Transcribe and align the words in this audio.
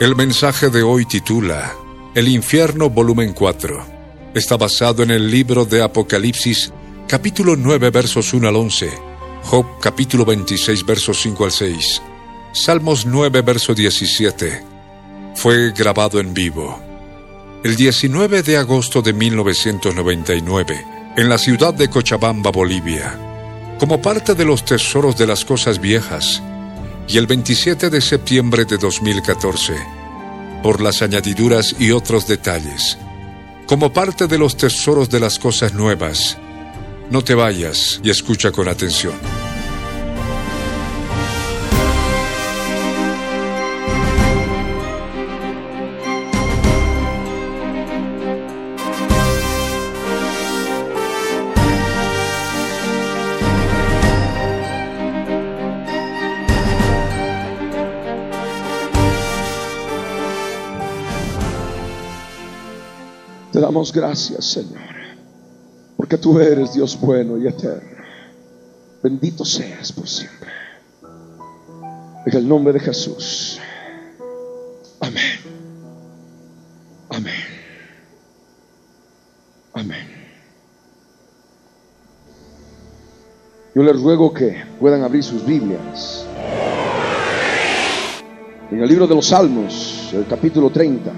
El 0.00 0.14
mensaje 0.14 0.70
de 0.70 0.84
hoy 0.84 1.06
titula 1.06 1.74
El 2.14 2.28
infierno 2.28 2.88
volumen 2.88 3.32
4. 3.32 3.84
Está 4.32 4.56
basado 4.56 5.02
en 5.02 5.10
el 5.10 5.28
libro 5.28 5.64
de 5.64 5.82
Apocalipsis 5.82 6.72
capítulo 7.08 7.56
9 7.56 7.90
versos 7.90 8.32
1 8.32 8.46
al 8.46 8.54
11, 8.54 8.92
Job 9.42 9.66
capítulo 9.80 10.24
26 10.24 10.86
versos 10.86 11.20
5 11.20 11.44
al 11.44 11.50
6, 11.50 12.02
Salmos 12.52 13.06
9 13.06 13.42
verso 13.42 13.74
17. 13.74 14.62
Fue 15.34 15.72
grabado 15.72 16.20
en 16.20 16.32
vivo. 16.32 16.80
El 17.64 17.74
19 17.74 18.44
de 18.44 18.56
agosto 18.56 19.02
de 19.02 19.12
1999, 19.12 20.86
en 21.16 21.28
la 21.28 21.38
ciudad 21.38 21.74
de 21.74 21.90
Cochabamba, 21.90 22.52
Bolivia, 22.52 23.18
como 23.80 24.00
parte 24.00 24.36
de 24.36 24.44
los 24.44 24.64
tesoros 24.64 25.18
de 25.18 25.26
las 25.26 25.44
cosas 25.44 25.80
viejas, 25.80 26.40
y 27.08 27.16
el 27.16 27.26
27 27.26 27.88
de 27.88 28.00
septiembre 28.00 28.64
de 28.64 28.76
2014, 28.76 29.74
por 30.62 30.80
las 30.80 31.00
añadiduras 31.00 31.74
y 31.78 31.90
otros 31.90 32.26
detalles, 32.28 32.98
como 33.66 33.92
parte 33.92 34.26
de 34.26 34.38
los 34.38 34.56
tesoros 34.56 35.08
de 35.08 35.20
las 35.20 35.38
cosas 35.38 35.72
nuevas. 35.72 36.36
No 37.10 37.22
te 37.22 37.34
vayas 37.34 38.00
y 38.02 38.10
escucha 38.10 38.52
con 38.52 38.68
atención. 38.68 39.37
Te 63.58 63.62
damos 63.62 63.92
gracias, 63.92 64.44
Señor, 64.44 64.78
porque 65.96 66.16
tú 66.16 66.38
eres 66.38 66.74
Dios 66.74 66.96
bueno 67.00 67.36
y 67.38 67.48
eterno. 67.48 68.04
Bendito 69.02 69.44
seas 69.44 69.90
por 69.90 70.08
siempre. 70.08 70.48
En 72.24 72.36
el 72.36 72.46
nombre 72.46 72.72
de 72.72 72.78
Jesús. 72.78 73.58
Amén. 75.00 75.40
Amén. 77.08 77.34
Amén. 79.72 80.06
Yo 83.74 83.82
les 83.82 84.00
ruego 84.00 84.32
que 84.32 84.62
puedan 84.78 85.02
abrir 85.02 85.24
sus 85.24 85.44
Biblias. 85.44 86.24
En 88.70 88.80
el 88.80 88.88
libro 88.88 89.08
de 89.08 89.16
los 89.16 89.26
Salmos, 89.26 90.10
el 90.12 90.28
capítulo 90.28 90.70
30 90.70 91.10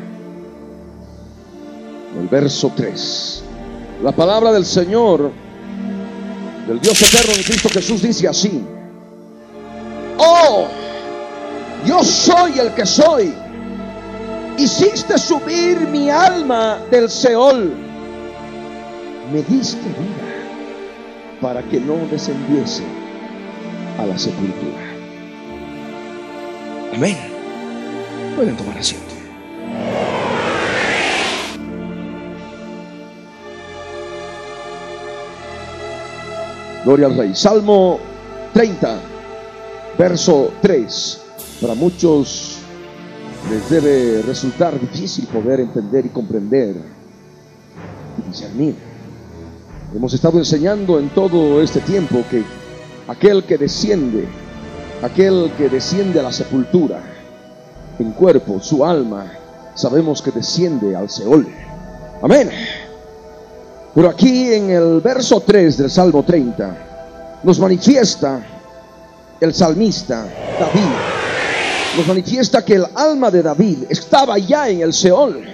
el 2.18 2.28
verso 2.28 2.72
3. 2.74 3.44
La 4.02 4.12
palabra 4.12 4.52
del 4.52 4.64
Señor, 4.64 5.30
del 6.66 6.80
Dios 6.80 7.00
eterno 7.02 7.34
en 7.34 7.42
Cristo 7.42 7.68
Jesús, 7.68 8.02
dice 8.02 8.28
así: 8.28 8.62
Oh, 10.18 10.66
yo 11.86 12.02
soy 12.02 12.58
el 12.58 12.72
que 12.74 12.86
soy. 12.86 13.32
Hiciste 14.58 15.16
subir 15.18 15.80
mi 15.88 16.10
alma 16.10 16.78
del 16.90 17.08
Seol. 17.08 17.72
Me 19.32 19.42
diste 19.42 19.80
vida 19.80 20.30
para 21.40 21.62
que 21.62 21.80
no 21.80 21.96
descendiese 22.10 22.82
a 23.98 24.06
la 24.06 24.18
sepultura. 24.18 24.90
Amén. 26.94 27.16
Pueden 28.36 28.56
tomar 28.56 28.76
asiento. 28.76 29.09
Gloria 36.84 37.06
al 37.06 37.16
Rey. 37.16 37.34
Salmo 37.34 37.98
30, 38.54 39.00
verso 39.98 40.52
3. 40.62 41.20
Para 41.60 41.74
muchos 41.74 42.58
les 43.50 43.68
debe 43.70 44.22
resultar 44.22 44.78
difícil 44.80 45.26
poder 45.26 45.60
entender 45.60 46.06
y 46.06 46.08
comprender 46.08 46.76
y 48.18 48.28
discernir. 48.28 48.74
Hemos 49.94 50.14
estado 50.14 50.38
enseñando 50.38 50.98
en 50.98 51.10
todo 51.10 51.60
este 51.60 51.80
tiempo 51.80 52.22
que 52.30 52.44
aquel 53.08 53.44
que 53.44 53.58
desciende, 53.58 54.26
aquel 55.02 55.52
que 55.58 55.68
desciende 55.68 56.20
a 56.20 56.22
la 56.22 56.32
sepultura 56.32 57.02
en 57.98 58.12
cuerpo, 58.12 58.60
su 58.60 58.84
alma, 58.84 59.30
sabemos 59.74 60.22
que 60.22 60.30
desciende 60.30 60.96
al 60.96 61.10
Seol. 61.10 61.46
Amén. 62.22 62.50
Pero 63.94 64.08
aquí 64.08 64.52
en 64.52 64.70
el 64.70 65.00
verso 65.00 65.40
3 65.40 65.76
del 65.78 65.90
Salmo 65.90 66.22
30 66.22 67.40
nos 67.42 67.58
manifiesta 67.58 68.40
el 69.40 69.54
salmista 69.54 70.26
David. 70.58 70.90
Nos 71.96 72.06
manifiesta 72.06 72.64
que 72.64 72.74
el 72.74 72.86
alma 72.94 73.30
de 73.30 73.42
David 73.42 73.78
estaba 73.88 74.38
ya 74.38 74.68
en 74.68 74.82
el 74.82 74.92
Seol. 74.92 75.44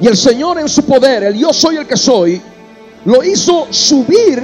Y 0.00 0.06
el 0.06 0.16
Señor 0.16 0.58
en 0.58 0.68
su 0.68 0.82
poder, 0.84 1.22
el 1.24 1.34
yo 1.34 1.52
soy 1.52 1.76
el 1.76 1.86
que 1.86 1.96
soy, 1.96 2.40
lo 3.04 3.22
hizo 3.22 3.68
subir 3.70 4.42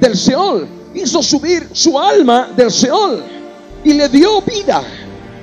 del 0.00 0.16
Seol. 0.16 0.66
Hizo 0.94 1.22
subir 1.22 1.68
su 1.72 1.98
alma 1.98 2.48
del 2.56 2.70
Seol. 2.70 3.22
Y 3.84 3.92
le 3.92 4.08
dio 4.08 4.40
vida, 4.40 4.82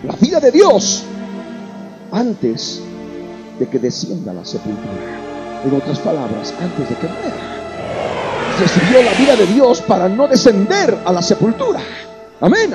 la 0.03 0.15
vida 0.15 0.39
de 0.39 0.51
Dios, 0.51 1.03
antes 2.11 2.81
de 3.59 3.69
que 3.69 3.77
descienda 3.77 4.33
la 4.33 4.44
sepultura. 4.44 5.22
En 5.65 5.75
otras 5.75 6.00
palabras, 6.00 6.54
antes 6.60 6.89
de 6.89 6.95
que 6.95 7.07
muera. 7.07 7.54
Recibió 8.60 9.01
la 9.01 9.13
vida 9.13 9.36
de 9.36 9.45
Dios 9.48 9.81
para 9.81 10.10
no 10.10 10.27
descender 10.27 10.98
a 11.06 11.12
la 11.12 11.21
sepultura. 11.21 11.80
Amén. 12.42 12.71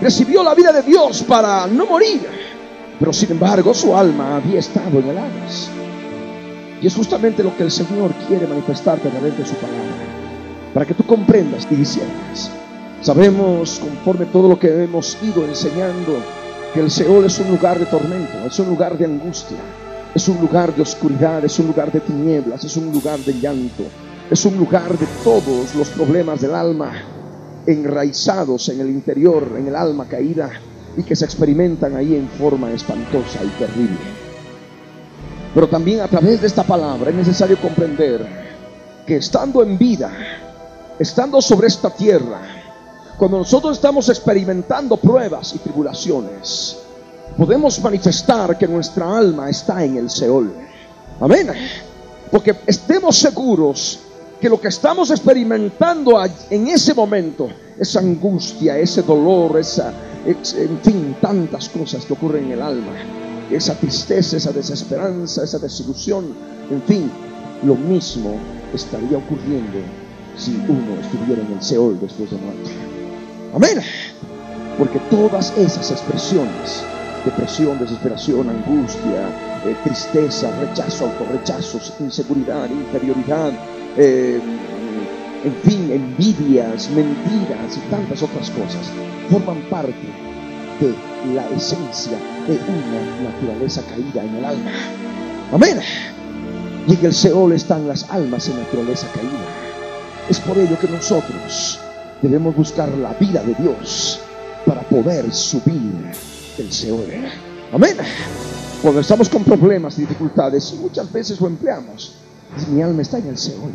Recibió 0.00 0.42
la 0.42 0.54
vida 0.54 0.72
de 0.72 0.82
Dios 0.82 1.22
para 1.22 1.66
no 1.66 1.86
morir. 1.86 2.26
Pero 2.98 3.12
sin 3.12 3.30
embargo 3.30 3.72
su 3.72 3.96
alma 3.96 4.36
había 4.36 4.58
estado 4.58 4.98
en 4.98 5.08
el 5.08 5.18
Hades. 5.18 5.70
Y 6.82 6.86
es 6.86 6.94
justamente 6.94 7.42
lo 7.42 7.56
que 7.56 7.62
el 7.62 7.70
Señor 7.70 8.12
quiere 8.26 8.46
manifestarte 8.46 9.08
a 9.08 9.10
través 9.10 9.38
de 9.38 9.46
su 9.46 9.54
palabra. 9.54 9.84
Para 10.74 10.86
que 10.86 10.94
tú 10.94 11.04
comprendas 11.04 11.66
y 11.70 11.76
disiernas. 11.76 12.50
Sabemos, 13.00 13.78
conforme 13.78 14.26
todo 14.26 14.48
lo 14.48 14.58
que 14.58 14.84
hemos 14.84 15.16
ido 15.22 15.44
enseñando, 15.44 16.18
que 16.74 16.80
el 16.80 16.90
Seol 16.90 17.24
es 17.24 17.38
un 17.38 17.48
lugar 17.50 17.78
de 17.78 17.86
tormento, 17.86 18.38
es 18.46 18.58
un 18.58 18.68
lugar 18.68 18.98
de 18.98 19.04
angustia, 19.04 19.58
es 20.16 20.28
un 20.28 20.40
lugar 20.40 20.74
de 20.74 20.80
oscuridad, 20.80 21.44
es 21.44 21.58
un 21.58 21.66
lugar 21.66 21.92
de 21.92 22.00
tinieblas, 22.00 22.64
es 22.64 22.74
un 22.78 22.90
lugar 22.90 23.18
de 23.18 23.34
llanto, 23.34 23.84
es 24.30 24.46
un 24.46 24.56
lugar 24.56 24.96
de 24.96 25.06
todos 25.22 25.74
los 25.74 25.90
problemas 25.90 26.40
del 26.40 26.54
alma 26.54 26.90
enraizados 27.66 28.70
en 28.70 28.80
el 28.80 28.88
interior, 28.88 29.46
en 29.58 29.66
el 29.66 29.76
alma 29.76 30.06
caída 30.06 30.48
y 30.96 31.02
que 31.02 31.14
se 31.14 31.26
experimentan 31.26 31.96
ahí 31.96 32.14
en 32.14 32.30
forma 32.30 32.70
espantosa 32.70 33.44
y 33.44 33.48
terrible. 33.58 33.98
Pero 35.52 35.68
también 35.68 36.00
a 36.00 36.08
través 36.08 36.40
de 36.40 36.46
esta 36.46 36.62
palabra 36.62 37.10
es 37.10 37.16
necesario 37.16 37.58
comprender 37.60 38.26
que 39.06 39.16
estando 39.16 39.62
en 39.62 39.76
vida, 39.76 40.10
estando 40.98 41.42
sobre 41.42 41.66
esta 41.66 41.90
tierra, 41.90 42.40
cuando 43.18 43.36
nosotros 43.36 43.76
estamos 43.76 44.08
experimentando 44.08 44.96
pruebas 44.96 45.54
y 45.54 45.58
tribulaciones, 45.58 46.85
podemos 47.36 47.80
manifestar 47.80 48.56
que 48.56 48.66
nuestra 48.66 49.16
alma 49.16 49.50
está 49.50 49.84
en 49.84 49.96
el 49.98 50.10
Seol. 50.10 50.52
Amén. 51.20 51.50
Porque 52.30 52.54
estemos 52.66 53.16
seguros 53.16 54.00
que 54.40 54.48
lo 54.48 54.60
que 54.60 54.68
estamos 54.68 55.10
experimentando 55.10 56.22
en 56.50 56.68
ese 56.68 56.94
momento, 56.94 57.48
esa 57.78 58.00
angustia, 58.00 58.78
ese 58.78 59.02
dolor, 59.02 59.58
esa, 59.58 59.92
en 60.26 60.80
fin, 60.82 61.16
tantas 61.20 61.68
cosas 61.68 62.04
que 62.04 62.12
ocurren 62.12 62.44
en 62.46 62.52
el 62.52 62.62
alma, 62.62 62.92
esa 63.50 63.74
tristeza, 63.74 64.36
esa 64.36 64.52
desesperanza, 64.52 65.44
esa 65.44 65.58
desilusión, 65.58 66.34
en 66.70 66.82
fin, 66.82 67.10
lo 67.62 67.74
mismo 67.74 68.34
estaría 68.74 69.18
ocurriendo 69.18 69.78
si 70.36 70.54
uno 70.68 71.00
estuviera 71.00 71.42
en 71.42 71.52
el 71.52 71.62
Seol 71.62 71.98
después 72.00 72.30
de 72.30 72.36
muerto. 72.36 72.70
Amén. 73.54 73.80
Porque 74.76 74.98
todas 75.10 75.56
esas 75.56 75.90
expresiones, 75.90 76.82
depresión, 77.26 77.78
desesperación, 77.78 78.48
angustia, 78.48 79.28
eh, 79.66 79.76
tristeza, 79.84 80.50
rechazo, 80.60 81.06
autorrechazo, 81.06 81.78
inseguridad, 82.00 82.70
inferioridad, 82.70 83.52
eh, 83.96 84.40
en 85.44 85.54
fin, 85.64 85.90
envidias, 85.90 86.88
mentiras 86.90 87.76
y 87.76 87.90
tantas 87.90 88.22
otras 88.22 88.48
cosas, 88.50 88.90
forman 89.30 89.60
parte 89.68 89.92
de 90.80 91.34
la 91.34 91.48
esencia 91.50 92.18
de 92.46 92.54
una 92.54 93.30
naturaleza 93.30 93.82
caída 93.82 94.24
en 94.24 94.36
el 94.36 94.44
alma. 94.44 94.70
Amén. 95.52 95.80
Y 96.86 96.94
en 96.94 97.04
el 97.04 97.12
Seol 97.12 97.52
están 97.52 97.88
las 97.88 98.08
almas 98.10 98.48
en 98.48 98.58
naturaleza 98.58 99.08
caída. 99.12 99.46
Es 100.28 100.38
por 100.40 100.56
ello 100.58 100.78
que 100.78 100.88
nosotros 100.88 101.80
debemos 102.22 102.54
buscar 102.54 102.88
la 102.98 103.12
vida 103.14 103.42
de 103.42 103.54
Dios 103.54 104.20
para 104.64 104.80
poder 104.82 105.32
subir 105.32 106.12
el 106.58 106.72
Seol. 106.72 107.06
Amén. 107.72 107.96
Cuando 108.82 109.00
estamos 109.00 109.28
con 109.28 109.44
problemas 109.44 109.98
y 109.98 110.02
dificultades, 110.02 110.74
muchas 110.74 111.10
veces 111.12 111.40
lo 111.40 111.46
empleamos. 111.46 112.14
Mi 112.70 112.82
alma 112.82 113.02
está 113.02 113.18
en 113.18 113.28
el 113.28 113.38
Seol. 113.38 113.72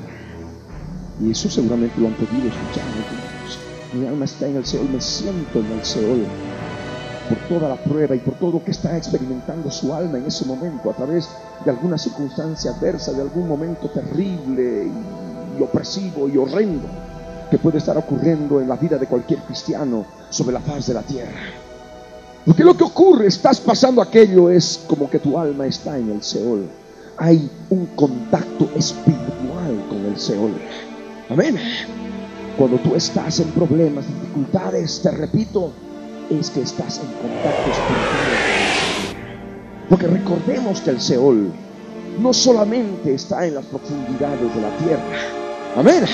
Y 1.21 1.31
eso 1.31 1.49
seguramente 1.49 1.99
lo 1.99 2.07
han 2.07 2.13
podido 2.13 2.47
escuchar. 2.47 2.83
Mi 3.93 4.07
alma 4.07 4.25
está 4.25 4.47
en 4.47 4.55
el 4.55 4.65
Seol, 4.65 4.89
me 4.89 5.01
siento 5.01 5.59
en 5.59 5.71
el 5.71 5.85
Seol 5.85 6.25
por 7.29 7.37
toda 7.47 7.69
la 7.69 7.81
prueba 7.81 8.15
y 8.15 8.19
por 8.19 8.35
todo 8.35 8.51
lo 8.53 8.63
que 8.63 8.71
está 8.71 8.97
experimentando 8.97 9.69
su 9.71 9.93
alma 9.93 10.17
en 10.17 10.25
ese 10.25 10.45
momento 10.45 10.89
a 10.89 10.93
través 10.93 11.29
de 11.63 11.71
alguna 11.71 11.97
circunstancia 11.97 12.71
adversa, 12.71 13.13
de 13.13 13.21
algún 13.21 13.47
momento 13.47 13.89
terrible 13.89 14.87
y, 15.57 15.61
opresivo 15.61 16.27
y 16.27 16.37
horrendo 16.37 16.87
que 17.51 17.57
puede 17.59 17.77
estar 17.77 17.95
ocurriendo 17.95 18.59
en 18.59 18.67
la 18.67 18.75
vida 18.75 18.97
de 18.97 19.05
cualquier 19.05 19.39
cristiano 19.41 20.05
sobre 20.29 20.53
la 20.53 20.59
faz 20.59 20.87
de 20.87 20.93
la 20.93 21.03
tierra. 21.03 21.60
Porque 22.45 22.63
lo 22.63 22.75
que 22.75 22.83
ocurre, 22.83 23.27
estás 23.27 23.59
pasando 23.59 24.01
aquello, 24.01 24.49
es 24.49 24.83
como 24.87 25.09
que 25.09 25.19
tu 25.19 25.37
alma 25.37 25.67
está 25.67 25.97
en 25.97 26.09
el 26.09 26.23
Seol. 26.23 26.67
Hay 27.17 27.49
un 27.69 27.85
contacto 27.95 28.67
espiritual 28.75 29.85
con 29.89 30.05
el 30.05 30.17
Seol. 30.17 30.53
Amén. 31.29 31.57
Cuando 32.57 32.77
tú 32.77 32.95
estás 32.95 33.39
en 33.39 33.47
problemas, 33.51 34.05
dificultades, 34.07 35.01
te 35.03 35.11
repito, 35.11 35.71
es 36.31 36.49
que 36.49 36.61
estás 36.61 36.99
en 36.99 37.11
contacto 37.21 37.71
espiritual 37.71 38.39
Porque 39.89 40.07
recordemos 40.07 40.81
que 40.81 40.89
el 40.89 41.01
Seol 41.01 41.51
no 42.19 42.33
solamente 42.33 43.13
está 43.13 43.45
en 43.45 43.55
las 43.55 43.65
profundidades 43.65 44.55
de 44.55 44.61
la 44.61 44.77
tierra. 44.77 45.03
Amén. 45.77 46.05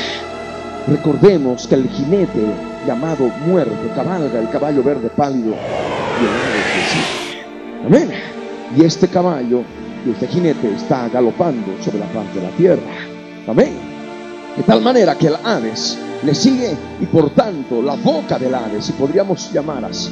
Recordemos 0.88 1.68
que 1.68 1.76
el 1.76 1.90
jinete 1.90 2.54
llamado 2.86 3.30
muerte 3.46 3.92
cabalga 3.96 4.40
el 4.40 4.50
caballo 4.50 4.84
verde 4.84 5.10
pálido 5.16 5.56
el 6.26 7.86
Amén. 7.86 8.12
Y 8.76 8.84
este 8.84 9.08
caballo 9.08 9.64
y 10.06 10.12
este 10.12 10.28
jinete 10.28 10.74
está 10.74 11.08
galopando 11.10 11.72
sobre 11.84 12.00
la 12.00 12.08
faz 12.08 12.34
de 12.34 12.42
la 12.42 12.50
tierra. 12.52 12.82
Amén. 13.48 13.74
De 14.56 14.64
tal 14.64 14.82
manera 14.82 15.16
que 15.16 15.28
el 15.28 15.36
Hades 15.36 15.98
le 16.24 16.34
sigue 16.34 16.76
y 17.00 17.06
por 17.06 17.30
tanto 17.32 17.82
la 17.82 17.96
boca 17.96 18.40
del 18.40 18.56
Hades, 18.56 18.86
si 18.86 18.94
podríamos 18.94 19.52
llamar 19.54 19.86
así, 19.86 20.12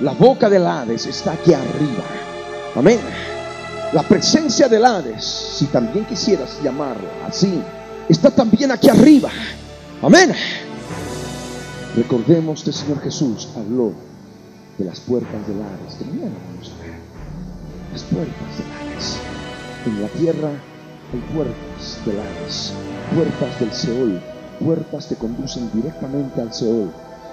la 0.00 0.12
boca 0.12 0.48
del 0.48 0.66
Hades 0.66 1.06
está 1.06 1.32
aquí 1.32 1.54
arriba. 1.54 2.04
Amén. 2.76 3.00
La 3.92 4.02
presencia 4.02 4.68
del 4.68 4.84
Hades, 4.84 5.24
si 5.24 5.66
también 5.66 6.04
quisieras 6.04 6.60
llamarlo 6.62 7.08
así, 7.26 7.60
está 8.08 8.30
también 8.30 8.70
aquí 8.70 8.88
arriba. 8.88 9.30
Amén. 10.02 10.32
Recordemos 11.96 12.62
que 12.62 12.70
el 12.70 12.76
Señor 12.76 13.00
Jesús 13.00 13.48
habló 13.56 14.07
de 14.78 14.84
las 14.84 15.00
puertas 15.00 15.46
del 15.46 15.60
Hades. 15.60 15.98
Vamos 16.00 16.72
a 16.78 16.82
ver. 16.82 16.94
Las 17.92 18.02
puertas 18.04 18.58
del 18.58 18.92
Hades. 18.92 19.18
En 19.86 20.02
la 20.02 20.08
tierra 20.08 20.50
hay 21.12 21.34
puertas 21.34 22.00
del 22.06 22.20
Hades 22.20 22.72
puertas 23.14 23.60
del 23.60 23.72
Seol, 23.72 24.20
puertas 24.60 25.06
que 25.06 25.14
conducen 25.14 25.70
directamente 25.72 26.40
al 26.40 26.52
Seol 26.52 26.90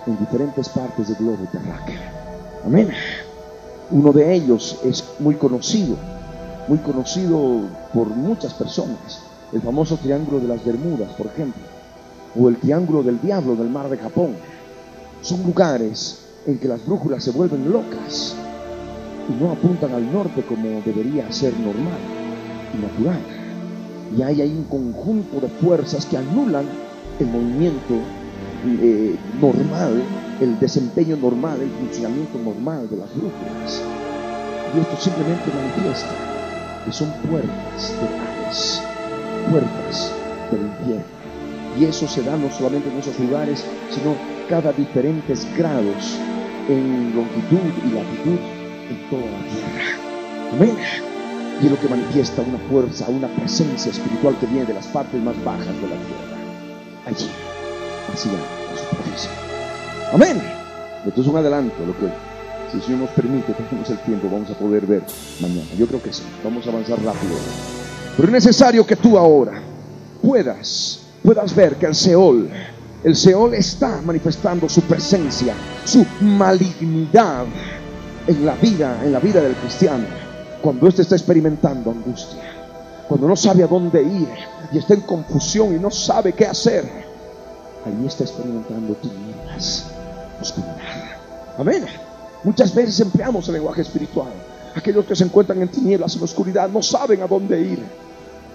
en 0.07 0.17
diferentes 0.17 0.69
partes 0.69 1.07
del 1.07 1.17
globo 1.17 1.45
terráqueo. 1.51 1.99
Amén. 2.63 2.89
Uno 3.91 4.11
de 4.11 4.33
ellos 4.33 4.79
es 4.83 5.03
muy 5.19 5.35
conocido, 5.35 5.95
muy 6.67 6.77
conocido 6.79 7.61
por 7.93 8.07
muchas 8.07 8.53
personas. 8.53 9.21
El 9.51 9.61
famoso 9.61 9.97
Triángulo 9.97 10.39
de 10.39 10.47
las 10.47 10.63
Bermudas, 10.63 11.11
por 11.13 11.27
ejemplo, 11.27 11.61
o 12.39 12.49
el 12.49 12.57
Triángulo 12.57 13.03
del 13.03 13.21
Diablo 13.21 13.55
del 13.55 13.69
Mar 13.69 13.89
de 13.89 13.97
Japón. 13.97 14.35
Son 15.21 15.43
lugares 15.43 16.24
en 16.45 16.57
que 16.59 16.67
las 16.67 16.85
brújulas 16.85 17.23
se 17.23 17.31
vuelven 17.31 17.71
locas 17.71 18.35
y 19.29 19.43
no 19.43 19.51
apuntan 19.51 19.93
al 19.93 20.11
norte 20.11 20.43
como 20.43 20.81
debería 20.85 21.31
ser 21.31 21.53
normal 21.59 21.99
y 22.73 22.81
natural 22.81 23.35
y 24.17 24.21
hay 24.21 24.41
un 24.41 24.63
conjunto 24.63 25.41
de 25.41 25.47
fuerzas 25.47 26.05
que 26.05 26.17
anulan 26.17 26.65
el 27.19 27.27
movimiento 27.27 27.95
eh, 28.65 29.15
normal, 29.41 30.03
el 30.39 30.59
desempeño 30.59 31.17
normal, 31.17 31.59
el 31.61 31.69
funcionamiento 31.69 32.37
normal 32.39 32.89
de 32.89 32.97
las 32.97 33.09
brújulas. 33.09 33.81
Y 34.75 34.79
esto 34.79 34.97
simplemente 34.99 35.51
manifiesta 35.53 36.13
que 36.85 36.91
son 36.91 37.11
puertas 37.29 37.93
de 37.99 38.45
Hades, 38.45 38.81
puertas 39.49 40.11
del 40.51 40.61
infierno. 40.61 41.15
Y 41.79 41.85
eso 41.85 42.07
se 42.07 42.23
da 42.23 42.37
no 42.37 42.49
solamente 42.51 42.89
en 42.89 42.99
esos 42.99 43.19
lugares, 43.19 43.65
sino 43.89 44.15
cada 44.49 44.71
diferentes 44.71 45.47
grados 45.57 46.17
en 46.69 47.15
longitud 47.15 47.71
y 47.85 47.93
latitud 47.93 48.39
en 48.89 49.09
toda 49.09 49.25
la 49.25 49.39
tierra. 49.49 49.85
Amén 50.53 51.15
y 51.61 51.65
es 51.65 51.71
lo 51.71 51.79
que 51.79 51.87
manifiesta 51.87 52.41
una 52.41 52.57
fuerza, 52.69 53.07
una 53.07 53.27
presencia 53.27 53.91
espiritual 53.91 54.35
que 54.39 54.45
viene 54.45 54.65
de 54.65 54.73
las 54.73 54.87
partes 54.87 55.21
más 55.21 55.41
bajas 55.43 55.67
de 55.67 55.73
la 55.73 55.95
tierra, 55.95 56.37
allí, 57.05 57.29
hacia 58.13 58.31
la 58.31 58.77
superficie. 58.77 59.29
Amén. 60.13 60.41
Esto 61.05 61.21
es 61.21 61.27
un 61.27 61.37
adelanto, 61.37 61.75
lo 61.85 61.93
que, 61.97 62.11
si 62.71 62.77
el 62.77 62.83
Señor 62.83 62.99
nos 63.01 63.09
permite, 63.11 63.53
tenemos 63.53 63.89
el 63.89 63.99
tiempo, 63.99 64.27
vamos 64.29 64.49
a 64.49 64.53
poder 64.55 64.85
ver 64.85 65.03
mañana. 65.39 65.67
Yo 65.77 65.87
creo 65.87 66.01
que 66.01 66.11
sí, 66.11 66.23
vamos 66.43 66.65
a 66.65 66.71
avanzar 66.71 66.97
rápido. 67.01 67.35
Pero 68.17 68.27
es 68.27 68.33
necesario 68.33 68.85
que 68.85 68.95
tú 68.95 69.17
ahora 69.17 69.61
puedas, 70.21 71.01
puedas 71.23 71.55
ver 71.55 71.75
que 71.75 71.85
el 71.85 71.95
Seol, 71.95 72.49
el 73.05 73.15
Seol 73.15 73.53
está 73.53 74.01
manifestando 74.01 74.67
su 74.67 74.81
presencia, 74.81 75.53
su 75.85 76.05
malignidad 76.21 77.45
en 78.27 78.45
la 78.45 78.55
vida, 78.55 78.99
en 79.03 79.13
la 79.13 79.19
vida 79.19 79.41
del 79.41 79.55
cristiano 79.55 80.25
cuando 80.65 80.87
éste 80.87 81.03
está 81.03 81.15
experimentando 81.15 81.91
angustia, 81.91 82.41
cuando 83.07 83.27
no 83.27 83.35
sabe 83.35 83.61
a 83.61 83.67
dónde 83.67 84.01
ir 84.01 84.27
y 84.71 84.79
está 84.79 84.95
en 84.95 85.01
confusión 85.01 85.75
y 85.75 85.79
no 85.79 85.91
sabe 85.91 86.33
qué 86.33 86.47
hacer, 86.47 86.83
ahí 87.85 88.07
está 88.07 88.23
experimentando 88.23 88.95
tinieblas, 88.95 89.85
oscuridad. 90.41 90.75
Amén. 91.59 91.85
Muchas 92.43 92.73
veces 92.73 92.99
empleamos 92.99 93.47
el 93.47 93.53
lenguaje 93.53 93.83
espiritual. 93.83 94.33
Aquellos 94.75 95.05
que 95.05 95.15
se 95.15 95.23
encuentran 95.23 95.61
en 95.61 95.67
tinieblas, 95.67 96.15
en 96.15 96.23
oscuridad, 96.23 96.67
no 96.67 96.81
saben 96.81 97.21
a 97.21 97.27
dónde 97.27 97.61
ir. 97.61 97.85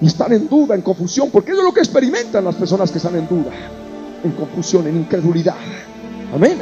Y 0.00 0.06
están 0.06 0.32
en 0.32 0.48
duda, 0.48 0.74
en 0.74 0.82
confusión, 0.82 1.30
porque 1.30 1.52
eso 1.52 1.60
es 1.60 1.64
lo 1.64 1.72
que 1.72 1.80
experimentan 1.80 2.44
las 2.44 2.56
personas 2.56 2.90
que 2.90 2.98
están 2.98 3.14
en 3.14 3.28
duda, 3.28 3.52
en 4.24 4.32
confusión, 4.32 4.86
en 4.86 4.96
incredulidad. 4.96 5.56
Amén. 6.34 6.58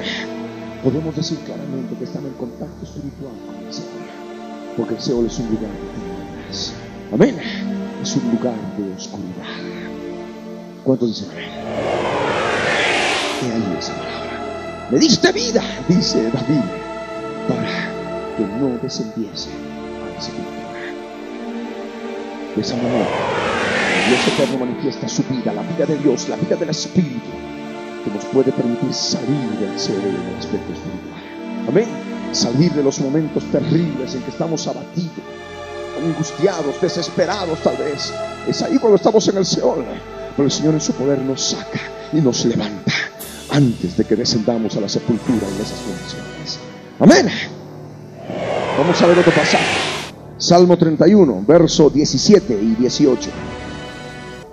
Podemos 0.83 1.15
decir 1.17 1.39
claramente 1.39 1.97
que 1.97 2.05
están 2.05 2.25
en 2.25 2.33
contacto 2.35 2.85
espiritual 2.85 3.33
con 3.47 3.67
el 3.67 3.73
Señor 3.73 4.09
porque 4.79 4.95
el 4.95 5.01
Seol 5.01 5.27
es 5.27 5.37
un 5.41 5.47
lugar 5.47 5.73
de 5.73 5.79
tinieblas. 5.93 6.73
Amén. 7.13 7.37
Es 8.01 8.15
un 8.15 8.31
lugar 8.31 8.55
de 8.79 8.95
oscuridad. 8.95 9.45
¿Cuántos 10.85 11.09
dicen 11.09 11.31
amén? 11.33 11.51
He 13.43 13.53
ahí 13.53 13.77
esa 13.77 13.93
palabra. 13.95 14.89
Me 14.93 14.99
diste 15.01 15.33
vida, 15.33 15.63
dice 15.89 16.31
David, 16.31 16.63
para 17.49 17.91
que 18.37 18.45
no 18.61 18.79
descendiese 18.81 19.51
a 19.51 20.17
ese 20.17 20.31
sepultura. 20.31 20.59
De 22.55 22.63
esa 22.63 22.77
manera, 22.77 23.09
Dios 24.07 24.29
eterno 24.29 24.59
manifiesta 24.65 25.09
su 25.09 25.25
vida, 25.25 25.53
la 25.53 25.63
vida 25.63 25.87
de 25.87 25.99
Dios, 25.99 26.29
la 26.29 26.37
vida 26.37 26.55
del 26.55 26.71
Espíritu, 26.71 27.31
que 28.05 28.11
nos 28.11 28.25
puede 28.27 28.53
permitir 28.53 28.93
salir 28.93 29.51
del 29.59 29.79
Seol 29.79 30.01
en 30.01 30.15
el 30.15 30.37
aspecto 30.39 30.73
espiritual. 30.73 31.69
Amén 31.69 32.09
salir 32.33 32.73
de 32.73 32.83
los 32.83 33.01
momentos 33.01 33.45
terribles 33.51 34.15
en 34.15 34.23
que 34.23 34.31
estamos 34.31 34.67
abatidos, 34.67 35.13
angustiados, 36.05 36.81
desesperados 36.81 37.59
tal 37.63 37.77
vez. 37.77 38.13
Es 38.47 38.63
ahí 38.63 38.79
cuando 38.79 38.97
estamos 38.97 39.27
en 39.29 39.39
el 39.39 39.47
Seol. 39.47 39.85
Pero 40.37 40.47
el 40.47 40.53
Señor 40.53 40.75
en 40.75 40.81
su 40.81 40.93
poder 40.93 41.19
nos 41.19 41.43
saca 41.43 41.81
y 42.13 42.21
nos 42.21 42.45
levanta 42.45 42.93
antes 43.51 43.97
de 43.97 44.05
que 44.05 44.15
descendamos 44.15 44.77
a 44.77 44.81
la 44.81 44.89
sepultura 44.89 45.49
en 45.49 45.61
esas 45.61 45.81
condiciones. 45.81 46.59
Amén. 47.01 47.29
Vamos 48.79 49.03
a 49.03 49.07
ver 49.07 49.19
otro 49.19 49.33
pasaje. 49.33 49.65
Salmo 50.37 50.77
31, 50.79 51.45
verso 51.47 51.91
17 51.91 52.55
y 52.55 52.75
18. 52.77 53.31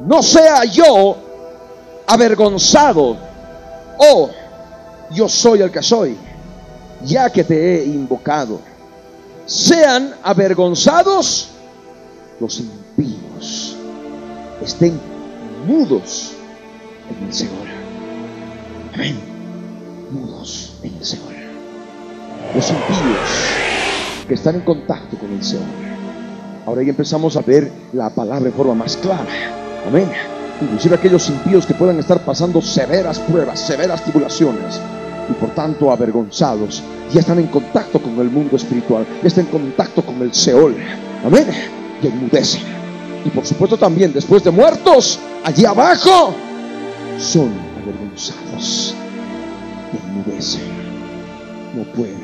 No 0.07 0.23
sea 0.23 0.63
yo 0.65 1.17
avergonzado, 2.07 3.17
oh, 3.97 4.29
yo 5.11 5.29
soy 5.29 5.61
el 5.61 5.71
que 5.71 5.81
soy, 5.81 6.17
ya 7.03 7.29
que 7.29 7.43
te 7.43 7.81
he 7.81 7.85
invocado. 7.85 8.59
Sean 9.45 10.15
avergonzados 10.23 11.49
los 12.39 12.59
impíos, 12.59 13.75
estén 14.61 14.99
mudos 15.67 16.33
en 17.09 17.27
el 17.27 17.33
Señor. 17.33 17.67
Amén. 18.93 19.19
Mudos 20.11 20.73
en 20.83 20.95
el 20.95 21.05
Señor. 21.05 21.33
Los 22.53 22.69
impíos 22.69 23.29
que 24.27 24.33
están 24.33 24.55
en 24.55 24.61
contacto 24.61 25.17
con 25.17 25.31
el 25.31 25.43
Señor. 25.43 25.65
Ahora 26.65 26.81
ya 26.81 26.89
empezamos 26.89 27.37
a 27.37 27.41
ver 27.41 27.71
la 27.93 28.09
palabra 28.09 28.45
de 28.45 28.51
forma 28.51 28.73
más 28.73 28.97
clara. 28.97 29.25
Amén. 29.87 30.09
Inclusive 30.62 30.95
aquellos 30.95 31.29
impíos 31.29 31.65
que 31.65 31.74
puedan 31.74 32.00
estar 32.00 32.19
pasando 32.19 32.62
severas 32.62 33.19
pruebas, 33.19 33.59
severas 33.59 34.03
tribulaciones 34.03 34.79
y 35.29 35.33
por 35.33 35.50
tanto 35.50 35.91
avergonzados, 35.91 36.81
ya 37.12 37.19
están 37.19 37.39
en 37.39 37.47
contacto 37.47 38.01
con 38.01 38.17
el 38.19 38.29
mundo 38.29 38.55
espiritual, 38.55 39.05
ya 39.21 39.27
están 39.27 39.45
en 39.45 39.51
contacto 39.51 40.05
con 40.05 40.21
el 40.21 40.33
Seol. 40.33 40.75
Amén. 41.25 41.47
Y 42.01 42.07
enmudecen. 42.07 42.62
Y 43.25 43.29
por 43.29 43.45
supuesto 43.45 43.77
también 43.77 44.13
después 44.13 44.43
de 44.43 44.51
muertos, 44.51 45.19
allí 45.43 45.65
abajo, 45.65 46.33
son 47.17 47.51
avergonzados 47.81 48.95
y 49.91 50.07
enmudecen. 50.07 50.62
No 51.75 51.83
pueden 51.93 52.24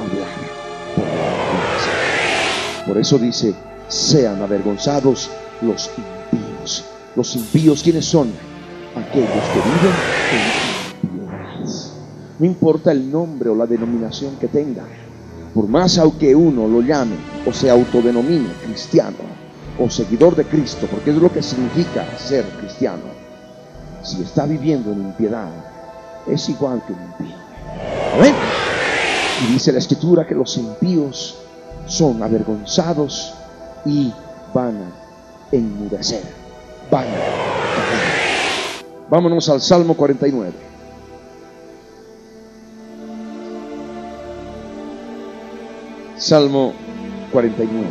hablar 0.00 0.56
por 2.86 2.98
eso 2.98 3.18
dice, 3.18 3.52
sean 3.88 4.40
avergonzados 4.42 5.28
los 5.60 5.90
impíos. 5.98 6.84
Los 7.16 7.34
impíos, 7.34 7.82
¿quiénes 7.82 8.04
son? 8.04 8.30
Aquellos 8.94 9.48
que 9.48 9.62
viven 9.62 9.94
en 10.30 10.44
impiedad. 10.44 10.86
No 12.38 12.44
importa 12.44 12.92
el 12.92 13.10
nombre 13.10 13.48
o 13.48 13.54
la 13.54 13.66
denominación 13.66 14.36
que 14.36 14.48
tenga. 14.48 14.84
Por 15.54 15.66
más 15.66 15.96
aunque 15.96 16.34
uno 16.34 16.68
lo 16.68 16.82
llame 16.82 17.16
o 17.46 17.52
se 17.54 17.70
autodenomine 17.70 18.50
cristiano 18.66 19.16
o 19.78 19.88
seguidor 19.88 20.36
de 20.36 20.44
Cristo, 20.44 20.86
porque 20.90 21.10
es 21.10 21.16
lo 21.16 21.32
que 21.32 21.42
significa 21.42 22.06
ser 22.18 22.44
cristiano, 22.60 23.04
si 24.02 24.22
está 24.22 24.44
viviendo 24.44 24.92
en 24.92 25.00
impiedad, 25.00 25.48
es 26.26 26.48
igual 26.50 26.82
que 26.86 26.92
un 26.92 27.02
impío. 27.02 27.36
Amén. 28.14 28.34
Y 29.42 29.52
dice 29.54 29.72
la 29.72 29.78
escritura 29.78 30.26
que 30.26 30.34
los 30.34 30.56
impíos 30.58 31.38
son 31.86 32.22
avergonzados 32.22 33.32
y 33.86 34.12
van 34.52 34.76
a 34.76 35.56
enmudecer. 35.56 36.35
Vámonos 39.08 39.48
al 39.48 39.60
Salmo 39.60 39.94
49. 39.94 40.52
Salmo 46.16 46.72
49. 47.32 47.86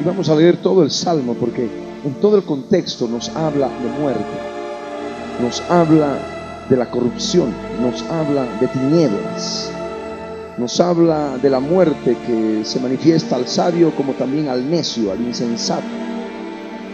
Y 0.00 0.04
vamos 0.04 0.28
a 0.28 0.34
leer 0.36 0.56
todo 0.58 0.82
el 0.82 0.90
Salmo 0.90 1.34
porque 1.34 1.68
en 2.04 2.14
todo 2.20 2.36
el 2.36 2.44
contexto 2.44 3.08
nos 3.08 3.28
habla 3.30 3.68
de 3.68 4.00
muerte, 4.00 4.24
nos 5.42 5.60
habla 5.68 6.16
de 6.70 6.76
la 6.76 6.90
corrupción, 6.90 7.52
nos 7.82 8.02
habla 8.04 8.44
de 8.60 8.68
tinieblas, 8.68 9.72
nos 10.58 10.80
habla 10.80 11.38
de 11.40 11.48
la 11.48 11.60
muerte 11.60 12.16
que 12.26 12.64
se 12.64 12.80
manifiesta 12.80 13.36
al 13.36 13.46
sabio 13.46 13.94
como 13.94 14.12
también 14.14 14.48
al 14.48 14.68
necio, 14.68 15.12
al 15.12 15.20
insensato. 15.20 15.86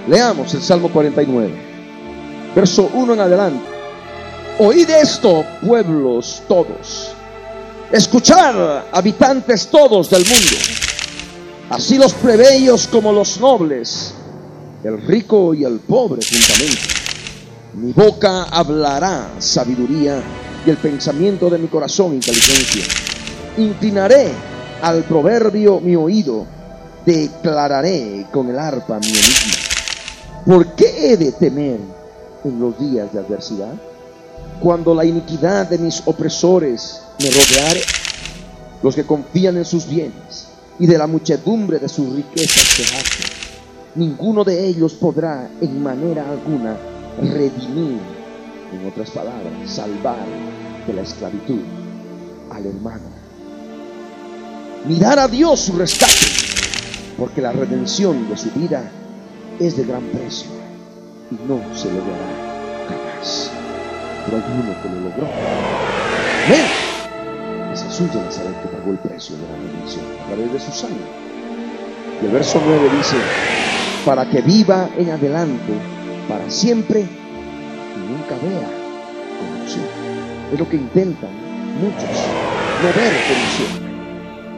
Leamos 0.06 0.52
el 0.52 0.60
Salmo 0.60 0.90
49, 0.90 1.50
verso 2.54 2.90
1 2.92 3.14
en 3.14 3.20
adelante. 3.20 3.64
Oíd 4.58 4.88
esto, 4.90 5.44
pueblos 5.66 6.42
todos. 6.46 7.12
Escuchar, 7.90 8.86
habitantes 8.92 9.68
todos 9.68 10.10
del 10.10 10.24
mundo. 10.26 10.56
Así 11.70 11.96
los 11.96 12.12
plebeyos 12.12 12.86
como 12.86 13.12
los 13.12 13.40
nobles, 13.40 14.12
el 14.84 15.00
rico 15.00 15.54
y 15.54 15.64
el 15.64 15.80
pobre 15.80 16.20
juntamente. 16.22 16.82
Mi 17.74 17.92
boca 17.92 18.44
hablará 18.44 19.30
sabiduría 19.38 20.22
y 20.66 20.70
el 20.70 20.76
pensamiento 20.76 21.48
de 21.48 21.58
mi 21.58 21.68
corazón 21.68 22.12
inteligencia. 22.12 23.13
Inclinaré 23.56 24.32
al 24.82 25.04
proverbio 25.04 25.80
mi 25.80 25.94
oído, 25.94 26.44
declararé 27.06 28.26
con 28.32 28.48
el 28.48 28.58
arpa 28.58 28.98
mi 28.98 29.06
enigma. 29.06 29.54
¿Por 30.44 30.74
qué 30.74 31.12
he 31.12 31.16
de 31.16 31.30
temer 31.30 31.78
en 32.44 32.60
los 32.60 32.76
días 32.78 33.12
de 33.12 33.20
adversidad? 33.20 33.74
Cuando 34.60 34.92
la 34.92 35.04
iniquidad 35.04 35.68
de 35.68 35.78
mis 35.78 36.02
opresores 36.04 37.00
me 37.20 37.30
rodeare, 37.30 37.80
los 38.82 38.96
que 38.96 39.06
confían 39.06 39.56
en 39.56 39.64
sus 39.64 39.88
bienes 39.88 40.48
y 40.80 40.86
de 40.88 40.98
la 40.98 41.06
muchedumbre 41.06 41.78
de 41.78 41.88
sus 41.88 42.12
riquezas 42.12 42.68
se 42.68 42.84
jactan, 42.84 43.30
ninguno 43.94 44.42
de 44.42 44.66
ellos 44.66 44.94
podrá 44.94 45.48
en 45.60 45.80
manera 45.80 46.28
alguna 46.28 46.76
redimir, 47.22 48.00
en 48.72 48.88
otras 48.88 49.10
palabras, 49.10 49.52
salvar 49.70 50.26
de 50.88 50.92
la 50.92 51.02
esclavitud 51.02 51.60
al 52.50 52.66
hermano. 52.66 53.13
Mirar 54.84 55.18
a 55.18 55.28
Dios 55.28 55.60
su 55.60 55.72
rescate, 55.78 56.12
porque 57.16 57.40
la 57.40 57.52
redención 57.52 58.28
de 58.28 58.36
su 58.36 58.50
vida 58.50 58.82
es 59.58 59.78
de 59.78 59.84
gran 59.84 60.02
precio 60.08 60.50
y 61.30 61.36
no 61.48 61.58
se 61.74 61.86
logrará 61.86 62.28
jamás. 62.86 63.50
Pero 64.26 64.36
hay 64.36 64.42
uno 64.52 64.82
que 64.82 64.88
lo 64.90 65.00
logró. 65.08 65.26
Amén. 66.44 66.66
Es 67.72 67.82
Jesús 67.82 68.12
de 68.12 68.20
Nazaret 68.20 68.60
que 68.60 68.68
pagó 68.68 68.90
el 68.90 68.98
precio 68.98 69.36
de 69.36 69.42
la 69.42 69.56
redención 69.56 70.04
a 70.22 70.26
través 70.26 70.52
de 70.52 70.60
su 70.60 70.70
sangre. 70.72 71.06
Y 72.20 72.26
el 72.26 72.32
verso 72.32 72.60
9 72.62 72.90
dice, 72.98 73.16
para 74.04 74.28
que 74.28 74.42
viva 74.42 74.90
en 74.98 75.10
adelante 75.10 75.72
para 76.28 76.50
siempre 76.50 77.00
y 77.00 78.12
nunca 78.12 78.34
vea 78.42 78.68
corrupción. 79.40 79.86
Es 80.52 80.58
lo 80.58 80.68
que 80.68 80.76
intentan 80.76 81.30
muchos, 81.80 82.10
no 82.82 82.88
ver 82.88 83.12
corrupción. 83.26 83.83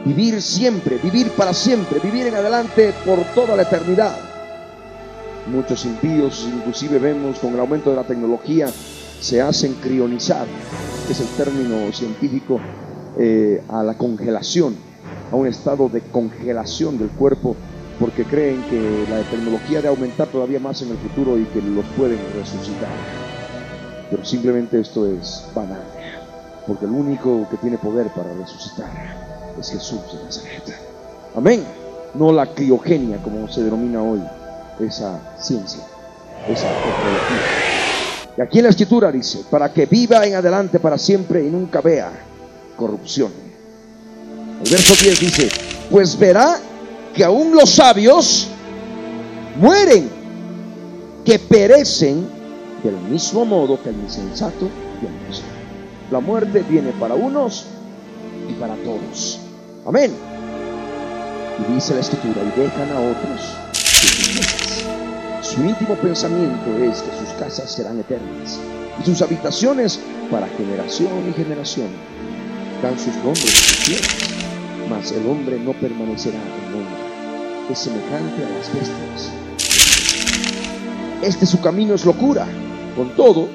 Vivir 0.05 0.41
siempre, 0.41 0.97
vivir 1.03 1.31
para 1.31 1.53
siempre, 1.53 1.99
vivir 1.99 2.27
en 2.27 2.35
adelante 2.35 2.93
por 3.05 3.19
toda 3.35 3.55
la 3.55 3.63
eternidad. 3.63 4.15
Muchos 5.51 5.85
impíos, 5.85 6.47
inclusive 6.53 6.99
vemos 6.99 7.39
con 7.39 7.53
el 7.53 7.59
aumento 7.59 7.89
de 7.89 7.97
la 7.97 8.03
tecnología, 8.03 8.67
se 9.19 9.41
hacen 9.41 9.73
crionizar, 9.75 10.45
que 11.05 11.13
es 11.13 11.19
el 11.19 11.27
término 11.29 11.91
científico, 11.91 12.59
eh, 13.17 13.63
a 13.69 13.83
la 13.83 13.97
congelación, 13.97 14.75
a 15.31 15.35
un 15.35 15.47
estado 15.47 15.89
de 15.89 16.01
congelación 16.01 16.97
del 16.97 17.09
cuerpo, 17.09 17.55
porque 17.99 18.23
creen 18.23 18.61
que 18.69 19.05
la 19.09 19.21
tecnología 19.29 19.81
de 19.81 19.87
aumentar 19.87 20.27
todavía 20.27 20.59
más 20.59 20.81
en 20.83 20.89
el 20.89 20.97
futuro 20.97 21.37
y 21.37 21.45
que 21.45 21.61
los 21.61 21.85
pueden 21.97 22.19
resucitar. 22.37 22.89
Pero 24.09 24.23
simplemente 24.23 24.79
esto 24.79 25.07
es 25.07 25.43
banal, 25.55 25.83
porque 26.67 26.85
el 26.85 26.91
único 26.91 27.47
que 27.49 27.57
tiene 27.57 27.77
poder 27.77 28.07
para 28.09 28.31
resucitar 28.33 29.36
es 29.59 29.69
Jesús 29.69 29.99
de 30.11 30.23
Nazaret. 30.23 30.63
Amén. 31.35 31.63
No 32.13 32.31
la 32.31 32.47
criogenia, 32.53 33.17
como 33.17 33.47
se 33.47 33.63
denomina 33.63 34.01
hoy, 34.01 34.21
esa 34.79 35.19
ciencia, 35.39 35.83
esa 36.47 36.67
tecnología. 36.67 37.67
Y 38.37 38.41
aquí 38.41 38.59
en 38.59 38.65
la 38.65 38.69
escritura 38.69 39.11
dice, 39.11 39.43
para 39.49 39.73
que 39.73 39.85
viva 39.85 40.25
en 40.25 40.35
adelante 40.35 40.79
para 40.79 40.97
siempre 40.97 41.43
y 41.43 41.49
nunca 41.49 41.81
vea 41.81 42.11
corrupción. 42.75 43.31
El 44.63 44.69
verso 44.69 44.93
10 45.03 45.19
dice, 45.19 45.49
pues 45.89 46.17
verá 46.17 46.59
que 47.13 47.23
aún 47.23 47.55
los 47.55 47.71
sabios 47.71 48.47
mueren, 49.59 50.09
que 51.25 51.39
perecen 51.39 52.27
del 52.83 52.95
mismo 53.09 53.43
modo 53.43 53.81
que 53.81 53.89
el 53.89 53.95
insensato 53.95 54.69
y 55.01 55.05
el 55.05 55.27
necio. 55.27 55.45
La 56.11 56.19
muerte 56.19 56.63
viene 56.69 56.91
para 56.99 57.15
unos 57.15 57.65
y 58.49 58.53
para 58.53 58.75
todos. 58.75 59.39
Amén. 59.87 60.13
Y 61.59 61.73
dice 61.73 61.93
la 61.95 62.01
escritura, 62.01 62.41
y 62.43 62.59
dejan 62.59 62.91
a 62.91 62.99
otros 62.99 63.41
sus. 63.81 64.83
Su 65.41 65.63
íntimo 65.63 65.95
pensamiento 65.95 66.77
es 66.83 67.01
que 67.01 67.17
sus 67.17 67.29
casas 67.39 67.71
serán 67.71 67.97
eternas 67.99 68.59
y 69.01 69.05
sus 69.05 69.21
habitaciones 69.21 69.99
para 70.29 70.47
generación 70.49 71.29
y 71.29 71.33
generación. 71.33 71.87
Dan 72.81 72.99
sus 72.99 73.15
nombres 73.15 73.49
sus 73.49 73.85
tierras, 73.85 74.17
mas 74.89 75.11
el 75.13 75.25
hombre 75.25 75.57
no 75.57 75.71
permanecerá 75.71 76.37
en 76.37 76.71
nombre. 76.73 77.71
Es 77.71 77.79
semejante 77.79 78.45
a 78.45 78.49
las 78.49 78.73
bestias. 78.73 79.31
Este 81.21 81.45
su 81.45 81.61
camino 81.61 81.95
es 81.95 82.03
locura. 82.03 82.45
Con 82.97 83.15
todo, 83.15 83.47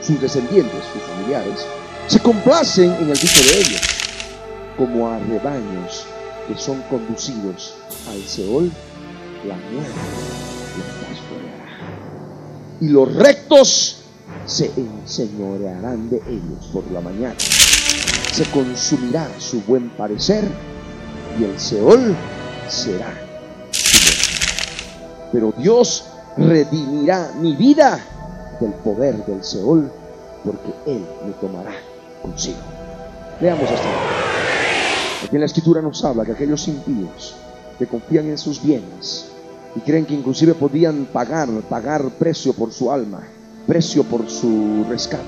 sus 0.00 0.20
descendientes, 0.20 0.84
sus 0.92 1.02
familiares, 1.02 1.66
se 2.06 2.20
complacen 2.20 2.92
en 3.00 3.10
el 3.10 3.18
dicho 3.18 3.42
de 3.42 3.60
ellos, 3.60 3.80
como 4.76 5.08
a 5.08 5.18
rebaños 5.18 6.06
que 6.48 6.56
son 6.56 6.82
conducidos 6.82 7.74
al 8.08 8.22
Seol, 8.22 8.70
la 9.46 9.54
muerte 9.54 9.92
los 10.76 10.86
pastoreará. 11.08 11.62
Y 12.80 12.88
los 12.88 13.14
rectos 13.14 14.02
se 14.46 14.70
enseñorearán 14.76 16.10
de 16.10 16.16
ellos 16.28 16.66
por 16.72 16.90
la 16.90 17.00
mañana. 17.00 17.36
Se 17.38 18.44
consumirá 18.50 19.28
su 19.38 19.60
buen 19.62 19.90
parecer 19.90 20.44
y 21.38 21.44
el 21.44 21.58
Seol 21.58 22.16
será. 22.68 23.12
Pero 25.32 25.52
Dios 25.56 26.04
redimirá 26.36 27.32
mi 27.40 27.56
vida 27.56 28.00
del 28.60 28.72
poder 28.74 29.24
del 29.26 29.42
Seol 29.44 29.90
porque 30.44 30.72
Él 30.86 31.06
me 31.26 31.32
tomará 31.34 31.72
consigo. 32.22 32.58
Veamos 33.40 33.70
esto. 33.70 34.31
Aquí 35.32 35.38
en 35.38 35.40
la 35.40 35.46
escritura 35.46 35.80
nos 35.80 36.04
habla 36.04 36.26
que 36.26 36.32
aquellos 36.32 36.68
impíos 36.68 37.34
que 37.78 37.86
confían 37.86 38.26
en 38.26 38.36
sus 38.36 38.62
bienes 38.62 39.28
y 39.74 39.80
creen 39.80 40.04
que 40.04 40.12
inclusive 40.12 40.52
podían 40.52 41.06
pagar, 41.06 41.48
pagar 41.70 42.06
precio 42.18 42.52
por 42.52 42.70
su 42.70 42.92
alma, 42.92 43.22
precio 43.66 44.04
por 44.04 44.28
su 44.28 44.84
rescate, 44.90 45.24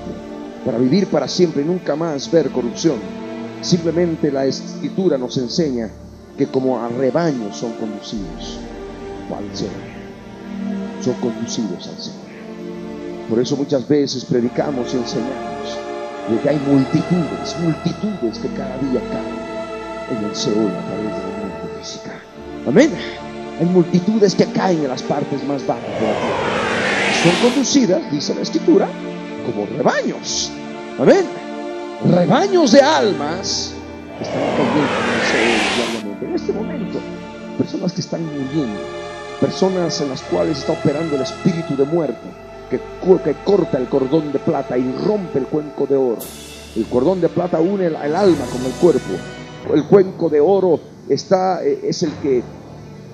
para 0.63 0.77
vivir 0.77 1.07
para 1.07 1.27
siempre 1.27 1.63
y 1.63 1.65
nunca 1.65 1.95
más 1.95 2.29
ver 2.29 2.51
corrupción. 2.51 2.97
Simplemente 3.61 4.31
la 4.31 4.45
escritura 4.45 5.17
nos 5.17 5.37
enseña 5.39 5.89
que 6.37 6.45
como 6.45 6.79
a 6.79 6.87
rebaños 6.87 7.57
son 7.57 7.71
conducidos 7.73 8.59
al 9.35 9.57
Señor. 9.57 9.73
Son 11.01 11.15
conducidos 11.15 11.87
al 11.87 11.97
Señor. 11.97 13.27
Por 13.27 13.39
eso 13.39 13.57
muchas 13.57 13.87
veces 13.87 14.23
predicamos 14.23 14.93
y 14.93 14.97
enseñamos 14.97 15.79
de 16.29 16.39
que 16.41 16.49
hay 16.49 16.59
multitudes, 16.59 17.55
multitudes 17.59 18.37
que 18.37 18.49
cada 18.49 18.77
día 18.77 19.01
caen 19.11 19.34
en 20.09 20.25
el 20.25 20.35
Seol 20.35 20.71
a 20.71 20.85
través 20.87 21.05
de 21.05 21.19
la 21.19 21.37
muerte 21.39 21.79
física. 21.79 22.11
Amén. 22.67 22.91
Hay 23.59 23.65
multitudes 23.65 24.35
que 24.35 24.45
caen 24.45 24.83
en 24.83 24.89
las 24.89 25.01
partes 25.03 25.43
más 25.45 25.65
bajas 25.65 25.83
de 25.83 26.07
la 26.07 26.13
tierra. 26.13 26.55
Son 27.23 27.49
conducidas, 27.49 28.11
dice 28.11 28.35
la 28.35 28.41
Escritura, 28.41 28.87
como 29.45 29.65
rebaños. 29.65 30.51
Amén. 30.99 31.25
Rebaños 32.11 32.71
de 32.73 32.81
almas 32.81 33.73
que 34.17 34.23
están 34.23 34.41
cayendo 34.57 34.79
en 34.81 35.13
el 35.13 35.21
Seol 35.31 35.75
diariamente. 35.75 36.25
En 36.25 36.35
este 36.35 36.53
momento, 36.53 36.99
personas 37.57 37.93
que 37.93 38.01
están 38.01 38.25
muriendo, 38.25 38.81
personas 39.39 40.01
en 40.01 40.09
las 40.09 40.21
cuales 40.23 40.59
está 40.59 40.73
operando 40.73 41.15
el 41.15 41.21
espíritu 41.21 41.75
de 41.77 41.85
muerte, 41.85 42.27
que, 42.69 42.79
que 43.23 43.35
corta 43.45 43.77
el 43.77 43.87
cordón 43.87 44.31
de 44.31 44.39
plata 44.39 44.77
y 44.77 44.91
rompe 45.05 45.39
el 45.39 45.45
cuenco 45.45 45.85
de 45.85 45.95
oro. 45.95 46.21
El 46.75 46.85
cordón 46.87 47.21
de 47.21 47.29
plata 47.29 47.61
une 47.61 47.85
el, 47.85 47.95
el 47.95 48.15
alma 48.15 48.45
con 48.51 48.65
el 48.65 48.71
cuerpo 48.73 49.13
el 49.73 49.85
cuenco 49.85 50.29
de 50.29 50.39
oro 50.39 50.79
está, 51.09 51.63
eh, 51.63 51.79
es 51.83 52.03
el 52.03 52.11
que 52.21 52.43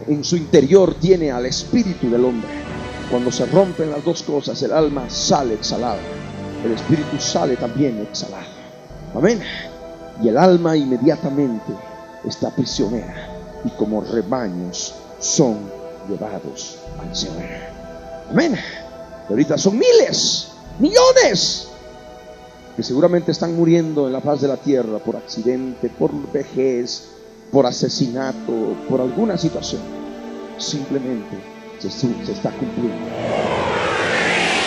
en 0.08 0.24
su 0.24 0.36
interior 0.36 0.96
tiene 0.96 1.32
al 1.32 1.46
espíritu 1.46 2.10
del 2.10 2.26
hombre. 2.26 2.50
Cuando 3.10 3.32
se 3.32 3.46
rompen 3.46 3.92
las 3.92 4.04
dos 4.04 4.24
cosas, 4.24 4.62
el 4.64 4.72
alma 4.72 5.10
sale 5.10 5.56
exhalada, 5.56 6.00
el 6.64 6.72
espíritu 6.72 7.20
sale 7.20 7.58
también 7.58 8.00
exhalado. 8.00 8.48
Amén. 9.14 9.42
Y 10.22 10.30
el 10.30 10.38
alma 10.38 10.78
inmediatamente 10.78 11.74
está 12.26 12.50
prisionera 12.52 13.28
y 13.66 13.70
como 13.72 14.02
rebaños 14.02 14.94
son 15.20 15.58
llevados 16.08 16.78
al 17.00 17.16
Señor. 17.16 17.44
Amén. 18.30 18.58
ahorita 19.30 19.58
son 19.58 19.78
miles, 19.78 20.50
millones 20.80 21.71
seguramente 22.84 23.32
están 23.32 23.56
muriendo 23.56 24.08
en 24.08 24.14
la 24.14 24.22
faz 24.22 24.42
de 24.42 24.48
la 24.48 24.58
tierra 24.58 25.00
por 25.00 25.16
accidente, 25.16 25.90
por 25.90 26.12
vejez, 26.32 27.10
por 27.52 27.66
asesinato, 27.66 28.76
por 28.90 29.02
alguna 29.02 29.38
situación. 29.38 29.82
Simplemente 30.58 31.38
se, 31.80 32.32
está 32.32 32.52
cumpliendo. 32.52 33.08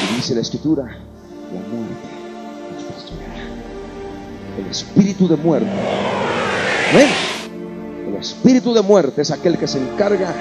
Y 0.03 0.17
dice 0.17 0.35
la 0.35 0.41
escritura, 0.41 0.85
la 0.85 1.61
muerte 1.77 2.09
nos 2.75 2.85
pastoreará. 2.85 3.35
El 4.59 4.67
espíritu 4.67 5.29
de 5.29 5.37
muerte. 5.37 5.71
El 8.07 8.15
espíritu 8.17 8.75
de 8.75 8.83
muerte 8.83 9.23
es 9.23 9.31
aquel 9.31 9.59
que 9.59 9.67
se 9.67 9.79
encarga 9.79 10.33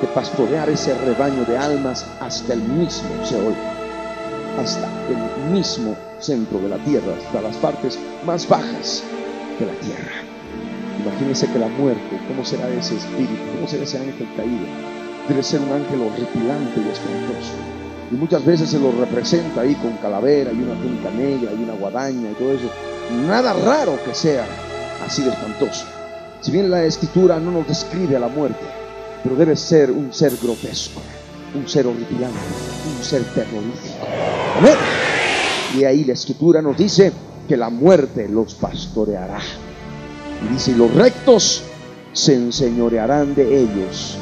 de 0.00 0.06
pastorear 0.08 0.68
ese 0.70 0.96
rebaño 0.98 1.44
de 1.44 1.58
almas 1.58 2.06
hasta 2.20 2.52
el 2.54 2.62
mismo 2.62 3.08
Seol, 3.24 3.54
hasta 4.58 4.88
el 5.08 5.52
mismo 5.52 5.96
centro 6.20 6.58
de 6.60 6.68
la 6.68 6.78
tierra, 6.78 7.14
hasta 7.16 7.40
las 7.40 7.56
partes 7.56 7.98
más 8.24 8.48
bajas 8.48 9.02
de 9.58 9.66
la 9.66 9.72
tierra. 9.80 10.22
Imagínense 11.00 11.46
que 11.50 11.58
la 11.58 11.68
muerte, 11.68 12.20
¿cómo 12.26 12.44
será 12.44 12.68
ese 12.70 12.96
espíritu? 12.96 13.42
¿Cómo 13.54 13.68
será 13.68 13.84
ese 13.84 13.98
ángel 13.98 14.28
caído? 14.36 14.66
Debe 15.28 15.42
ser 15.42 15.60
un 15.60 15.72
ángel 15.72 16.00
horripilante 16.02 16.80
y 16.80 16.88
espantoso. 16.88 17.52
Y 18.10 18.14
muchas 18.14 18.44
veces 18.44 18.70
se 18.70 18.80
lo 18.80 18.90
representa 18.92 19.60
ahí 19.60 19.74
con 19.76 19.92
calavera 19.98 20.50
y 20.52 20.56
una 20.56 20.74
túnica 20.80 21.10
negra 21.10 21.52
y 21.52 21.62
una 21.62 21.74
guadaña 21.74 22.30
y 22.30 22.34
todo 22.34 22.52
eso. 22.52 22.70
Nada 23.26 23.52
raro 23.52 23.98
que 24.04 24.14
sea 24.14 24.46
así 25.06 25.22
de 25.22 25.30
espantoso. 25.30 25.84
Si 26.40 26.50
bien 26.50 26.70
la 26.70 26.84
escritura 26.84 27.38
no 27.38 27.50
nos 27.50 27.68
describe 27.68 28.16
a 28.16 28.20
la 28.20 28.28
muerte, 28.28 28.64
pero 29.22 29.36
debe 29.36 29.56
ser 29.56 29.90
un 29.90 30.12
ser 30.12 30.36
grotesco, 30.42 31.00
un 31.54 31.68
ser 31.68 31.86
horripilante, 31.86 32.38
un 32.96 33.04
ser 33.04 33.22
terrorífico. 33.34 34.06
Amén. 34.58 34.76
Y 35.76 35.84
ahí 35.84 36.04
la 36.04 36.14
escritura 36.14 36.62
nos 36.62 36.76
dice 36.76 37.12
que 37.46 37.56
la 37.56 37.70
muerte 37.70 38.28
los 38.28 38.54
pastoreará. 38.54 39.40
Y 40.44 40.52
dice, 40.52 40.72
los 40.72 40.92
rectos 40.94 41.62
se 42.12 42.34
enseñorearán 42.34 43.34
de 43.34 43.62
ellos 43.62 44.16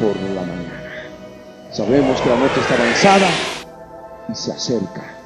por 0.00 0.16
la 0.34 0.40
mañana. 0.40 0.82
Sabemos 1.72 2.20
que 2.20 2.28
la 2.28 2.36
noche 2.36 2.60
está 2.60 2.74
avanzada 2.74 3.28
y 4.28 4.34
se 4.34 4.52
acerca 4.52 5.16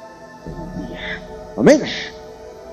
el 0.45 0.87
día. 0.87 0.99
Amén. 1.57 1.81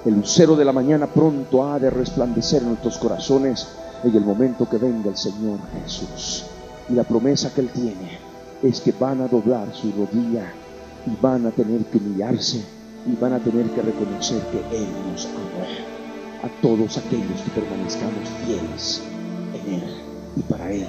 El 0.05 0.15
lucero 0.15 0.55
de 0.55 0.65
la 0.65 0.73
mañana 0.73 1.07
pronto 1.07 1.65
ha 1.65 1.79
de 1.79 1.91
resplandecer 1.91 2.63
en 2.63 2.69
nuestros 2.69 2.99
corazones 2.99 3.67
en 4.05 4.15
el 4.15 4.23
momento 4.23 4.69
que 4.69 4.77
venga 4.77 5.09
el 5.09 5.17
Señor 5.17 5.59
Jesús. 5.83 6.45
Y 6.91 6.93
la 6.93 7.05
promesa 7.05 7.53
que 7.55 7.63
Él 7.63 7.71
tiene 7.71 8.19
es 8.65 8.81
que 8.81 8.93
van 8.99 9.21
a 9.21 9.29
doblar 9.29 9.69
su 9.75 9.93
rodilla 9.93 10.51
y 11.07 11.11
van 11.21 11.47
a 11.47 11.51
tener 11.51 11.85
que 11.85 11.99
humillarse 11.99 12.65
y 13.07 13.15
van 13.21 13.35
a 13.35 13.39
tener 13.39 13.67
que 13.67 13.83
reconocer 13.83 14.41
que 14.51 14.59
Él 14.77 14.89
nos 15.13 15.27
ama 15.27 15.67
a 16.43 16.49
todos 16.63 16.97
aquellos 16.97 17.43
que 17.43 17.51
permanezcamos 17.61 18.29
fieles 18.47 19.03
en 19.53 19.75
Él 19.75 19.83
y 20.37 20.41
para 20.43 20.71
Él. 20.71 20.87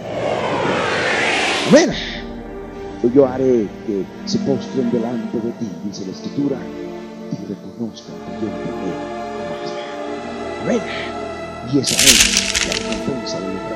Amén. 1.69 1.89
Yo 3.13 3.27
haré 3.27 3.67
que 3.85 4.05
se 4.25 4.39
postren 4.39 4.89
delante 4.91 5.37
de 5.37 5.51
ti, 5.51 5.69
dice 5.83 6.05
la 6.05 6.13
Escritura, 6.13 6.57
y 7.31 7.35
reconozcan 7.45 8.15
que 8.39 8.45
yo 8.45 8.51
te 8.51 8.71
Amén. 10.63 10.81
Y 11.73 11.79
esa 11.79 11.95
es 11.95 12.67
la 12.67 12.73
recompensa 12.73 13.39
de 13.39 13.47
rectos. 13.47 13.74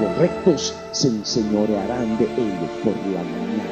Los 0.00 0.18
rectos 0.18 0.74
se 0.92 1.08
enseñorearán 1.08 2.18
de 2.18 2.24
ellos 2.24 2.70
por 2.82 2.96
la 3.12 3.22
mañana. 3.22 3.62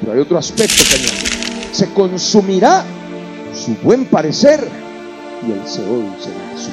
Pero 0.00 0.12
hay 0.12 0.18
otro 0.20 0.38
aspecto 0.38 0.82
añadir 0.94 1.38
se 1.72 1.88
consumirá 1.92 2.84
su 3.54 3.74
buen 3.84 4.06
parecer 4.06 4.68
y 5.46 5.52
el 5.52 5.64
Seol 5.66 6.06
será 6.18 6.58
su 6.58 6.70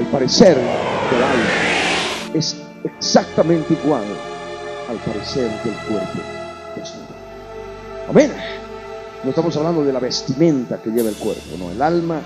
El 0.00 0.06
parecer 0.06 0.56
del 0.56 1.22
alma 1.22 2.32
es 2.32 2.56
exactamente 2.84 3.74
igual 3.84 4.04
al 4.88 4.96
parecer 4.96 5.50
del 5.62 5.74
cuerpo 5.74 6.20
desnudo. 6.74 7.14
Amén. 8.08 8.32
No 9.24 9.30
estamos 9.30 9.56
hablando 9.56 9.84
de 9.84 9.92
la 9.92 10.00
vestimenta 10.00 10.80
que 10.80 10.90
lleva 10.90 11.10
el 11.10 11.16
cuerpo, 11.16 11.58
no, 11.58 11.70
el 11.70 11.82
alma, 11.82 12.22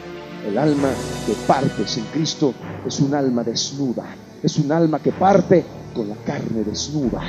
el 0.46 0.58
alma 0.58 0.88
que 1.26 1.34
parte 1.46 1.86
sin 1.86 2.04
Cristo 2.06 2.54
es 2.86 3.00
un 3.00 3.14
alma 3.14 3.44
desnuda, 3.44 4.04
es 4.42 4.58
un 4.58 4.70
alma 4.72 4.98
que 4.98 5.12
parte 5.12 5.64
con 5.94 6.08
la 6.08 6.16
carne 6.16 6.64
desnuda. 6.64 7.20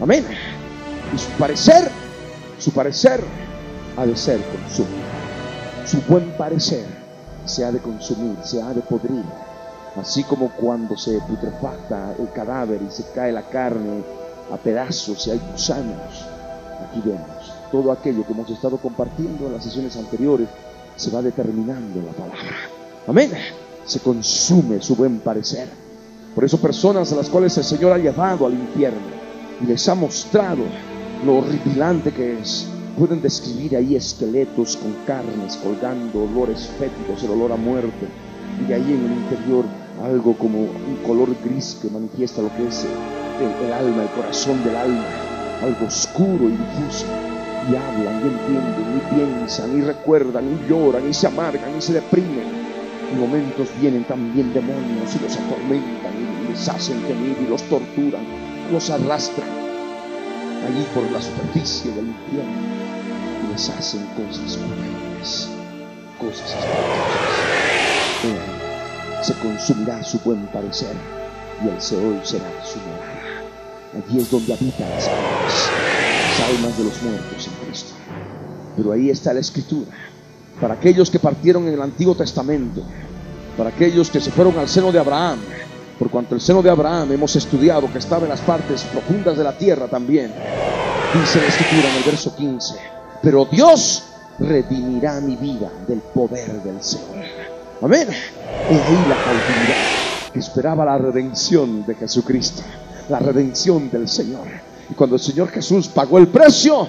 Amén. 0.00 0.24
Y 1.14 1.18
su 1.18 1.28
parecer 1.38 1.90
su 2.60 2.72
parecer 2.72 3.24
ha 3.96 4.04
de 4.04 4.14
ser 4.14 4.38
consumido. 4.44 5.08
Su 5.86 6.02
buen 6.02 6.30
parecer 6.36 6.84
se 7.46 7.64
ha 7.64 7.72
de 7.72 7.78
consumir, 7.78 8.36
se 8.44 8.60
ha 8.60 8.74
de 8.74 8.82
podrir. 8.82 9.24
Así 9.96 10.22
como 10.24 10.50
cuando 10.50 10.96
se 10.98 11.18
putrefacta 11.22 12.14
el 12.18 12.30
cadáver 12.32 12.82
y 12.82 12.90
se 12.90 13.04
cae 13.14 13.32
la 13.32 13.48
carne 13.48 14.04
a 14.52 14.58
pedazos 14.58 15.26
y 15.26 15.30
hay 15.30 15.40
gusanos. 15.50 16.26
Aquí 16.86 17.00
vemos 17.02 17.52
todo 17.72 17.92
aquello 17.92 18.26
que 18.26 18.32
hemos 18.32 18.50
estado 18.50 18.76
compartiendo 18.76 19.46
en 19.46 19.54
las 19.54 19.64
sesiones 19.64 19.96
anteriores 19.96 20.48
se 21.00 21.10
va 21.10 21.22
determinando 21.22 22.02
la 22.02 22.12
palabra. 22.12 22.68
Amén. 23.06 23.30
Se 23.86 24.00
consume 24.00 24.82
su 24.82 24.94
buen 24.94 25.20
parecer. 25.20 25.66
Por 26.34 26.44
eso 26.44 26.58
personas 26.58 27.10
a 27.12 27.16
las 27.16 27.30
cuales 27.30 27.56
el 27.56 27.64
Señor 27.64 27.92
ha 27.92 27.98
llevado 27.98 28.46
al 28.46 28.52
infierno 28.52 29.00
y 29.62 29.66
les 29.66 29.88
ha 29.88 29.94
mostrado 29.94 30.62
lo 31.24 31.38
horripilante 31.38 32.12
que 32.12 32.38
es. 32.38 32.66
Pueden 32.98 33.22
describir 33.22 33.76
ahí 33.76 33.96
esqueletos 33.96 34.76
con 34.76 34.92
carnes 35.06 35.56
colgando, 35.56 36.24
olores 36.24 36.68
fétidos, 36.78 37.22
el 37.24 37.30
olor 37.30 37.52
a 37.52 37.56
muerte. 37.56 38.06
Y 38.68 38.72
ahí 38.72 38.82
en 38.82 39.06
el 39.06 39.12
interior 39.12 39.64
algo 40.04 40.36
como 40.36 40.60
un 40.60 40.98
color 41.06 41.34
gris 41.42 41.78
que 41.80 41.88
manifiesta 41.88 42.42
lo 42.42 42.54
que 42.56 42.68
es 42.68 42.84
el, 42.84 43.66
el 43.66 43.72
alma, 43.72 44.02
el 44.02 44.08
corazón 44.10 44.62
del 44.64 44.76
alma, 44.76 45.06
algo 45.62 45.86
oscuro 45.86 46.44
y 46.44 46.52
difuso. 46.52 47.29
Y 47.68 47.76
hablan 47.76 48.20
y 48.22 48.28
entienden, 48.28 48.96
y 48.96 49.14
piensan, 49.14 49.78
y 49.78 49.82
recuerdan, 49.82 50.44
y 50.46 50.68
lloran, 50.68 51.08
y 51.08 51.12
se 51.12 51.26
amargan, 51.26 51.76
y 51.76 51.82
se 51.82 51.92
deprimen. 51.92 52.60
Y 53.12 53.16
momentos 53.16 53.68
vienen 53.80 54.04
también 54.04 54.52
demonios 54.54 55.14
y 55.14 55.22
los 55.22 55.36
atormentan, 55.36 56.12
y 56.16 56.50
les 56.50 56.68
hacen 56.68 57.02
gemir, 57.06 57.36
y 57.40 57.48
los 57.48 57.62
torturan, 57.64 58.22
los 58.72 58.88
arrastran 58.90 59.48
allí 60.66 60.86
por 60.94 61.10
la 61.10 61.20
superficie 61.20 61.90
del 61.92 62.08
infierno, 62.08 62.60
y 63.44 63.52
les 63.52 63.68
hacen 63.68 64.06
cosas 64.16 64.56
horribles, 64.56 65.48
cosas 66.18 66.48
espantosas. 66.50 67.60
Ahí, 68.22 68.60
se 69.22 69.34
consumirá 69.34 70.02
su 70.02 70.18
buen 70.20 70.46
parecer, 70.46 70.94
y 71.64 71.68
el 71.68 71.80
Seol 71.80 72.20
será 72.24 72.50
su 72.64 72.78
morada. 72.78 73.20
Allí 73.92 74.20
es 74.20 74.30
donde 74.30 74.52
habitan 74.52 74.88
las 74.88 75.08
almas, 75.08 75.70
las 76.38 76.48
almas 76.48 76.78
de 76.78 76.84
los 76.84 77.02
muertos 77.02 77.48
en. 77.48 77.49
Pero 78.76 78.92
ahí 78.92 79.10
está 79.10 79.32
la 79.32 79.40
escritura. 79.40 79.90
Para 80.60 80.74
aquellos 80.74 81.10
que 81.10 81.18
partieron 81.18 81.66
en 81.68 81.74
el 81.74 81.82
Antiguo 81.82 82.14
Testamento, 82.14 82.82
para 83.56 83.70
aquellos 83.70 84.10
que 84.10 84.20
se 84.20 84.30
fueron 84.30 84.58
al 84.58 84.68
seno 84.68 84.92
de 84.92 84.98
Abraham, 84.98 85.38
por 85.98 86.10
cuanto 86.10 86.34
el 86.34 86.40
seno 86.40 86.62
de 86.62 86.70
Abraham 86.70 87.12
hemos 87.12 87.36
estudiado 87.36 87.90
que 87.92 87.98
estaba 87.98 88.22
en 88.22 88.30
las 88.30 88.40
partes 88.40 88.82
profundas 88.84 89.36
de 89.36 89.44
la 89.44 89.56
tierra 89.56 89.86
también. 89.86 90.32
Dice 91.12 91.40
la 91.40 91.48
escritura 91.48 91.88
en 91.90 91.96
el 91.96 92.04
verso 92.04 92.34
15, 92.34 92.74
pero 93.22 93.44
Dios 93.44 94.04
redimirá 94.38 95.20
mi 95.20 95.36
vida 95.36 95.70
del 95.86 95.98
poder 95.98 96.62
del 96.62 96.82
Señor. 96.82 97.24
Amén. 97.82 98.08
Y 98.70 98.74
ahí 98.74 99.04
la 99.04 99.16
cautividad 99.16 100.30
que 100.32 100.38
esperaba 100.38 100.84
la 100.84 100.98
redención 100.98 101.84
de 101.84 101.94
Jesucristo, 101.94 102.62
la 103.08 103.18
redención 103.18 103.90
del 103.90 104.08
Señor. 104.08 104.46
Y 104.90 104.94
cuando 104.94 105.16
el 105.16 105.22
Señor 105.22 105.48
Jesús 105.48 105.88
pagó 105.88 106.18
el 106.18 106.28
precio, 106.28 106.88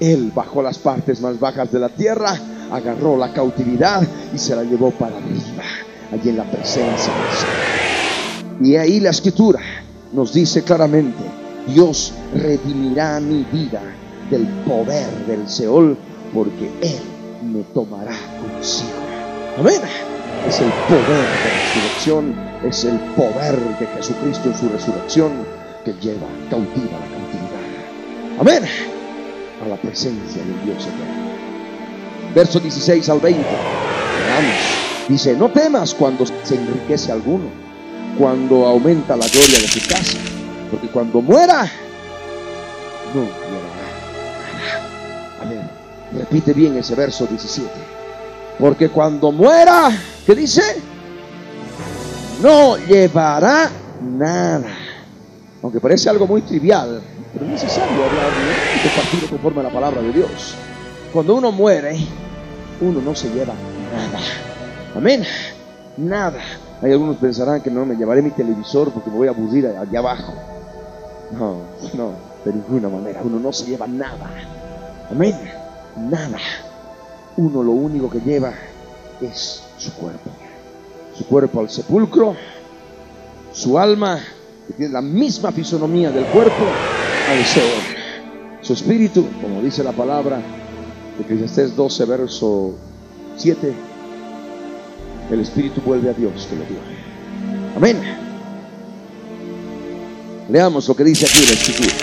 Él 0.00 0.32
bajó 0.34 0.62
las 0.62 0.78
partes 0.78 1.20
más 1.20 1.38
bajas 1.38 1.72
de 1.72 1.78
la 1.78 1.88
tierra, 1.88 2.38
agarró 2.70 3.16
la 3.16 3.32
cautividad 3.32 4.06
y 4.32 4.38
se 4.38 4.54
la 4.54 4.62
llevó 4.62 4.90
para 4.90 5.16
arriba, 5.16 5.64
allí 6.12 6.30
en 6.30 6.36
la 6.36 6.44
presencia 6.44 7.12
del 7.12 7.32
Señor. 7.32 7.78
Y 8.60 8.76
ahí 8.76 9.00
la 9.00 9.10
escritura 9.10 9.60
nos 10.12 10.32
dice 10.32 10.62
claramente, 10.62 11.22
Dios 11.66 12.12
redimirá 12.34 13.20
mi 13.20 13.44
vida 13.44 13.82
del 14.30 14.46
poder 14.66 15.08
del 15.26 15.48
Seol, 15.48 15.96
porque 16.32 16.70
Él 16.82 17.00
me 17.52 17.62
tomará 17.74 18.14
consigo. 18.40 18.90
Amén. 19.58 19.80
Es 20.46 20.60
el 20.60 20.72
poder 20.88 21.26
de 21.42 21.50
la 21.50 21.58
resurrección, 21.60 22.34
es 22.64 22.84
el 22.84 22.98
poder 23.16 23.58
de 23.78 23.86
Jesucristo 23.86 24.48
en 24.48 24.56
su 24.56 24.68
resurrección 24.68 25.32
que 25.84 25.92
lleva 25.94 26.26
cautiva 26.50 26.98
la 26.98 27.08
cautividad. 27.16 28.40
Amén. 28.40 28.97
La 29.68 29.76
presencia 29.76 30.42
del 30.42 30.64
Dios 30.64 30.86
eterno. 30.86 31.28
Verso 32.34 32.58
16 32.58 33.08
al 33.10 33.20
20. 33.20 33.42
Veamos. 34.26 34.54
Dice, 35.08 35.34
no 35.34 35.50
temas 35.50 35.94
cuando 35.94 36.24
se 36.26 36.54
enriquece 36.54 37.12
alguno, 37.12 37.46
cuando 38.18 38.66
aumenta 38.66 39.16
la 39.16 39.26
gloria 39.26 39.58
de 39.58 39.68
su 39.68 39.88
casa, 39.88 40.18
porque 40.70 40.88
cuando 40.88 41.20
muera, 41.22 41.70
no 43.14 43.22
nada. 43.22 43.68
A 45.40 46.18
repite 46.18 46.52
bien 46.52 46.76
ese 46.76 46.94
verso 46.94 47.26
17. 47.26 47.70
Porque 48.58 48.88
cuando 48.88 49.32
muera, 49.32 49.90
¿qué 50.26 50.34
dice? 50.34 50.62
No 52.42 52.76
llevará 52.76 53.70
nada. 54.02 54.76
Aunque 55.62 55.80
parece 55.80 56.08
algo 56.08 56.26
muy 56.26 56.42
trivial, 56.42 57.00
pero 57.32 57.44
es 57.44 57.50
necesario 57.50 58.04
hablar 58.04 58.32
y 58.74 58.80
compartirlo 58.80 59.28
conforme 59.28 59.60
a 59.60 59.64
la 59.64 59.70
palabra 59.70 60.02
de 60.02 60.12
Dios. 60.12 60.54
Cuando 61.12 61.36
uno 61.36 61.52
muere, 61.52 61.96
uno 62.80 63.00
no 63.00 63.14
se 63.14 63.30
lleva 63.30 63.54
nada. 63.92 64.18
Amén. 64.94 65.24
Nada. 65.96 66.40
Hay 66.80 66.92
algunos 66.92 67.16
pensarán 67.16 67.60
que 67.60 67.70
no 67.70 67.84
me 67.84 67.96
llevaré 67.96 68.22
mi 68.22 68.30
televisor 68.30 68.92
porque 68.92 69.10
me 69.10 69.16
voy 69.16 69.28
a 69.28 69.32
aburrir 69.32 69.66
allá 69.66 69.98
abajo. 69.98 70.32
No, 71.32 71.56
no, 71.94 72.12
de 72.44 72.52
ninguna 72.52 72.88
manera. 72.88 73.20
Uno 73.22 73.38
no 73.38 73.52
se 73.52 73.66
lleva 73.66 73.86
nada. 73.86 74.30
Amén. 75.10 75.34
Nada. 75.96 76.38
Uno 77.36 77.62
lo 77.62 77.72
único 77.72 78.08
que 78.10 78.20
lleva 78.20 78.52
es 79.20 79.62
su 79.76 79.92
cuerpo. 79.94 80.30
Su 81.14 81.26
cuerpo 81.26 81.60
al 81.60 81.68
sepulcro, 81.68 82.36
su 83.52 83.78
alma, 83.78 84.20
que 84.68 84.74
tiene 84.74 84.92
la 84.92 85.02
misma 85.02 85.50
fisonomía 85.50 86.12
del 86.12 86.26
cuerpo, 86.26 86.66
al 87.28 87.44
Seol. 87.44 87.82
Su 88.62 88.72
espíritu, 88.72 89.26
como 89.42 89.60
dice 89.60 89.84
la 89.84 89.92
palabra 89.92 90.40
de 91.16 91.24
Eclesiastés 91.24 91.76
12, 91.76 92.04
verso 92.06 92.74
7, 93.36 93.72
el 95.30 95.40
espíritu 95.40 95.80
vuelve 95.82 96.10
a 96.10 96.14
Dios 96.14 96.48
que 96.48 96.56
lo 96.56 96.64
dio. 96.64 96.78
Amén. 97.76 98.00
Leamos 100.50 100.88
lo 100.88 100.96
que 100.96 101.04
dice 101.04 101.26
aquí 101.26 101.44
la 101.44 101.52
escritura. 101.52 101.94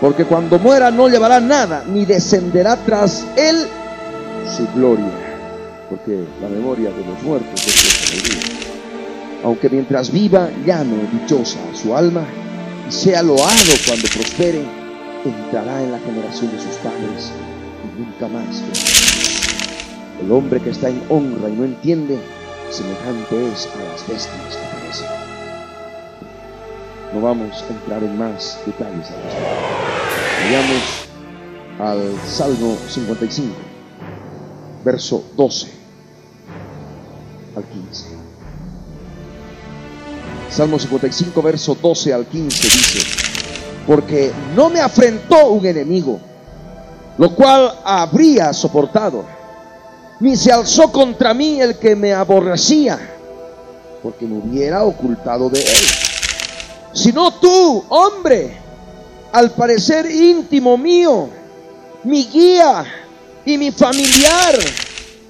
Porque 0.00 0.24
cuando 0.26 0.58
muera 0.58 0.90
no 0.90 1.08
llevará 1.08 1.40
nada, 1.40 1.84
ni 1.88 2.04
descenderá 2.04 2.76
tras 2.76 3.24
él 3.36 3.66
su 4.54 4.66
gloria. 4.74 5.10
Porque 5.88 6.24
la 6.42 6.48
memoria 6.48 6.90
de 6.90 7.04
los 7.06 7.22
muertos 7.22 7.66
es 7.66 8.22
que 8.22 8.66
Aunque 9.42 9.70
mientras 9.70 10.12
viva 10.12 10.50
llame 10.66 11.08
dichosa 11.12 11.58
su 11.74 11.96
alma 11.96 12.26
y 12.88 12.92
sea 12.92 13.22
loado 13.22 13.72
cuando 13.86 14.08
prospere, 14.08 14.64
entrará 15.24 15.82
en 15.82 15.92
la 15.92 15.98
generación 15.98 16.52
de 16.52 16.60
sus 16.60 16.76
padres 16.76 17.32
y 17.84 18.00
nunca 18.00 18.28
más. 18.28 18.62
El 20.20 20.32
hombre 20.32 20.60
que 20.60 20.70
está 20.70 20.88
en 20.88 21.02
honra 21.08 21.48
y 21.48 21.52
no 21.52 21.64
entiende, 21.64 22.18
semejante 22.70 23.52
es 23.52 23.68
a 23.74 23.84
las 23.84 24.08
bestias 24.08 24.56
que 24.56 24.78
perecen. 24.80 25.06
No 27.14 27.20
vamos 27.20 27.62
a 27.62 27.72
entrar 27.72 28.02
en 28.02 28.18
más 28.18 28.58
detalles. 28.64 29.08
Vayamos 30.44 31.06
al 31.78 32.28
Salmo 32.28 32.76
55, 32.88 33.54
verso 34.84 35.24
12 35.36 35.70
al 37.56 37.64
15. 37.64 38.15
Salmo 40.50 40.78
55, 40.78 41.42
verso 41.42 41.76
12 41.80 42.14
al 42.14 42.26
15 42.26 42.62
dice, 42.62 42.98
porque 43.86 44.32
no 44.54 44.70
me 44.70 44.80
afrentó 44.80 45.48
un 45.48 45.66
enemigo, 45.66 46.18
lo 47.18 47.34
cual 47.34 47.72
habría 47.84 48.52
soportado, 48.52 49.24
ni 50.20 50.36
se 50.36 50.52
alzó 50.52 50.90
contra 50.90 51.34
mí 51.34 51.60
el 51.60 51.78
que 51.78 51.94
me 51.94 52.14
aborrecía, 52.14 52.98
porque 54.02 54.26
me 54.26 54.38
hubiera 54.38 54.84
ocultado 54.84 55.50
de 55.50 55.60
él. 55.60 55.84
Sino 56.92 57.32
tú, 57.34 57.84
hombre, 57.88 58.56
al 59.32 59.50
parecer 59.50 60.10
íntimo 60.10 60.78
mío, 60.78 61.28
mi 62.04 62.24
guía 62.24 62.84
y 63.44 63.58
mi 63.58 63.70
familiar, 63.72 64.54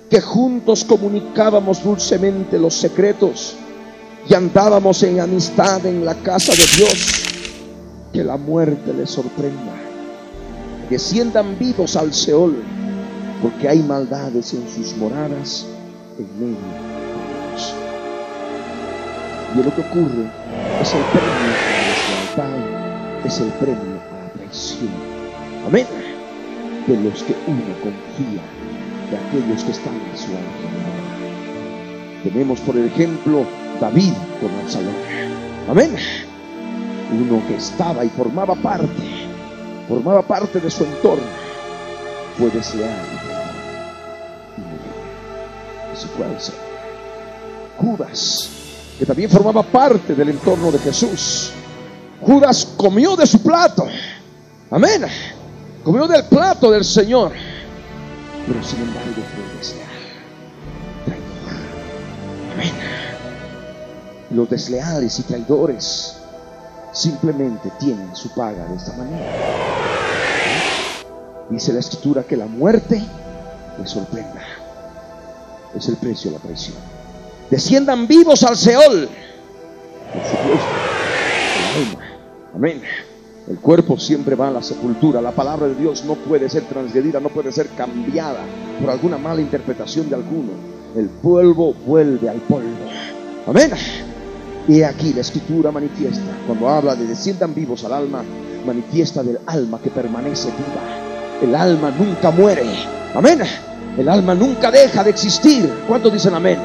que 0.08 0.20
juntos 0.20 0.84
comunicábamos 0.84 1.82
dulcemente 1.82 2.58
los 2.58 2.74
secretos 2.74 3.56
y 4.28 4.34
andábamos 4.34 5.02
en 5.02 5.20
amistad 5.20 5.84
en 5.86 6.04
la 6.04 6.14
casa 6.14 6.52
de 6.52 6.66
Dios, 6.76 7.22
que 8.12 8.24
la 8.24 8.36
muerte 8.36 8.92
les 8.92 9.10
sorprenda, 9.10 9.72
que 10.88 10.96
desciendan 10.96 11.56
vivos 11.58 11.96
al 11.96 12.12
Seol, 12.12 12.56
porque 13.40 13.68
hay 13.68 13.82
maldades 13.82 14.52
en 14.54 14.68
sus 14.68 14.96
moradas 14.96 15.66
en 16.18 16.40
medio 16.40 16.56
de 16.56 17.50
ellos. 17.50 17.74
Y 19.54 19.62
lo 19.62 19.74
que 19.74 19.80
ocurre 19.80 20.30
es 20.82 20.94
el 20.94 21.02
premio 21.12 21.32
a 22.36 22.48
la 22.48 23.26
es 23.26 23.40
el 23.40 23.48
premio 23.48 24.00
a 24.12 24.24
la 24.24 24.32
traición. 24.32 24.90
Amén. 25.66 25.86
De 26.86 26.96
los 27.00 27.22
que 27.22 27.34
uno 27.46 27.62
confía, 27.82 28.42
de 29.10 29.16
aquellos 29.16 29.64
que 29.64 29.72
están 29.72 29.94
en 29.94 30.18
su 30.18 30.26
alrededor. 30.26 31.06
Tenemos 32.22 32.60
por 32.60 32.76
ejemplo 32.76 33.46
David 33.80 34.12
con 34.40 34.50
Absalón. 34.62 34.94
Amén. 35.68 35.96
Uno 37.12 37.42
que 37.46 37.56
estaba 37.56 38.04
y 38.04 38.08
formaba 38.08 38.54
parte, 38.54 38.88
formaba 39.88 40.22
parte 40.22 40.60
de 40.60 40.70
su 40.70 40.84
entorno, 40.84 41.24
fue 42.36 42.50
deseado 42.50 42.84
y 44.56 44.60
murió. 44.60 44.96
Ese 45.94 46.06
fue. 46.08 46.26
Judas, 47.78 48.48
que 48.98 49.06
también 49.06 49.30
formaba 49.30 49.62
parte 49.62 50.14
del 50.14 50.30
entorno 50.30 50.72
de 50.72 50.78
Jesús. 50.78 51.52
Judas 52.20 52.66
comió 52.76 53.14
de 53.14 53.26
su 53.26 53.42
plato. 53.42 53.86
Amén. 54.70 55.04
Comió 55.84 56.08
del 56.08 56.24
plato 56.24 56.70
del 56.70 56.84
Señor. 56.84 57.32
Pero 58.46 58.62
sin 58.64 58.80
embargo 58.80 59.22
fue 59.34 59.58
deseado. 59.58 59.82
Amén. 62.54 62.95
Los 64.30 64.50
desleales 64.50 65.18
y 65.20 65.22
traidores 65.22 66.16
simplemente 66.92 67.70
tienen 67.78 68.14
su 68.16 68.30
paga 68.30 68.64
de 68.66 68.76
esta 68.76 68.96
manera. 68.96 69.32
Dice 71.50 71.72
la 71.72 71.80
escritura 71.80 72.24
que 72.24 72.36
la 72.36 72.46
muerte 72.46 73.02
les 73.78 73.90
sorprenda. 73.90 74.42
Es 75.76 75.88
el 75.88 75.96
precio 75.96 76.30
de 76.30 76.38
la 76.38 76.42
traición. 76.42 76.76
Desciendan 77.50 78.08
vivos 78.08 78.42
al 78.42 78.56
Seol. 78.56 79.08
Por 80.12 80.22
supuesto, 80.22 80.66
el 81.58 81.86
alma. 81.86 82.04
Amén. 82.54 82.82
El 83.48 83.58
cuerpo 83.58 83.96
siempre 83.96 84.34
va 84.34 84.48
a 84.48 84.50
la 84.50 84.62
sepultura. 84.62 85.20
La 85.20 85.30
palabra 85.30 85.68
de 85.68 85.76
Dios 85.76 86.04
no 86.04 86.14
puede 86.14 86.48
ser 86.48 86.64
transgredida, 86.64 87.20
no 87.20 87.28
puede 87.28 87.52
ser 87.52 87.68
cambiada 87.76 88.40
por 88.80 88.90
alguna 88.90 89.18
mala 89.18 89.40
interpretación 89.40 90.08
de 90.08 90.16
alguno. 90.16 90.52
El 90.96 91.08
polvo 91.08 91.74
vuelve 91.74 92.28
al 92.28 92.38
polvo. 92.38 92.86
Amén. 93.46 93.70
Y 94.68 94.82
aquí 94.82 95.12
la 95.12 95.20
escritura 95.20 95.70
manifiesta, 95.70 96.32
cuando 96.46 96.68
habla 96.68 96.96
de 96.96 97.06
desciendan 97.06 97.54
vivos 97.54 97.84
al 97.84 97.92
alma, 97.92 98.24
manifiesta 98.66 99.22
del 99.22 99.38
alma 99.46 99.80
que 99.80 99.90
permanece 99.90 100.48
viva. 100.48 101.40
El 101.40 101.54
alma 101.54 101.90
nunca 101.90 102.30
muere. 102.32 102.64
Amén. 103.14 103.40
El 103.96 104.08
alma 104.08 104.34
nunca 104.34 104.70
deja 104.70 105.04
de 105.04 105.10
existir. 105.10 105.72
¿Cuántos 105.86 106.12
dicen 106.12 106.34
amén? 106.34 106.58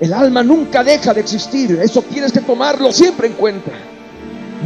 El 0.00 0.12
alma 0.12 0.42
nunca 0.42 0.82
deja 0.82 1.14
de 1.14 1.20
existir. 1.20 1.78
Eso 1.80 2.02
tienes 2.02 2.32
que 2.32 2.40
tomarlo 2.40 2.90
siempre 2.90 3.28
en 3.28 3.34
cuenta. 3.34 3.70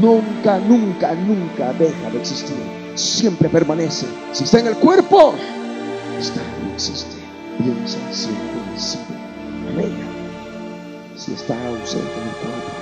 Nunca, 0.00 0.58
nunca, 0.58 1.14
nunca 1.14 1.72
deja 1.74 2.10
de 2.10 2.18
existir. 2.18 2.56
Siempre 2.94 3.50
permanece. 3.50 4.06
Si 4.32 4.44
está 4.44 4.60
en 4.60 4.68
el 4.68 4.76
cuerpo, 4.76 5.34
está 6.18 6.40
y 6.66 6.72
existe. 6.72 7.16
Piensa 7.58 7.98
siempre, 8.10 8.78
siempre. 8.78 9.16
Amén 9.70 10.11
si 11.24 11.34
está 11.34 11.54
ausente 11.68 12.12
en 12.16 12.28
el 12.28 12.34
cuerpo, 12.34 12.72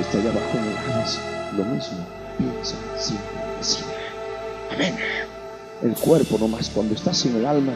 está 0.00 0.18
allá 0.18 0.30
abajo 0.30 0.58
en 0.58 0.64
el 0.64 0.76
Hades, 0.76 1.20
lo 1.56 1.64
mismo 1.64 1.98
piensa, 2.36 2.74
siempre, 2.98 3.36
decide. 3.58 3.84
Amén. 4.74 4.96
El 5.82 5.94
cuerpo 5.94 6.36
nomás 6.38 6.68
cuando 6.70 6.94
está 6.94 7.14
sin 7.14 7.36
el 7.36 7.46
alma 7.46 7.74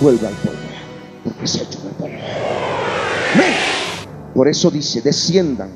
vuelve 0.00 0.26
al 0.26 0.34
polvo, 0.34 0.58
porque 1.22 1.44
es 1.44 1.54
hecho 1.54 1.78
del 1.80 1.92
polvo. 1.92 2.16
Amén. 3.34 3.54
Por 4.34 4.48
eso 4.48 4.72
dice, 4.72 5.02
desciendan 5.02 5.70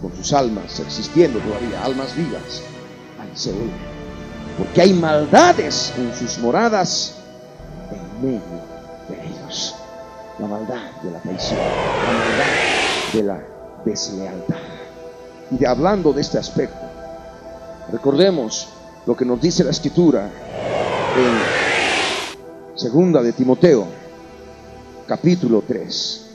con 0.00 0.16
sus 0.16 0.32
almas, 0.32 0.80
existiendo 0.80 1.38
todavía, 1.40 1.84
almas 1.84 2.16
vivas, 2.16 2.62
al 3.20 3.36
Seúl. 3.36 3.70
Porque 4.56 4.80
hay 4.80 4.94
maldades 4.94 5.92
en 5.98 6.14
sus 6.14 6.38
moradas 6.38 7.16
en 7.90 8.26
medio 8.26 8.40
de 9.08 9.26
ellos. 9.26 9.74
La 10.38 10.46
maldad 10.46 10.90
de 11.02 11.10
la 11.10 11.20
traición, 11.20 11.58
la 11.58 12.12
maldad 12.12 12.81
de 13.12 13.22
la 13.22 13.40
deslealtad. 13.84 14.56
Y 15.58 15.64
hablando 15.64 16.12
de 16.12 16.22
este 16.22 16.38
aspecto, 16.38 16.80
recordemos 17.90 18.68
lo 19.06 19.16
que 19.16 19.24
nos 19.24 19.40
dice 19.40 19.64
la 19.64 19.70
escritura 19.70 20.30
en 21.16 22.78
segunda 22.78 23.22
de 23.22 23.32
Timoteo, 23.32 23.86
capítulo 25.06 25.62
3, 25.66 26.26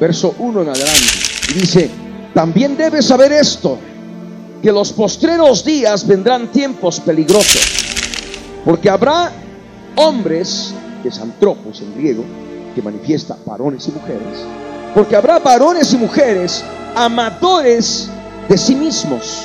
verso 0.00 0.34
1 0.38 0.62
en 0.62 0.68
adelante. 0.68 1.08
Y 1.50 1.54
dice, 1.54 1.90
también 2.34 2.76
debes 2.76 3.06
saber 3.06 3.32
esto, 3.32 3.78
que 4.62 4.72
los 4.72 4.92
postreros 4.92 5.64
días 5.64 6.06
vendrán 6.06 6.52
tiempos 6.52 7.00
peligrosos, 7.00 7.62
porque 8.64 8.90
habrá 8.90 9.32
hombres, 9.96 10.74
que 11.02 11.08
es 11.08 11.18
antropos 11.18 11.80
en 11.80 11.94
griego, 11.96 12.24
manifiesta 12.82 13.36
varones 13.44 13.88
y 13.88 13.92
mujeres, 13.92 14.38
porque 14.94 15.16
habrá 15.16 15.38
varones 15.38 15.92
y 15.92 15.96
mujeres 15.96 16.64
amadores 16.94 18.08
de 18.48 18.58
sí 18.58 18.74
mismos, 18.74 19.42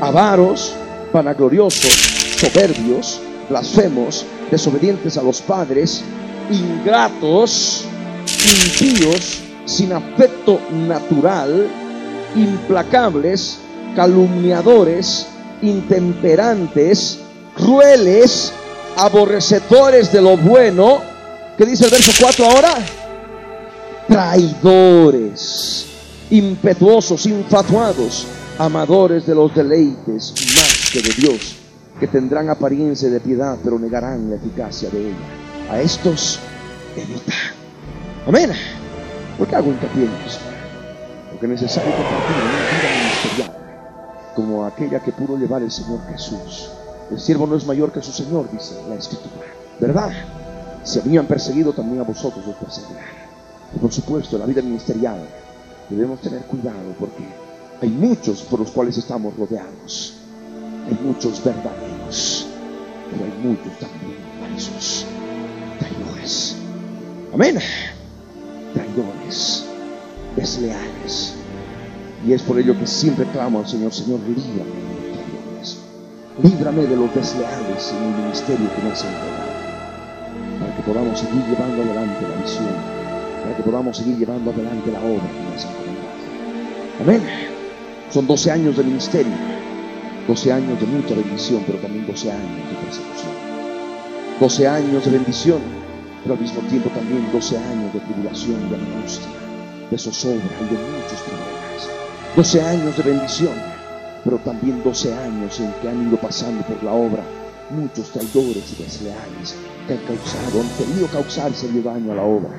avaros, 0.00 0.74
vanagloriosos, 1.12 1.92
soberbios, 2.36 3.20
blasfemos, 3.48 4.24
desobedientes 4.50 5.16
a 5.16 5.22
los 5.22 5.40
padres, 5.40 6.02
ingratos, 6.50 7.84
impíos, 8.26 9.40
sin 9.64 9.92
afecto 9.92 10.60
natural, 10.72 11.68
implacables, 12.34 13.58
calumniadores, 13.94 15.26
intemperantes, 15.62 17.18
crueles, 17.56 18.52
aborrecedores 18.96 20.12
de 20.12 20.22
lo 20.22 20.36
bueno, 20.36 21.00
¿Qué 21.58 21.66
dice 21.66 21.86
el 21.86 21.90
verso 21.90 22.12
4 22.20 22.44
ahora? 22.44 22.74
Traidores, 24.06 25.86
impetuosos, 26.30 27.26
infatuados, 27.26 28.28
amadores 28.58 29.26
de 29.26 29.34
los 29.34 29.52
deleites 29.52 30.34
más 30.54 30.90
que 30.92 31.02
de 31.02 31.12
Dios, 31.14 31.56
que 31.98 32.06
tendrán 32.06 32.48
apariencia 32.48 33.10
de 33.10 33.18
piedad, 33.18 33.58
pero 33.64 33.76
negarán 33.76 34.30
la 34.30 34.36
eficacia 34.36 34.88
de 34.90 35.08
ella. 35.08 35.16
A 35.68 35.80
estos 35.80 36.38
evita. 36.96 37.34
Amén. 38.28 38.52
¿Por 39.36 39.48
qué 39.48 39.56
hago 39.56 39.72
hincapié 39.72 40.04
en? 40.04 40.10
Porque 41.30 41.46
es 41.46 41.50
necesario 41.50 41.90
compartir 41.90 42.36
una 42.36 42.52
vida 42.70 42.88
ministerial 43.02 43.58
como 44.36 44.64
aquella 44.64 45.00
que 45.00 45.10
pudo 45.10 45.36
llevar 45.36 45.62
el 45.62 45.72
Señor 45.72 45.98
Jesús. 46.12 46.70
El 47.10 47.18
siervo 47.18 47.48
no 47.48 47.56
es 47.56 47.66
mayor 47.66 47.90
que 47.90 48.00
su 48.00 48.12
Señor, 48.12 48.48
dice 48.52 48.76
la 48.88 48.94
Escritura. 48.94 49.44
¿Verdad? 49.80 50.12
Si 50.84 50.98
a 50.98 51.02
mí 51.02 51.16
han 51.16 51.26
perseguido, 51.26 51.72
también 51.72 52.00
a 52.00 52.04
vosotros 52.04 52.46
os 52.46 52.54
perseguirán. 52.56 53.04
Y 53.74 53.78
por 53.78 53.92
supuesto, 53.92 54.36
en 54.36 54.40
la 54.40 54.46
vida 54.46 54.62
ministerial 54.62 55.18
debemos 55.88 56.20
tener 56.20 56.42
cuidado 56.42 56.94
porque 56.98 57.24
hay 57.80 57.88
muchos 57.88 58.42
por 58.42 58.60
los 58.60 58.70
cuales 58.70 58.96
estamos 58.96 59.36
rodeados. 59.36 60.14
Hay 60.86 60.98
muchos 61.04 61.42
verdaderos, 61.44 62.46
pero 63.10 63.24
hay 63.24 63.46
muchos 63.46 63.78
también 63.78 64.16
falsos, 64.40 65.04
traidores. 65.78 66.56
Amén. 67.34 67.58
Traidores, 68.72 69.64
desleales. 70.34 71.34
Y 72.26 72.32
es 72.32 72.42
por 72.42 72.58
ello 72.58 72.78
que 72.78 72.86
siempre 72.86 73.26
clamo 73.26 73.60
al 73.60 73.68
Señor, 73.68 73.92
Señor, 73.92 74.20
líbrame 74.20 74.70
de 74.70 74.94
los 74.94 75.12
traidores. 75.12 75.78
Líbrame 76.42 76.82
de 76.86 76.96
los 76.96 77.14
desleales 77.14 77.92
en 77.92 78.02
el 78.04 78.22
ministerio 78.22 78.74
que 78.74 78.82
me 78.82 78.90
has 78.90 79.04
entregado 79.04 79.47
para 80.58 80.74
que 80.74 80.82
podamos 80.82 81.18
seguir 81.18 81.42
llevando 81.46 81.82
adelante 81.82 82.22
la 82.22 82.42
visión, 82.42 82.74
para 83.42 83.56
que 83.56 83.62
podamos 83.62 83.96
seguir 83.96 84.16
llevando 84.16 84.50
adelante 84.50 84.90
la 84.90 85.00
obra 85.00 85.22
que 85.22 85.54
nos 85.54 85.66
Amén. 87.00 87.22
Son 88.10 88.26
12 88.26 88.50
años 88.50 88.76
de 88.76 88.84
ministerio, 88.84 89.32
12 90.26 90.52
años 90.52 90.80
de 90.80 90.86
mucha 90.86 91.14
bendición, 91.14 91.62
pero 91.66 91.78
también 91.78 92.06
12 92.06 92.32
años 92.32 92.70
de 92.70 92.76
persecución. 92.84 93.32
12 94.40 94.68
años 94.68 95.04
de 95.04 95.10
bendición, 95.10 95.58
pero 96.22 96.34
al 96.34 96.40
mismo 96.40 96.60
tiempo 96.62 96.90
también 96.90 97.28
12 97.32 97.58
años 97.58 97.92
de 97.92 98.00
tribulación, 98.00 98.70
de 98.70 98.76
angustia, 98.76 99.28
de 99.90 99.98
zozobra 99.98 100.36
y 100.36 100.74
de 100.74 100.80
muchos 100.80 101.20
problemas. 101.22 101.88
12 102.34 102.62
años 102.62 102.96
de 102.96 103.02
bendición, 103.02 103.54
pero 104.24 104.38
también 104.38 104.82
12 104.82 105.14
años 105.14 105.60
en 105.60 105.72
que 105.80 105.88
han 105.88 106.08
ido 106.08 106.16
pasando 106.16 106.62
por 106.64 106.82
la 106.82 106.92
obra 106.92 107.22
muchos 107.70 108.10
traidores 108.10 108.72
y 108.72 108.82
desleales 108.82 109.54
que 109.86 109.94
han 109.94 110.00
causado, 110.00 110.60
han 110.60 110.68
querido 110.76 111.06
causar 111.08 111.54
serio 111.54 111.82
daño 111.82 112.12
a 112.12 112.16
la 112.16 112.22
obra. 112.22 112.50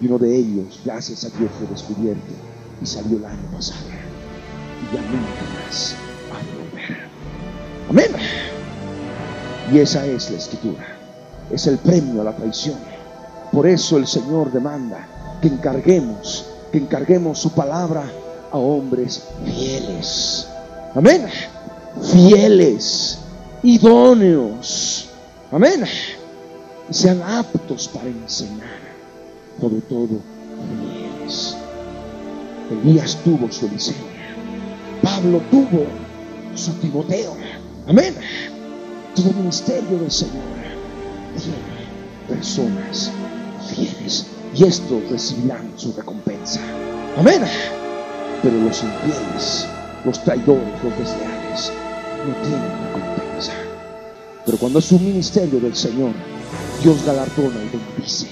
Y 0.00 0.06
uno 0.06 0.18
de 0.18 0.36
ellos, 0.36 0.80
gracias 0.84 1.24
a 1.24 1.28
Dios, 1.38 1.50
fue 1.58 1.66
descubierto 1.68 2.32
y 2.82 2.86
salió 2.86 3.18
el 3.18 3.24
año 3.24 3.50
pasado. 3.52 3.80
Y 4.82 4.94
ya 4.94 5.02
nunca 5.02 5.64
más 5.64 5.96
ha 6.32 6.38
de 6.38 6.68
volver. 6.68 7.08
Amén. 7.90 8.10
Y 9.72 9.78
esa 9.78 10.04
es 10.06 10.30
la 10.30 10.38
escritura. 10.38 10.86
Es 11.50 11.66
el 11.66 11.78
premio 11.78 12.22
a 12.22 12.24
la 12.24 12.36
traición. 12.36 12.76
Por 13.52 13.66
eso 13.66 13.96
el 13.98 14.06
Señor 14.06 14.52
demanda 14.52 15.06
que 15.40 15.48
encarguemos, 15.48 16.46
que 16.72 16.78
encarguemos 16.78 17.38
su 17.38 17.52
palabra 17.52 18.04
a 18.50 18.56
hombres 18.56 19.22
fieles. 19.44 20.48
Amén. 20.94 21.26
Fieles 22.12 23.23
idóneos. 23.64 25.08
Amén. 25.50 25.84
Y 26.88 26.94
sean 26.94 27.20
aptos 27.22 27.88
para 27.88 28.06
enseñar. 28.06 28.84
Sobre 29.60 29.80
todo, 29.82 30.20
fieles. 30.78 31.56
Elías 32.70 33.16
tuvo 33.24 33.50
su 33.50 33.66
Eliseo. 33.66 33.94
Pablo 35.02 35.40
tuvo 35.50 35.86
su 36.54 36.72
Timoteo. 36.74 37.36
Amén. 37.88 38.14
Todo 39.14 39.30
el 39.30 39.36
ministerio 39.36 39.98
del 39.98 40.10
Señor 40.10 40.42
tiene 41.36 42.36
personas 42.36 43.10
fieles. 43.74 44.26
Y 44.54 44.64
estos 44.64 45.10
recibirán 45.10 45.72
su 45.76 45.92
recompensa. 45.92 46.60
Amén. 47.16 47.42
Pero 48.42 48.56
los 48.58 48.82
infieles, 48.82 49.66
los 50.04 50.22
traidores, 50.22 50.84
los 50.84 50.98
desleales, 50.98 51.72
no 52.26 52.34
tienen 52.42 52.70
recompensa. 52.86 53.23
Pero 54.44 54.58
cuando 54.58 54.78
es 54.78 54.92
un 54.92 55.04
ministerio 55.04 55.58
del 55.60 55.74
Señor, 55.74 56.12
Dios 56.82 57.04
galardona 57.04 57.56
y 57.62 57.76
bendice 57.76 58.28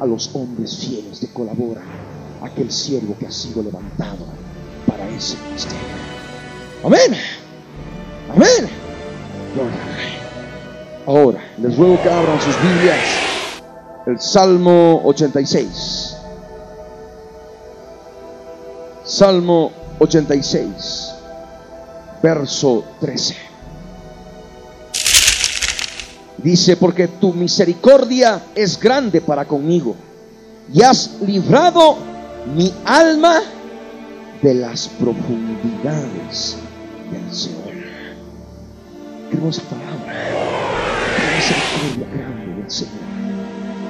a 0.00 0.06
los 0.06 0.34
hombres 0.34 0.76
fieles 0.76 1.20
que 1.20 1.28
colaboran 1.28 1.84
aquel 2.42 2.70
siervo 2.70 3.16
que 3.18 3.26
ha 3.26 3.30
sido 3.30 3.62
levantado 3.62 4.26
para 4.86 5.08
ese 5.08 5.36
ministerio. 5.46 5.86
Amén. 6.84 7.12
Amén. 8.34 8.68
Ahora, 11.06 11.40
les 11.58 11.76
ruego 11.76 12.02
que 12.02 12.10
abran 12.10 12.40
sus 12.40 12.60
Biblias. 12.62 12.98
El 14.06 14.20
Salmo 14.20 15.02
86. 15.04 16.16
Salmo 19.04 19.70
86, 20.00 21.14
verso 22.20 22.84
13. 23.00 23.45
Dice, 26.38 26.76
porque 26.76 27.08
tu 27.08 27.32
misericordia 27.32 28.42
es 28.54 28.78
grande 28.78 29.20
para 29.20 29.44
conmigo 29.46 29.96
y 30.72 30.82
has 30.82 31.20
librado 31.26 31.96
mi 32.54 32.72
alma 32.84 33.40
de 34.42 34.54
las 34.54 34.88
profundidades 34.88 36.56
del 37.10 37.32
Señor. 37.32 37.72
Qué 39.30 39.36
hermosa 39.36 39.62
palabra. 39.62 40.14
Qué 41.16 41.36
misericordia 41.36 42.18
grande 42.18 42.62
del 42.62 42.70
Señor 42.70 43.06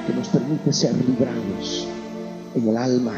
que 0.07 0.13
nos 0.13 0.27
permite 0.29 0.71
ser 0.71 0.95
librados 0.95 1.85
en 2.55 2.69
el 2.69 2.77
alma 2.77 3.11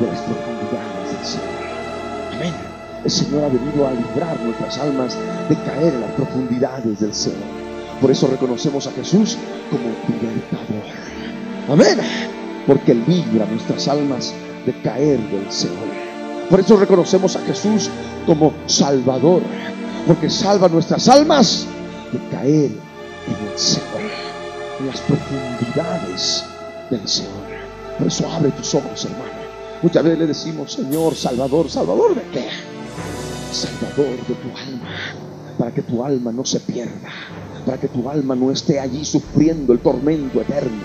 de 0.00 0.06
las 0.06 0.18
profundidades 0.22 1.16
del 1.16 1.24
Señor. 1.24 1.60
Amén. 2.34 2.54
El 3.04 3.10
Señor 3.10 3.44
ha 3.44 3.48
venido 3.48 3.86
a 3.86 3.92
librar 3.92 4.40
nuestras 4.40 4.78
almas 4.78 5.16
de 5.48 5.54
caer 5.54 5.94
en 5.94 6.00
las 6.00 6.10
profundidades 6.12 7.00
del 7.00 7.14
Señor. 7.14 7.59
Por 8.00 8.10
eso 8.10 8.26
reconocemos 8.28 8.86
a 8.86 8.92
Jesús 8.92 9.36
como 9.70 9.84
libertador. 10.08 10.84
Amén. 11.68 11.98
Porque 12.66 12.94
libra 12.94 13.44
nuestras 13.46 13.88
almas 13.88 14.32
de 14.64 14.72
caer 14.82 15.18
del 15.30 15.50
Señor. 15.52 15.88
Por 16.48 16.60
eso 16.60 16.76
reconocemos 16.78 17.36
a 17.36 17.40
Jesús 17.40 17.90
como 18.24 18.54
Salvador. 18.66 19.42
Porque 20.06 20.30
salva 20.30 20.68
nuestras 20.68 21.08
almas 21.08 21.66
de 22.10 22.18
caer 22.30 22.70
en 22.70 23.52
el 23.52 23.58
Señor. 23.58 24.10
En 24.80 24.86
las 24.86 25.00
profundidades 25.00 26.44
del 26.88 27.06
Señor. 27.06 27.50
Por 27.98 28.06
eso 28.06 28.26
abre 28.30 28.50
tus 28.52 28.74
ojos, 28.74 29.04
hermano. 29.04 29.40
Muchas 29.82 30.02
veces 30.02 30.18
le 30.18 30.26
decimos, 30.26 30.72
Señor, 30.72 31.14
Salvador, 31.14 31.68
Salvador 31.68 32.14
de 32.14 32.22
qué? 32.32 32.48
Salvador 33.52 34.16
de 34.26 34.34
tu 34.34 34.48
alma. 34.56 34.88
Para 35.58 35.70
que 35.70 35.82
tu 35.82 36.02
alma 36.02 36.32
no 36.32 36.46
se 36.46 36.60
pierda 36.60 37.10
para 37.64 37.78
que 37.78 37.88
tu 37.88 38.08
alma 38.08 38.34
no 38.34 38.50
esté 38.50 38.80
allí 38.80 39.04
sufriendo 39.04 39.72
el 39.72 39.80
tormento 39.80 40.40
eterno 40.40 40.82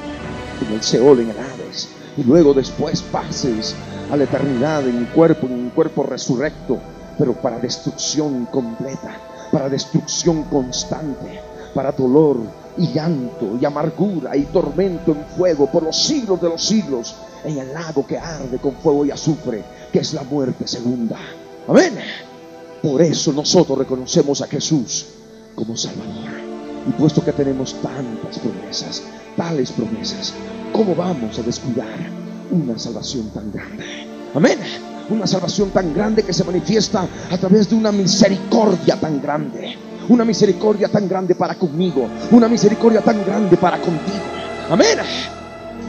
en 0.62 0.74
el 0.74 0.84
Seol, 0.84 1.20
en 1.20 1.30
el 1.30 1.38
Hades, 1.38 1.90
y 2.18 2.24
luego 2.24 2.54
después 2.54 3.02
pases 3.02 3.76
a 4.12 4.18
la 4.18 4.24
eternidad 4.24 4.88
en 4.88 4.98
un 4.98 5.06
cuerpo, 5.06 5.48
en 5.48 5.54
un 5.54 5.70
cuerpo 5.70 6.04
resurrecto, 6.04 6.80
pero 7.18 7.34
para 7.34 7.60
destrucción 7.60 8.46
completa, 8.46 9.18
para 9.52 9.70
destrucción 9.70 10.44
constante, 10.44 11.42
para 11.74 11.92
dolor 11.92 12.38
y 12.78 12.88
llanto 12.88 13.58
y 13.60 13.66
amargura 13.66 14.36
y 14.36 14.44
tormento 14.44 15.12
en 15.12 15.26
fuego 15.38 15.68
por 15.68 15.84
los 15.84 15.96
siglos 15.96 16.42
de 16.42 16.50
los 16.50 16.64
siglos, 16.64 17.16
en 17.44 17.58
el 17.58 17.74
lago 17.74 18.06
que 18.06 18.18
arde 18.18 18.58
con 18.58 18.74
fuego 18.76 19.06
y 19.06 19.12
azufre, 19.12 19.64
que 19.92 20.00
es 20.00 20.14
la 20.14 20.24
muerte 20.24 20.68
segunda. 20.68 21.18
Amén. 21.68 21.98
Por 22.82 23.02
eso 23.02 23.32
nosotros 23.34 23.78
reconocemos 23.78 24.42
a 24.42 24.48
Jesús 24.48 25.08
como 25.56 25.76
Salvador. 25.76 26.45
Y 26.88 26.92
puesto 26.92 27.24
que 27.24 27.32
tenemos 27.32 27.76
tantas 27.82 28.40
promesas, 28.40 29.04
tales 29.36 29.72
promesas, 29.72 30.34
¿cómo 30.72 30.96
vamos 30.96 31.40
a 31.40 31.42
descuidar 31.42 32.10
una 32.52 32.78
salvación 32.78 33.30
tan 33.30 33.52
grande? 33.52 33.84
Amén. 34.34 34.60
Una 35.10 35.28
salvación 35.28 35.70
tan 35.70 35.94
grande 35.94 36.24
que 36.24 36.34
se 36.34 36.44
manifiesta 36.44 37.08
a 37.32 37.38
través 37.38 37.70
de 37.70 37.76
una 37.76 37.92
misericordia 37.92 39.00
tan 39.00 39.22
grande. 39.22 39.78
Una 40.10 40.26
misericordia 40.26 40.88
tan 40.88 41.08
grande 41.08 41.36
para 41.36 41.56
conmigo. 41.56 42.08
Una 42.32 42.48
misericordia 42.48 43.02
tan 43.02 43.24
grande 43.26 43.58
para 43.58 43.78
contigo. 43.78 44.24
Amén. 44.70 45.00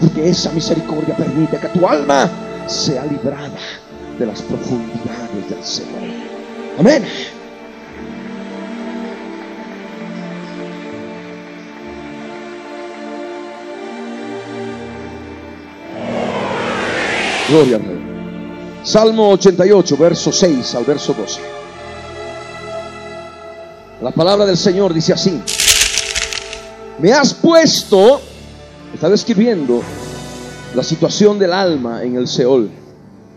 Porque 0.01 0.29
esa 0.29 0.51
misericordia 0.53 1.17
permite 1.17 1.59
que 1.59 1.69
tu 1.69 1.87
alma 1.87 2.29
sea 2.67 3.05
librada 3.07 3.59
de 4.19 4.27
las 4.27 4.43
profundidades 4.43 5.51
del 5.51 5.65
Señor. 5.65 6.03
Amén. 6.79 7.05
Gloria 17.49 17.77
al 17.77 17.83
Rey. 17.83 18.81
Salmo 18.83 19.31
88, 19.31 19.97
verso 19.97 20.33
6 20.33 20.75
al 20.75 20.85
verso 20.85 21.15
12. 21.15 21.41
La 24.03 24.11
palabra 24.11 24.45
del 24.47 24.57
Señor 24.57 24.93
dice 24.93 25.13
así. 25.13 25.41
Me 26.99 27.13
has 27.13 27.33
puesto, 27.35 28.21
está 28.93 29.09
describiendo 29.09 29.81
la 30.75 30.83
situación 30.83 31.39
del 31.39 31.53
alma 31.53 32.03
en 32.03 32.17
el 32.17 32.27
Seol, 32.27 32.69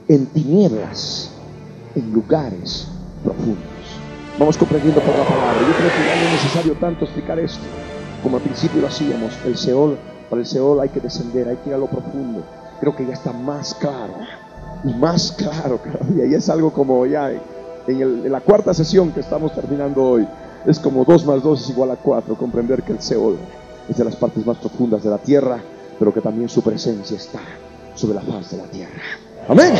en 0.07 0.25
tinieblas, 0.27 1.29
en 1.93 2.11
lugares 2.11 2.87
profundos. 3.23 3.63
Vamos 4.39 4.57
comprendiendo 4.57 5.01
por 5.01 5.15
la 5.15 5.23
palabra. 5.23 5.61
Yo 5.61 5.75
creo 5.77 5.89
que 5.91 6.07
ya 6.07 6.15
no 6.15 6.21
es 6.21 6.43
necesario 6.43 6.73
tanto 6.79 7.05
explicar 7.05 7.37
esto, 7.37 7.63
como 8.23 8.37
al 8.37 8.43
principio 8.43 8.81
lo 8.81 8.87
hacíamos. 8.87 9.33
El 9.45 9.55
Seol, 9.55 9.99
para 10.31 10.41
el 10.41 10.47
Seol 10.47 10.79
hay 10.79 10.89
que 10.89 10.99
descender, 10.99 11.47
hay 11.47 11.57
que 11.57 11.69
ir 11.69 11.75
a 11.75 11.77
lo 11.77 11.85
profundo 11.85 12.43
creo 12.79 12.95
que 12.95 13.05
ya 13.05 13.13
está 13.13 13.31
más 13.33 13.73
claro. 13.75 14.13
Y 14.83 14.93
más 14.93 15.31
claro 15.33 15.79
cada 15.83 16.05
día. 16.09 16.25
Y 16.25 16.33
es 16.33 16.49
algo 16.49 16.71
como 16.71 17.05
ya 17.05 17.31
en, 17.87 18.31
la 18.31 18.41
cuarta 18.41 18.73
sesión 18.73 19.11
que 19.11 19.19
estamos 19.19 19.53
terminando 19.53 20.03
hoy. 20.03 20.27
Es 20.65 20.79
como 20.79 21.05
2 21.05 21.25
más 21.25 21.43
2 21.43 21.61
es 21.61 21.69
igual 21.69 21.91
a 21.91 21.95
4. 21.95 22.35
Comprender 22.35 22.83
que 22.83 22.93
el 22.93 23.01
Seol 23.01 23.37
es 23.89 23.97
de 23.97 24.03
las 24.03 24.15
partes 24.15 24.45
más 24.45 24.57
profundas 24.57 25.03
de 25.03 25.09
la 25.09 25.17
tierra, 25.17 25.59
pero 25.97 26.13
que 26.13 26.21
también 26.21 26.49
su 26.49 26.61
presencia 26.61 27.17
está 27.17 27.39
sobre 27.95 28.15
la 28.15 28.21
faz 28.21 28.51
de 28.51 28.57
la 28.57 28.65
tierra. 28.65 29.01
Amén. 29.47 29.73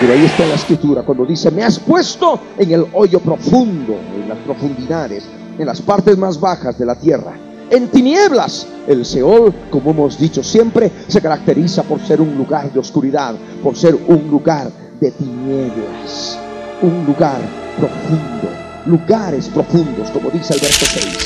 Pero 0.00 0.12
ahí 0.12 0.24
está 0.24 0.46
la 0.46 0.54
escritura 0.54 1.02
cuando 1.02 1.24
dice, 1.24 1.50
me 1.50 1.64
has 1.64 1.78
puesto 1.78 2.38
en 2.58 2.72
el 2.72 2.86
hoyo 2.92 3.20
profundo, 3.20 3.94
en 4.14 4.28
las 4.28 4.38
profundidades, 4.38 5.24
en 5.58 5.66
las 5.66 5.80
partes 5.80 6.16
más 6.16 6.38
bajas 6.38 6.78
de 6.78 6.86
la 6.86 6.94
tierra 6.94 7.34
en 7.74 7.88
tinieblas. 7.88 8.66
El 8.86 9.04
Seol, 9.04 9.52
como 9.70 9.90
hemos 9.90 10.18
dicho 10.18 10.42
siempre, 10.42 10.90
se 11.08 11.20
caracteriza 11.20 11.82
por 11.82 12.00
ser 12.00 12.20
un 12.20 12.36
lugar 12.36 12.72
de 12.72 12.78
oscuridad, 12.78 13.34
por 13.62 13.76
ser 13.76 13.94
un 13.94 14.28
lugar 14.30 14.70
de 15.00 15.10
tinieblas, 15.10 16.38
un 16.82 17.04
lugar 17.06 17.40
profundo, 17.78 18.48
lugares 18.86 19.48
profundos, 19.48 20.10
como 20.10 20.30
dice 20.30 20.54
el 20.54 20.60
verso 20.60 20.86
6. 20.86 21.18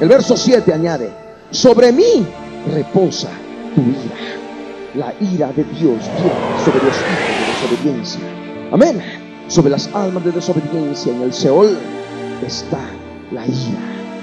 El 0.00 0.08
verso 0.08 0.36
7 0.36 0.72
añade, 0.72 1.10
sobre 1.50 1.92
mí 1.92 2.26
reposa 2.72 3.30
tu 3.74 3.80
ira. 3.82 4.36
La 4.94 5.14
ira 5.20 5.52
de 5.52 5.64
Dios 5.64 5.98
viene 6.16 6.64
sobre 6.64 6.84
los 6.84 6.96
hijos 6.96 7.28
de 7.38 7.68
desobediencia. 7.68 8.20
Amén. 8.72 9.02
Sobre 9.48 9.70
las 9.70 9.88
almas 9.94 10.24
de 10.24 10.32
desobediencia 10.32 11.12
en 11.12 11.22
el 11.22 11.32
Seol 11.32 11.76
está 12.46 12.80
la 13.32 13.44
ira 13.46 13.80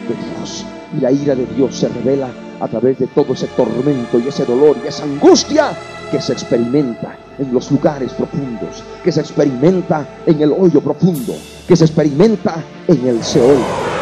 de 0.08 0.16
Dios 0.16 0.66
y 0.96 1.02
la 1.02 1.12
ira 1.12 1.36
de 1.36 1.46
Dios 1.46 1.76
se 1.76 1.90
revela 1.90 2.30
a 2.60 2.68
través 2.68 3.00
de 3.00 3.08
todo 3.08 3.34
ese 3.34 3.48
tormento 3.48 4.20
y 4.20 4.28
ese 4.28 4.46
dolor 4.46 4.78
y 4.84 4.88
esa 4.88 5.04
angustia 5.04 5.72
que 6.12 6.22
se 6.22 6.34
experimenta 6.34 7.18
en 7.38 7.54
los 7.54 7.72
lugares 7.72 8.14
profundos, 8.14 8.84
que 9.04 9.12
se 9.12 9.22
experimenta 9.22 10.08
en 10.26 10.42
el 10.42 10.52
hoyo 10.52 10.82
profundo, 10.82 11.36
que 11.68 11.76
se 11.76 11.86
experimenta 11.86 12.64
en 12.88 13.08
el 13.08 13.24
Seol. 13.24 13.58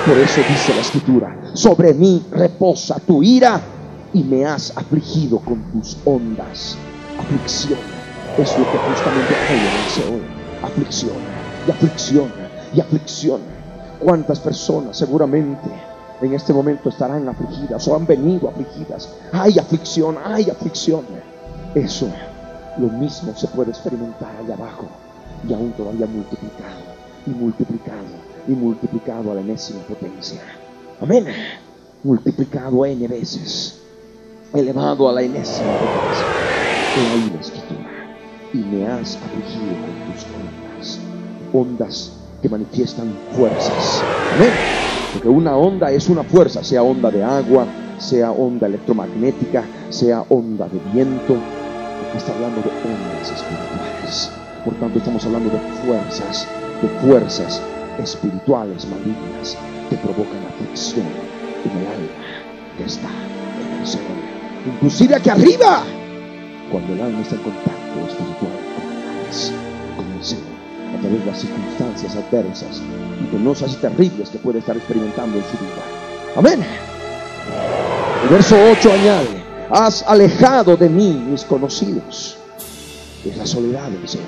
Por 0.05 0.17
eso 0.17 0.41
dice 0.47 0.73
la 0.73 0.81
escritura, 0.81 1.37
sobre 1.53 1.93
mí 1.93 2.23
reposa 2.31 2.99
tu 2.99 3.23
ira 3.23 3.59
y 4.13 4.23
me 4.23 4.45
has 4.45 4.75
afligido 4.77 5.39
con 5.39 5.61
tus 5.71 5.97
ondas. 6.05 6.77
Aflicción 7.19 7.79
es 8.37 8.57
lo 8.57 8.71
que 8.71 8.77
justamente 8.77 9.35
hay 9.49 9.57
en 9.57 9.65
el 9.65 9.89
Seol. 9.89 10.21
Aflicción 10.63 11.17
y 11.67 11.71
aflicción 11.71 12.31
y 12.73 12.79
aflicción. 12.79 13.41
¿Cuántas 13.99 14.39
personas 14.39 14.97
seguramente 14.97 15.69
en 16.25 16.33
este 16.33 16.53
momento 16.53 16.89
estarán 16.89 17.27
afligidas 17.27 17.87
o 17.87 17.95
han 17.95 18.05
venido 18.05 18.49
afligidas. 18.49 19.09
Hay 19.31 19.59
aflicción, 19.59 20.17
hay 20.23 20.49
aflicción. 20.49 21.03
Eso, 21.73 22.07
lo 22.77 22.87
mismo 22.87 23.33
se 23.35 23.47
puede 23.47 23.71
experimentar 23.71 24.35
allá 24.37 24.55
abajo 24.55 24.85
y 25.47 25.53
aún 25.53 25.71
todavía 25.73 26.05
multiplicado 26.07 26.81
y 27.25 27.29
multiplicado 27.31 28.35
y 28.47 28.51
multiplicado 28.51 29.31
a 29.31 29.35
la 29.35 29.41
enésima 29.41 29.81
potencia. 29.81 30.41
Amén. 31.01 31.25
Multiplicado 32.03 32.85
N 32.85 33.07
veces, 33.07 33.79
elevado 34.53 35.09
a 35.09 35.13
la 35.13 35.21
enésima 35.21 35.73
potencia. 35.73 36.27
He 36.95 37.07
ahí 37.09 37.29
la 37.33 37.41
escritura. 37.41 37.91
Y 38.53 38.57
me 38.59 38.87
has 38.87 39.17
afligido 39.17 39.75
con 39.81 40.13
tus 40.13 40.25
ondas, 40.33 40.99
ondas 41.51 42.13
que 42.41 42.47
manifiestan 42.47 43.13
fuerzas. 43.35 44.05
Amén 44.31 44.94
porque 45.15 45.29
una 45.29 45.55
onda 45.55 45.91
es 45.91 46.09
una 46.09 46.23
fuerza, 46.23 46.61
sea 46.61 46.83
onda 46.83 47.09
de 47.09 47.23
agua, 47.23 47.65
sea 47.99 48.31
onda 48.31 48.67
electromagnética, 48.67 49.63
sea 49.89 50.25
onda 50.27 50.67
de 50.67 50.77
viento. 50.93 51.35
Aquí 51.35 52.17
está 52.17 52.33
hablando 52.33 52.59
de 52.59 52.67
ondas 52.67 53.31
espirituales. 53.31 54.29
Por 54.65 54.73
tanto, 54.73 54.99
estamos 54.99 55.25
hablando 55.25 55.49
de 55.51 55.59
fuerzas, 55.85 56.45
de 56.81 56.89
fuerzas 57.07 57.61
espirituales 58.03 58.85
malignas 58.87 59.57
que 59.89 59.95
provocan 59.95 60.45
aflicción 60.49 61.05
en 61.63 61.71
el 61.71 61.87
alma 61.87 62.07
que 62.77 62.83
está 62.83 63.07
en 63.07 63.79
el 63.79 63.87
Señor. 63.87 64.17
Inclusive 64.67 65.15
aquí 65.15 65.29
arriba, 65.29 65.83
cuando 66.73 66.91
el 66.91 66.99
alma 66.99 67.21
está 67.21 67.35
en 67.35 67.41
contacto 67.41 67.99
espiritual 68.05 68.51
con 69.95 70.11
el 70.11 70.23
Señor, 70.25 70.54
a 70.93 70.99
través 70.99 71.19
de 71.19 71.25
las 71.25 71.39
circunstancias 71.39 72.15
adversas 72.15 72.81
y 73.21 73.25
penosas 73.25 73.73
y 73.73 73.75
terribles 73.77 74.29
que 74.29 74.37
puede 74.37 74.59
estar 74.59 74.75
experimentando 74.75 75.37
en 75.37 75.43
su 75.43 75.57
vida. 75.57 75.83
Amén. 76.35 76.65
El 78.23 78.29
verso 78.29 78.55
8 78.71 78.91
añade, 78.91 79.43
has 79.69 80.03
alejado 80.03 80.75
de 80.75 80.89
mí 80.89 81.13
mis 81.29 81.43
conocidos. 81.43 82.37
Es 83.23 83.37
la 83.37 83.45
soledad 83.45 83.89
del 83.89 84.07
Señor. 84.07 84.27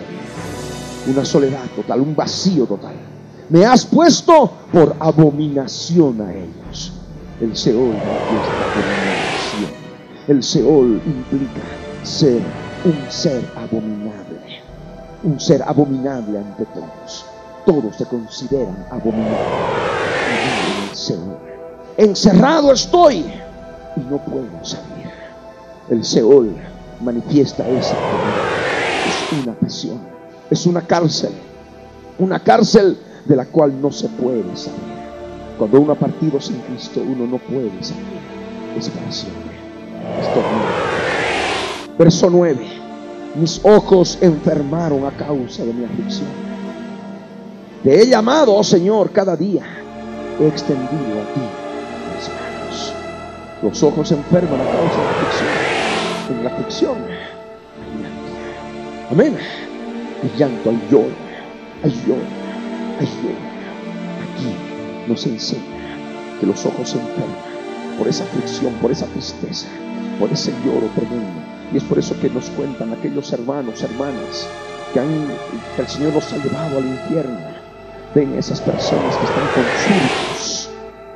Una 1.07 1.23
soledad 1.23 1.65
total, 1.75 2.01
un 2.01 2.15
vacío 2.15 2.65
total. 2.65 2.95
Me 3.49 3.65
has 3.65 3.85
puesto 3.85 4.51
por 4.71 4.95
abominación 4.99 6.21
a 6.21 6.33
ellos. 6.33 6.91
El 7.39 7.55
Seol 7.55 7.95
abominación. 7.95 9.71
El 10.27 10.43
Seol 10.43 11.01
implica 11.05 11.61
ser 12.03 12.41
un 12.83 13.11
ser 13.11 13.41
abominable. 13.55 14.06
Un 15.23 15.39
ser 15.39 15.63
abominable 15.63 16.37
ante 16.37 16.65
todos. 16.65 17.25
Todos 17.65 17.95
se 17.95 18.05
consideran 18.05 18.85
abominables. 18.91 19.37
En 20.27 20.89
el 20.89 20.95
Seol. 20.95 21.37
Encerrado 21.97 22.71
estoy 22.71 23.25
y 23.95 23.99
no 24.09 24.17
puedo 24.19 24.63
salir. 24.63 25.09
El 25.89 26.03
Seol 26.03 26.55
manifiesta 27.01 27.67
esa 27.67 27.95
Es 29.07 29.41
una 29.41 29.53
prisión, 29.53 29.99
es 30.49 30.65
una 30.65 30.81
cárcel, 30.81 31.31
una 32.19 32.39
cárcel 32.39 32.97
de 33.25 33.35
la 33.35 33.45
cual 33.45 33.81
no 33.81 33.91
se 33.91 34.07
puede 34.09 34.55
salir. 34.55 34.97
Cuando 35.57 35.81
uno 35.81 35.93
ha 35.93 35.95
partido 35.95 36.39
sin 36.39 36.57
Cristo, 36.61 37.01
uno 37.01 37.25
no 37.25 37.37
puede 37.39 37.71
salir. 37.83 38.05
Es 38.77 38.91
siempre. 39.09 39.57
Es 40.19 41.97
Verso 41.97 42.29
9. 42.29 42.76
Mis 43.35 43.59
ojos 43.63 44.17
enfermaron 44.21 45.05
a 45.05 45.11
causa 45.11 45.63
de 45.63 45.73
mi 45.73 45.85
aflicción. 45.85 46.27
Te 47.83 48.01
he 48.01 48.07
llamado, 48.07 48.55
oh 48.55 48.63
Señor, 48.63 49.11
cada 49.11 49.35
día. 49.35 49.63
He 50.39 50.47
extendido 50.47 50.87
a 50.87 51.33
ti 51.33 51.41
mis 52.15 52.29
manos. 52.29 52.93
Los 53.61 53.83
ojos 53.83 54.11
enferman 54.11 54.59
a 54.59 54.65
causa 54.65 54.97
de 54.97 55.03
la 55.03 55.11
aflicción. 55.11 55.49
En 56.29 56.43
la 56.43 56.49
aflicción 56.49 56.97
hay 57.75 58.01
llanto. 58.01 59.11
Amén. 59.11 59.37
Hay 60.23 60.31
llanto, 60.37 60.69
hay 60.69 60.87
lloro. 60.91 61.15
Hay 61.83 61.91
lloro. 62.05 62.21
Hay 62.99 63.07
lloro. 63.23 63.47
Aquí 64.23 65.07
nos 65.07 65.25
enseña 65.25 65.61
que 66.39 66.45
los 66.45 66.65
ojos 66.65 66.89
se 66.89 66.99
enferman 66.99 67.47
por 67.97 68.07
esa 68.07 68.23
aflicción, 68.25 68.73
por 68.73 68.91
esa 68.91 69.05
tristeza, 69.07 69.67
por 70.19 70.31
ese 70.31 70.51
lloro 70.65 70.87
tremendo. 70.95 71.46
Y 71.73 71.77
es 71.77 71.83
por 71.83 71.99
eso 71.99 72.19
que 72.19 72.29
nos 72.29 72.49
cuentan 72.51 72.93
aquellos 72.93 73.31
hermanos, 73.33 73.83
hermanas, 73.83 74.47
que, 74.93 74.99
han, 74.99 75.27
que 75.75 75.81
el 75.81 75.87
Señor 75.87 76.13
los 76.13 76.31
ha 76.31 76.37
llevado 76.37 76.77
al 76.77 76.85
infierno. 76.85 77.39
Ven 78.15 78.33
esas 78.35 78.61
personas 78.61 79.17
que 79.17 79.25
están 79.25 79.47
con 79.49 79.69
surcos, 79.71 80.69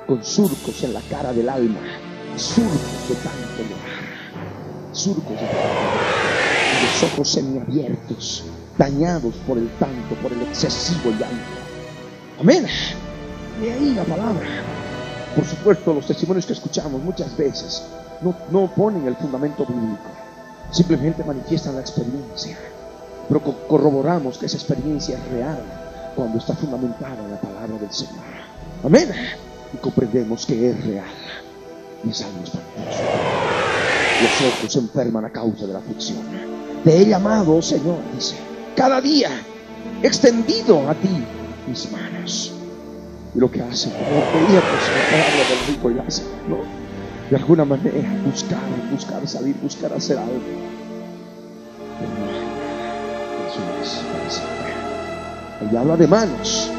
con 0.05 0.23
surcos 0.23 0.83
en 0.83 0.93
la 0.93 1.01
cara 1.01 1.31
del 1.31 1.47
alma, 1.47 1.79
surcos 2.35 3.07
de 3.07 3.15
tanto 3.15 3.63
llorar, 3.63 4.91
surcos 4.91 5.39
de 5.39 5.47
tanto 5.47 5.87
llorar, 5.87 6.17
y 6.71 6.79
los 6.79 7.03
ojos 7.03 7.29
semiabiertos, 7.29 8.45
dañados 8.77 9.35
por 9.47 9.57
el 9.57 9.69
tanto, 9.77 10.15
por 10.21 10.33
el 10.33 10.41
excesivo 10.41 11.11
llanto. 11.11 11.61
Amén. 12.39 12.65
Y 13.61 13.69
ahí 13.69 13.93
la 13.93 14.03
palabra. 14.03 14.45
Por 15.35 15.45
supuesto, 15.45 15.93
los 15.93 16.07
testimonios 16.07 16.45
que 16.45 16.53
escuchamos 16.53 17.01
muchas 17.01 17.35
veces 17.37 17.83
no, 18.21 18.35
no 18.51 18.69
ponen 18.75 19.07
el 19.07 19.15
fundamento 19.15 19.65
bíblico, 19.65 20.09
simplemente 20.71 21.23
manifiestan 21.23 21.75
la 21.75 21.81
experiencia. 21.81 22.57
Pero 23.27 23.41
corroboramos 23.67 24.37
que 24.37 24.45
esa 24.45 24.57
experiencia 24.57 25.17
es 25.17 25.31
real 25.31 25.61
cuando 26.15 26.37
está 26.37 26.55
fundamentada 26.55 27.23
en 27.23 27.31
la 27.31 27.39
palabra 27.39 27.77
del 27.77 27.91
Señor. 27.91 28.23
Amén. 28.83 29.09
Y 29.73 29.77
comprendemos 29.77 30.45
que 30.45 30.71
es 30.71 30.85
real. 30.85 31.05
Es 32.09 32.21
algo 32.21 32.43
espantoso. 32.43 33.03
Los 34.19 34.41
ojos 34.41 34.73
se 34.73 34.79
enferman 34.79 35.25
a 35.25 35.29
causa 35.29 35.65
de 35.65 35.73
la 35.73 35.79
aflicción. 35.79 36.19
Te 36.83 36.97
he 36.97 37.05
llamado, 37.05 37.61
Señor, 37.61 37.99
dice, 38.13 38.35
cada 38.75 38.99
día 38.99 39.29
extendido 40.01 40.89
a 40.89 40.95
ti 40.95 41.25
mis 41.67 41.91
manos. 41.91 42.53
Y 43.33 43.39
lo 43.39 43.49
que 43.49 43.61
hace, 43.61 43.89
como 43.89 44.25
pues 44.69 44.91
la 44.95 45.05
palabra 45.05 45.43
del 45.45 45.59
rico 45.67 45.89
y 45.89 45.93
¿no? 45.93 46.80
De 47.31 47.37
alguna 47.37 47.63
manera 47.63 48.09
buscar, 48.25 48.59
buscar 48.91 49.25
salir, 49.25 49.55
buscar 49.61 49.93
hacer 49.93 50.17
algo. 50.17 50.33
Siempre. 54.27 54.73
Ahí 55.61 55.77
habla 55.77 55.95
de 55.95 56.07
manos. 56.07 56.69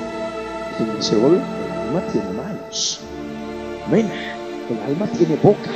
El 0.79 1.03
Seol, 1.03 1.37
el 1.37 1.73
alma 1.73 2.03
tiene 2.13 2.31
manos. 2.37 3.01
Amén. 3.87 4.11
El 4.69 4.93
alma 4.93 5.07
tiene 5.17 5.37
boca. 5.37 5.71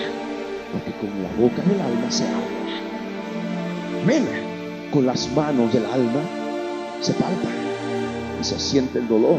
Porque 0.70 0.92
con 0.98 1.22
la 1.22 1.30
boca 1.40 1.62
del 1.62 1.80
alma 1.80 2.10
se 2.10 2.24
habla. 2.24 4.02
Amén. 4.02 4.26
Con 4.92 5.06
las 5.06 5.26
manos 5.32 5.72
del 5.72 5.86
alma 5.86 6.20
se 7.00 7.14
palpa 7.14 7.48
y 8.38 8.44
se 8.44 8.58
siente 8.58 8.98
el 8.98 9.08
dolor. 9.08 9.38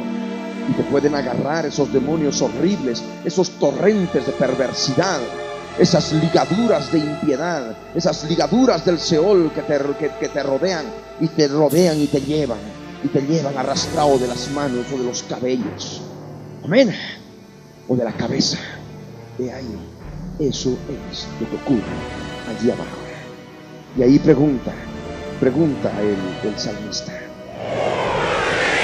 Y 0.70 0.74
te 0.74 0.84
pueden 0.84 1.15
agarrar 1.15 1.65
esos 1.65 1.91
demonios 1.93 2.41
horribles, 2.41 3.01
esos 3.24 3.51
torrentes 3.51 4.26
de 4.26 4.34
perversidad, 4.34 5.20
esas 5.80 6.11
ligaduras 6.13 6.91
de 6.91 6.99
impiedad, 6.99 7.78
esas 7.95 8.24
ligaduras 8.26 8.84
del 8.84 8.99
Seol 8.99 9.51
que 9.53 9.61
te, 9.61 9.80
que, 10.20 10.28
te 10.28 10.43
rodean 10.43 10.86
y 11.20 11.28
te 11.28 11.47
rodean 11.47 11.99
y 12.01 12.07
te 12.07 12.20
llevan, 12.20 12.57
y 13.03 13.07
te 13.07 13.22
llevan 13.22 13.57
arrastrado 13.57 14.18
de 14.18 14.28
las 14.28 14.49
manos 14.51 14.86
o 14.93 14.97
de 14.97 15.03
los 15.03 15.24
cabellos. 15.24 16.01
Amén. 16.63 16.93
O 17.88 17.95
de 17.95 18.03
la 18.03 18.11
cabeza. 18.11 18.57
De 19.38 19.53
ahí. 19.53 19.78
Eso 20.39 20.78
es 21.09 21.28
lo 21.39 21.49
que 21.49 21.55
ocurre 21.55 21.82
allí 22.49 22.70
abajo. 22.70 22.97
Y 23.97 24.03
ahí 24.03 24.20
pregunta, 24.20 24.72
pregunta 25.39 25.91
el 26.01 26.59
salmista. 26.59 27.13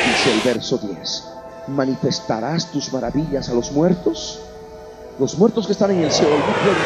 Dice 0.06 0.32
el 0.32 0.42
verso 0.42 0.78
10, 0.78 1.24
¿manifestarás 1.68 2.72
tus 2.72 2.92
maravillas 2.92 3.50
a 3.50 3.54
los 3.54 3.72
muertos? 3.72 4.40
Los 5.20 5.38
muertos 5.38 5.66
que 5.66 5.74
están 5.74 5.92
en 5.92 6.04
el 6.04 6.12
Seol 6.12 6.40
no 6.40 6.54
pueden 6.54 6.84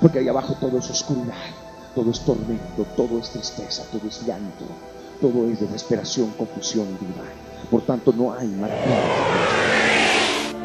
porque 0.00 0.18
ahí 0.18 0.28
abajo 0.28 0.54
todo 0.58 0.78
es 0.78 0.88
oscuridad, 0.90 1.34
todo 1.94 2.10
es 2.10 2.20
tormento, 2.20 2.86
todo 2.96 3.18
es 3.18 3.30
tristeza, 3.30 3.82
todo 3.92 4.08
es 4.08 4.26
llanto, 4.26 4.64
todo 5.20 5.46
es 5.50 5.60
desesperación, 5.60 6.30
confusión 6.38 6.86
y 6.88 7.04
vida. 7.04 7.22
Por 7.70 7.82
tanto, 7.82 8.12
no 8.16 8.32
hay 8.32 8.48
maravillas. 8.48 8.96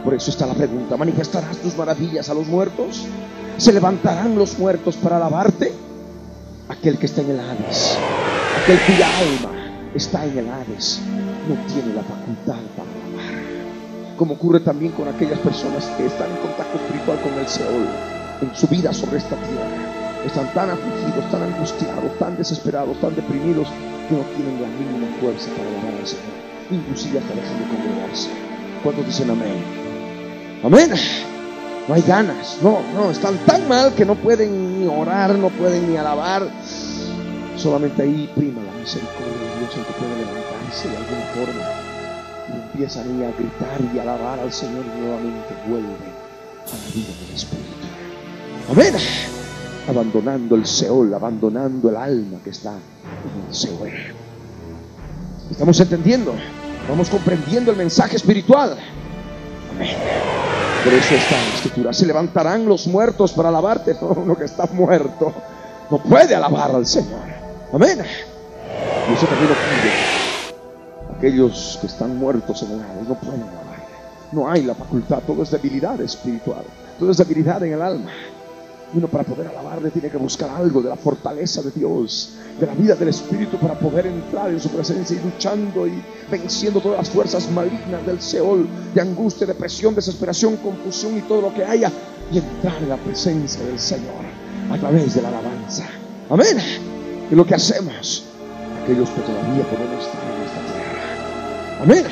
Por 0.04 0.14
eso 0.14 0.32
está 0.32 0.46
la 0.46 0.54
pregunta, 0.54 0.96
¿manifestarás 0.96 1.58
tus 1.58 1.76
maravillas 1.76 2.30
a 2.30 2.34
los 2.34 2.48
muertos? 2.48 3.06
¿Se 3.58 3.74
levantarán 3.74 4.38
los 4.38 4.58
muertos 4.58 4.96
para 4.96 5.18
alabarte? 5.18 5.74
Aquel 6.70 6.98
que 6.98 7.08
está 7.08 7.22
en 7.22 7.32
el 7.32 7.40
Hades, 7.40 7.98
aquel 8.56 8.80
cuya 8.82 9.18
alma 9.18 9.52
está 9.94 10.26
en 10.26 10.38
el 10.38 10.50
Hades, 10.50 11.02
no 11.48 11.56
tiene 11.68 11.94
la 11.94 12.04
facultad 12.04 12.62
para 12.76 12.90
alabar. 12.90 14.16
Como 14.18 14.34
ocurre 14.36 14.60
también 14.62 14.92
con 14.94 15.08
aquellas 15.08 15.40
personas 15.40 15.86
que 15.98 16.06
están 16.06 16.30
en 16.32 16.38
contacto 16.38 16.78
espiritual 16.78 17.20
con 17.22 17.34
el 17.34 17.48
Seol 17.48 17.88
en 18.42 18.56
su 18.56 18.68
vida 18.68 18.94
sobre 18.94 19.18
esta 19.18 19.36
tierra. 19.36 20.24
Están 20.26 20.52
tan 20.54 20.70
afligidos, 20.72 21.30
tan 21.32 21.44
angustiados, 21.44 22.18
tan 22.18 22.38
desesperados, 22.38 23.00
tan 23.00 23.16
deprimidos 23.16 23.68
que 24.10 24.16
no 24.16 24.24
tienen 24.36 24.62
la 24.62 24.68
mínima 24.68 25.08
fuerza 25.20 25.50
para 25.52 25.70
alabar 25.70 26.00
al 26.00 26.08
Señor. 26.08 26.46
Inclusive 26.72 27.20
hasta 27.20 27.36
dejan 27.36 27.60
de 27.60 27.68
congregarse. 27.68 28.30
¿Cuántos 28.84 29.06
dicen 29.06 29.30
amén? 29.30 29.64
Amén. 30.64 30.92
No 31.88 31.94
hay 31.94 32.02
ganas, 32.02 32.58
no, 32.64 32.80
no, 32.96 33.12
están 33.12 33.38
tan 33.46 33.68
mal 33.68 33.94
que 33.94 34.06
no 34.06 34.16
pueden 34.16 34.80
ni 34.80 34.88
orar, 34.88 35.36
no 35.36 35.50
pueden 35.50 35.92
ni 35.92 35.98
alabar. 35.98 36.48
Solamente 37.58 38.02
ahí 38.02 38.30
prima 38.36 38.62
la 38.64 38.80
misericordia 38.80 39.28
de 39.28 39.60
Dios 39.60 39.78
el 39.78 39.86
que 39.86 39.94
puede 39.94 40.55
levantarse 40.76 40.90
de 40.90 40.98
alguna 40.98 41.26
forma 41.34 41.66
y 42.48 42.54
empiezan 42.54 43.24
a 43.24 43.32
gritar 43.38 43.94
y 43.94 44.00
alabar 44.00 44.40
al 44.40 44.52
Señor 44.52 44.84
y 44.86 45.00
nuevamente 45.00 45.54
vuelven 45.68 45.92
a 45.92 46.78
la 46.78 46.94
vida 46.94 47.14
del 47.22 47.36
Espíritu. 47.36 47.88
Amén. 48.72 48.96
Abandonando 49.88 50.56
el 50.56 50.66
Seol, 50.66 51.14
abandonando 51.14 51.90
el 51.90 51.96
alma 51.96 52.40
que 52.44 52.50
está 52.50 52.72
en 52.72 53.48
el 53.48 53.56
Seol. 53.56 53.92
¿Estamos 55.52 55.80
entendiendo? 55.80 56.34
Vamos 56.90 57.10
comprendiendo 57.10 57.72
el 57.72 57.78
mensaje 57.78 58.16
espiritual. 58.16 58.78
Amén. 59.76 59.96
Por 60.84 60.94
eso 60.94 61.16
está 61.16 61.36
en 61.40 61.50
la 61.50 61.56
escritura. 61.56 61.94
Se 61.94 62.06
levantarán 62.06 62.66
los 62.66 62.88
muertos 62.88 63.32
para 63.34 63.50
alabarte. 63.50 63.96
No, 64.02 64.10
uno 64.10 64.38
que 64.38 64.46
está 64.46 64.68
muerto. 64.68 65.34
no 65.90 65.98
puede 66.00 66.36
alabar 66.36 66.72
al 66.76 66.86
Señor. 66.86 67.22
Amén. 67.74 68.00
Y 69.10 69.14
eso 69.14 69.26
también 69.28 69.52
ocurre. 69.52 70.25
Aquellos 71.26 71.80
que 71.82 71.88
están 71.88 72.20
muertos 72.20 72.62
en 72.62 72.74
el 72.74 72.82
alma 72.82 73.02
no 73.10 73.16
pueden 73.16 73.42
alabar. 73.42 73.84
No 74.32 74.48
hay 74.48 74.62
la 74.62 74.76
facultad, 74.76 75.24
todo 75.26 75.42
es 75.42 75.50
debilidad 75.50 76.00
espiritual, 76.00 76.64
todo 77.00 77.10
es 77.10 77.18
debilidad 77.18 77.64
en 77.64 77.74
el 77.74 77.82
alma. 77.82 78.12
Uno 78.94 79.08
para 79.08 79.24
poder 79.24 79.48
alabarle 79.48 79.90
tiene 79.90 80.12
que 80.12 80.18
buscar 80.18 80.52
algo 80.52 80.84
de 80.84 80.90
la 80.90 80.96
fortaleza 80.96 81.64
de 81.64 81.72
Dios, 81.72 82.36
de 82.60 82.68
la 82.68 82.76
vida 82.76 82.94
del 82.94 83.08
Espíritu 83.08 83.58
para 83.58 83.74
poder 83.74 84.06
entrar 84.06 84.52
en 84.52 84.60
su 84.60 84.70
presencia 84.70 85.18
y 85.20 85.26
luchando 85.26 85.88
y 85.88 86.00
venciendo 86.30 86.80
todas 86.80 87.00
las 87.00 87.10
fuerzas 87.10 87.50
malignas 87.50 88.06
del 88.06 88.22
Seol, 88.22 88.68
de 88.94 89.02
angustia, 89.02 89.48
depresión, 89.48 89.96
desesperación, 89.96 90.58
confusión 90.58 91.18
y 91.18 91.22
todo 91.22 91.42
lo 91.42 91.54
que 91.56 91.66
haya, 91.66 91.92
y 92.32 92.38
entrar 92.38 92.78
en 92.84 92.90
la 92.90 92.98
presencia 92.98 93.66
del 93.66 93.80
Señor 93.80 94.24
a 94.70 94.78
través 94.78 95.16
de 95.16 95.24
la 95.24 95.30
alabanza. 95.30 95.88
Amén. 96.30 96.60
Y 97.32 97.34
lo 97.34 97.44
que 97.48 97.56
hacemos, 97.56 98.26
aquellos 98.84 99.10
que 99.10 99.22
todavía 99.22 99.64
podemos 99.64 100.06
estar. 100.06 100.45
Amén. 101.82 102.06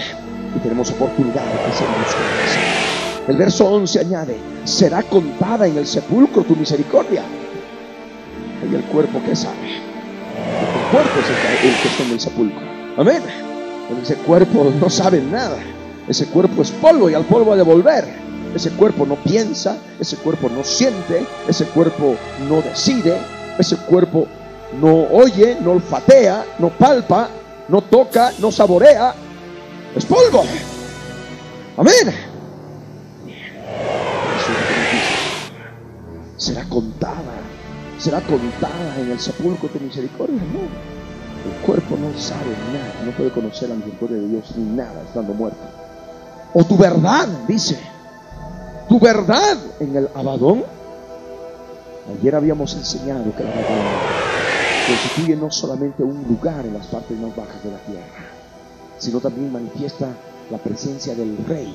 Y 0.56 0.60
tenemos 0.60 0.90
oportunidad 0.92 1.44
de 1.44 1.52
en 1.52 2.02
ustedes. 2.02 2.84
El 3.28 3.38
verso 3.38 3.66
11 3.66 4.00
añade, 4.00 4.38
será 4.66 5.02
contada 5.04 5.66
en 5.68 5.78
el 5.78 5.88
sepulcro 5.88 6.44
tu 6.44 6.56
misericordia. 6.56 7.24
Y 8.70 8.76
el 8.76 8.84
cuerpo 8.84 9.22
que 9.24 9.36
sabe. 9.36 9.56
El 9.56 10.92
cuerpo 10.92 11.20
es 11.20 11.30
el 11.30 11.82
que, 11.82 11.88
está 11.88 12.04
en 12.04 12.12
el 12.12 12.20
sepulcro. 12.20 12.62
Amén. 12.98 13.22
ese 14.02 14.16
cuerpo 14.16 14.72
no 14.80 14.90
sabe 14.90 15.22
nada. 15.22 15.58
Ese 16.08 16.28
cuerpo 16.28 16.62
es 16.62 16.72
polvo 16.72 17.10
y 17.10 17.14
al 17.14 17.24
polvo 17.24 17.54
ha 17.54 17.56
de 17.56 17.64
volver. 17.64 18.06
Ese 18.54 18.70
cuerpo 18.72 19.06
no 19.06 19.16
piensa, 19.16 19.78
ese 20.00 20.18
cuerpo 20.18 20.50
no 20.50 20.64
siente, 20.64 21.26
ese 21.48 21.66
cuerpo 21.66 22.16
no 22.48 22.62
decide, 22.62 23.18
ese 23.58 23.78
cuerpo 23.78 24.28
no 24.80 25.08
oye, 25.12 25.58
no 25.62 25.72
olfatea, 25.72 26.46
no 26.60 26.70
palpa, 26.70 27.30
no 27.70 27.82
toca, 27.82 28.32
no 28.40 28.52
saborea. 28.52 29.16
Es 29.96 30.06
polvo. 30.06 30.44
Amén. 31.78 32.34
será 36.44 36.66
contada, 36.66 37.40
será 37.98 38.20
contada 38.22 39.00
en 39.00 39.12
el 39.12 39.20
sepulcro 39.20 39.70
de 39.70 39.80
misericordia. 39.80 40.42
El 41.46 41.66
cuerpo 41.66 41.96
no 41.96 42.18
sabe 42.20 42.52
nada, 42.74 43.06
no 43.06 43.12
puede 43.12 43.32
conocer 43.32 43.70
la 43.70 43.76
misericordia 43.76 44.18
de 44.18 44.28
Dios 44.28 44.54
ni 44.58 44.76
nada 44.76 45.04
estando 45.08 45.34
muerto. 45.34 45.62
O 46.54 46.64
tu 46.66 46.78
verdad, 46.78 47.28
dice, 47.48 47.80
tu 48.90 49.00
verdad 49.00 49.58
en 49.80 49.96
el 49.96 50.10
abadón. 50.16 50.64
Ayer 52.20 52.36
habíamos 52.36 52.76
enseñado 52.76 53.24
que 53.36 53.44
el 53.44 53.48
abadón 53.48 53.86
constituye 54.88 55.36
no 55.38 55.50
solamente 55.50 56.04
un 56.04 56.26
lugar 56.28 56.66
en 56.66 56.74
las 56.74 56.88
partes 56.88 57.18
más 57.18 57.34
bajas 57.36 57.64
de 57.64 57.72
la 57.72 57.78
tierra, 57.78 58.33
sino 58.98 59.20
también 59.20 59.52
manifiesta 59.52 60.16
la 60.50 60.58
presencia 60.58 61.16
del 61.16 61.38
rey 61.48 61.74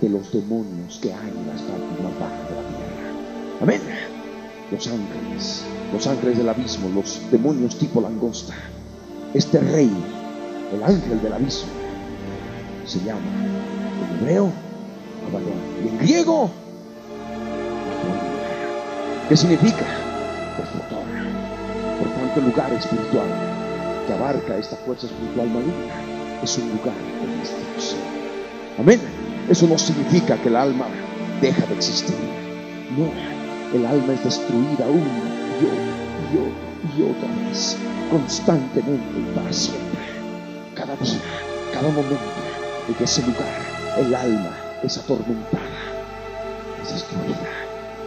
de 0.00 0.08
los 0.08 0.32
demonios 0.32 0.98
que 1.00 1.12
hay 1.12 1.28
en 1.28 1.46
las 1.46 1.62
partes 1.62 2.02
más 2.02 2.18
bajas 2.20 2.48
de 2.48 2.54
la 2.54 2.68
tierra. 2.68 3.60
Amén. 3.62 3.80
Los 4.70 4.86
ángeles, 4.86 5.62
los 5.92 6.06
ángeles 6.06 6.38
del 6.38 6.48
abismo, 6.48 6.88
los 6.90 7.20
demonios 7.30 7.78
tipo 7.78 8.00
langosta. 8.00 8.54
Este 9.32 9.60
rey, 9.60 9.90
el 10.72 10.82
ángel 10.82 11.22
del 11.22 11.32
abismo, 11.32 11.70
se 12.84 12.98
llama 13.00 13.20
en 13.20 14.18
hebreo 14.20 14.50
Avalón 15.28 15.60
y 15.84 15.88
en 15.88 15.98
griego 15.98 16.50
¿Qué 19.28 19.36
significa? 19.36 19.84
Destructor. 20.56 21.02
Por 21.98 22.08
tanto, 22.10 22.40
lugar 22.42 22.72
espiritual 22.72 23.26
que 24.06 24.12
abarca 24.12 24.56
esta 24.56 24.76
fuerza 24.76 25.06
espiritual 25.06 25.48
maligna 25.48 26.15
es 26.46 26.58
un 26.58 26.70
lugar 26.70 26.94
de 26.94 27.38
destrucción. 27.38 28.00
Amén. 28.78 29.00
Eso 29.48 29.66
no 29.66 29.76
significa 29.76 30.36
que 30.40 30.48
el 30.48 30.56
alma 30.56 30.86
deja 31.40 31.66
de 31.66 31.74
existir. 31.74 32.14
No, 32.96 33.10
el 33.76 33.84
alma 33.84 34.12
es 34.12 34.22
destruida 34.22 34.86
una 34.86 35.26
y 35.60 36.36
otra 36.36 36.66
y 36.96 37.02
otra 37.02 37.48
vez, 37.48 37.76
constantemente 38.10 39.18
y 39.18 39.34
para 39.34 39.52
siempre. 39.52 40.06
Cada 40.76 40.94
día, 40.96 41.20
cada 41.72 41.88
momento 41.88 42.16
en 42.88 43.04
ese 43.04 43.22
lugar, 43.22 43.58
el 43.98 44.14
alma 44.14 44.56
es 44.84 44.98
atormentada, 44.98 45.60
es 46.80 46.92
destruida 46.92 47.50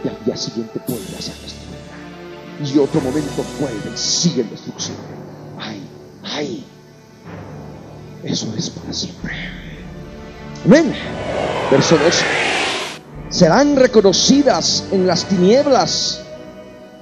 y 0.02 0.08
al 0.08 0.24
día 0.24 0.36
siguiente 0.36 0.80
vuelve 0.88 1.16
a 1.18 1.20
ser 1.20 1.34
destruida. 1.36 2.74
Y 2.74 2.78
otro 2.78 3.02
momento 3.02 3.44
vuelve 3.60 3.90
y 3.94 3.98
sigue 3.98 4.42
en 4.42 4.50
destrucción. 4.50 4.96
Ay, 5.58 5.82
ay, 6.22 6.64
eso 8.24 8.52
es 8.56 8.70
para 8.70 8.92
siempre. 8.92 9.32
Amén. 10.64 10.94
Verso 11.70 11.96
12 11.96 12.40
serán 13.30 13.76
reconocidas 13.76 14.84
en 14.90 15.06
las 15.06 15.24
tinieblas 15.24 16.20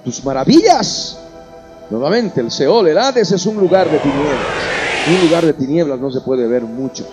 tus 0.05 0.23
maravillas. 0.25 1.19
Nuevamente, 1.91 2.41
el 2.41 2.51
Seol, 2.51 2.89
el 2.89 2.99
es 2.99 3.47
un 3.47 3.57
lugar 3.57 3.91
de 3.91 3.99
tinieblas. 3.99 4.71
Un 5.07 5.27
lugar 5.27 5.45
de 5.47 5.55
tinieblas 5.55 5.99
no 5.99 6.11
se 6.11 6.21
puede 6.21 6.47
ver 6.47 6.63
mucho, 6.63 7.07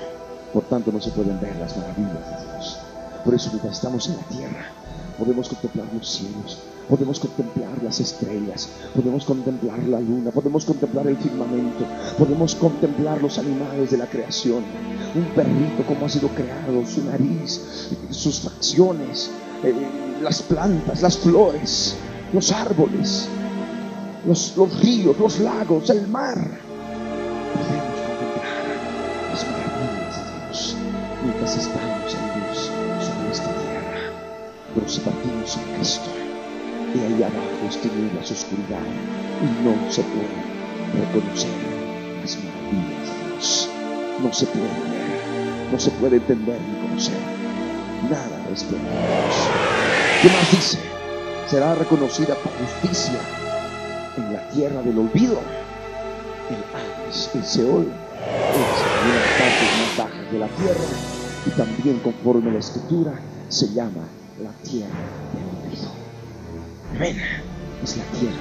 por 0.54 0.64
tanto 0.64 0.92
no 0.92 1.00
se 1.00 1.12
pueden 1.12 1.40
ver 1.40 1.56
las 1.56 1.78
maravillas 1.78 2.30
de 2.30 2.52
Dios. 2.52 2.78
Por 3.24 3.34
eso 3.34 3.50
mientras 3.52 3.74
estamos 3.78 4.06
en 4.08 4.18
la 4.18 4.24
tierra, 4.24 4.66
podemos 5.18 5.48
contemplar 5.48 5.88
los 5.98 6.10
cielos, 6.10 6.60
podemos 6.90 7.20
contemplar 7.20 7.82
las 7.84 8.00
estrellas, 8.00 8.70
podemos 8.94 9.26
contemplar 9.26 9.80
la 9.84 10.00
luna, 10.00 10.32
podemos 10.32 10.66
contemplar 10.66 11.08
el 11.08 11.18
firmamento, 11.18 11.86
podemos 12.18 12.56
contemplar 12.56 13.22
los 13.22 13.38
animales 13.38 13.92
de 13.92 13.98
la 13.98 14.08
creación, 14.08 14.64
un 15.16 15.26
perrito 15.36 15.84
como 15.88 16.06
ha 16.06 16.10
sido 16.10 16.30
creado, 16.30 16.86
su 16.86 17.04
nariz, 17.04 17.90
sus 18.10 18.40
facciones, 18.42 19.32
eh, 19.64 19.74
las 20.22 20.42
plantas, 20.42 21.02
las 21.02 21.18
flores, 21.18 21.96
los 22.34 22.52
árboles, 22.52 23.28
los, 24.26 24.80
ríos, 24.82 25.18
los 25.20 25.40
lagos, 25.40 25.90
el 25.90 26.08
mar. 26.08 26.38
Podemos 27.54 28.00
contemplar 28.08 28.66
las 29.32 29.46
maravillas 29.48 30.16
de 30.18 30.46
Dios 30.46 30.76
mientras 31.24 31.58
estamos 31.58 32.14
en 32.14 32.42
Dios 32.42 32.72
sobre 33.06 33.32
esta 33.32 33.52
tierra, 33.62 34.12
pero 34.74 34.90
si 34.90 35.00
partimos 35.02 35.58
en 35.58 35.76
Cristo, 35.76 36.10
y 36.96 37.00
ahí 37.00 37.24
abajo 37.24 37.68
es 37.68 37.78
tinieblas, 37.82 38.32
oscuridad, 38.32 38.80
y 39.42 39.64
no 39.64 39.92
se 39.92 40.02
puede 40.04 41.06
reconocer 41.06 41.50
las 42.22 42.38
maravillas 42.38 43.10
de 43.10 43.30
Dios. 43.30 43.70
No 44.22 44.34
se 44.34 44.46
puede 44.46 44.64
ver, 44.64 45.72
no 45.72 45.80
se 45.80 45.92
puede 45.92 46.16
entender 46.18 46.60
ni 46.62 46.88
conocer 46.88 47.18
nada 48.10 48.46
respecto 48.50 48.88
a 48.88 48.92
Dios. 48.92 49.36
¿Qué 50.22 50.30
más 50.30 50.52
dice? 50.52 50.80
Será 51.50 51.76
reconocida 51.76 52.36
tu 52.36 52.50
justicia 52.50 53.20
en 54.18 54.34
la 54.34 54.50
tierra 54.50 54.82
del 54.82 54.98
olvido. 54.98 55.40
El 56.50 56.64
Hades, 56.74 57.30
el 57.34 57.44
Seol, 57.44 57.86
de 57.86 59.14
las 59.14 59.28
partes 59.38 59.70
más 59.80 59.98
bajas 59.98 60.32
de 60.32 60.40
la 60.40 60.48
tierra 60.48 60.86
y 61.46 61.50
también 61.52 62.00
conforme 62.00 62.52
la 62.52 62.60
escritura 62.60 63.14
se 63.50 63.68
llama 63.74 64.08
la 64.42 64.52
tierra 64.68 64.90
del. 65.34 65.65
Amén. 66.96 67.18
Es 67.84 67.98
la 67.98 68.04
tierra. 68.18 68.38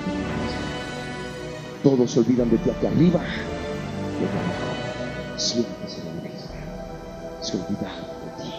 Todos 1.83 2.13
se 2.13 2.21
olvidan 2.21 2.49
de 2.51 2.59
ti 2.59 2.71
aquí 2.71 2.87
arriba 2.87 3.21
y 3.21 4.25
abajo. 4.25 5.37
Siempre 5.37 5.89
se 5.89 6.01
olvida. 6.03 7.43
Se 7.43 7.57
olvidaron 7.57 8.07
de 8.25 8.43
ti. 8.43 8.55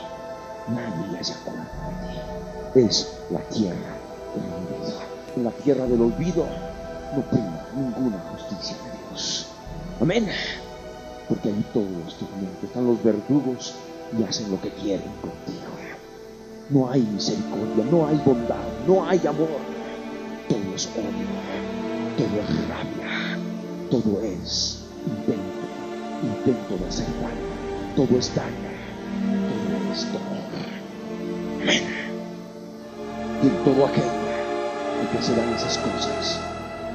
Nadie 0.67 1.23
se 1.23 1.33
acuerda 1.33 1.63
de 2.73 2.81
ti. 2.81 2.87
Es 2.87 3.19
la 3.31 3.39
tierra 3.39 3.95
del 4.35 4.53
olvido. 4.53 4.99
En 5.37 5.43
la 5.45 5.51
tierra 5.51 5.85
del 5.85 6.01
olvido 6.01 6.45
no 7.15 7.21
prima 7.29 7.65
ninguna 7.73 8.17
justicia 8.31 8.75
de 8.75 9.09
Dios. 9.09 9.47
Amén. 10.01 10.27
Porque 11.29 11.47
ahí 11.47 11.65
todo 11.73 11.87
es 12.05 12.15
tormento. 12.15 12.65
Están 12.65 12.85
los 12.85 13.01
verdugos 13.01 13.75
y 14.19 14.23
hacen 14.23 14.51
lo 14.51 14.59
que 14.59 14.71
quieren 14.71 15.09
contigo. 15.21 15.75
No 16.69 16.89
hay 16.89 17.01
misericordia, 17.01 17.85
no 17.91 18.07
hay 18.07 18.21
bondad, 18.25 18.65
no 18.87 19.07
hay 19.07 19.19
amor. 19.27 19.64
Todo 20.49 20.75
es 20.75 20.87
odio, 20.87 21.27
todo 22.17 22.41
es 22.41 22.67
rabia, 22.69 23.37
todo 23.89 24.21
es 24.21 24.83
intento, 25.05 25.65
intento 26.21 26.77
de 26.77 26.87
hacer 26.87 27.07
daño, 27.21 27.95
todo 27.95 28.19
es 28.19 28.35
daño, 28.35 28.69
todo 29.49 29.93
es 29.93 30.05
dolor. 30.13 30.45
Amén. 31.61 31.83
Y 33.41 33.47
en 33.47 33.63
todo 33.63 33.85
aquello 33.85 34.25
en 35.01 35.07
que 35.07 35.23
se 35.23 35.35
dan 35.35 35.53
esas 35.53 35.77
cosas, 35.79 36.39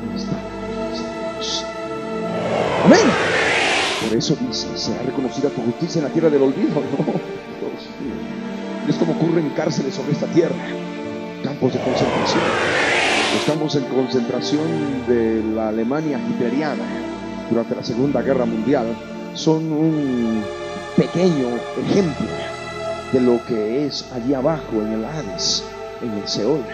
no 0.05 0.17
está 0.17 0.33
la 0.33 1.35
Dios. 1.35 1.65
Amén. 2.85 3.17
Por 4.01 4.17
eso 4.17 4.37
dice, 4.47 4.67
será 4.77 5.03
reconocida 5.03 5.51
tu 5.51 5.61
justicia 5.63 5.99
en 5.99 6.05
la 6.07 6.13
tierra 6.13 6.31
del 6.31 6.43
olvido. 6.43 6.75
No, 6.77 7.69
Dios 7.69 7.85
mío. 8.01 8.15
Es 8.89 8.97
como 8.97 9.13
ocurre 9.13 9.41
en 9.41 9.51
cárceles 9.51 9.95
sobre 9.95 10.13
esta 10.13 10.27
tierra, 10.27 10.57
campos 11.45 11.75
de 11.75 11.81
concentración. 11.81 12.80
Estamos 13.33 13.77
en 13.77 13.85
concentración 13.85 14.67
de 15.07 15.41
la 15.55 15.69
Alemania 15.69 16.19
hitleriana 16.19 16.83
durante 17.49 17.77
la 17.77 17.85
Segunda 17.85 18.23
Guerra 18.23 18.45
Mundial. 18.45 18.87
Son 19.35 19.71
un 19.71 20.43
pequeño 20.97 21.47
ejemplo 21.81 22.27
de 23.13 23.21
lo 23.21 23.39
que 23.47 23.87
es 23.87 24.05
allí 24.13 24.35
abajo 24.35 24.73
en 24.73 24.95
el 24.95 25.05
Hades, 25.05 25.63
en 26.03 26.11
el 26.11 26.27
Seol. 26.27 26.65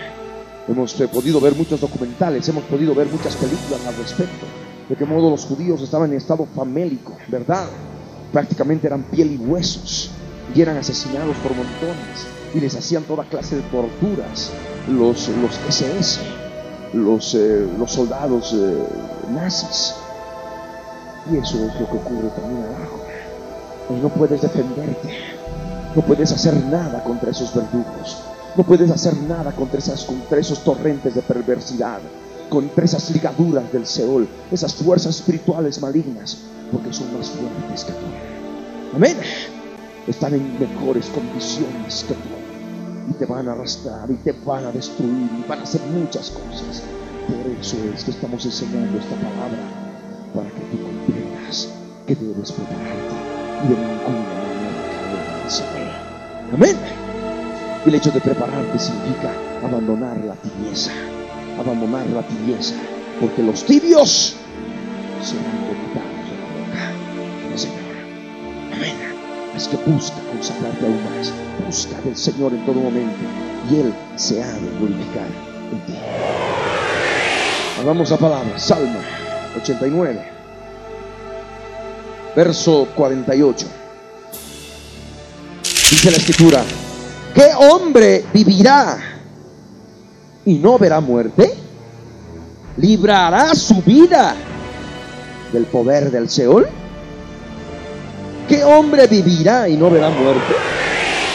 Hemos 0.66 0.94
podido 0.94 1.42
ver 1.42 1.54
muchos 1.54 1.78
documentales, 1.78 2.48
hemos 2.48 2.64
podido 2.64 2.94
ver 2.94 3.08
muchas 3.08 3.36
películas 3.36 3.86
al 3.86 3.96
respecto, 3.96 4.46
de 4.88 4.96
qué 4.96 5.04
modo 5.04 5.28
los 5.28 5.44
judíos 5.44 5.82
estaban 5.82 6.10
en 6.10 6.16
estado 6.16 6.46
famélico, 6.56 7.18
¿verdad? 7.28 7.66
Prácticamente 8.32 8.86
eran 8.86 9.02
piel 9.02 9.32
y 9.32 9.36
huesos 9.36 10.10
y 10.54 10.62
eran 10.62 10.78
asesinados 10.78 11.36
por 11.36 11.54
montones 11.54 12.26
y 12.54 12.60
les 12.60 12.74
hacían 12.74 13.02
toda 13.02 13.24
clase 13.24 13.56
de 13.56 13.62
torturas 13.62 14.52
los, 14.88 15.28
los 15.28 15.60
SS, 15.68 16.45
los, 16.96 17.34
eh, 17.34 17.68
los 17.78 17.92
soldados 17.92 18.52
eh, 18.54 18.86
nazis. 19.32 19.94
Y 21.30 21.36
eso 21.36 21.56
es 21.66 21.80
lo 21.80 21.88
que 21.88 21.94
ocurre 21.94 22.28
también 22.30 22.64
abajo. 22.64 23.00
Y 23.90 23.94
no 23.94 24.08
puedes 24.08 24.42
defenderte, 24.42 25.18
no 25.94 26.02
puedes 26.02 26.32
hacer 26.32 26.54
nada 26.66 27.02
contra 27.04 27.30
esos 27.30 27.54
verdugos, 27.54 28.22
no 28.56 28.64
puedes 28.64 28.90
hacer 28.90 29.16
nada 29.28 29.52
contra, 29.52 29.78
esas, 29.78 30.04
contra 30.04 30.38
esos 30.38 30.64
torrentes 30.64 31.14
de 31.14 31.22
perversidad, 31.22 32.00
contra 32.48 32.84
esas 32.84 33.10
ligaduras 33.10 33.72
del 33.72 33.86
Seol, 33.86 34.28
esas 34.50 34.74
fuerzas 34.74 35.16
espirituales 35.16 35.80
malignas, 35.80 36.38
porque 36.72 36.92
son 36.92 37.16
más 37.16 37.28
fuertes 37.28 37.84
que 37.84 37.92
tú. 37.92 38.06
Amén. 38.94 39.16
Están 40.08 40.34
en 40.34 40.58
mejores 40.58 41.06
condiciones 41.06 42.04
que 42.08 42.14
tú 42.14 42.35
y 43.08 43.12
te 43.14 43.26
van 43.26 43.48
a 43.48 43.52
arrastrar 43.52 44.10
y 44.10 44.14
te 44.14 44.32
van 44.44 44.64
a 44.64 44.72
destruir 44.72 45.28
y 45.38 45.48
van 45.48 45.60
a 45.60 45.62
hacer 45.62 45.80
muchas 45.82 46.30
cosas. 46.30 46.82
Por 47.26 47.52
eso 47.60 47.76
es 47.94 48.04
que 48.04 48.10
estamos 48.10 48.44
enseñando 48.44 48.98
esta 48.98 49.16
palabra 49.16 49.58
para 50.34 50.48
que 50.48 50.60
tú 50.70 50.82
comprendas 50.82 51.68
que 52.06 52.14
debes 52.14 52.52
prepararte 52.52 53.14
y 53.64 53.68
de 53.68 53.74
ninguna 53.74 54.08
manera 54.08 54.66
caer 55.46 56.06
Amén. 56.52 56.76
El 57.84 57.94
hecho 57.94 58.10
de 58.10 58.20
prepararte 58.20 58.78
significa 58.78 59.32
abandonar 59.64 60.18
la 60.24 60.34
tibieza, 60.34 60.90
abandonar 61.58 62.06
la 62.08 62.22
tibieza, 62.22 62.74
porque 63.20 63.42
los 63.42 63.64
tibios 63.64 64.36
serán 65.22 65.44
vomitados 65.66 66.26
de 66.28 66.36
la 66.36 66.46
boca 66.56 67.48
del 67.48 67.58
Señor. 67.58 67.78
Amén. 68.74 69.15
Es 69.56 69.68
que 69.68 69.76
busca 69.90 70.16
consagrarte 70.30 70.84
aún 70.84 71.02
más. 71.04 71.32
Busca 71.64 72.00
del 72.02 72.16
Señor 72.16 72.52
en 72.52 72.64
todo 72.66 72.74
momento 72.74 73.16
y 73.70 73.76
Él 73.76 73.94
se 74.16 74.42
ha 74.42 74.52
de 74.52 74.68
glorificar 74.78 75.26
en 75.72 75.86
ti. 75.86 75.94
Hagamos 77.80 78.10
la 78.10 78.16
palabra. 78.18 78.58
Salmo 78.58 78.98
89, 79.56 80.22
verso 82.36 82.86
48. 82.94 83.66
Dice 85.62 86.10
la 86.10 86.16
escritura, 86.16 86.64
¿qué 87.34 87.50
hombre 87.54 88.24
vivirá 88.34 88.98
y 90.44 90.54
no 90.54 90.78
verá 90.78 91.00
muerte? 91.00 91.54
¿Librará 92.76 93.54
su 93.54 93.80
vida 93.82 94.34
del 95.52 95.64
poder 95.64 96.10
del 96.10 96.28
Seol? 96.28 96.68
¿Qué 98.48 98.62
hombre 98.62 99.08
vivirá 99.08 99.68
y 99.68 99.76
no 99.76 99.90
verá 99.90 100.08
muerte? 100.08 100.54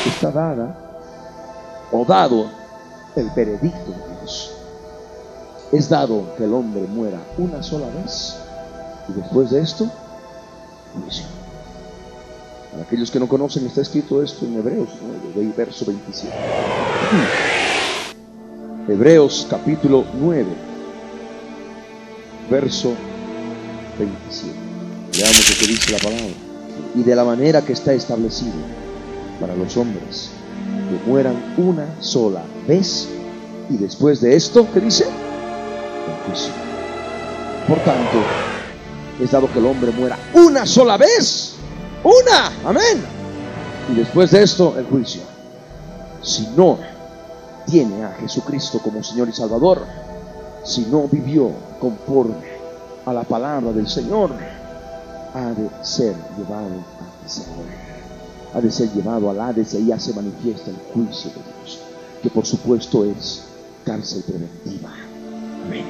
Está 0.07 0.31
dada 0.31 0.77
o 1.91 2.05
dado 2.05 2.49
el 3.17 3.29
veredicto 3.31 3.91
de 3.91 4.19
Dios. 4.19 4.53
Es 5.73 5.89
dado 5.89 6.33
que 6.37 6.45
el 6.45 6.53
hombre 6.53 6.83
muera 6.83 7.19
una 7.37 7.61
sola 7.61 7.87
vez 7.87 8.37
y 9.09 9.13
después 9.13 9.49
de 9.49 9.61
esto, 9.61 9.89
juicio. 10.93 11.25
Para 12.71 12.83
aquellos 12.83 13.11
que 13.11 13.19
no 13.19 13.27
conocen, 13.27 13.65
está 13.65 13.81
escrito 13.81 14.23
esto 14.23 14.45
en 14.45 14.55
Hebreos 14.55 14.89
9, 15.35 15.53
verso 15.57 15.85
27. 15.85 16.33
Hebreos 18.87 19.47
capítulo 19.49 20.05
9, 20.13 20.45
verso 22.49 22.93
27. 23.99 24.55
Veamos 25.17 25.49
lo 25.49 25.57
que 25.59 25.67
dice 25.67 25.91
la 25.91 25.97
palabra 25.97 26.50
y 26.95 27.03
de 27.03 27.15
la 27.15 27.23
manera 27.23 27.61
que 27.61 27.73
está 27.73 27.93
establecido 27.93 28.53
para 29.39 29.55
los 29.55 29.75
hombres, 29.77 30.31
que 30.89 31.09
mueran 31.09 31.53
una 31.57 31.85
sola 31.99 32.43
vez 32.67 33.07
y 33.69 33.77
después 33.77 34.21
de 34.21 34.35
esto, 34.35 34.67
¿qué 34.73 34.81
dice? 34.81 35.05
El 35.05 36.25
juicio. 36.25 36.53
Por 37.67 37.77
tanto, 37.79 38.17
es 39.21 39.31
dado 39.31 39.51
que 39.51 39.59
el 39.59 39.65
hombre 39.65 39.91
muera 39.91 40.17
una 40.33 40.65
sola 40.65 40.97
vez, 40.97 41.55
una, 42.03 42.51
amén. 42.67 43.03
Y 43.91 43.95
después 43.95 44.31
de 44.31 44.43
esto, 44.43 44.75
el 44.77 44.85
juicio. 44.85 45.21
Si 46.21 46.47
no 46.55 46.77
tiene 47.65 48.03
a 48.03 48.13
Jesucristo 48.19 48.79
como 48.79 49.03
Señor 49.03 49.29
y 49.29 49.33
Salvador, 49.33 49.85
si 50.63 50.81
no 50.85 51.07
vivió 51.07 51.51
conforme 51.79 52.35
a 53.05 53.13
la 53.13 53.23
palabra 53.23 53.71
del 53.71 53.87
Señor, 53.87 54.31
ha 55.33 55.51
de 55.51 55.69
ser 55.83 56.15
llevado 56.37 56.83
a 56.99 57.29
Señor. 57.29 57.65
Ha 58.53 58.61
de 58.61 58.71
ser 58.71 58.91
llevado 58.93 59.29
al 59.29 59.39
Hades 59.39 59.73
y 59.73 59.85
ya 59.85 59.99
se 59.99 60.13
manifiesta 60.13 60.71
el 60.71 60.77
juicio 60.93 61.31
de 61.31 61.37
Dios, 61.37 61.79
que 62.21 62.29
por 62.29 62.45
supuesto 62.45 63.05
es 63.05 63.43
cárcel 63.85 64.23
preventiva. 64.23 64.89
Amén. 65.65 65.85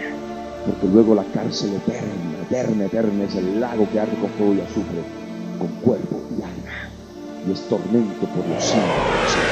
Porque 0.65 0.87
luego 0.87 1.15
la 1.15 1.23
cárcel 1.33 1.73
eterna, 1.73 2.37
eterna, 2.43 2.85
eterna 2.85 3.23
es 3.23 3.35
el 3.35 3.59
lago 3.59 3.89
que 3.91 3.99
arde 3.99 4.15
con 4.19 4.29
fuego 4.31 4.53
y 4.53 4.61
azufre, 4.61 5.01
con 5.57 5.69
cuerpo 5.81 6.21
y 6.37 6.43
alma, 6.43 6.89
y 7.47 7.51
es 7.51 7.61
tormento 7.61 8.27
por 8.27 8.47
los 8.47 8.63
siglos 8.63 9.51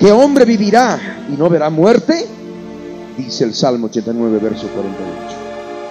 ¿Qué 0.00 0.10
hombre 0.10 0.44
vivirá 0.44 0.98
y 1.32 1.36
no 1.36 1.48
verá 1.48 1.70
muerte? 1.70 2.26
Dice 3.16 3.44
el 3.44 3.54
Salmo 3.54 3.86
89, 3.86 4.40
verso 4.42 4.66
48. 4.66 5.36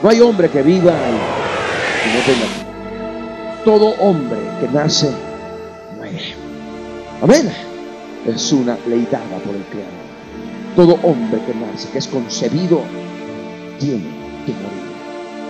No 0.03 0.09
hay 0.09 0.19
hombre 0.19 0.49
que 0.49 0.61
viva 0.61 0.91
y 0.91 1.40
no 2.05 3.63
Todo 3.63 3.89
hombre 3.99 4.39
que 4.59 4.67
nace 4.67 5.11
muere. 5.95 6.35
Amén. 7.21 7.51
Es 8.25 8.51
una 8.51 8.77
ley 8.87 9.07
dada 9.11 9.37
por 9.45 9.55
el 9.55 9.63
Creador. 9.65 10.01
Todo 10.75 10.95
hombre 11.03 11.39
que 11.45 11.53
nace, 11.53 11.89
que 11.89 11.99
es 11.99 12.07
concebido, 12.07 12.81
tiene 13.79 14.09
que 14.45 14.53
morir. 14.53 14.91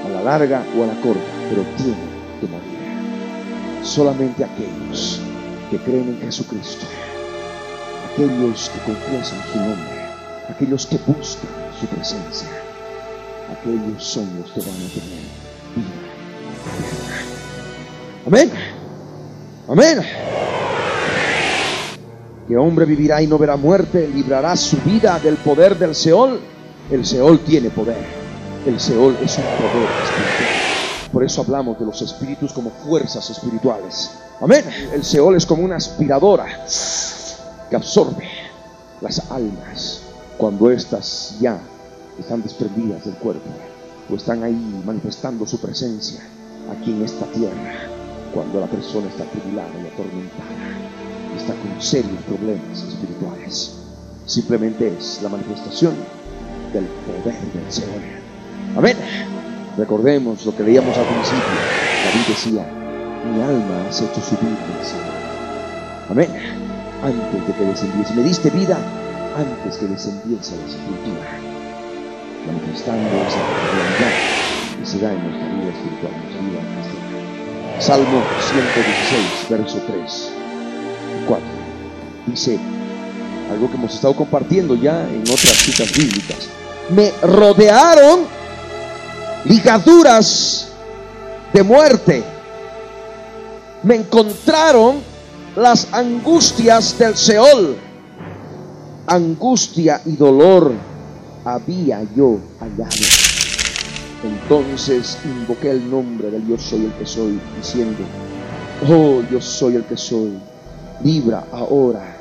A 0.05 0.09
la 0.09 0.23
larga 0.23 0.63
o 0.77 0.83
a 0.83 0.87
la 0.87 1.01
corta, 1.01 1.21
pero 1.49 1.63
tiene 1.77 1.95
que 2.39 2.47
morir. 2.47 3.83
Solamente 3.83 4.43
aquellos 4.43 5.21
que 5.69 5.77
creen 5.77 6.09
en 6.09 6.21
Jesucristo, 6.21 6.85
aquellos 8.11 8.69
que 8.69 8.91
confiesan 8.91 9.39
su 9.51 9.57
nombre, 9.57 10.01
aquellos 10.49 10.85
que 10.85 10.97
buscan 11.07 11.49
su 11.79 11.85
presencia, 11.87 12.49
aquellos 13.51 14.03
son 14.03 14.27
los 14.37 14.51
que 14.51 14.59
van 14.59 14.69
a 14.69 14.89
tener 14.93 15.30
Amén. 18.25 18.51
Amén. 19.67 20.01
Que 22.47 22.57
hombre 22.57 22.85
vivirá 22.85 23.21
y 23.21 23.27
no 23.27 23.37
verá 23.37 23.55
muerte, 23.55 24.07
librará 24.07 24.55
su 24.55 24.77
vida 24.77 25.19
del 25.19 25.37
poder 25.37 25.77
del 25.77 25.95
Seol. 25.95 26.39
El 26.91 27.05
Seol 27.05 27.39
tiene 27.39 27.69
poder. 27.69 28.03
El 28.65 28.79
Seol 28.79 29.17
es 29.23 29.37
un 29.37 29.43
poder 29.43 29.89
espiritual. 30.03 31.11
Por 31.11 31.23
eso 31.23 31.41
hablamos 31.41 31.79
de 31.79 31.85
los 31.85 32.01
espíritus 32.01 32.53
como 32.53 32.69
fuerzas 32.69 33.27
espirituales. 33.29 34.11
Amén. 34.39 34.65
El 34.93 35.03
Seol 35.03 35.35
es 35.35 35.45
como 35.45 35.63
una 35.63 35.77
aspiradora 35.77 36.45
que 37.69 37.75
absorbe 37.75 38.27
las 39.01 39.31
almas 39.31 40.01
cuando 40.37 40.69
éstas 40.69 41.37
ya 41.39 41.59
están 42.19 42.43
desprendidas 42.43 43.03
del 43.03 43.15
cuerpo 43.15 43.49
o 44.11 44.15
están 44.15 44.43
ahí 44.43 44.81
manifestando 44.85 45.47
su 45.47 45.59
presencia 45.59 46.21
aquí 46.71 46.91
en 46.91 47.03
esta 47.03 47.25
tierra 47.27 48.00
cuando 48.33 48.59
la 48.59 48.67
persona 48.67 49.07
está 49.07 49.25
tribulada 49.25 49.71
y 49.75 49.87
atormentada, 49.87 51.37
está 51.37 51.53
con 51.53 51.81
serios 51.81 52.21
problemas 52.27 52.83
espirituales. 52.83 53.77
Simplemente 54.25 54.93
es 54.97 55.19
la 55.21 55.29
manifestación 55.29 55.93
del 56.73 56.85
poder 56.85 57.39
del 57.53 57.71
Señor. 57.71 58.01
Amén. 58.77 58.97
Recordemos 59.77 60.45
lo 60.45 60.55
que 60.55 60.63
leíamos 60.63 60.97
al 60.97 61.05
principio. 61.05 61.59
David 62.05 62.27
decía, 62.27 62.65
mi 63.25 63.41
alma 63.41 63.87
has 63.87 64.01
hecho 64.01 64.21
subir 64.21 64.49
del 64.49 64.85
cielo. 64.85 65.11
Amén. 66.09 66.29
Antes 67.03 67.47
de 67.47 67.53
que 67.53 67.63
descendiese, 67.65 68.13
me 68.13 68.23
diste 68.23 68.49
vida 68.49 68.77
antes 69.35 69.77
que 69.77 69.87
descendiese 69.87 70.57
la 70.57 70.67
sepultura, 70.67 71.39
manifestando 72.45 73.09
esa 73.27 73.39
realidad 73.71 74.13
que 74.77 74.85
se 74.85 74.99
da 74.99 75.13
en 75.13 75.23
nuestra 75.23 75.47
vida 75.55 75.69
espiritual, 75.71 76.13
nuestra 76.21 76.41
vida 76.41 77.00
Salmo 77.81 78.21
116, 78.51 79.49
verso 79.49 79.79
3 79.87 80.31
y 81.19 81.25
4. 81.25 81.45
Dice 82.27 82.59
algo 83.51 83.69
que 83.71 83.75
hemos 83.75 83.95
estado 83.95 84.15
compartiendo 84.15 84.75
ya 84.75 85.01
en 85.09 85.21
otras 85.21 85.57
citas 85.57 85.91
bíblicas. 85.91 86.47
Me 86.91 87.11
rodearon 87.23 88.19
ligaduras 89.45 90.67
de 91.51 91.63
muerte. 91.63 92.23
Me 93.81 93.95
encontraron 93.95 95.01
las 95.55 95.91
angustias 95.91 96.99
del 96.99 97.17
Seol. 97.17 97.77
Angustia 99.07 100.01
y 100.05 100.15
dolor 100.17 100.71
había 101.43 102.03
yo 102.15 102.37
hallado. 102.59 103.30
Entonces 104.23 105.17
invoqué 105.25 105.71
el 105.71 105.89
nombre 105.89 106.29
del 106.29 106.47
yo 106.47 106.57
soy 106.57 106.85
el 106.85 106.93
que 106.93 107.05
soy, 107.05 107.39
diciendo, 107.57 108.03
oh, 108.87 109.21
yo 109.31 109.41
soy 109.41 109.77
el 109.77 109.85
que 109.85 109.97
soy, 109.97 110.37
libra 111.03 111.43
ahora 111.51 112.17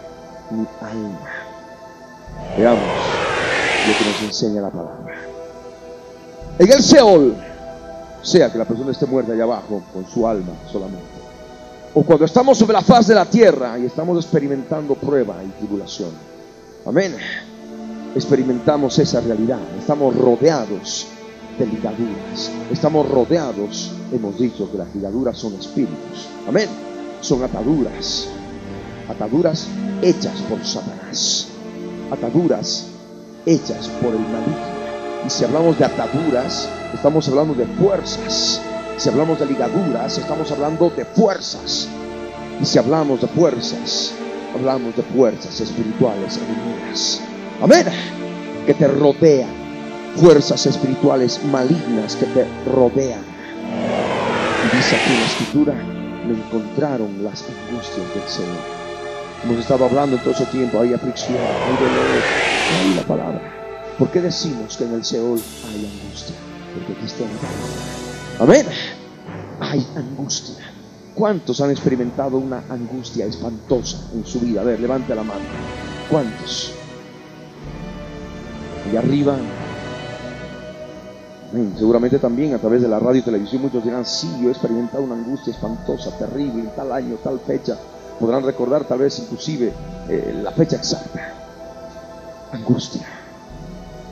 mi 0.50 0.66
alma. 0.80 1.30
Veamos 2.56 2.82
lo 3.86 3.98
que 3.98 4.04
nos 4.04 4.22
enseña 4.22 4.62
la 4.62 4.70
palabra. 4.70 5.14
En 6.58 6.72
el 6.72 6.82
Seol, 6.82 7.36
sea 8.22 8.50
que 8.50 8.58
la 8.58 8.64
persona 8.64 8.92
esté 8.92 9.06
muerta 9.06 9.32
allá 9.32 9.44
abajo 9.44 9.82
con 9.92 10.06
su 10.06 10.26
alma 10.26 10.52
solamente, 10.70 11.04
o 11.92 12.02
cuando 12.02 12.24
estamos 12.24 12.56
sobre 12.56 12.74
la 12.74 12.82
faz 12.82 13.08
de 13.08 13.14
la 13.14 13.26
tierra 13.26 13.78
y 13.78 13.84
estamos 13.84 14.24
experimentando 14.24 14.94
prueba 14.94 15.36
y 15.44 15.48
tribulación. 15.58 16.10
Amén. 16.86 17.14
Experimentamos 18.14 18.98
esa 18.98 19.20
realidad. 19.20 19.58
Estamos 19.78 20.16
rodeados 20.16 21.06
de 21.58 21.66
ligaduras. 21.66 22.50
Estamos 22.70 23.08
rodeados, 23.08 23.92
hemos 24.12 24.38
dicho 24.38 24.70
que 24.70 24.78
las 24.78 24.94
ligaduras 24.94 25.36
son 25.36 25.54
espíritus. 25.54 26.28
Amén. 26.48 26.68
Son 27.20 27.42
ataduras. 27.42 28.28
Ataduras 29.08 29.68
hechas 30.02 30.40
por 30.48 30.64
Satanás. 30.64 31.48
Ataduras 32.10 32.86
hechas 33.46 33.88
por 34.02 34.12
el 34.12 34.20
maligno. 34.20 34.80
Y 35.26 35.30
si 35.30 35.44
hablamos 35.44 35.78
de 35.78 35.84
ataduras, 35.84 36.68
estamos 36.94 37.28
hablando 37.28 37.54
de 37.54 37.66
fuerzas. 37.66 38.60
Si 38.96 39.08
hablamos 39.08 39.38
de 39.38 39.46
ligaduras, 39.46 40.18
estamos 40.18 40.50
hablando 40.52 40.90
de 40.90 41.04
fuerzas. 41.04 41.88
Y 42.60 42.64
si 42.64 42.78
hablamos 42.78 43.20
de 43.20 43.26
fuerzas, 43.28 44.12
hablamos 44.54 44.96
de 44.96 45.02
fuerzas 45.02 45.60
espirituales 45.60 46.38
enemigas. 46.38 47.20
Amén. 47.62 47.86
Que 48.66 48.74
te 48.74 48.86
rodean. 48.88 49.59
Fuerzas 50.16 50.66
espirituales 50.66 51.42
malignas 51.44 52.16
que 52.16 52.26
te 52.26 52.46
rodean. 52.72 53.22
Y 54.62 54.76
dice 54.76 54.96
aquí 54.96 55.12
en 55.12 55.20
la 55.20 55.26
escritura, 55.26 55.74
me 56.26 56.34
encontraron 56.34 57.24
las 57.24 57.42
angustias 57.42 58.14
del 58.14 58.28
Señor. 58.28 58.80
Hemos 59.44 59.58
estado 59.58 59.86
hablando 59.86 60.16
en 60.16 60.22
todo 60.22 60.34
ese 60.34 60.46
tiempo, 60.46 60.80
hay 60.80 60.92
aflicción, 60.92 61.38
hay 61.38 61.76
dolor, 61.76 62.22
hay 62.78 62.94
la 62.94 63.02
palabra. 63.02 63.40
¿Por 63.98 64.10
qué 64.10 64.20
decimos 64.20 64.76
que 64.76 64.84
en 64.84 64.94
el 64.94 65.04
Seol 65.04 65.40
hay 65.68 65.86
angustia? 65.86 66.36
Porque 66.74 66.94
Cristo 67.00 67.24
Amén. 68.38 68.66
Hay 69.60 69.86
angustia. 69.96 70.56
¿Cuántos 71.14 71.60
han 71.60 71.70
experimentado 71.70 72.38
una 72.38 72.62
angustia 72.70 73.26
espantosa 73.26 73.98
en 74.14 74.24
su 74.24 74.40
vida? 74.40 74.62
A 74.62 74.64
ver, 74.64 74.80
levante 74.80 75.14
la 75.14 75.22
mano. 75.22 75.44
¿Cuántos? 76.08 76.72
Y 78.90 78.96
arriba. 78.96 79.36
Amén. 81.52 81.74
Seguramente 81.76 82.18
también 82.18 82.54
a 82.54 82.58
través 82.58 82.82
de 82.82 82.88
la 82.88 82.98
radio 82.98 83.20
y 83.20 83.24
televisión 83.24 83.62
muchos 83.62 83.84
dirán, 83.84 84.06
sí, 84.06 84.28
yo 84.40 84.48
he 84.48 84.52
experimentado 84.52 85.02
una 85.02 85.14
angustia 85.14 85.52
espantosa, 85.52 86.16
terrible, 86.18 86.60
en 86.62 86.70
tal 86.76 86.92
año, 86.92 87.16
tal 87.22 87.40
fecha. 87.40 87.76
Podrán 88.18 88.44
recordar 88.44 88.84
tal 88.84 88.98
vez 88.98 89.18
inclusive 89.18 89.72
eh, 90.08 90.40
la 90.42 90.52
fecha 90.52 90.76
exacta. 90.76 91.34
Angustia 92.52 93.20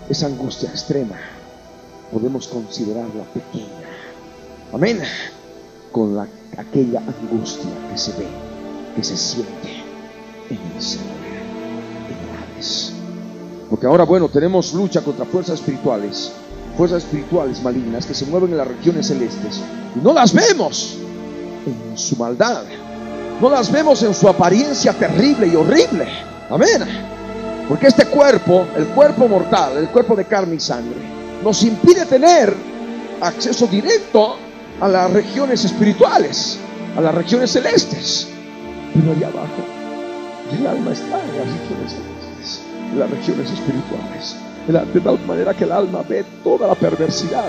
esa 0.09 0.27
angustia 0.27 0.71
extrema, 0.71 1.17
podemos 2.11 2.49
considerarla 2.49 3.25
pequeña. 3.25 3.67
Amén. 4.73 5.01
Con 5.93 6.17
la, 6.17 6.27
aquella 6.57 7.01
angustia 7.01 7.71
que 7.91 7.99
se 7.99 8.13
ve, 8.13 8.27
que 8.97 9.05
se 9.05 9.17
siente 9.17 9.83
en 10.51 10.59
el 10.75 10.83
Señor, 10.83 11.07
en 12.09 13.69
Porque 13.69 13.87
ahora, 13.87 14.05
bueno, 14.05 14.29
tenemos 14.29 14.73
lucha 14.73 15.03
contra 15.03 15.27
fuerzas 15.27 15.61
espirituales, 15.61 16.33
fuerzas 16.79 17.03
espirituales 17.03 17.61
malignas 17.61 18.07
que 18.07 18.15
se 18.15 18.25
mueven 18.27 18.53
en 18.53 18.59
las 18.59 18.69
regiones 18.69 19.09
celestes. 19.09 19.61
Y 19.97 19.99
no 19.99 20.13
las 20.13 20.33
vemos 20.33 20.97
en 21.67 21.99
su 21.99 22.15
maldad. 22.15 22.63
No 23.41 23.51
las 23.51 23.71
vemos 23.73 24.01
en 24.05 24.15
su 24.15 24.29
apariencia 24.29 24.93
terrible 24.93 25.49
y 25.49 25.57
horrible. 25.57 26.07
Amén. 26.49 26.85
Porque 27.69 27.89
este 27.89 28.07
cuerpo, 28.07 28.65
el 28.77 28.87
cuerpo 28.87 29.27
mortal, 29.27 29.77
el 29.77 29.89
cuerpo 29.89 30.15
de 30.15 30.25
carne 30.27 30.55
y 30.55 30.61
sangre, 30.61 31.01
nos 31.43 31.65
impide 31.65 32.07
tener 32.07 32.55
acceso 33.21 33.67
directo 33.67 34.37
a 34.81 34.87
las 34.87 35.13
regiones 35.13 35.65
espirituales, 35.65 36.59
a 36.97 37.01
las 37.01 37.13
regiones 37.13 37.51
celestes. 37.51 38.29
Pero 38.95 39.13
allá 39.17 39.27
abajo, 39.27 39.65
el 40.57 40.65
alma 40.65 40.93
está 40.93 41.21
en 41.25 41.39
las 41.39 41.47
regiones 41.47 41.93
celestes, 41.93 42.61
en 42.93 42.99
las 43.01 43.11
regiones 43.11 43.51
espirituales. 43.51 44.37
De 44.69 45.01
tal 45.01 45.19
manera 45.27 45.55
que 45.55 45.65
el 45.65 45.73
alma 45.73 46.03
ve 46.03 46.25
toda 46.45 46.69
la 46.69 46.75
perversidad, 46.75 47.49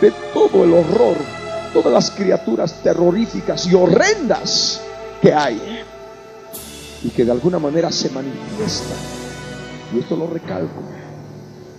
ve 0.00 0.12
todo 0.34 0.64
el 0.64 0.74
horror, 0.74 1.16
todas 1.72 1.92
las 1.92 2.10
criaturas 2.10 2.74
terroríficas 2.82 3.66
y 3.66 3.74
horrendas 3.74 4.80
que 5.22 5.32
hay 5.32 5.82
y 7.02 7.08
que 7.08 7.24
de 7.24 7.32
alguna 7.32 7.58
manera 7.58 7.90
se 7.90 8.10
manifiestan 8.10 9.18
y 9.92 9.98
esto 9.98 10.16
lo 10.16 10.26
recalco, 10.26 10.82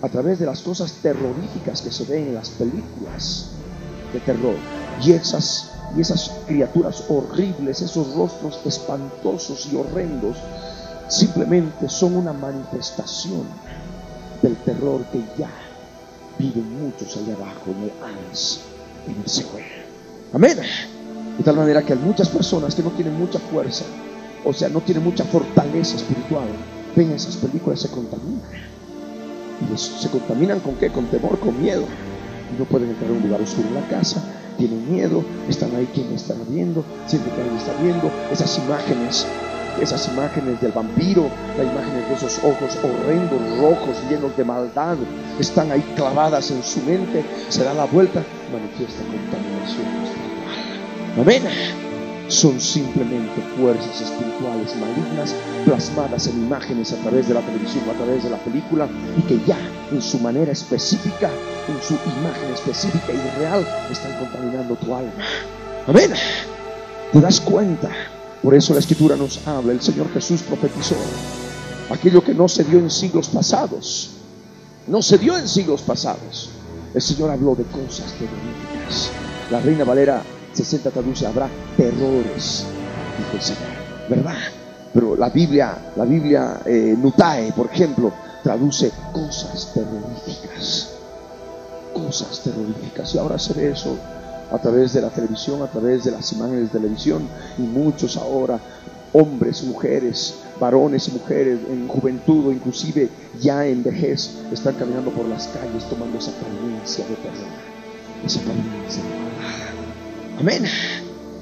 a 0.01 0.09
través 0.09 0.39
de 0.39 0.45
las 0.45 0.61
cosas 0.61 0.93
terroríficas 1.01 1.81
que 1.81 1.91
se 1.91 2.05
ven 2.05 2.27
en 2.29 2.35
las 2.35 2.49
películas 2.49 3.49
de 4.13 4.19
terror. 4.21 4.55
Y 5.03 5.11
esas, 5.11 5.71
y 5.95 6.01
esas 6.01 6.31
criaturas 6.47 7.03
horribles, 7.09 7.81
esos 7.81 8.15
rostros 8.15 8.59
espantosos 8.65 9.69
y 9.71 9.75
horrendos, 9.75 10.37
simplemente 11.07 11.89
son 11.89 12.15
una 12.15 12.33
manifestación 12.33 13.43
del 14.41 14.55
terror 14.57 15.03
que 15.11 15.19
ya 15.37 15.49
viven 16.37 16.81
muchos 16.81 17.17
allá 17.17 17.33
abajo 17.33 17.71
en 17.71 17.83
el 17.83 17.91
Hades, 18.01 18.61
en 19.07 19.21
el 19.21 19.29
Señor. 19.29 19.61
Amén. 20.33 20.57
De 21.37 21.43
tal 21.43 21.55
manera 21.55 21.81
que 21.81 21.93
hay 21.93 21.99
muchas 21.99 22.29
personas 22.29 22.75
que 22.75 22.83
no 22.83 22.91
tienen 22.91 23.17
mucha 23.17 23.39
fuerza, 23.39 23.85
o 24.45 24.53
sea, 24.53 24.69
no 24.69 24.81
tienen 24.81 25.03
mucha 25.03 25.23
fortaleza 25.25 25.95
espiritual, 25.95 26.47
ven 26.95 27.11
esas 27.11 27.35
películas 27.37 27.81
se 27.81 27.89
contaminan. 27.89 28.41
Y 29.61 29.77
se 29.77 30.09
contaminan 30.09 30.59
con 30.61 30.75
qué? 30.75 30.89
Con 30.89 31.05
temor, 31.07 31.37
con 31.39 31.61
miedo. 31.61 31.83
no 32.57 32.65
pueden 32.65 32.89
entrar 32.89 33.09
a 33.09 33.13
un 33.13 33.21
lugar 33.21 33.41
oscuro 33.41 33.67
en 33.67 33.75
la 33.75 33.87
casa, 33.89 34.23
tienen 34.57 34.91
miedo, 34.91 35.23
están 35.47 35.75
ahí 35.75 35.87
quien 35.93 36.11
está 36.13 36.33
viendo, 36.49 36.83
sienten 37.07 37.33
que 37.33 37.41
alguien 37.41 37.57
está 37.57 37.73
viendo, 37.81 38.11
esas 38.31 38.57
imágenes, 38.57 39.25
esas 39.81 40.07
imágenes 40.09 40.61
del 40.61 40.71
vampiro, 40.71 41.29
las 41.57 41.65
imágenes 41.65 42.09
de 42.09 42.15
esos 42.15 42.37
ojos 42.39 42.77
horrendos, 42.83 43.39
rojos, 43.59 43.95
llenos 44.09 44.35
de 44.37 44.43
maldad, 44.43 44.97
están 45.39 45.71
ahí 45.71 45.81
clavadas 45.95 46.51
en 46.51 46.63
su 46.63 46.81
mente, 46.81 47.23
se 47.49 47.63
da 47.63 47.73
la 47.73 47.85
vuelta, 47.85 48.23
manifiesta 48.51 49.01
contaminación 49.03 49.87
espiritual. 50.03 51.21
Amén 51.21 51.89
son 52.29 52.61
simplemente 52.61 53.41
fuerzas 53.57 54.01
espirituales 54.01 54.75
malignas 54.75 55.33
plasmadas 55.65 56.27
en 56.27 56.43
imágenes 56.43 56.93
a 56.93 56.97
través 56.97 57.27
de 57.27 57.33
la 57.33 57.41
televisión 57.41 57.83
o 57.87 57.91
a 57.91 57.95
través 57.95 58.23
de 58.23 58.29
la 58.29 58.37
película 58.37 58.87
y 59.17 59.21
que 59.23 59.39
ya 59.47 59.57
en 59.91 60.01
su 60.01 60.19
manera 60.19 60.51
específica, 60.51 61.27
en 61.67 61.81
su 61.81 61.95
imagen 62.19 62.53
específica 62.53 63.13
y 63.13 63.39
real, 63.39 63.67
están 63.91 64.13
contaminando 64.19 64.75
tu 64.75 64.93
alma. 64.93 65.11
Amén. 65.87 66.13
¿Te 67.11 67.19
das 67.19 67.41
cuenta? 67.41 67.89
Por 68.41 68.55
eso 68.55 68.73
la 68.73 68.79
escritura 68.79 69.17
nos 69.17 69.45
habla, 69.47 69.73
el 69.73 69.81
Señor 69.81 70.11
Jesús 70.13 70.41
profetizó 70.43 70.95
aquello 71.89 72.23
que 72.23 72.33
no 72.33 72.47
se 72.47 72.63
dio 72.63 72.79
en 72.79 72.89
siglos 72.89 73.27
pasados. 73.29 74.11
No 74.87 75.01
se 75.01 75.17
dio 75.17 75.37
en 75.37 75.47
siglos 75.47 75.81
pasados. 75.81 76.49
El 76.93 77.01
Señor 77.01 77.31
habló 77.31 77.55
de 77.55 77.63
cosas 77.63 78.13
terroríficas. 78.13 79.11
La 79.51 79.59
Reina 79.59 79.83
Valera 79.83 80.23
60 80.53 80.89
traduce, 80.89 81.27
habrá 81.27 81.49
terrores, 81.77 82.65
dijo 83.17 83.33
el 83.33 83.41
Señor, 83.41 84.09
¿verdad? 84.09 84.37
Pero 84.93 85.15
la 85.15 85.29
Biblia, 85.29 85.91
la 85.95 86.05
Biblia 86.05 86.61
eh, 86.65 86.95
Nutae, 86.97 87.51
por 87.51 87.67
ejemplo, 87.67 88.11
traduce 88.43 88.91
cosas 89.13 89.71
terroríficas, 89.73 90.89
cosas 91.93 92.41
terroríficas. 92.43 93.13
Y 93.13 93.17
ahora 93.17 93.37
se 93.37 93.53
ve 93.53 93.71
eso 93.71 93.97
a 94.51 94.57
través 94.57 94.93
de 94.93 95.01
la 95.01 95.09
televisión, 95.09 95.61
a 95.61 95.67
través 95.67 96.03
de 96.03 96.11
las 96.11 96.31
imágenes 96.33 96.71
de 96.71 96.79
televisión, 96.79 97.27
y 97.57 97.61
muchos 97.61 98.17
ahora, 98.17 98.59
hombres, 99.13 99.63
mujeres, 99.63 100.35
varones 100.59 101.07
y 101.07 101.11
mujeres 101.11 101.59
en 101.69 101.87
juventud 101.87 102.47
o 102.47 102.51
inclusive 102.51 103.09
ya 103.41 103.65
en 103.65 103.83
vejez, 103.83 104.31
están 104.51 104.75
caminando 104.75 105.11
por 105.11 105.25
las 105.25 105.47
calles 105.47 105.83
tomando 105.89 106.17
esa 106.17 106.31
apariencia 106.31 107.05
de 107.05 107.15
terror, 107.15 107.47
esa 108.25 108.39
apariencia 108.39 109.03
de 109.03 110.39
Amén. 110.39 110.63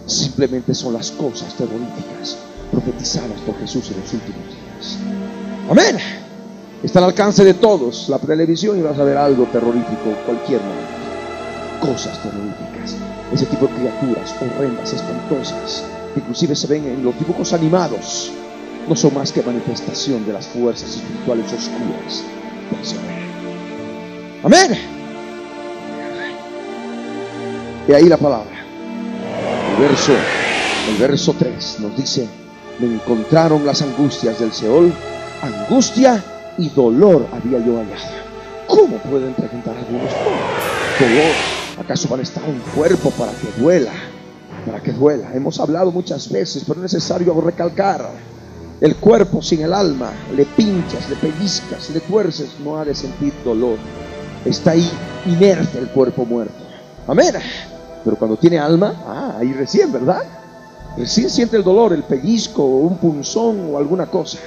Simplemente 0.08 0.74
son 0.74 0.94
las 0.94 1.12
cosas 1.12 1.54
terroríficas 1.56 2.38
profetizadas 2.72 3.40
por 3.46 3.60
Jesús 3.60 3.92
en 3.92 4.00
los 4.00 4.14
últimos 4.14 4.46
días. 4.48 4.98
Amén. 5.70 5.98
Está 6.82 7.00
al 7.00 7.06
alcance 7.06 7.44
de 7.44 7.54
todos. 7.54 8.08
La 8.10 8.18
televisión 8.18 8.80
y 8.80 8.82
vas 8.82 8.98
a 8.98 9.04
ver 9.04 9.18
algo 9.18 9.46
terrorífico 9.46 10.16
cualquier 10.26 10.62
momento. 10.62 10.88
Cosas 11.82 12.22
terroríficas. 12.24 12.67
Ese 13.34 13.46
tipo 13.46 13.68
de 13.68 13.74
criaturas 13.74 14.36
horrendas, 14.42 14.94
espantosas, 14.94 15.84
que 16.14 16.20
inclusive 16.22 16.56
se 16.56 16.68
ven 16.68 16.88
en 16.88 17.04
los 17.04 17.18
dibujos 17.20 17.54
animados, 17.54 18.32
no 18.88 18.96
son 18.96 19.14
más 19.14 19.32
que 19.32 19.42
manifestación 19.42 20.26
de 20.26 20.34
las 20.34 20.48
fuerzas 20.48 20.96
espirituales 20.96 21.46
oscuras 21.52 22.24
del 22.72 22.86
Señor. 22.86 23.04
Amén. 24.44 24.98
Y 27.88 27.94
ahí 27.94 28.06
la 28.06 28.18
palabra. 28.18 28.52
El 29.76 29.84
verso, 29.84 30.14
el 30.90 30.98
verso 30.98 31.36
3 31.38 31.80
nos 31.82 31.98
dice, 31.98 32.28
me 32.80 32.94
encontraron 32.94 33.66
las 33.66 33.82
angustias 33.82 34.40
del 34.40 34.52
Seol, 34.52 34.94
angustia 35.42 36.24
y 36.58 36.70
dolor 36.70 37.28
había 37.32 37.60
yo 37.60 37.78
hallado. 37.78 38.18
¿Cómo 38.68 38.98
pueden 38.98 39.34
preguntar 39.34 39.76
algunos 39.78 40.12
dolor? 41.00 41.57
¿Acaso 41.80 42.10
van 42.10 42.22
a 42.22 42.24
estar 42.24 42.44
un 42.44 42.60
cuerpo 42.76 43.12
para 43.12 43.32
que 43.34 43.52
duela? 43.62 43.92
Para 44.66 44.82
que 44.82 44.92
duela. 44.92 45.34
Hemos 45.34 45.60
hablado 45.60 45.92
muchas 45.92 46.30
veces, 46.32 46.64
pero 46.66 46.80
es 46.80 46.94
necesario 46.94 47.40
recalcar. 47.40 48.10
El 48.82 48.96
cuerpo 48.96 49.42
sin 49.42 49.62
el 49.62 49.74
alma, 49.74 50.12
le 50.36 50.46
pinchas, 50.46 51.10
le 51.10 51.16
pellizcas, 51.16 51.90
le 51.92 52.00
tuerces, 52.00 52.60
no 52.64 52.78
ha 52.78 52.86
de 52.86 52.96
sentir 52.96 53.34
dolor. 53.44 53.78
Está 54.46 54.72
ahí 54.72 54.90
inerte 55.26 55.78
el 55.80 55.88
cuerpo 55.90 56.26
muerto. 56.26 56.54
Amén. 57.08 57.34
Pero 58.04 58.18
cuando 58.18 58.38
tiene 58.38 58.60
alma, 58.60 59.04
ah, 59.08 59.36
ahí 59.40 59.54
recién, 59.54 59.92
¿verdad? 59.92 60.24
Recién 60.98 61.30
siente 61.30 61.58
el 61.58 61.64
dolor, 61.64 61.94
el 61.94 62.04
pellizco, 62.04 62.64
o 62.64 62.78
un 62.80 62.98
punzón 62.98 63.74
o 63.74 63.78
alguna 63.78 64.08
cosa. 64.08 64.40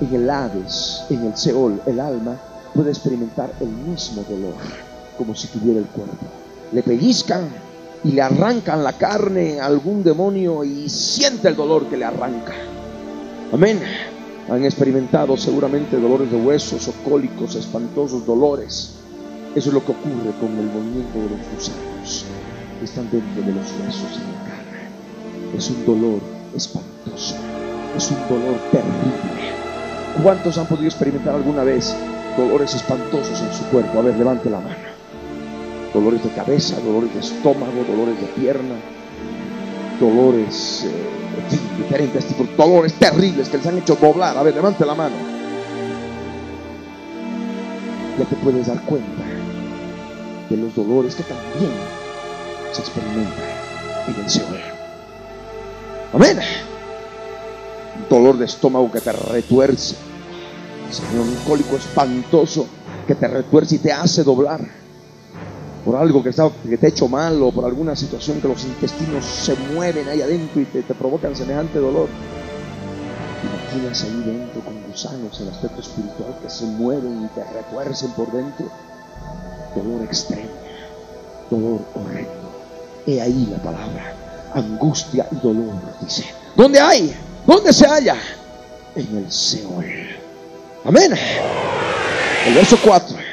En 0.00 0.14
el 0.14 0.28
Hades, 0.28 1.04
en 1.10 1.26
el 1.26 1.36
Seol, 1.36 1.80
el 1.86 2.00
alma 2.00 2.36
puede 2.74 2.90
experimentar 2.90 3.50
el 3.60 3.68
mismo 3.68 4.22
dolor, 4.28 4.54
como 5.18 5.34
si 5.34 5.48
tuviera 5.48 5.80
el 5.80 5.86
cuerpo. 5.86 6.45
Le 6.72 6.82
pellizcan 6.82 7.48
y 8.04 8.12
le 8.12 8.22
arrancan 8.22 8.84
la 8.84 8.92
carne 8.92 9.60
a 9.60 9.66
algún 9.66 10.02
demonio 10.02 10.64
y 10.64 10.88
siente 10.88 11.48
el 11.48 11.56
dolor 11.56 11.86
que 11.86 11.96
le 11.96 12.04
arranca. 12.04 12.54
Amén. 13.52 13.80
Han 14.48 14.64
experimentado 14.64 15.36
seguramente 15.36 15.98
dolores 15.98 16.30
de 16.30 16.36
huesos 16.36 16.88
o 16.88 16.92
cólicos, 17.08 17.54
espantosos 17.54 18.26
dolores. 18.26 18.92
Eso 19.54 19.68
es 19.70 19.74
lo 19.74 19.84
que 19.84 19.92
ocurre 19.92 20.32
con 20.40 20.50
el 20.58 20.66
movimiento 20.66 21.18
de 21.18 21.30
los 21.30 21.40
gusanos 21.54 22.26
están 22.84 23.08
dentro 23.10 23.42
de 23.42 23.52
los 23.52 23.66
huesos 23.80 24.10
y 24.14 24.20
la 24.20 24.44
carne. 24.50 25.56
Es 25.56 25.70
un 25.70 25.86
dolor 25.86 26.20
espantoso. 26.54 27.34
Es 27.96 28.10
un 28.10 28.28
dolor 28.28 28.58
terrible. 28.70 29.52
¿Cuántos 30.22 30.58
han 30.58 30.66
podido 30.66 30.86
experimentar 30.86 31.34
alguna 31.34 31.64
vez 31.64 31.94
dolores 32.36 32.74
espantosos 32.74 33.40
en 33.40 33.52
su 33.52 33.64
cuerpo? 33.70 33.98
A 33.98 34.02
ver, 34.02 34.16
levante 34.16 34.50
la 34.50 34.60
mano. 34.60 34.85
Dolores 35.96 36.22
de 36.22 36.28
cabeza, 36.28 36.78
dolores 36.78 37.14
de 37.14 37.20
estómago, 37.20 37.82
dolores 37.88 38.20
de 38.20 38.26
pierna, 38.38 38.74
dolores, 39.98 40.84
eh, 40.84 41.78
diferentes 41.78 42.26
tipos, 42.26 42.54
dolores 42.54 42.92
terribles 42.98 43.48
que 43.48 43.56
les 43.56 43.66
han 43.66 43.78
hecho 43.78 43.96
doblar. 43.96 44.36
A 44.36 44.42
ver, 44.42 44.54
levante 44.54 44.84
la 44.84 44.94
mano. 44.94 45.14
Ya 48.18 48.26
te 48.26 48.36
puedes 48.36 48.66
dar 48.66 48.78
cuenta 48.82 49.22
de 50.50 50.56
los 50.58 50.74
dolores 50.74 51.14
que 51.14 51.22
también 51.22 51.72
se 52.72 52.82
experimentan 52.82 53.32
en 54.06 54.22
el 54.22 54.30
Señor. 54.30 54.60
Amén. 56.12 56.38
Dolor 58.10 58.36
de 58.36 58.44
estómago 58.44 58.92
que 58.92 59.00
te 59.00 59.12
retuerce. 59.12 59.96
Señor, 60.90 61.26
un 61.26 61.36
cólico 61.48 61.76
espantoso 61.76 62.66
que 63.06 63.14
te 63.14 63.26
retuerce 63.28 63.76
y 63.76 63.78
te 63.78 63.94
hace 63.94 64.22
doblar 64.24 64.85
por 65.86 65.94
algo 65.94 66.20
que, 66.20 66.30
está, 66.30 66.50
que 66.68 66.76
te 66.76 66.86
ha 66.86 66.88
hecho 66.88 67.06
mal 67.06 67.40
o 67.40 67.52
por 67.52 67.64
alguna 67.64 67.94
situación 67.94 68.40
que 68.40 68.48
los 68.48 68.64
intestinos 68.64 69.24
se 69.24 69.54
mueven 69.72 70.08
ahí 70.08 70.20
adentro 70.20 70.60
y 70.60 70.64
te, 70.64 70.82
te 70.82 70.94
provocan 70.94 71.36
semejante 71.36 71.78
dolor. 71.78 72.08
¿Te 73.40 73.76
imaginas 73.78 74.02
ahí 74.02 74.22
dentro 74.26 74.62
con 74.62 74.82
gusanos 74.82 75.40
el 75.40 75.48
aspecto 75.48 75.80
espiritual 75.80 76.36
que 76.42 76.50
se 76.50 76.64
mueven 76.64 77.24
y 77.24 77.28
te 77.28 77.44
retuercen 77.44 78.10
por 78.10 78.32
dentro? 78.32 78.66
Dolor 79.76 80.02
extremo, 80.02 80.50
dolor 81.48 81.80
horrendo. 81.94 82.32
He 83.06 83.20
ahí 83.20 83.48
la 83.48 83.58
palabra, 83.58 84.12
angustia 84.54 85.28
y 85.30 85.36
dolor, 85.36 85.72
dice. 86.02 86.24
¿Dónde 86.56 86.80
hay? 86.80 87.14
¿Dónde 87.46 87.72
se 87.72 87.86
halla? 87.86 88.16
En 88.96 89.18
el 89.18 89.30
Seol. 89.30 89.84
Amén. 90.84 91.12
El 92.44 92.54
verso 92.54 92.76
4. 92.84 93.25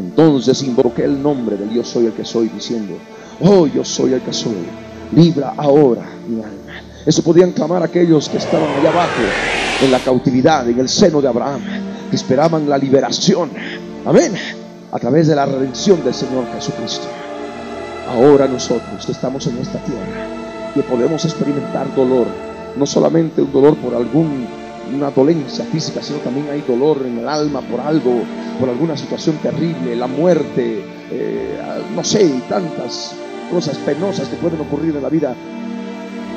Entonces 0.00 0.62
invoqué 0.62 1.04
el 1.04 1.22
nombre 1.22 1.56
del 1.56 1.70
yo 1.70 1.84
soy 1.84 2.06
el 2.06 2.12
que 2.12 2.24
soy, 2.24 2.48
diciendo, 2.48 2.94
oh 3.40 3.66
yo 3.66 3.84
soy 3.84 4.14
el 4.14 4.22
que 4.22 4.32
soy, 4.32 4.66
libra 5.14 5.52
ahora 5.56 6.04
mi 6.26 6.36
alma. 6.36 6.82
Eso 7.04 7.22
podían 7.22 7.52
clamar 7.52 7.82
aquellos 7.82 8.28
que 8.28 8.38
estaban 8.38 8.68
allá 8.78 8.90
abajo, 8.90 9.22
en 9.82 9.90
la 9.90 9.98
cautividad, 10.00 10.68
en 10.68 10.78
el 10.78 10.88
seno 10.88 11.20
de 11.20 11.28
Abraham, 11.28 11.62
que 12.10 12.16
esperaban 12.16 12.68
la 12.68 12.76
liberación. 12.76 13.50
Amén. 14.04 14.32
A 14.92 14.98
través 14.98 15.28
de 15.28 15.36
la 15.36 15.46
redención 15.46 16.02
del 16.02 16.14
Señor 16.14 16.44
Jesucristo. 16.54 17.06
Ahora 18.08 18.48
nosotros 18.48 19.06
que 19.06 19.12
estamos 19.12 19.46
en 19.46 19.58
esta 19.58 19.78
tierra, 19.84 20.72
que 20.74 20.82
podemos 20.82 21.24
experimentar 21.24 21.94
dolor, 21.94 22.26
no 22.76 22.86
solamente 22.86 23.42
un 23.42 23.52
dolor 23.52 23.76
por 23.76 23.94
algún 23.94 24.46
una 24.94 25.10
dolencia 25.10 25.64
física, 25.64 26.02
sino 26.02 26.18
también 26.18 26.48
hay 26.50 26.62
dolor 26.62 27.04
en 27.06 27.18
el 27.18 27.28
alma 27.28 27.60
por 27.60 27.80
algo, 27.80 28.22
por 28.58 28.68
alguna 28.68 28.96
situación 28.96 29.36
terrible, 29.36 29.96
la 29.96 30.06
muerte, 30.06 30.82
eh, 31.10 31.58
no 31.94 32.04
sé, 32.04 32.28
tantas 32.48 33.14
cosas 33.50 33.76
penosas 33.78 34.28
que 34.28 34.36
pueden 34.36 34.60
ocurrir 34.60 34.96
en 34.96 35.02
la 35.02 35.08
vida 35.08 35.34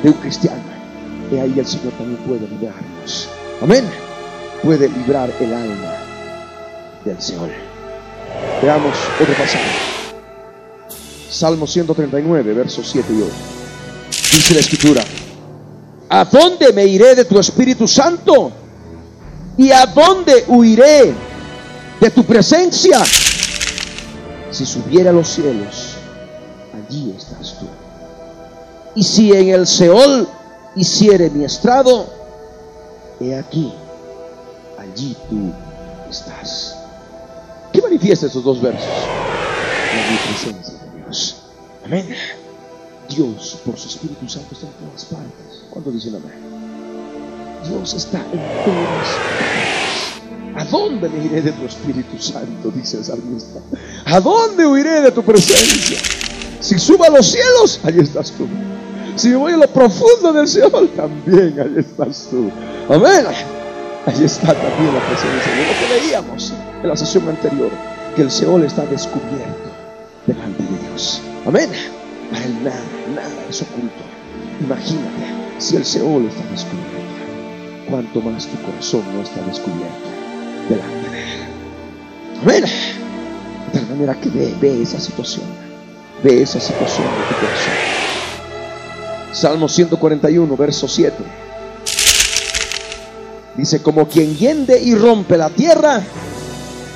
de 0.02 0.08
un 0.08 0.16
cristiano. 0.16 0.62
Y 1.32 1.36
ahí 1.36 1.54
el 1.58 1.66
Señor 1.66 1.92
también 1.94 2.18
puede 2.24 2.46
librarnos. 2.48 3.28
Amén. 3.62 3.84
Puede 4.62 4.88
librar 4.88 5.30
el 5.40 5.54
alma 5.54 5.92
del 7.04 7.20
Señor. 7.20 7.50
Veamos 8.62 8.96
otro 9.20 9.34
pasaje. 9.34 9.94
Salmo 11.30 11.66
139, 11.66 12.54
versos 12.54 12.88
7 12.90 13.12
y 13.12 13.22
8. 13.22 13.32
Dice 14.10 14.54
la 14.54 14.60
escritura. 14.60 15.04
¿A 16.14 16.24
dónde 16.26 16.72
me 16.72 16.86
iré 16.86 17.16
de 17.16 17.24
tu 17.24 17.40
Espíritu 17.40 17.88
Santo? 17.88 18.52
¿Y 19.58 19.72
a 19.72 19.84
dónde 19.86 20.44
huiré 20.46 21.12
de 22.00 22.10
tu 22.10 22.22
presencia? 22.22 23.04
Si 24.52 24.64
subiera 24.64 25.10
a 25.10 25.12
los 25.12 25.28
cielos, 25.28 25.96
allí 26.72 27.12
estás 27.18 27.58
tú. 27.58 27.66
Y 28.94 29.02
si 29.02 29.32
en 29.32 29.48
el 29.48 29.66
Seol 29.66 30.28
hiciere 30.76 31.30
mi 31.30 31.44
estrado, 31.44 32.06
he 33.18 33.34
aquí, 33.34 33.72
allí 34.78 35.16
tú 35.28 35.52
estás. 36.08 36.76
¿Qué 37.72 37.82
manifiesta 37.82 38.26
esos 38.26 38.44
dos 38.44 38.62
versos? 38.62 38.86
La 38.86 40.30
presencia 40.30 40.74
de 40.78 41.00
Dios. 41.00 41.36
Amén. 41.84 42.14
Dios, 43.08 43.58
por 43.66 43.76
su 43.76 43.88
Espíritu 43.88 44.28
Santo, 44.28 44.54
está 44.54 44.68
en 44.68 44.72
todas 44.74 45.04
partes. 45.06 45.53
¿Cuánto 45.70 45.90
dicen 45.90 46.16
amén? 46.16 46.54
Dios 47.68 47.94
está 47.94 48.18
en 48.18 48.40
todas. 48.64 50.14
¿A 50.56 50.64
dónde 50.66 51.08
me 51.08 51.24
iré 51.24 51.42
de 51.42 51.52
tu 51.52 51.64
Espíritu 51.64 52.18
Santo? 52.20 52.70
Dice 52.70 52.98
el 52.98 53.04
salmista. 53.04 53.60
¿A 54.04 54.20
dónde 54.20 54.66
huiré 54.66 55.00
de 55.00 55.10
tu 55.10 55.22
presencia? 55.22 55.98
Si 56.60 56.78
subo 56.78 57.04
a 57.04 57.10
los 57.10 57.26
cielos, 57.26 57.80
allí 57.82 58.00
estás 58.00 58.30
tú. 58.32 58.46
Si 59.16 59.28
me 59.28 59.36
voy 59.36 59.52
a 59.52 59.56
lo 59.56 59.68
profundo 59.68 60.32
del 60.32 60.46
cielo, 60.46 60.86
también 60.96 61.58
allí 61.58 61.78
estás 61.78 62.28
tú. 62.30 62.50
Amén. 62.88 63.26
Allí 64.06 64.24
está 64.24 64.54
también 64.54 64.94
la 64.94 65.06
presencia 65.06 65.54
de 65.54 65.66
lo 65.66 65.72
que 65.78 66.00
veíamos 66.00 66.52
en 66.82 66.88
la 66.88 66.96
sesión 66.96 67.28
anterior, 67.28 67.70
que 68.14 68.22
el 68.22 68.30
Seol 68.30 68.64
está 68.64 68.84
descubierto 68.86 69.70
delante 70.26 70.62
de 70.62 70.88
Dios. 70.88 71.20
Amén. 71.46 71.70
Para 72.30 72.44
el 72.44 72.64
nada, 72.64 72.82
nada 73.14 73.46
es 73.48 73.62
oculto. 73.62 74.02
Imagínate 74.60 75.33
si 75.58 75.76
el 75.76 75.84
Seol 75.84 76.26
está 76.26 76.44
descubierto, 76.50 76.90
cuanto 77.88 78.20
más 78.20 78.46
tu 78.46 78.60
corazón 78.62 79.02
no 79.14 79.22
está 79.22 79.40
descubierto 79.42 80.08
delante 80.68 81.10
de 81.10 81.22
Él. 81.22 81.40
Amén. 82.42 82.64
De 83.72 83.78
tal 83.78 83.88
manera 83.88 84.20
que 84.20 84.28
ve, 84.30 84.54
ve 84.60 84.82
esa 84.82 85.00
situación, 85.00 85.46
ve 86.22 86.42
esa 86.42 86.60
situación 86.60 87.06
de 87.06 87.34
tu 87.34 87.40
corazón. 87.40 87.74
Salmo 89.32 89.68
141, 89.68 90.56
verso 90.56 90.86
7. 90.86 91.16
Dice, 93.56 93.82
como 93.82 94.08
quien 94.08 94.36
yende 94.36 94.80
y 94.80 94.94
rompe 94.94 95.36
la 95.36 95.48
tierra, 95.50 96.02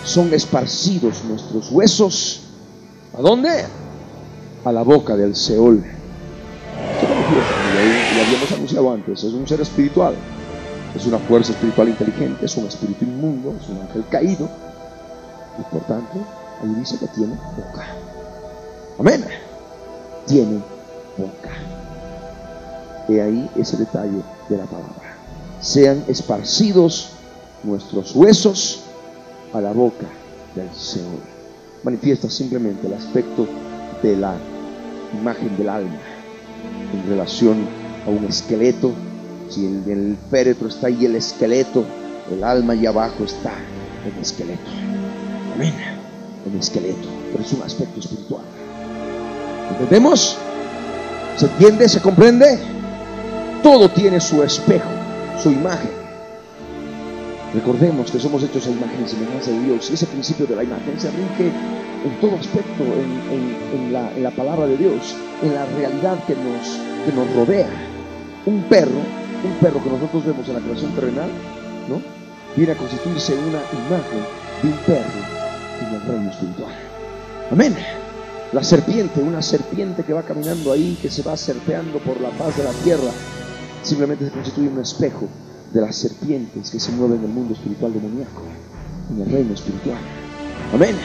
son 0.05 0.33
esparcidos 0.35 1.25
nuestros 1.25 1.71
huesos. 1.71 2.41
¿A 3.17 3.21
dónde? 3.21 3.65
A 4.65 4.73
la 4.73 4.83
boca 4.83 5.17
del 5.17 5.37
Seol. 5.37 5.98
¿Qué 7.29 7.35
manifiesta? 7.35 7.61
Y 7.63 8.15
lo 8.15 8.23
habíamos 8.23 8.53
anunciado 8.53 8.93
antes, 8.93 9.23
es 9.23 9.33
un 9.33 9.47
ser 9.47 9.61
espiritual. 9.61 10.15
Es 10.95 11.07
una 11.07 11.19
fuerza 11.19 11.53
espiritual 11.53 11.91
inteligente, 11.91 12.47
es 12.47 12.57
un 12.57 12.67
espíritu 12.67 13.05
inmundo, 13.05 13.55
es 13.61 13.69
un 13.69 13.79
ángel 13.83 14.05
caído. 14.11 14.49
Y 15.59 15.63
por 15.71 15.83
tanto, 15.83 16.15
ahí 16.63 16.75
dice 16.79 16.99
que 16.99 17.07
tiene 17.09 17.35
boca. 17.57 17.87
Amén. 18.99 19.25
Tiene 20.27 20.63
boca. 21.19 21.51
Y 23.09 23.19
ahí 23.19 23.51
ese 23.57 23.77
detalle 23.77 24.23
de 24.49 24.57
la 24.57 24.65
palabra. 24.65 25.17
Sean 25.61 26.05
esparcidos 26.09 27.11
nuestros 27.63 28.15
huesos 28.15 28.85
a 29.53 29.61
la 29.61 29.73
boca 29.73 30.07
del 30.55 30.73
Señor. 30.75 31.21
Manifiesta 31.83 32.31
simplemente 32.31 32.87
el 32.87 32.95
aspecto 32.95 33.47
de 34.03 34.17
la 34.17 34.35
imagen 35.21 35.57
del 35.59 35.69
alma 35.69 36.08
en 36.93 37.09
relación 37.09 37.67
a 38.07 38.11
un 38.11 38.25
esqueleto. 38.25 38.93
Si 39.51 39.65
el, 39.65 39.83
el 39.91 40.17
féretro 40.31 40.69
está 40.69 40.89
ahí, 40.89 41.05
el 41.05 41.17
esqueleto, 41.17 41.85
el 42.31 42.45
alma 42.45 42.75
y 42.75 42.87
abajo 42.87 43.25
está 43.25 43.53
el 44.05 44.21
esqueleto. 44.21 44.71
Amén. 45.55 45.75
El 46.51 46.59
esqueleto, 46.59 47.09
pero 47.33 47.45
es 47.45 47.53
un 47.53 47.63
aspecto 47.63 48.01
espiritual. 48.01 48.43
¿Entendemos? 49.71 50.39
¿Se 51.37 51.47
entiende? 51.47 51.89
¿Se 51.89 52.01
comprende? 52.01 52.59
Todo 53.63 53.89
tiene 53.91 54.21
su 54.21 54.43
espejo, 54.43 54.89
su 55.43 55.51
imagen. 55.51 55.98
Recordemos 57.55 58.11
que 58.11 58.19
somos 58.21 58.43
hechos 58.43 58.67
a 58.67 58.71
imagen 58.71 59.05
y 59.05 59.09
semejanza 59.09 59.51
de 59.51 59.61
Dios. 59.61 59.91
Y 59.91 59.95
ese 59.95 60.07
principio 60.07 60.47
de 60.47 60.57
la 60.57 60.65
imagen 60.65 61.01
se 61.01 61.11
rige 61.11 61.51
en 62.05 62.21
todo 62.21 62.37
aspecto, 62.37 62.85
en, 62.85 63.93
la, 63.93 64.31
palabra 64.31 64.67
de 64.67 64.77
Dios, 64.77 65.17
en 65.43 65.55
la 65.55 65.65
realidad 65.65 66.23
que 66.27 66.35
nos, 66.35 66.79
que 67.07 67.13
nos 67.13 67.35
rodea. 67.35 67.69
Un 68.45 68.63
perro, 68.65 69.01
un 69.45 69.53
perro 69.61 69.83
que 69.83 69.91
nosotros 69.91 70.27
vemos 70.27 70.47
en 70.49 70.55
la 70.55 70.61
creación 70.61 70.93
terrenal, 70.93 71.31
¿no? 71.89 72.03
Viene 72.55 72.73
a 72.73 72.77
constituirse 72.77 73.35
una 73.35 73.61
imagen 73.87 74.21
de 74.63 74.69
un 74.69 74.79
perro 74.85 75.21
en 75.81 75.95
el 75.95 76.03
reino 76.03 76.31
espiritual. 76.31 76.73
Amén. 77.51 77.75
La 78.53 78.63
serpiente, 78.63 79.21
una 79.21 79.43
serpiente 79.43 80.05
que 80.05 80.13
va 80.13 80.23
caminando 80.23 80.73
ahí, 80.73 80.99
que 81.01 81.11
se 81.11 81.23
va 81.23 81.37
serpeando 81.37 81.99
por 81.99 82.21
la 82.21 82.31
paz 82.31 82.57
de 82.57 82.65
la 82.65 82.73
tierra, 82.85 83.11
simplemente 83.83 84.27
se 84.27 84.31
constituye 84.31 84.69
un 84.69 84.81
espejo 84.81 85.29
de 85.73 85.81
las 85.81 85.97
serpientes 85.97 86.71
que 86.71 86.81
se 86.81 86.93
mueven 86.93 87.19
en 87.19 87.25
el 87.25 87.31
mundo 87.31 87.55
espiritual 87.55 87.93
demoníaco, 87.93 88.43
en 89.11 89.23
el 89.23 89.31
reino 89.31 89.55
espiritual. 89.55 89.99
Amén. 90.73 90.97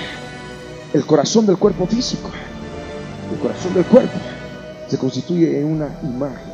El 0.94 1.06
corazón 1.06 1.46
del 1.46 1.58
cuerpo 1.58 1.88
físico, 1.88 2.30
el 3.32 3.40
corazón 3.40 3.74
del 3.74 3.86
cuerpo, 3.86 4.18
se 4.88 4.98
constituye 4.98 5.60
en 5.60 5.66
una 5.66 5.90
imagen 6.04 6.54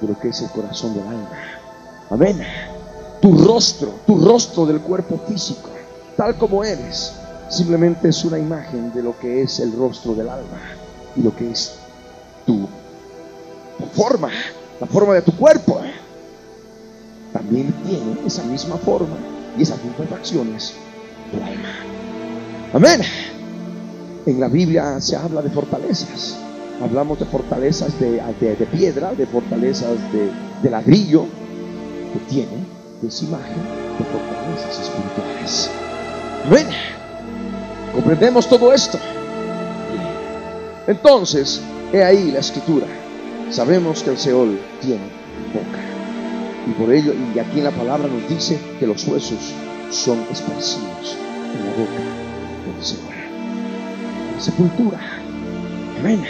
de 0.00 0.08
lo 0.08 0.18
que 0.18 0.28
es 0.28 0.42
el 0.42 0.50
corazón 0.50 0.94
del 0.94 1.06
alma. 1.06 1.30
Amén. 2.10 2.40
Tu 3.20 3.36
rostro, 3.36 3.94
tu 4.06 4.24
rostro 4.24 4.66
del 4.66 4.80
cuerpo 4.80 5.18
físico, 5.26 5.70
tal 6.16 6.36
como 6.36 6.62
eres, 6.62 7.14
simplemente 7.48 8.08
es 8.08 8.24
una 8.24 8.38
imagen 8.38 8.92
de 8.92 9.02
lo 9.02 9.18
que 9.18 9.42
es 9.42 9.60
el 9.60 9.72
rostro 9.72 10.14
del 10.14 10.28
alma 10.28 10.60
y 11.16 11.22
lo 11.22 11.34
que 11.34 11.50
es 11.50 11.74
tu, 12.46 12.68
forma, 13.92 14.30
la 14.80 14.86
forma 14.86 15.14
de 15.14 15.22
tu 15.22 15.36
cuerpo. 15.36 15.80
También 17.48 17.72
tiene 17.86 18.26
esa 18.26 18.42
misma 18.42 18.76
forma 18.76 19.16
y 19.56 19.62
esas 19.62 19.82
mismas 19.82 20.06
facciones 20.10 20.74
tu 21.32 21.42
alma. 21.42 21.68
Amén. 22.74 23.00
En 24.26 24.38
la 24.38 24.48
Biblia 24.48 25.00
se 25.00 25.16
habla 25.16 25.40
de 25.40 25.48
fortalezas. 25.48 26.36
Hablamos 26.82 27.18
de 27.18 27.24
fortalezas 27.24 27.98
de, 27.98 28.68
piedra, 28.70 29.14
de 29.14 29.26
fortalezas 29.26 29.96
de, 30.12 30.70
ladrillo, 30.70 31.24
que 32.12 32.18
tiene 32.28 32.66
esa 33.06 33.24
imagen 33.24 33.56
de 33.98 34.04
fortalezas 34.04 34.80
espirituales. 34.82 35.70
Amén. 36.44 36.66
Comprendemos 37.94 38.46
todo 38.46 38.74
esto. 38.74 38.98
Entonces, 40.86 41.62
he 41.94 42.04
ahí 42.04 42.30
la 42.30 42.40
escritura. 42.40 42.86
Sabemos 43.50 44.02
que 44.02 44.10
el 44.10 44.18
Seol 44.18 44.60
tiene 44.82 45.04
boca. 45.54 45.87
Y 46.68 46.72
por 46.72 46.92
ello, 46.92 47.14
y 47.34 47.38
aquí 47.38 47.58
en 47.58 47.64
la 47.64 47.70
palabra 47.70 48.08
nos 48.08 48.28
dice 48.28 48.58
que 48.78 48.86
los 48.86 49.06
huesos 49.06 49.38
son 49.90 50.18
esparcidos 50.30 51.16
en 51.54 51.64
la 51.64 51.70
boca 51.72 52.02
del 52.66 52.84
Seol. 52.84 53.14
La 54.34 54.40
sepultura. 54.40 55.00
Amén. 55.98 56.24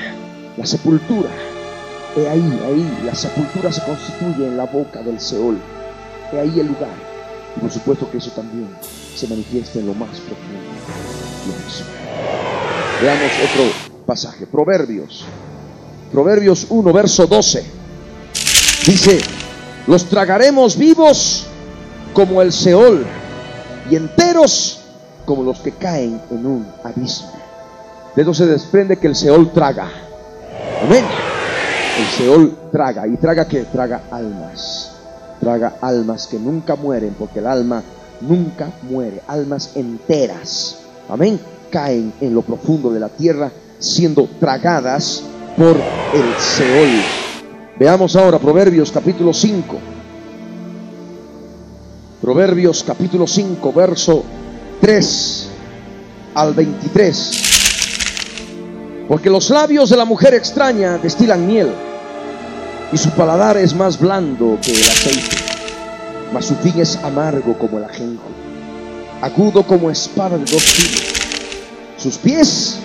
La 0.57 0.65
sepultura. 0.65 1.31
He 2.17 2.29
ahí, 2.29 2.61
ahí, 2.67 3.03
la 3.05 3.15
sepultura 3.15 3.73
se 3.73 3.83
constituye 3.83 4.47
en 4.47 4.57
la 4.57 4.67
boca 4.67 5.03
del 5.03 5.19
Seol. 5.19 5.59
He 6.33 6.39
ahí 6.39 6.61
el 6.61 6.69
lugar. 6.69 6.95
Y 7.57 7.61
por 7.61 7.71
supuesto 7.71 8.09
que 8.11 8.19
eso 8.19 8.31
también 8.31 8.69
se 9.17 9.27
manifiesta 9.27 9.81
en 9.81 9.89
lo 9.89 9.95
más 9.95 10.11
profundo. 10.21 10.69
Veamos 13.03 13.33
otro 13.51 14.05
pasaje. 14.07 14.47
Proverbios. 14.47 15.25
Proverbios 16.13 16.67
1, 16.71 16.93
verso 16.93 17.27
12. 17.27 17.65
Dice, 18.87 19.21
los 19.89 20.05
tragaremos 20.05 20.77
vivos 20.77 21.47
como 22.13 22.41
el 22.41 22.53
Seol 22.53 23.05
y 23.91 23.97
enteros 23.97 24.83
como 25.25 25.43
los 25.43 25.59
que 25.59 25.73
caen 25.73 26.21
en 26.31 26.47
un 26.47 26.67
abismo. 26.85 27.33
De 28.15 28.23
eso 28.23 28.35
se 28.35 28.47
desprende 28.47 28.99
que 28.99 29.09
el 29.09 29.17
Seol 29.17 29.51
traga. 29.53 29.91
Amén. 30.85 31.05
El 31.99 32.07
Seol 32.17 32.57
traga. 32.71 33.07
¿Y 33.07 33.17
traga 33.17 33.49
que 33.49 33.65
Traga 33.65 34.03
almas. 34.11 34.93
Traga 35.41 35.75
almas 35.81 36.27
que 36.27 36.39
nunca 36.39 36.77
mueren 36.77 37.15
porque 37.19 37.41
el 37.41 37.47
alma 37.47 37.83
nunca 38.21 38.71
muere. 38.83 39.23
Almas 39.27 39.71
enteras 39.75 40.77
amén, 41.09 41.41
caen 41.71 42.13
en 42.21 42.35
lo 42.35 42.43
profundo 42.43 42.91
de 42.91 43.01
la 43.01 43.09
tierra, 43.09 43.51
siendo 43.79 44.29
tragadas 44.39 45.23
por 45.57 45.77
el 45.77 46.35
Seol. 46.39 47.28
Veamos 47.79 48.17
ahora 48.17 48.39
Proverbios 48.39 48.91
capítulo 48.91 49.33
5. 49.33 49.79
Proverbios 52.21 52.83
capítulo 52.83 53.27
5, 53.27 53.73
verso 53.73 54.25
3 54.81 55.49
al 56.35 56.55
23. 56.55 57.45
Porque 59.07 59.31
los 59.31 59.51
labios 59.51 59.91
de 59.91 59.97
la 59.97 60.05
mujer 60.05 60.35
extraña 60.35 60.99
destilan 60.99 61.47
miel, 61.47 61.71
y 62.93 62.99
su 62.99 63.11
paladar 63.11 63.57
es 63.57 63.75
más 63.75 64.01
blando 64.01 64.59
que 64.63 64.73
el 64.73 64.83
aceite, 64.83 65.37
mas 66.33 66.47
su 66.47 66.57
fin 66.57 66.81
es 66.81 66.97
amargo 66.97 67.57
como 67.59 67.79
el 67.79 67.85
ajenjo 67.85 68.29
agudo 69.21 69.63
como 69.63 69.91
espada 69.91 70.39
de 70.39 70.45
dos 70.45 70.63
filos. 70.63 71.03
Sus 71.97 72.17
pies 72.19 72.79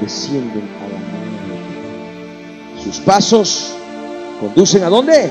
descienden 0.00 0.68
a 0.80 0.88
la 0.88 0.98
muerte. 0.98 2.82
Sus 2.82 2.98
pasos 2.98 3.74
conducen 4.42 4.82
a 4.82 4.88
dónde? 4.88 5.30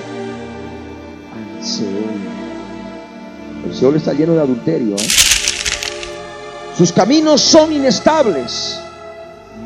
Al 1.33 1.65
Seol. 1.65 1.91
El 3.65 3.75
Seol 3.75 3.95
está 3.97 4.13
lleno 4.13 4.33
de 4.33 4.41
adulterio. 4.41 4.95
¿eh? 4.95 5.07
Sus 6.77 6.91
caminos 6.93 7.41
son 7.41 7.73
inestables. 7.73 8.79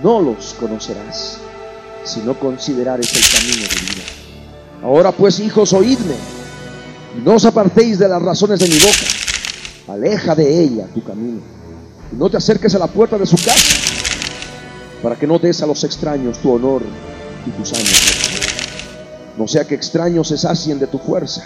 No 0.03 0.19
los 0.19 0.55
conocerás 0.59 1.39
si 2.03 2.19
no 2.21 2.37
considerares 2.37 3.13
el 3.15 3.39
camino 3.39 3.67
de 3.67 3.81
vida. 3.81 4.03
Ahora 4.83 5.11
pues, 5.11 5.39
hijos, 5.39 5.73
oídme 5.73 6.15
y 7.17 7.21
no 7.21 7.35
os 7.35 7.45
apartéis 7.45 7.97
de 7.97 8.07
las 8.07 8.21
razones 8.21 8.59
de 8.59 8.67
mi 8.67 8.77
boca 8.77 9.15
Aleja 9.87 10.35
de 10.35 10.63
ella 10.63 10.87
tu 10.93 11.03
camino. 11.03 11.39
Y 12.11 12.15
no 12.15 12.29
te 12.29 12.37
acerques 12.37 12.73
a 12.75 12.79
la 12.79 12.87
puerta 12.87 13.17
de 13.17 13.25
su 13.25 13.37
casa 13.37 13.75
para 15.03 15.15
que 15.15 15.27
no 15.27 15.37
des 15.37 15.61
a 15.61 15.67
los 15.67 15.83
extraños 15.83 16.39
tu 16.39 16.51
honor 16.51 16.81
y 17.45 17.51
tus 17.51 17.73
años. 17.73 18.24
No 19.37 19.47
sea 19.47 19.65
que 19.65 19.75
extraños 19.75 20.29
se 20.29 20.37
sacien 20.37 20.79
de 20.79 20.87
tu 20.87 20.97
fuerza 20.97 21.43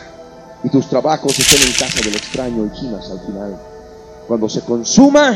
y 0.63 0.69
tus 0.69 0.87
trabajos 0.87 1.37
estén 1.39 1.67
en 1.67 1.73
casa 1.73 2.01
del 2.03 2.15
extraño 2.15 2.65
y 2.65 2.77
ginas 2.77 3.09
al 3.09 3.19
final. 3.21 3.59
Cuando 4.27 4.47
se 4.47 4.61
consuma 4.61 5.35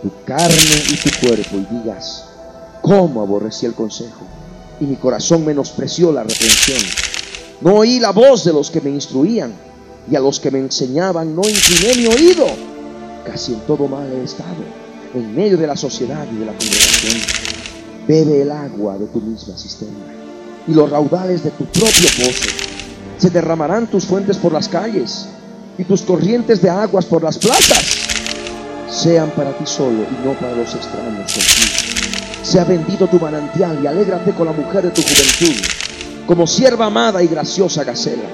tu 0.00 0.10
carne 0.24 0.82
y 0.90 0.96
tu 0.96 1.26
cuerpo 1.26 1.56
y 1.56 1.76
digas, 1.76 2.24
¿cómo 2.82 3.22
aborrecí 3.22 3.66
el 3.66 3.74
consejo? 3.74 4.24
Y 4.80 4.84
mi 4.84 4.96
corazón 4.96 5.44
menospreció 5.44 6.12
la 6.12 6.22
reprensión. 6.22 6.80
No 7.60 7.76
oí 7.76 7.98
la 7.98 8.10
voz 8.10 8.44
de 8.44 8.52
los 8.52 8.70
que 8.70 8.80
me 8.80 8.90
instruían 8.90 9.52
y 10.10 10.14
a 10.14 10.20
los 10.20 10.38
que 10.38 10.50
me 10.50 10.60
enseñaban 10.60 11.34
no 11.34 11.42
incliné 11.42 11.96
mi 11.96 12.06
oído. 12.06 12.46
Casi 13.24 13.54
en 13.54 13.60
todo 13.60 13.88
mal 13.88 14.12
he 14.12 14.24
estado, 14.24 14.62
en 15.14 15.34
medio 15.34 15.56
de 15.56 15.66
la 15.66 15.76
sociedad 15.76 16.26
y 16.32 16.36
de 16.36 16.46
la 16.46 16.52
congregación. 16.52 17.20
Bebe 18.06 18.42
el 18.42 18.52
agua 18.52 18.98
de 18.98 19.06
tu 19.06 19.20
misma 19.20 19.56
cisterna 19.56 20.21
y 20.66 20.74
los 20.74 20.90
raudales 20.90 21.44
de 21.44 21.50
tu 21.50 21.64
propio 21.66 22.08
pozo. 22.18 22.48
Se 23.18 23.30
derramarán 23.30 23.86
tus 23.86 24.04
fuentes 24.04 24.36
por 24.36 24.52
las 24.52 24.68
calles 24.68 25.28
y 25.78 25.84
tus 25.84 26.02
corrientes 26.02 26.60
de 26.62 26.70
aguas 26.70 27.04
por 27.04 27.22
las 27.22 27.38
plazas. 27.38 28.08
Sean 28.90 29.30
para 29.30 29.56
ti 29.56 29.64
solo 29.64 30.02
y 30.02 30.26
no 30.26 30.34
para 30.34 30.54
los 30.56 30.74
extraños 30.74 31.32
contigo. 31.32 32.42
Sea 32.42 32.64
bendito 32.64 33.06
tu 33.06 33.18
manantial 33.18 33.78
y 33.82 33.86
alégrate 33.86 34.32
con 34.32 34.46
la 34.46 34.52
mujer 34.52 34.82
de 34.82 34.90
tu 34.90 35.02
juventud, 35.02 35.64
como 36.26 36.46
sierva 36.46 36.86
amada 36.86 37.22
y 37.22 37.28
graciosa 37.28 37.84
gacela 37.84 38.28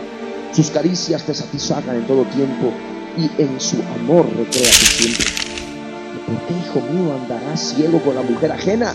sus 0.52 0.70
caricias 0.70 1.22
te 1.22 1.34
satisfagan 1.34 1.96
en 1.96 2.06
todo 2.06 2.24
tiempo 2.24 2.72
y 3.16 3.30
en 3.40 3.60
su 3.60 3.76
amor 3.94 4.26
recréate 4.26 4.68
siempre. 4.70 5.26
¿Por 6.26 6.36
qué, 6.46 6.54
hijo 6.54 6.80
mío, 6.92 7.14
andarás 7.14 7.74
ciego 7.74 8.00
con 8.02 8.14
la 8.14 8.22
mujer 8.22 8.52
ajena 8.52 8.92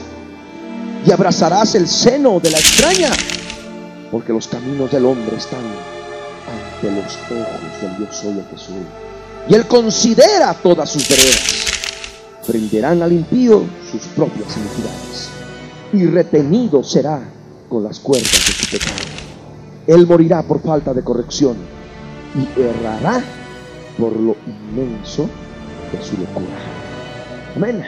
y 1.05 1.11
abrazarás 1.11 1.75
el 1.75 1.87
seno 1.87 2.39
de 2.39 2.51
la 2.51 2.57
extraña? 2.57 3.09
Porque 4.11 4.33
los 4.33 4.47
caminos 4.47 4.91
del 4.91 5.05
hombre 5.05 5.35
están 5.37 5.59
ante 5.59 6.91
los 6.91 7.17
ojos 7.31 7.99
del 7.99 8.13
soy 8.13 8.39
el 8.39 8.45
que 8.45 8.57
soy. 8.57 8.75
Y 9.49 9.55
él 9.55 9.67
considera 9.67 10.53
todas 10.53 10.89
sus 10.89 11.07
veredas. 11.09 11.65
Prenderán 12.45 13.01
al 13.01 13.11
impío 13.11 13.63
sus 13.91 14.01
propias 14.15 14.55
iniquidades. 14.57 15.29
Y 15.93 16.05
retenido 16.05 16.83
será 16.83 17.21
con 17.69 17.83
las 17.83 17.99
cuerdas 17.99 18.31
de 18.31 18.53
su 18.53 18.71
pecado. 18.71 19.03
Él 19.87 20.07
morirá 20.07 20.43
por 20.43 20.61
falta 20.61 20.93
de 20.93 21.03
corrección 21.03 21.57
y 22.35 22.59
errará 22.59 23.23
por 23.97 24.15
lo 24.15 24.35
inmenso 24.47 25.29
de 25.91 26.03
su 26.03 26.17
locura. 26.17 26.57
Amén. 27.55 27.83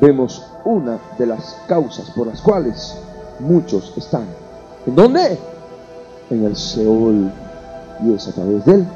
Vemos 0.00 0.42
una 0.64 0.98
de 1.18 1.26
las 1.26 1.56
causas 1.66 2.10
por 2.10 2.26
las 2.26 2.40
cuales 2.40 2.94
muchos 3.40 3.92
están. 3.96 4.26
¿En 4.86 4.94
dónde? 4.94 5.38
En 6.30 6.44
el 6.44 6.56
Seol. 6.56 7.32
Y 8.04 8.12
es 8.12 8.28
a 8.28 8.32
través 8.32 8.64
de 8.64 8.72
él. 8.72 8.86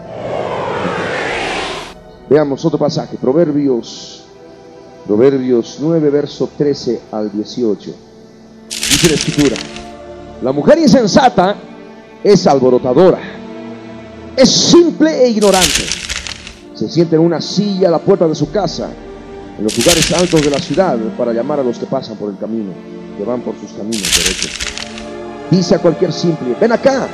Veamos 2.28 2.64
otro 2.64 2.78
pasaje, 2.78 3.16
Proverbios, 3.16 4.24
Proverbios 5.06 5.78
9, 5.80 6.10
verso 6.10 6.50
13 6.58 7.00
al 7.12 7.32
18. 7.32 7.90
Dice 8.68 9.08
la 9.08 9.14
escritura, 9.14 9.56
la 10.42 10.52
mujer 10.52 10.78
insensata 10.78 11.56
es 12.22 12.46
alborotadora, 12.46 13.18
es 14.36 14.50
simple 14.50 15.24
e 15.24 15.30
ignorante. 15.30 15.86
Se 16.74 16.88
sienta 16.88 17.16
en 17.16 17.22
una 17.22 17.40
silla 17.40 17.88
a 17.88 17.92
la 17.92 17.98
puerta 17.98 18.28
de 18.28 18.34
su 18.34 18.50
casa, 18.50 18.90
en 19.58 19.64
los 19.64 19.76
lugares 19.76 20.12
altos 20.12 20.42
de 20.42 20.50
la 20.50 20.58
ciudad, 20.58 20.96
para 21.16 21.32
llamar 21.32 21.60
a 21.60 21.62
los 21.62 21.78
que 21.78 21.86
pasan 21.86 22.16
por 22.16 22.30
el 22.30 22.38
camino, 22.38 22.72
que 23.16 23.24
van 23.24 23.40
por 23.40 23.54
sus 23.58 23.72
caminos 23.72 24.02
derechos. 24.16 24.52
Dice 25.50 25.74
a 25.74 25.78
cualquier 25.78 26.12
simple, 26.12 26.54
ven 26.60 26.72
acá. 26.72 27.08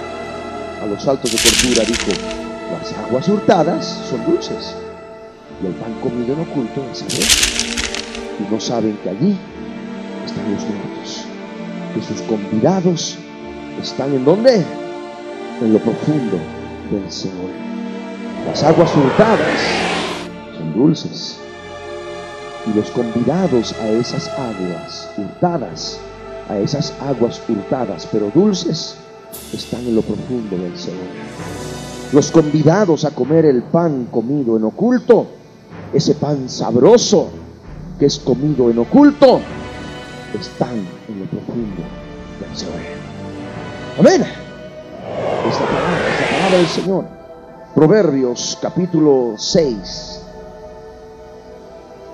A 0.82 0.86
los 0.86 1.06
altos 1.08 1.32
de 1.32 1.38
cordura 1.38 1.84
dijo, 1.84 2.20
las 2.70 2.92
aguas 3.06 3.28
hurtadas 3.28 4.00
son 4.10 4.24
dulces, 4.26 4.74
y 5.62 5.66
el 5.66 5.72
pan 5.74 5.94
comido 6.02 6.34
en 6.34 6.40
oculto 6.40 6.84
es 6.92 6.98
saber. 6.98 7.26
Y 8.40 8.52
no 8.52 8.60
saben 8.60 8.98
que 9.02 9.10
allí 9.10 9.38
están 10.26 10.52
los 10.52 10.62
muertos 10.62 11.24
que 11.94 12.02
sus 12.02 12.20
convidados 12.22 13.16
están 13.80 14.12
en 14.12 14.24
donde? 14.24 14.64
En 15.60 15.72
lo 15.72 15.78
profundo 15.78 16.38
del 16.90 17.10
Señor. 17.10 17.50
Las 18.46 18.62
aguas 18.64 18.90
hurtadas 18.96 19.60
son 20.58 20.74
dulces. 20.74 21.38
Y 22.66 22.76
los 22.76 22.90
convidados 22.90 23.74
a 23.80 23.88
esas 23.88 24.28
aguas 24.28 25.08
hurtadas, 25.16 25.98
a 26.48 26.58
esas 26.58 26.94
aguas 27.00 27.40
hurtadas, 27.48 28.08
pero 28.10 28.30
dulces, 28.34 28.96
están 29.52 29.80
en 29.80 29.96
lo 29.96 30.02
profundo 30.02 30.56
del 30.56 30.76
Señor. 30.76 31.06
Los 32.12 32.30
convidados 32.30 33.04
a 33.04 33.10
comer 33.10 33.44
el 33.44 33.62
pan 33.62 34.06
comido 34.10 34.56
en 34.56 34.64
oculto, 34.64 35.26
ese 35.92 36.14
pan 36.14 36.48
sabroso 36.48 37.28
que 37.98 38.06
es 38.06 38.18
comido 38.18 38.70
en 38.70 38.78
oculto, 38.78 39.40
están 40.38 40.76
en 41.08 41.20
lo 41.20 41.26
profundo 41.26 41.82
del 42.40 42.56
Señor. 42.56 42.80
Amén. 43.98 44.24
Esta 45.48 45.66
palabra, 45.66 46.08
esta 46.08 46.30
palabra 46.30 46.58
del 46.58 46.66
Señor. 46.66 47.04
Proverbios 47.74 48.58
capítulo 48.62 49.34
6, 49.36 50.13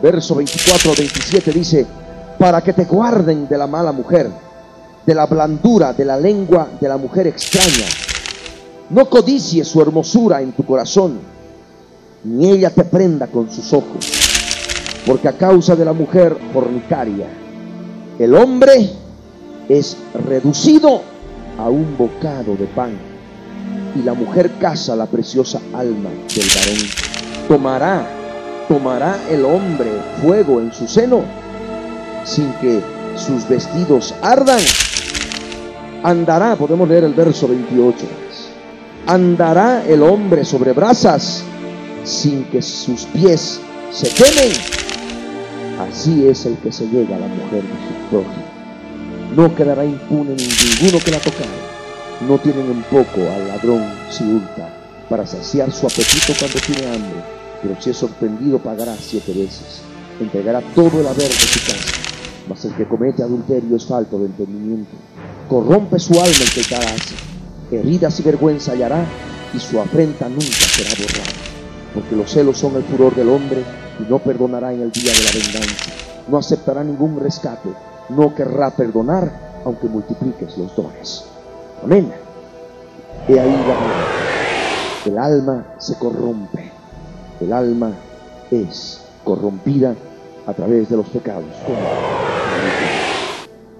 verso 0.03 0.35
24 0.35 0.93
27 0.97 1.53
dice, 1.53 1.87
para 2.39 2.63
que 2.63 2.73
te 2.73 2.85
guarden 2.85 3.49
de 3.49 3.59
la 3.59 3.67
mala 3.67 3.93
mujer, 3.93 4.31
de 5.05 5.15
la 5.15 5.27
blandura, 5.27 5.93
de 5.93 6.05
la 6.05 6.17
lengua 6.17 6.69
de 6.81 6.89
la 6.89 6.97
mujer 6.97 7.27
extraña. 7.27 7.87
No 8.91 9.09
codicies 9.09 9.69
su 9.69 9.81
hermosura 9.81 10.41
en 10.41 10.53
tu 10.53 10.65
corazón, 10.65 11.21
ni 12.25 12.51
ella 12.51 12.71
te 12.71 12.85
prenda 12.85 13.27
con 13.27 13.51
sus 13.51 13.73
ojos, 13.73 14.07
porque 15.07 15.29
a 15.29 15.33
causa 15.33 15.77
de 15.77 15.85
la 15.85 15.93
mujer 15.93 16.37
fornicaria, 16.53 17.27
el 18.19 18.35
hombre 18.35 18.91
es 19.69 19.97
reducido 20.27 21.03
a 21.59 21.69
un 21.69 21.97
bocado 21.97 22.57
de 22.57 22.67
pan 22.67 22.93
y 23.95 24.03
la 24.03 24.15
mujer 24.15 24.51
caza 24.61 24.97
la 24.97 25.07
preciosa 25.07 25.61
alma 25.73 26.11
del 26.35 26.47
varón. 26.55 27.49
Tomará, 27.49 28.20
tomará 28.71 29.19
el 29.29 29.45
hombre 29.45 29.91
fuego 30.23 30.61
en 30.61 30.73
su 30.73 30.87
seno 30.87 31.25
sin 32.25 32.53
que 32.61 32.81
sus 33.17 33.49
vestidos 33.49 34.15
ardan. 34.23 34.61
Andará, 36.05 36.55
podemos 36.55 36.89
leer 36.89 37.03
el 37.03 37.13
verso 37.13 37.49
28. 37.49 38.07
Andará 39.09 39.85
el 39.85 40.05
hombre 40.05 40.45
sobre 40.45 40.73
brasas 40.73 41.43
sin 42.05 42.45
que 42.45 42.63
sus 42.63 43.07
pies 43.07 43.61
se 43.91 44.09
quemen 44.11 44.53
Así 45.81 46.29
es 46.29 46.47
el 46.47 46.57
que 46.59 46.71
se 46.71 46.87
llega 46.87 47.17
a 47.17 47.19
la 47.19 47.27
mujer 47.27 47.63
de 47.63 47.69
su 47.69 48.09
prójimo. 48.09 48.45
No 49.35 49.53
quedará 49.53 49.85
impune 49.85 50.37
ninguno 50.37 51.03
que 51.05 51.11
la 51.11 51.19
tocara. 51.19 51.51
No 52.29 52.39
tienen 52.39 52.71
en 52.71 52.83
poco 52.85 53.21
al 53.35 53.49
ladrón 53.49 53.83
si 54.11 54.23
hurta 54.23 54.69
para 55.09 55.27
saciar 55.27 55.73
su 55.73 55.87
apetito 55.87 56.35
cuando 56.39 56.61
tiene 56.61 56.87
hambre, 56.87 57.40
pero 57.63 57.81
si 57.81 57.91
es 57.91 57.97
sorprendido 57.97 58.59
pagará 58.59 58.95
siete 58.97 59.33
veces. 59.33 59.83
Entregará 60.21 60.61
todo 60.75 61.01
el 61.01 61.07
haber 61.07 61.29
de 61.29 61.35
su 61.35 61.61
casa, 61.61 61.93
mas 62.49 62.65
el 62.65 62.75
que 62.75 62.87
comete 62.87 63.23
adulterio 63.23 63.77
es 63.77 63.87
falto 63.87 64.19
de 64.19 64.27
entendimiento. 64.27 64.93
Corrompe 65.49 65.99
su 65.99 66.15
alma 66.15 66.27
el 66.27 66.51
que 66.51 66.69
tal 66.69 66.83
hace. 66.83 67.15
Heridas 67.71 68.19
y 68.21 68.23
vergüenza 68.23 68.73
hallará 68.73 69.05
y 69.55 69.59
su 69.59 69.81
afrenta 69.81 70.29
nunca 70.29 70.45
será 70.45 70.91
borrada. 70.91 71.33
Porque 71.95 72.17
los 72.17 72.31
celos 72.31 72.59
son 72.59 72.77
el 72.77 72.85
furor 72.85 73.15
del 73.15 73.29
hombre 73.29 73.63
y 73.99 74.09
no 74.11 74.19
perdonará 74.19 74.73
en 74.73 74.83
el 74.83 74.93
día 74.93 75.13
de 75.13 75.25
la 75.25 75.31
venganza. 75.33 75.93
No 76.29 76.39
aceptará 76.39 76.85
ningún 76.85 77.19
rescate. 77.19 77.69
No 78.11 78.35
querrá 78.35 78.71
perdonar 78.71 79.51
aunque 79.65 79.89
multipliques 79.89 80.57
los 80.57 80.75
dones. 80.77 81.25
Amén. 81.83 82.13
He 83.29 83.39
ahí 83.39 83.51
la 83.51 85.11
El 85.11 85.19
alma 85.19 85.65
se 85.79 85.95
corrompe. 85.97 86.80
El 87.41 87.53
alma 87.53 87.93
es 88.51 89.01
corrompida 89.25 89.95
a 90.47 90.53
través 90.53 90.89
de 90.89 90.97
los 90.97 91.07
pecados. 91.07 91.45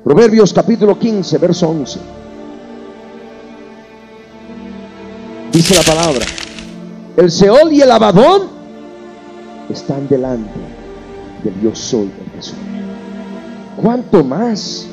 Proverbios 0.05 0.53
capítulo 0.53 0.99
15, 0.99 1.39
verso 1.39 1.69
11. 1.69 2.01
Dice 5.53 5.75
la 5.75 5.83
palabra, 5.83 6.25
el 7.17 7.31
Seol 7.31 7.73
y 7.73 7.81
el 7.83 7.91
Abadón 7.91 8.49
están 9.69 10.09
delante 10.09 10.59
del 11.43 11.77
soy 11.77 12.03
el 12.03 12.33
que 12.33 12.43
soy. 12.43 12.59
¿Cuánto 13.77 14.23
más 14.25 14.87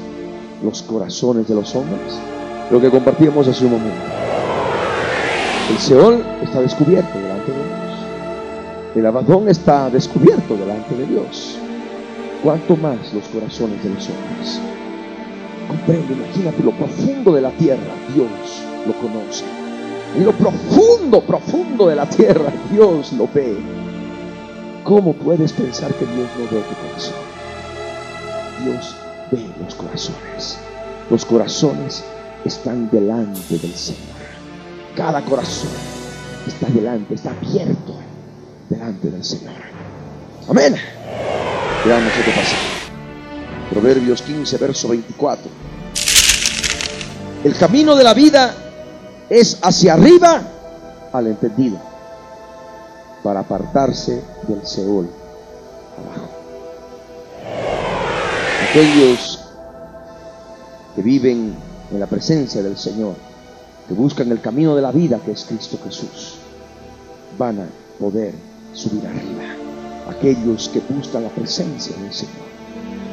los 0.63 0.81
corazones 0.81 1.47
de 1.47 1.55
los 1.55 1.75
hombres? 1.75 2.19
Lo 2.71 2.81
que 2.81 2.89
compartimos 2.89 3.47
hace 3.47 3.65
un 3.65 3.71
momento. 3.71 4.01
El 5.69 5.77
Seol 5.77 6.25
está 6.43 6.61
descubierto 6.61 7.17
delante 7.17 7.51
de 7.51 7.57
Dios. 7.57 7.66
El 8.95 9.05
Abadón 9.05 9.49
está 9.49 9.89
descubierto 9.89 10.55
delante 10.55 10.95
de 10.95 11.05
Dios. 11.05 11.57
¿Cuánto 12.41 12.75
más 12.77 13.13
los 13.13 13.27
corazones 13.27 13.83
de 13.83 13.89
los 13.89 14.09
hombres? 14.09 14.61
Comprende, 15.67 16.13
imagínate 16.13 16.63
lo 16.63 16.71
profundo 16.71 17.33
de 17.33 17.41
la 17.41 17.51
tierra, 17.51 17.93
Dios 18.15 18.29
lo 18.87 18.93
conoce. 18.93 19.43
En 20.15 20.25
lo 20.25 20.31
profundo, 20.31 21.21
profundo 21.21 21.87
de 21.87 21.95
la 21.95 22.07
tierra, 22.09 22.51
Dios 22.71 23.11
lo 23.13 23.27
ve. 23.33 23.57
¿Cómo 24.83 25.13
puedes 25.13 25.51
pensar 25.51 25.93
que 25.93 26.05
Dios 26.05 26.29
no 26.37 26.45
ve 26.45 26.63
tu 26.63 26.87
corazón? 26.87 27.15
Dios 28.63 28.95
ve 29.31 29.45
los 29.63 29.75
corazones. 29.75 30.57
Los 31.09 31.25
corazones 31.25 32.03
están 32.45 32.89
delante 32.89 33.57
del 33.57 33.73
Señor. 33.73 34.15
Cada 34.95 35.21
corazón 35.21 35.69
está 36.47 36.67
delante, 36.67 37.13
está 37.13 37.31
abierto 37.31 37.86
delante 38.69 39.09
del 39.09 39.23
Señor. 39.23 39.53
Amén. 40.47 40.75
Veamos 41.85 42.11
otro 42.19 42.31
pasaje. 42.31 42.77
Proverbios 43.69 44.21
15, 44.21 44.57
verso 44.57 44.87
24. 44.89 45.49
El 47.43 47.55
camino 47.55 47.95
de 47.95 48.03
la 48.03 48.13
vida 48.13 48.53
es 49.29 49.57
hacia 49.61 49.93
arriba 49.93 50.41
al 51.11 51.27
entendido 51.27 51.77
para 53.23 53.41
apartarse 53.41 54.21
del 54.47 54.65
Seol 54.65 55.09
abajo. 55.97 56.29
Aquellos 58.69 59.39
que 60.95 61.01
viven 61.01 61.55
en 61.91 61.99
la 61.99 62.07
presencia 62.07 62.61
del 62.61 62.77
Señor 62.77 63.15
que 63.87 63.93
buscan 63.93 64.31
el 64.31 64.41
camino 64.41 64.75
de 64.75 64.81
la 64.81 64.91
vida 64.91 65.19
que 65.23 65.31
es 65.31 65.45
Cristo 65.45 65.79
Jesús, 65.83 66.35
van 67.37 67.59
a 67.61 67.65
poder 67.99 68.33
subir 68.77 69.05
arriba. 69.05 69.43
Aquellos 70.09 70.69
que 70.69 70.81
buscan 70.87 71.23
la 71.23 71.29
presencia 71.29 71.95
del 71.97 72.13
Señor, 72.13 72.47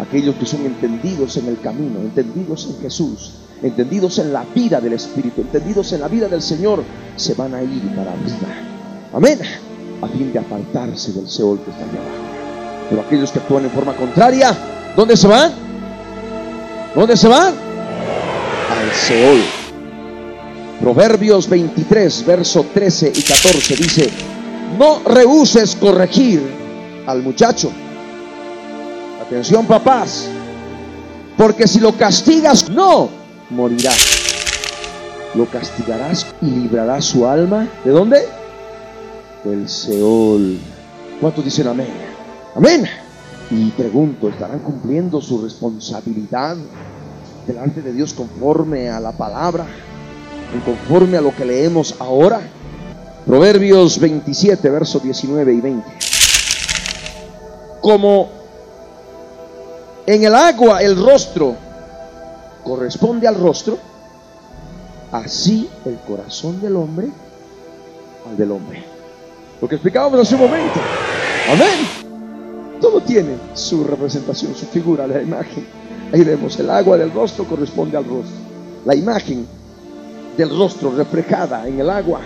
aquellos 0.01 0.37
que 0.37 0.47
son 0.47 0.65
entendidos 0.65 1.37
en 1.37 1.49
el 1.49 1.59
camino, 1.61 2.01
entendidos 2.01 2.67
en 2.67 2.81
Jesús, 2.81 3.33
entendidos 3.63 4.19
en 4.19 4.33
la 4.33 4.45
vida 4.55 4.81
del 4.81 4.93
Espíritu, 4.93 5.41
entendidos 5.41 5.93
en 5.93 6.03
la 6.03 6.09
vida 6.09 6.29
del 6.29 6.43
Señor, 6.43 6.85
se 7.17 7.35
van 7.35 7.55
a 7.55 7.63
ir 7.63 7.83
para 7.97 8.13
arriba. 8.13 8.49
Amén. 9.13 9.39
A 10.03 10.09
fin 10.09 10.33
de 10.33 10.39
apartarse 10.39 11.13
del 11.13 11.29
Seol 11.29 11.59
que 11.61 11.71
está 11.71 11.83
allá 11.83 11.93
abajo. 11.93 12.35
Pero 12.91 13.03
aquellos 13.03 13.33
que 13.33 13.39
actúan 13.39 13.65
en 13.65 13.71
forma 13.71 13.97
contraria, 13.97 14.57
¿dónde 14.97 15.17
se 15.17 15.27
van? 15.27 15.53
¿Dónde 16.95 17.17
se 17.17 17.29
van? 17.29 17.55
Al 18.71 18.93
Seol. 18.93 19.41
Proverbios 20.81 21.49
23, 21.49 22.27
verso 22.27 22.67
13 22.75 23.13
y 23.15 23.23
14 23.23 23.77
dice, 23.77 24.11
no 24.79 25.01
rehuses 25.05 25.77
corregir 25.77 26.43
al 27.07 27.23
muchacho. 27.23 27.71
Atención 29.21 29.67
papás, 29.67 30.29
porque 31.37 31.67
si 31.67 31.81
lo 31.81 31.93
castigas, 31.97 32.69
no 32.71 33.09
morirá. 33.51 33.93
Lo 35.35 35.47
castigarás 35.47 36.27
y 36.41 36.47
librarás 36.47 37.05
su 37.07 37.27
alma. 37.27 37.69
¿De 37.85 37.91
dónde? 37.91 38.25
Del 39.45 39.69
Seol. 39.69 40.59
¿Cuántos 41.21 41.45
dicen 41.45 41.67
amén? 41.69 41.89
Amén. 42.55 42.87
Y 43.51 43.71
pregunto, 43.71 44.29
¿estarán 44.29 44.61
cumpliendo 44.61 45.21
su 45.21 45.43
responsabilidad 45.43 46.57
delante 47.47 47.83
de 47.83 47.93
Dios 47.93 48.15
conforme 48.15 48.89
a 48.89 49.01
la 49.01 49.13
palabra? 49.13 49.67
conforme 50.63 51.17
a 51.17 51.21
lo 51.21 51.35
que 51.35 51.45
leemos 51.45 51.97
ahora. 51.99 52.41
Proverbios 53.27 53.99
27, 53.99 54.69
versos 54.69 55.03
19 55.03 55.55
y 55.55 55.61
20. 55.61 55.89
Como 57.81 58.29
en 60.07 60.25
el 60.25 60.35
agua 60.35 60.83
el 60.83 61.03
rostro 61.03 61.57
corresponde 62.63 63.27
al 63.27 63.37
rostro, 63.37 63.79
así 65.11 65.69
el 65.87 65.97
corazón 66.07 66.61
del 66.61 66.77
hombre 66.77 67.09
al 68.29 68.37
del 68.37 68.53
hombre. 68.53 68.85
Lo 69.61 69.69
que 69.69 69.77
explicábamos 69.77 70.21
hace 70.21 70.35
un 70.35 70.43
momento. 70.43 70.81
Amén. 71.51 72.79
Todo 72.81 73.01
tiene 73.01 73.37
su 73.55 73.85
representación, 73.85 74.55
su 74.55 74.67
figura, 74.67 75.07
la 75.07 75.23
imagen. 75.23 75.67
Ahí 76.13 76.23
vemos, 76.23 76.59
el 76.59 76.69
agua 76.69 76.99
del 76.99 77.11
rostro 77.11 77.45
corresponde 77.45 77.97
al 77.97 78.05
rostro. 78.05 78.37
La 78.85 78.95
imagen 78.95 79.47
del 80.37 80.51
rostro 80.51 80.95
reflejada 80.95 81.67
en 81.67 81.81
el 81.81 81.89
agua 81.89 82.21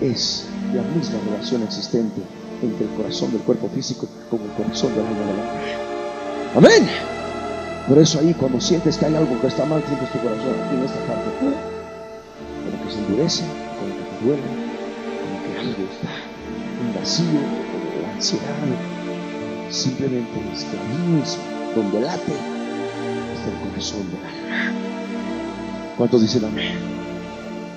es 0.00 0.46
la 0.74 0.82
misma 0.82 1.18
relación 1.30 1.62
existente 1.62 2.20
entre 2.62 2.86
el 2.86 2.92
corazón 2.94 3.32
del 3.32 3.40
cuerpo 3.42 3.68
físico 3.74 4.06
con 4.30 4.40
el 4.42 4.50
corazón 4.50 4.94
del 4.94 5.06
alma 5.06 5.20
del 5.20 5.38
hombre. 5.38 5.88
Amén. 6.56 6.88
Por 7.88 7.98
eso 7.98 8.18
ahí 8.20 8.34
cuando 8.34 8.60
sientes 8.60 8.96
que 8.98 9.06
hay 9.06 9.14
algo 9.14 9.40
que 9.40 9.46
está 9.46 9.64
mal, 9.64 9.82
sientes 9.86 10.12
tu 10.12 10.18
corazón 10.18 10.54
aquí 10.66 10.76
en 10.76 10.84
esta 10.84 11.00
parte, 11.06 11.30
como 11.40 12.84
que 12.84 12.92
se 12.92 12.98
endurece, 12.98 13.44
como 13.78 13.94
que 13.96 14.02
te 14.02 14.24
duele, 14.26 14.42
como 15.22 15.36
que 15.42 15.58
algo 15.58 15.82
está, 15.90 16.12
un 16.84 16.94
vacío, 16.94 17.24
como 17.24 18.02
la 18.02 18.14
ansiedad. 18.14 18.44
Simplemente 19.70 20.40
es 20.52 20.64
que 20.64 20.78
ahí 20.78 20.98
mismo, 21.12 21.42
donde 21.74 22.00
late, 22.00 22.32
está 23.34 23.48
el 23.50 23.70
corazón 23.70 24.04
del 24.10 24.24
alma. 24.24 24.72
¿Cuántos 25.96 26.22
dicen 26.22 26.44
amén? 26.44 26.78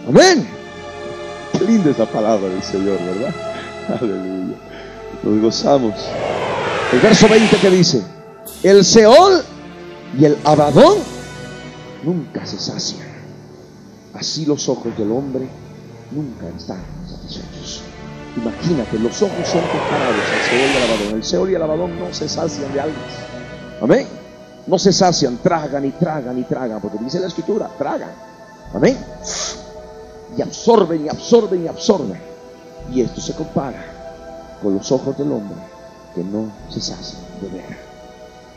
Amén. 0.07 0.60
Linda 1.61 1.91
esa 1.91 2.05
palabra 2.05 2.49
del 2.49 2.63
Señor, 2.63 2.97
¿verdad? 2.99 3.33
Aleluya. 4.01 4.55
Nos 5.23 5.41
gozamos. 5.41 5.93
El 6.91 6.99
verso 6.99 7.27
20 7.29 7.57
que 7.57 7.69
dice, 7.69 8.01
el 8.63 8.83
Seol 8.83 9.43
y 10.17 10.25
el 10.25 10.37
Abadón 10.43 10.97
nunca 12.03 12.45
se 12.45 12.57
sacian. 12.57 13.07
Así 14.13 14.45
los 14.45 14.67
ojos 14.67 14.97
del 14.97 15.11
hombre 15.11 15.47
nunca 16.11 16.47
están 16.57 16.83
satisfechos. 17.09 17.83
Imagínate, 18.35 18.99
los 18.99 19.21
ojos 19.21 19.47
son 19.47 19.61
comparados 19.61 20.25
al 20.33 20.49
Seol 20.49 20.69
y 20.71 20.75
al 20.75 20.83
Abadón. 20.83 21.15
El 21.15 21.23
Seol 21.23 21.51
y 21.51 21.55
el 21.55 21.61
Abadón 21.61 21.99
no 21.99 22.13
se 22.13 22.27
sacian 22.27 22.73
de 22.73 22.81
almas. 22.81 23.13
Amén 23.81 24.21
no 24.67 24.77
se 24.77 24.93
sacian, 24.93 25.37
tragan 25.37 25.85
y 25.85 25.91
tragan 25.91 26.37
y 26.37 26.43
tragan, 26.43 26.79
porque 26.79 26.97
dice 26.99 27.19
la 27.19 27.27
escritura, 27.27 27.69
tragan. 27.77 28.11
Amén. 28.73 28.97
Y 30.37 30.41
absorben 30.41 31.05
y 31.05 31.09
absorben 31.09 31.65
y 31.65 31.67
absorben. 31.67 32.19
Y 32.93 33.01
esto 33.01 33.21
se 33.21 33.33
compara 33.33 33.85
con 34.61 34.75
los 34.75 34.91
ojos 34.91 35.17
del 35.17 35.31
hombre 35.31 35.57
que 36.15 36.23
no 36.23 36.51
se 36.69 36.81
sacian 36.81 37.21
de 37.41 37.49
ver, 37.49 37.77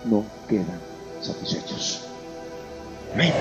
no 0.04 0.24
quedan 0.48 0.80
satisfechos. 1.20 2.00
Amén. 3.12 3.32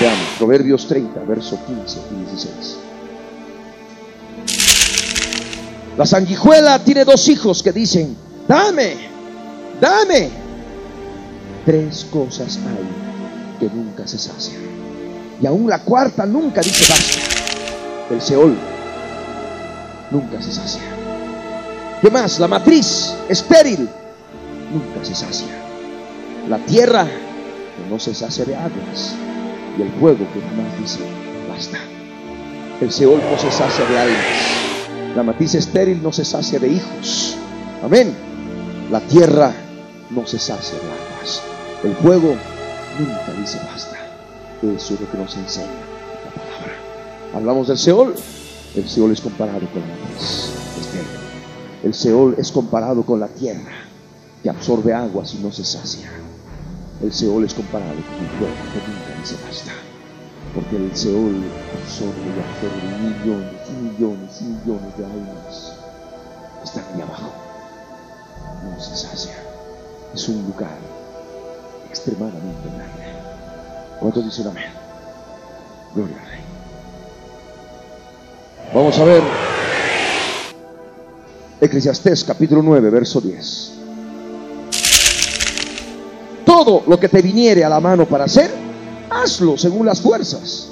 Veamos, 0.00 0.26
Proverbios 0.38 0.86
30, 0.86 1.20
verso 1.20 1.58
15 1.66 1.98
y 2.10 2.30
16. 2.30 2.76
La 5.96 6.06
sanguijuela 6.06 6.78
tiene 6.80 7.04
dos 7.04 7.28
hijos 7.28 7.62
que 7.62 7.72
dicen, 7.72 8.16
dame, 8.48 8.96
dame 9.80 10.44
Tres 11.64 12.04
cosas 12.10 12.58
hay 12.58 13.58
que 13.58 13.74
nunca 13.74 14.06
se 14.06 14.18
sacian. 14.18 14.73
Y 15.40 15.46
aún 15.46 15.68
la 15.68 15.80
cuarta 15.80 16.26
nunca 16.26 16.60
dice 16.60 16.92
basta. 16.92 18.14
El 18.14 18.20
Seol 18.20 18.56
nunca 20.10 20.40
se 20.40 20.52
sacia. 20.52 20.82
¿Qué 22.00 22.10
más? 22.10 22.38
La 22.38 22.48
matriz 22.48 23.14
estéril 23.28 23.88
nunca 24.72 25.04
se 25.04 25.14
sacia. 25.14 25.48
La 26.48 26.58
tierra 26.58 27.04
que 27.04 27.90
no 27.90 27.98
se 27.98 28.14
sacia 28.14 28.44
de 28.44 28.54
aguas. 28.54 29.14
Y 29.78 29.82
el 29.82 29.90
fuego 29.92 30.18
que 30.18 30.40
jamás 30.40 30.78
dice 30.78 31.00
basta. 31.48 31.78
El 32.80 32.92
Seol 32.92 33.20
no 33.30 33.38
se 33.38 33.50
sacia 33.50 33.84
de 33.86 33.98
almas. 33.98 35.16
La 35.16 35.22
matriz 35.22 35.54
estéril 35.54 36.02
no 36.02 36.12
se 36.12 36.24
sacia 36.24 36.58
de 36.58 36.68
hijos. 36.68 37.36
Amén. 37.82 38.14
La 38.90 39.00
tierra 39.00 39.52
no 40.10 40.26
se 40.26 40.38
sacia 40.38 40.74
de 40.74 40.84
aguas. 40.84 41.42
El 41.82 41.94
fuego 41.96 42.36
nunca 42.98 43.40
dice 43.40 43.58
basta. 43.72 43.93
Eso 44.62 44.94
es 44.94 45.00
lo 45.00 45.10
que 45.10 45.18
nos 45.18 45.36
enseña 45.36 45.66
la 46.24 46.30
palabra. 46.30 46.74
Hablamos 47.34 47.68
del 47.68 47.78
Seol. 47.78 48.14
El 48.74 48.88
Seol 48.88 49.12
es 49.12 49.20
comparado 49.20 49.60
con 49.72 49.82
la 49.82 49.88
matriz. 49.88 50.50
El 51.82 51.92
Seol 51.92 52.34
es 52.38 52.50
comparado 52.50 53.02
con 53.02 53.20
la 53.20 53.28
tierra 53.28 53.72
que 54.42 54.50
absorbe 54.50 54.94
aguas 54.94 55.34
y 55.34 55.38
no 55.38 55.52
se 55.52 55.64
sacia. 55.64 56.10
El 57.02 57.12
Seol 57.12 57.44
es 57.44 57.54
comparado 57.54 57.92
con 57.92 58.24
el 58.24 58.30
fuego 58.38 58.54
que 58.72 58.90
nunca 58.90 59.20
dice 59.20 59.36
basta. 59.46 59.72
Porque 60.54 60.76
el 60.76 60.96
Seol 60.96 61.42
absorbe 61.82 62.14
y 62.24 62.40
absorbe 62.40 62.80
millones 63.00 63.60
y 63.68 63.72
millones 63.82 64.40
y 64.40 64.44
millones 64.44 64.96
de 64.96 65.04
almas. 65.04 65.72
Están 66.62 66.84
ahí 66.94 67.02
abajo. 67.02 67.32
No 68.64 68.80
se 68.80 68.96
sacia. 68.96 69.34
Es 70.14 70.28
un 70.28 70.46
lugar 70.46 70.78
extremadamente 71.90 72.68
grande. 72.74 73.03
¿Cuántos 74.04 74.26
dicen 74.26 74.48
amén? 74.48 74.64
Gloria. 75.94 76.18
Vamos 78.74 78.98
a 78.98 79.04
ver 79.04 79.22
Eclesiastés 81.58 82.22
capítulo 82.22 82.60
9, 82.62 82.90
verso 82.90 83.22
10. 83.22 83.72
Todo 86.44 86.82
lo 86.86 87.00
que 87.00 87.08
te 87.08 87.22
viniere 87.22 87.64
a 87.64 87.70
la 87.70 87.80
mano 87.80 88.04
para 88.04 88.24
hacer, 88.24 88.50
hazlo 89.08 89.56
según 89.56 89.86
las 89.86 90.02
fuerzas, 90.02 90.68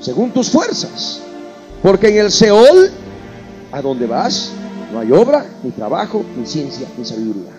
según 0.00 0.30
tus 0.30 0.48
fuerzas. 0.48 1.20
Porque 1.82 2.08
en 2.08 2.16
el 2.16 2.32
Seol, 2.32 2.92
a 3.72 3.82
donde 3.82 4.06
vas, 4.06 4.52
no 4.90 5.00
hay 5.00 5.12
obra, 5.12 5.44
ni 5.62 5.70
trabajo, 5.70 6.24
ni 6.38 6.46
ciencia, 6.46 6.88
ni 6.96 7.04
sabiduría. 7.04 7.52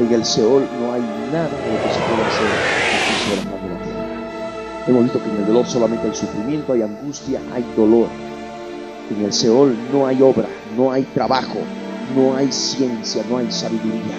En 0.00 0.12
el 0.12 0.26
Seol 0.26 0.68
no 0.78 0.92
hay 0.92 1.00
nada 1.32 1.48
de 1.48 1.72
lo 1.72 1.82
que 1.82 1.94
se 1.94 2.00
pueda 2.00 2.26
hacer 2.28 2.73
Hemos 4.86 5.04
visto 5.04 5.22
que 5.22 5.30
en 5.30 5.36
el 5.36 5.46
dolor 5.46 5.66
solamente 5.66 6.08
hay 6.08 6.14
sufrimiento, 6.14 6.72
hay 6.72 6.82
angustia, 6.82 7.40
hay 7.54 7.64
dolor. 7.76 8.08
En 9.10 9.24
el 9.24 9.32
Seol 9.32 9.76
no 9.92 10.06
hay 10.06 10.20
obra, 10.20 10.46
no 10.76 10.92
hay 10.92 11.04
trabajo, 11.14 11.58
no 12.14 12.36
hay 12.36 12.50
ciencia, 12.52 13.22
no 13.30 13.38
hay 13.38 13.50
sabiduría, 13.50 14.16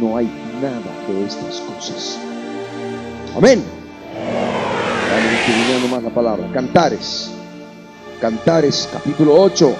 no 0.00 0.16
hay 0.16 0.28
nada 0.60 0.80
de 1.08 1.26
estas 1.26 1.60
cosas. 1.60 2.18
Amén. 3.36 3.62
Vamos 5.70 5.90
más 5.90 6.02
la 6.02 6.10
palabra. 6.10 6.50
Cantares. 6.52 7.30
Cantares, 8.20 8.88
capítulo 8.92 9.40
8, 9.40 9.74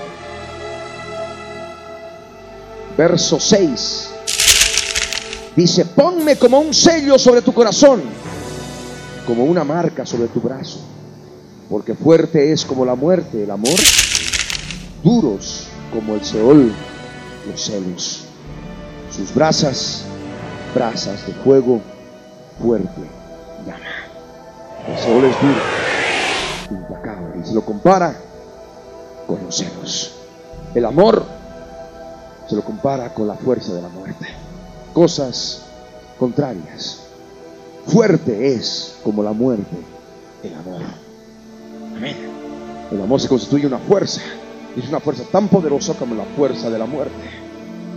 verso 2.97 3.41
6. 3.41 4.11
Dice, 5.57 5.85
ponme 5.87 6.37
como 6.37 6.61
un 6.61 6.73
sello 6.73 7.19
sobre 7.19 7.43
tu 7.43 7.53
corazón, 7.53 8.01
como 9.29 9.45
una 9.45 9.63
marca 9.63 10.07
sobre 10.07 10.29
tu 10.29 10.41
brazo. 10.41 10.81
Porque 11.69 11.95
fuerte 11.95 12.51
es 12.51 12.65
como 12.65 12.87
la 12.87 12.95
muerte 12.95 13.45
el 13.45 13.51
amor, 13.51 13.79
duros 15.05 15.69
como 15.93 16.15
el 16.15 16.25
Seol 16.25 16.73
los 17.47 17.61
celos. 17.61 18.25
Sus 19.15 19.35
brasas, 19.35 20.05
brasas 20.75 21.27
de 21.27 21.35
fuego 21.35 21.83
fuerte 22.59 23.03
llama. 23.67 23.85
El 24.89 24.99
Seol 24.99 25.25
es 25.27 25.37
duro, 25.43 26.81
implacable, 26.81 27.43
y 27.43 27.47
se 27.47 27.53
lo 27.53 27.67
compara 27.67 28.17
con 29.27 29.45
los 29.45 29.55
celos. 29.55 30.15
El 30.75 30.87
amor 30.87 31.23
se 32.49 32.57
lo 32.57 32.63
compara 32.63 33.13
con 33.13 33.29
la 33.29 33.35
fuerza 33.35 33.75
de 33.75 33.83
la 33.83 33.89
muerte. 33.91 34.27
Cosas 34.95 35.65
contrarias. 36.19 36.98
Fuerte 37.89 38.53
es 38.55 38.97
como 39.03 39.23
la 39.23 39.33
muerte 39.33 39.77
el 40.43 40.55
amor. 40.55 40.83
Amén. 41.97 42.17
El 42.91 43.01
amor 43.01 43.21
se 43.21 43.29
constituye 43.29 43.67
una 43.67 43.79
fuerza. 43.79 44.21
Y 44.77 44.81
es 44.81 44.89
una 44.89 45.01
fuerza 45.01 45.25
tan 45.33 45.49
poderosa 45.49 45.95
como 45.95 46.15
la 46.15 46.25
fuerza 46.37 46.69
de 46.69 46.79
la 46.79 46.85
muerte, 46.85 47.15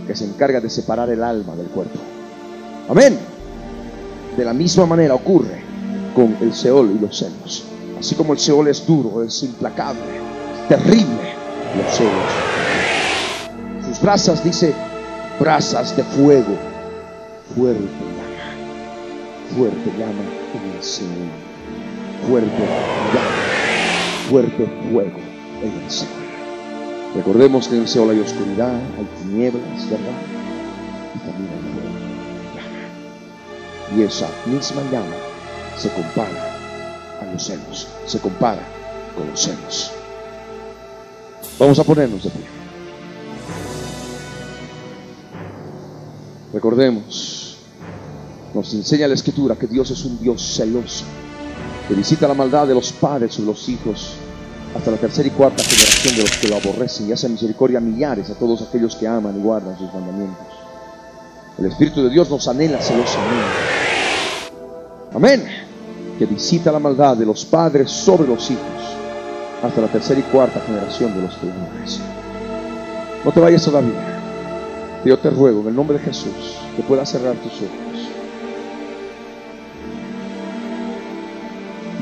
que 0.06 0.16
se 0.16 0.24
encarga 0.24 0.60
de 0.60 0.70
separar 0.70 1.10
el 1.10 1.22
alma 1.22 1.54
del 1.54 1.66
cuerpo. 1.66 1.98
Amén. 2.88 3.18
De 4.36 4.44
la 4.44 4.54
misma 4.54 4.86
manera 4.86 5.14
ocurre 5.14 5.62
con 6.14 6.36
el 6.40 6.54
Seol 6.54 6.96
y 6.96 6.98
los 6.98 7.18
celos. 7.18 7.64
Así 7.98 8.14
como 8.14 8.32
el 8.32 8.38
Seol 8.38 8.68
es 8.68 8.84
duro, 8.86 9.22
es 9.22 9.42
implacable, 9.42 10.00
terrible, 10.68 11.34
los 11.76 11.94
celos. 11.94 12.32
Sus 13.86 14.00
brasas, 14.00 14.42
dice, 14.42 14.74
brasas 15.38 15.94
de 15.94 16.02
fuego, 16.02 16.56
fuerte 17.54 18.11
fuerte 19.54 19.90
llama 19.98 20.24
en 20.54 20.76
el 20.76 20.82
Seol, 20.82 21.30
fuerte 22.26 22.62
llama, 23.14 24.28
fuerte 24.28 24.66
fuego 24.90 25.18
en 25.62 25.82
el 25.82 25.90
Seol. 25.90 26.08
Recordemos 27.14 27.68
que 27.68 27.76
en 27.76 27.82
el 27.82 27.88
Seol 27.88 28.10
hay 28.10 28.20
oscuridad, 28.20 28.74
hay 28.74 29.06
tinieblas, 29.20 29.90
¿verdad? 29.90 30.18
Y 31.14 31.18
también 31.18 31.50
hay 31.52 31.60
fuego. 31.72 31.92
Y 33.96 34.02
esa 34.02 34.28
misma 34.46 34.82
llama 34.90 35.16
se 35.76 35.90
compara 35.90 36.56
a 37.20 37.24
los 37.32 37.44
celos, 37.44 37.88
se 38.06 38.18
compara 38.18 38.62
con 39.14 39.28
los 39.28 39.40
celos. 39.40 39.92
Vamos 41.58 41.78
a 41.78 41.84
ponernos 41.84 42.24
de 42.24 42.30
pie. 42.30 42.46
Recordemos, 46.52 47.41
nos 48.54 48.72
enseña 48.74 49.08
la 49.08 49.14
escritura 49.14 49.56
que 49.56 49.66
Dios 49.66 49.90
es 49.90 50.04
un 50.04 50.20
Dios 50.20 50.42
celoso, 50.56 51.04
que 51.88 51.94
visita 51.94 52.28
la 52.28 52.34
maldad 52.34 52.66
de 52.66 52.74
los 52.74 52.92
padres 52.92 53.34
sobre 53.34 53.48
los 53.48 53.68
hijos 53.68 54.14
hasta 54.74 54.90
la 54.90 54.96
tercera 54.96 55.28
y 55.28 55.30
cuarta 55.30 55.62
generación 55.62 56.16
de 56.16 56.22
los 56.22 56.36
que 56.38 56.48
lo 56.48 56.56
aborrecen 56.56 57.08
y 57.08 57.12
hace 57.12 57.28
misericordia 57.28 57.78
a 57.78 57.80
millares 57.80 58.30
a 58.30 58.34
todos 58.34 58.62
aquellos 58.62 58.96
que 58.96 59.06
aman 59.06 59.36
y 59.38 59.42
guardan 59.42 59.76
sus 59.78 59.92
mandamientos. 59.92 60.46
El 61.58 61.66
Espíritu 61.66 62.02
de 62.02 62.10
Dios 62.10 62.30
nos 62.30 62.48
anhela 62.48 62.80
celosamente. 62.80 63.46
Amén. 65.14 65.44
Que 66.18 66.26
visita 66.26 66.72
la 66.72 66.78
maldad 66.78 67.16
de 67.16 67.26
los 67.26 67.44
padres 67.44 67.90
sobre 67.90 68.26
los 68.26 68.50
hijos 68.50 68.62
hasta 69.62 69.80
la 69.80 69.88
tercera 69.88 70.20
y 70.20 70.24
cuarta 70.24 70.60
generación 70.60 71.14
de 71.14 71.22
los 71.22 71.34
que 71.36 71.46
lo 71.46 71.52
aborrecen. 71.52 72.02
No 73.24 73.32
te 73.32 73.40
vayas 73.40 73.64
todavía. 73.64 74.20
Yo 75.04 75.18
te 75.18 75.30
ruego 75.30 75.60
en 75.60 75.68
el 75.68 75.76
nombre 75.76 75.98
de 75.98 76.04
Jesús 76.04 76.56
que 76.76 76.82
puedas 76.82 77.10
cerrar 77.10 77.34
tus 77.36 77.52
ojos. 77.52 77.81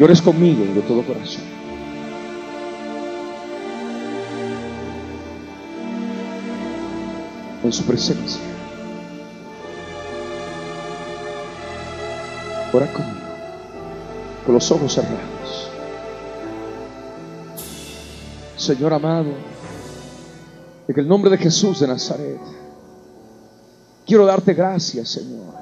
Llores 0.00 0.22
conmigo 0.22 0.64
de 0.64 0.80
todo 0.80 1.04
corazón. 1.04 1.42
En 7.62 7.70
su 7.70 7.84
presencia. 7.84 8.40
Ora 12.72 12.90
conmigo. 12.90 13.20
Con 14.46 14.54
los 14.54 14.72
ojos 14.72 14.94
cerrados. 14.94 15.70
Señor 18.56 18.94
amado, 18.94 19.34
en 20.88 20.98
el 20.98 21.06
nombre 21.06 21.30
de 21.30 21.36
Jesús 21.36 21.80
de 21.80 21.88
Nazaret, 21.88 22.40
quiero 24.06 24.24
darte 24.24 24.54
gracias, 24.54 25.10
Señor, 25.10 25.52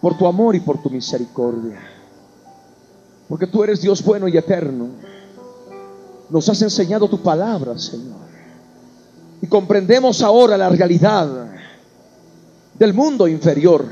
por 0.00 0.16
tu 0.16 0.28
amor 0.28 0.54
y 0.54 0.60
por 0.60 0.80
tu 0.80 0.90
misericordia. 0.90 1.95
Porque 3.28 3.46
tú 3.46 3.64
eres 3.64 3.80
Dios 3.80 4.02
bueno 4.04 4.28
y 4.28 4.36
eterno. 4.36 4.88
Nos 6.30 6.48
has 6.48 6.62
enseñado 6.62 7.08
tu 7.08 7.22
palabra, 7.22 7.78
Señor. 7.78 8.26
Y 9.42 9.46
comprendemos 9.46 10.22
ahora 10.22 10.56
la 10.56 10.68
realidad 10.68 11.48
del 12.74 12.94
mundo 12.94 13.28
inferior, 13.28 13.86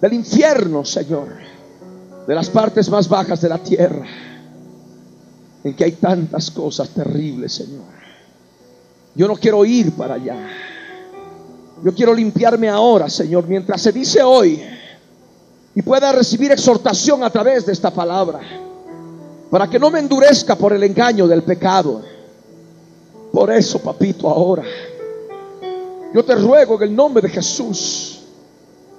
del 0.00 0.12
infierno, 0.12 0.84
Señor, 0.84 1.28
de 2.26 2.34
las 2.34 2.50
partes 2.50 2.88
más 2.88 3.08
bajas 3.08 3.40
de 3.40 3.48
la 3.48 3.58
tierra, 3.58 4.06
en 5.64 5.74
que 5.74 5.84
hay 5.84 5.92
tantas 5.92 6.50
cosas 6.50 6.90
terribles, 6.90 7.52
Señor. 7.52 7.84
Yo 9.14 9.26
no 9.26 9.36
quiero 9.36 9.64
ir 9.64 9.92
para 9.92 10.14
allá. 10.14 10.36
Yo 11.84 11.94
quiero 11.94 12.14
limpiarme 12.14 12.68
ahora, 12.68 13.08
Señor, 13.08 13.46
mientras 13.46 13.80
se 13.80 13.92
dice 13.92 14.22
hoy 14.22 14.62
y 15.78 15.82
pueda 15.82 16.10
recibir 16.10 16.50
exhortación 16.50 17.22
a 17.22 17.30
través 17.30 17.64
de 17.64 17.72
esta 17.72 17.92
palabra, 17.92 18.40
para 19.48 19.70
que 19.70 19.78
no 19.78 19.92
me 19.92 20.00
endurezca 20.00 20.56
por 20.56 20.72
el 20.72 20.82
engaño 20.82 21.28
del 21.28 21.44
pecado. 21.44 22.02
Por 23.30 23.52
eso, 23.52 23.78
papito, 23.78 24.28
ahora 24.28 24.64
yo 26.12 26.24
te 26.24 26.34
ruego 26.34 26.74
en 26.78 26.88
el 26.88 26.96
nombre 26.96 27.22
de 27.22 27.28
Jesús 27.28 28.22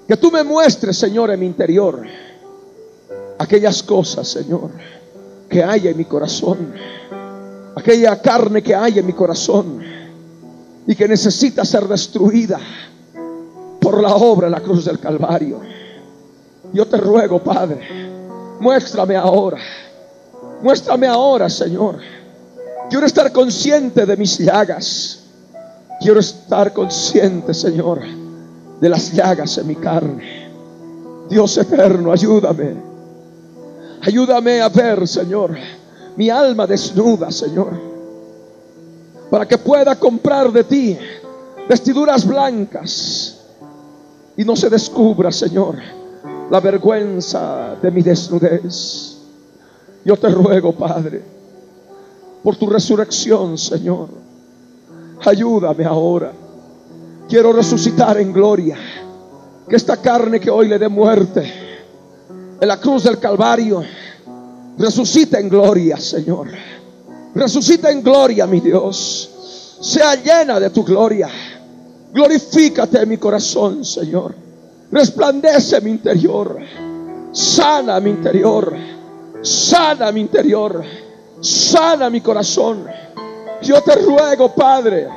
que 0.07 0.15
tú 0.15 0.31
me 0.31 0.41
muestres, 0.41 0.97
Señor, 0.97 1.31
en 1.31 1.41
mi 1.41 1.47
interior 1.47 2.01
aquellas 3.37 3.83
cosas, 3.83 4.29
Señor, 4.29 4.71
que 5.49 5.61
hay 5.61 5.85
en 5.85 5.97
mi 5.97 6.05
corazón, 6.05 6.73
aquella 7.75 8.21
carne 8.21 8.63
que 8.63 8.73
hay 8.73 8.99
en 8.99 9.05
mi 9.05 9.11
corazón 9.11 9.83
y 10.87 10.95
que 10.95 11.09
necesita 11.09 11.65
ser 11.65 11.89
destruida 11.89 12.57
por 13.81 14.01
la 14.01 14.15
obra 14.15 14.47
en 14.47 14.53
la 14.53 14.61
cruz 14.61 14.85
del 14.85 14.97
Calvario. 14.97 15.78
Yo 16.73 16.85
te 16.85 16.97
ruego, 16.97 17.39
Padre, 17.39 17.79
muéstrame 18.59 19.15
ahora, 19.15 19.57
muéstrame 20.61 21.07
ahora, 21.07 21.49
Señor. 21.49 21.97
Quiero 22.89 23.05
estar 23.05 23.31
consciente 23.31 24.05
de 24.05 24.17
mis 24.17 24.37
llagas. 24.37 25.19
Quiero 25.99 26.19
estar 26.19 26.71
consciente, 26.73 27.53
Señor, 27.53 28.01
de 28.79 28.89
las 28.89 29.11
llagas 29.11 29.57
en 29.57 29.67
mi 29.67 29.75
carne. 29.75 30.49
Dios 31.29 31.57
eterno, 31.57 32.11
ayúdame. 32.11 32.75
Ayúdame 34.01 34.61
a 34.61 34.69
ver, 34.69 35.07
Señor, 35.07 35.55
mi 36.15 36.29
alma 36.29 36.65
desnuda, 36.65 37.31
Señor, 37.31 37.71
para 39.29 39.47
que 39.47 39.57
pueda 39.57 39.95
comprar 39.95 40.51
de 40.51 40.63
ti 40.63 40.97
vestiduras 41.67 42.25
blancas 42.25 43.37
y 44.37 44.45
no 44.45 44.55
se 44.55 44.69
descubra, 44.69 45.31
Señor, 45.31 45.75
la 46.49 46.59
vergüenza 46.59 47.75
de 47.81 47.91
mi 47.91 48.01
desnudez. 48.01 49.17
Yo 50.03 50.15
te 50.17 50.29
ruego, 50.29 50.73
Padre, 50.73 51.21
por 52.43 52.55
tu 52.55 52.67
resurrección, 52.67 53.57
Señor. 53.57 54.09
Ayúdame 55.25 55.85
ahora. 55.85 56.31
Quiero 57.27 57.53
resucitar 57.53 58.17
en 58.17 58.33
gloria. 58.33 58.77
Que 59.67 59.75
esta 59.75 59.97
carne 59.97 60.39
que 60.39 60.49
hoy 60.49 60.67
le 60.67 60.79
dé 60.79 60.89
muerte 60.89 61.53
en 62.59 62.67
la 62.67 62.79
cruz 62.79 63.03
del 63.03 63.19
Calvario 63.19 63.83
resucita 64.77 65.39
en 65.39 65.49
gloria, 65.49 65.97
Señor. 65.97 66.47
Resucita 67.35 67.91
en 67.91 68.01
gloria, 68.01 68.47
mi 68.47 68.59
Dios. 68.59 69.77
Sea 69.81 70.15
llena 70.15 70.59
de 70.59 70.71
tu 70.71 70.83
gloria. 70.83 71.29
Glorifícate 72.11 72.99
en 73.03 73.09
mi 73.09 73.17
corazón, 73.17 73.85
Señor. 73.85 74.48
Resplandece 74.91 75.81
mi 75.81 75.91
interior. 75.91 76.57
Sana 77.31 77.99
mi 77.99 78.09
interior. 78.09 78.75
Sana 79.41 80.11
mi 80.11 80.21
interior. 80.21 80.83
Sana 81.41 82.09
mi 82.09 82.21
corazón. 82.21 82.85
Yo 83.61 83.81
te 83.81 83.95
ruego, 83.95 84.53
Padre. 84.53 85.07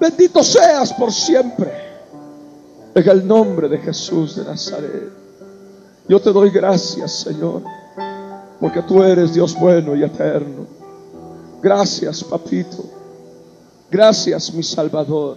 Bendito 0.00 0.42
seas 0.42 0.92
por 0.94 1.12
siempre. 1.12 1.70
En 2.94 3.08
el 3.08 3.26
nombre 3.26 3.68
de 3.68 3.78
Jesús 3.78 4.36
de 4.36 4.44
Nazaret. 4.44 5.12
Yo 6.08 6.20
te 6.20 6.32
doy 6.32 6.50
gracias, 6.50 7.12
Señor. 7.20 7.62
Porque 8.60 8.82
tú 8.82 9.02
eres 9.02 9.34
Dios 9.34 9.58
bueno 9.58 9.94
y 9.94 10.02
eterno. 10.02 10.66
Gracias, 11.62 12.24
papito. 12.24 12.84
Gracias, 13.90 14.52
mi 14.52 14.62
Salvador. 14.62 15.36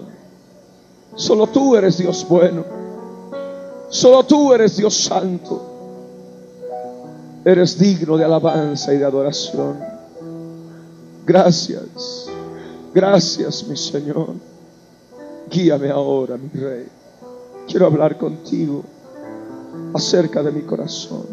Solo 1.15 1.47
tú 1.47 1.75
eres 1.75 1.97
Dios 1.97 2.25
bueno. 2.27 2.84
Solo 3.89 4.23
tú 4.23 4.53
eres 4.53 4.77
Dios 4.77 4.95
santo. 4.95 5.71
Eres 7.45 7.77
digno 7.77 8.17
de 8.17 8.25
alabanza 8.25 8.93
y 8.93 8.97
de 8.97 9.05
adoración. 9.05 9.79
Gracias, 11.25 12.27
gracias 12.93 13.67
mi 13.67 13.77
Señor. 13.77 14.33
Guíame 15.49 15.91
ahora, 15.91 16.37
mi 16.37 16.49
Rey. 16.59 16.87
Quiero 17.67 17.85
hablar 17.85 18.17
contigo 18.17 18.83
acerca 19.93 20.41
de 20.43 20.51
mi 20.51 20.61
corazón. 20.61 21.25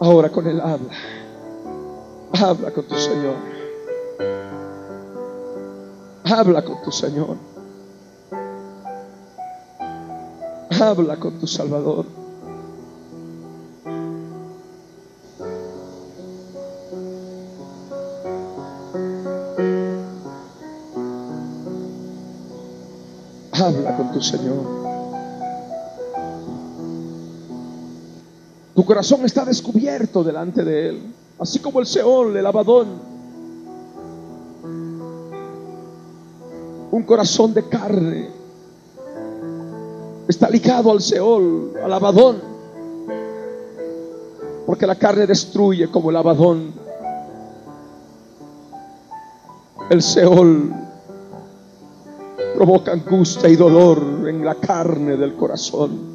Ahora 0.00 0.30
con 0.30 0.46
Él 0.46 0.60
habla. 0.60 0.94
Habla 2.32 2.70
con 2.72 2.84
tu 2.84 2.96
Señor. 2.96 3.34
Habla 6.24 6.64
con 6.64 6.82
tu 6.82 6.90
Señor. 6.90 7.51
Habla 10.82 11.16
con 11.16 11.38
tu 11.38 11.46
Salvador. 11.46 12.04
Habla 23.52 23.96
con 23.96 24.12
tu 24.12 24.20
Señor. 24.20 24.66
Tu 28.74 28.84
corazón 28.84 29.24
está 29.24 29.44
descubierto 29.44 30.24
delante 30.24 30.64
de 30.64 30.88
Él, 30.88 31.14
así 31.38 31.60
como 31.60 31.78
el 31.78 31.86
Seol, 31.86 32.36
el 32.36 32.44
Abadón. 32.44 32.88
Un 36.90 37.02
corazón 37.04 37.54
de 37.54 37.68
carne 37.68 38.41
está 40.32 40.48
ligado 40.48 40.90
al 40.90 41.02
Seol, 41.02 41.74
al 41.84 41.92
Abadón, 41.92 42.40
porque 44.66 44.86
la 44.86 44.96
carne 44.96 45.26
destruye 45.26 45.88
como 45.90 46.08
el 46.10 46.16
Abadón. 46.16 46.72
El 49.90 50.02
Seol 50.02 50.72
provoca 52.54 52.92
angustia 52.92 53.50
y 53.50 53.56
dolor 53.56 54.26
en 54.26 54.42
la 54.44 54.54
carne 54.54 55.16
del 55.18 55.34
corazón. 55.34 56.12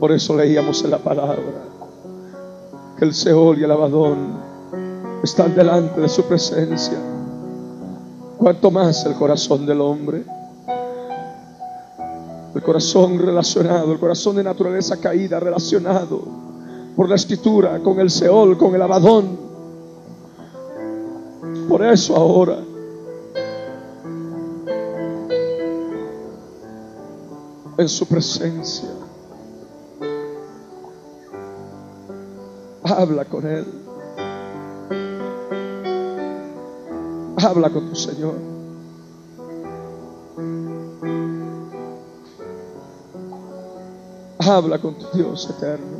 Por 0.00 0.10
eso 0.10 0.36
leíamos 0.36 0.82
en 0.82 0.90
la 0.90 0.98
palabra 0.98 1.42
que 2.98 3.04
el 3.04 3.14
Seol 3.14 3.60
y 3.60 3.64
el 3.64 3.70
Abadón 3.70 4.50
están 5.22 5.54
delante 5.54 6.00
de 6.00 6.08
su 6.08 6.24
presencia. 6.24 6.98
Cuanto 8.36 8.70
más 8.70 9.04
el 9.04 9.14
corazón 9.14 9.66
del 9.66 9.80
hombre. 9.80 10.24
El 12.54 12.62
corazón 12.62 13.18
relacionado, 13.18 13.92
el 13.92 13.98
corazón 13.98 14.36
de 14.36 14.44
naturaleza 14.44 15.00
caída 15.00 15.38
relacionado 15.38 16.22
por 16.96 17.08
la 17.08 17.14
escritura 17.14 17.78
con 17.80 18.00
el 18.00 18.10
Seol, 18.10 18.58
con 18.58 18.74
el 18.74 18.82
Abadón. 18.82 19.38
Por 21.68 21.84
eso 21.84 22.16
ahora 22.16 22.58
en 27.78 27.88
su 27.88 28.06
presencia 28.06 28.90
habla 32.82 33.24
con 33.24 33.46
Él. 33.46 33.64
Habla 37.42 37.70
con 37.70 37.88
tu 37.88 37.96
Señor. 37.96 38.59
Habla 44.50 44.80
con 44.80 44.96
tu 44.96 45.06
Dios 45.16 45.48
eterno. 45.48 45.98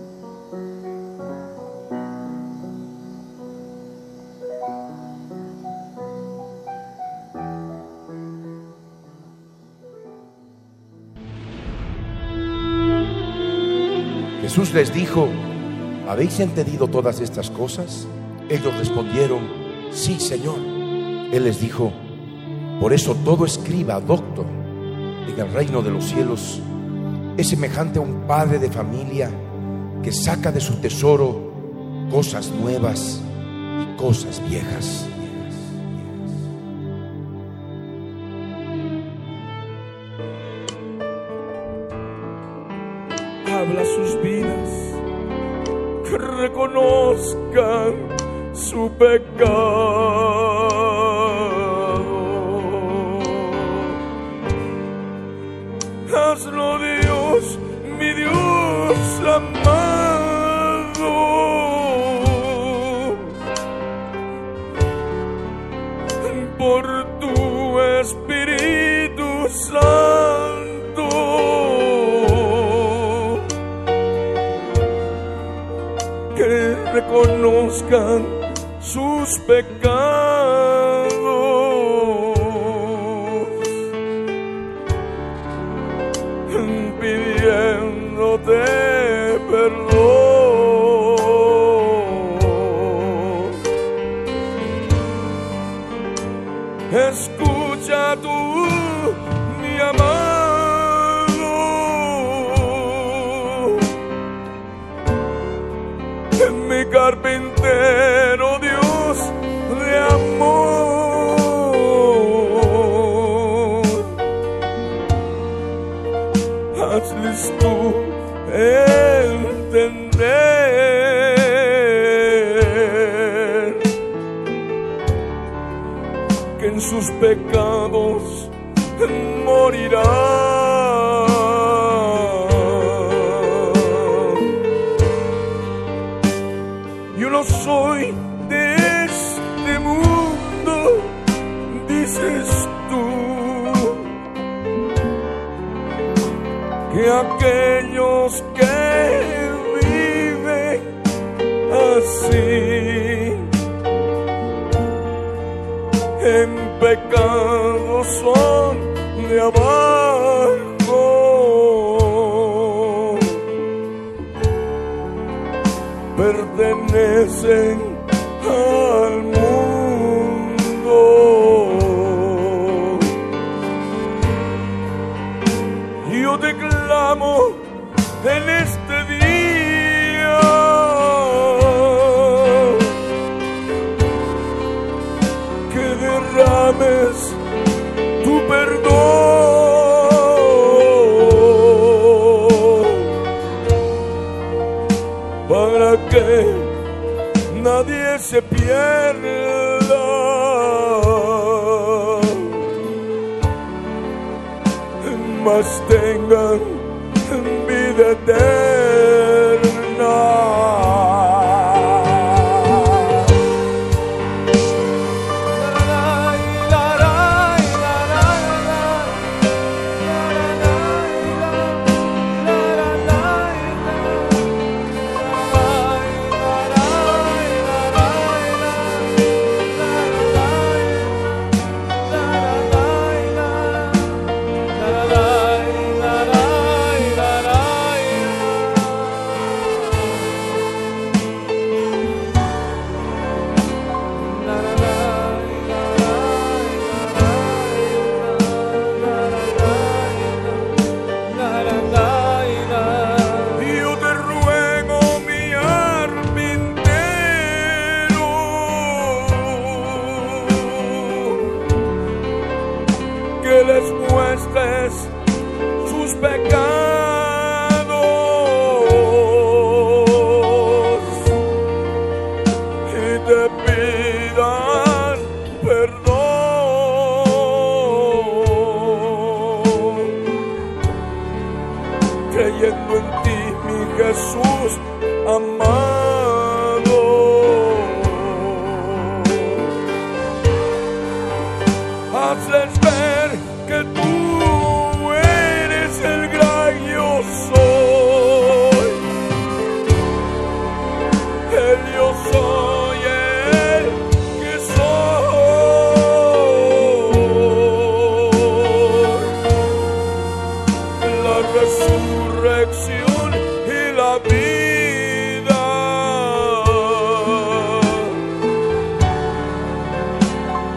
Jesús 14.42 14.74
les 14.74 14.92
dijo, 14.92 15.28
¿habéis 16.08 16.40
entendido 16.40 16.88
todas 16.88 17.20
estas 17.20 17.50
cosas? 17.50 18.08
Ellos 18.48 18.76
respondieron, 18.76 19.46
sí, 19.92 20.18
Señor. 20.18 20.58
Él 20.58 21.44
les 21.44 21.60
dijo, 21.60 21.92
por 22.80 22.92
eso 22.92 23.14
todo 23.24 23.46
escriba, 23.46 24.00
doctor, 24.00 24.46
en 25.28 25.38
el 25.38 25.52
reino 25.52 25.82
de 25.82 25.92
los 25.92 26.04
cielos 26.06 26.60
es 27.40 27.48
semejante 27.48 27.98
a 27.98 28.02
un 28.02 28.26
padre 28.26 28.58
de 28.58 28.70
familia 28.70 29.30
que 30.02 30.12
saca 30.12 30.52
de 30.52 30.60
su 30.60 30.74
tesoro 30.74 31.50
cosas 32.10 32.50
nuevas 32.50 33.20
y 33.82 33.96
cosas 33.96 34.42
viejas. 34.48 35.06
habla 43.46 43.84
sus 43.84 44.22
vidas, 44.22 44.70
que 46.08 46.16
reconozcan 46.16 47.94
su 48.54 48.90
pecado. 48.98 49.99
Reconozcan 77.90 78.39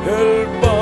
El 0.05 0.72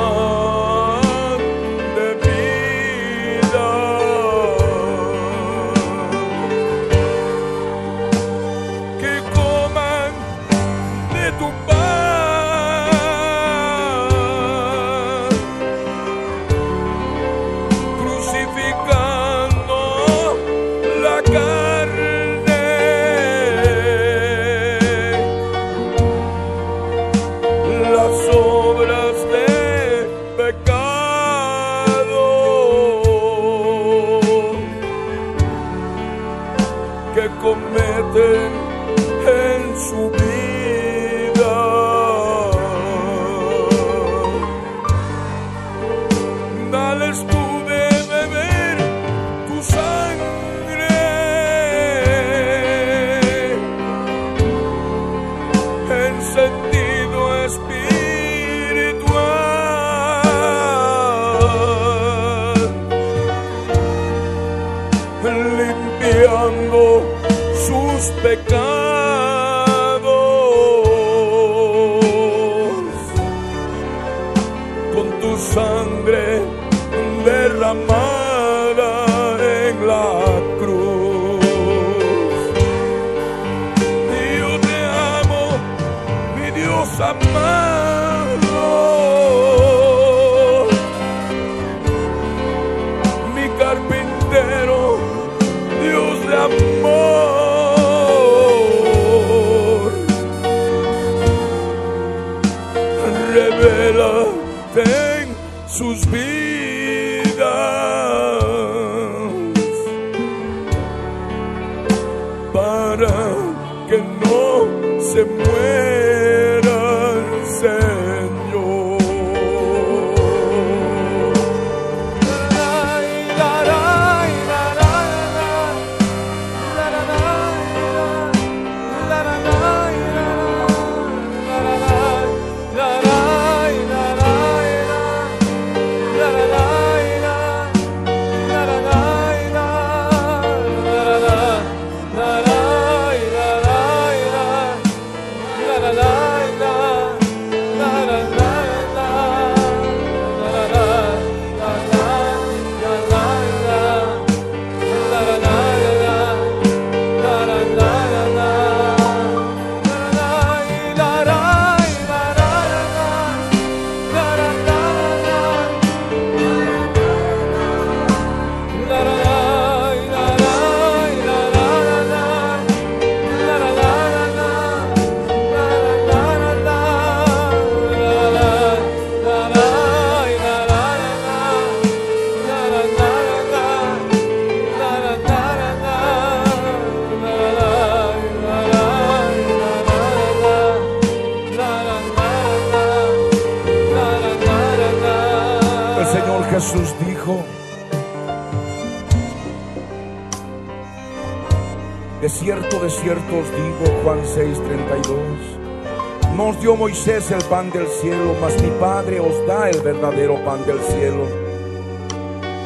Moisés 207.04 207.32
el 207.32 207.44
pan 207.48 207.68
del 207.72 207.88
cielo, 207.88 208.36
mas 208.40 208.62
mi 208.62 208.70
Padre 208.78 209.18
os 209.18 209.44
da 209.44 209.68
el 209.68 209.80
verdadero 209.80 210.36
pan 210.44 210.64
del 210.64 210.78
cielo. 210.82 211.26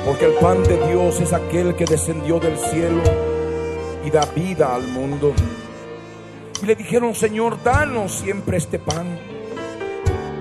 Porque 0.04 0.26
el 0.26 0.34
pan 0.34 0.62
de 0.62 0.76
Dios 0.88 1.18
es 1.22 1.32
aquel 1.32 1.74
que 1.74 1.86
descendió 1.86 2.38
del 2.38 2.58
cielo 2.58 3.00
y 4.04 4.10
da 4.10 4.26
vida 4.36 4.74
al 4.74 4.86
mundo. 4.88 5.32
Y 6.62 6.66
le 6.66 6.74
dijeron, 6.74 7.14
Señor, 7.14 7.62
danos 7.64 8.12
siempre 8.12 8.58
este 8.58 8.78
pan. 8.78 9.18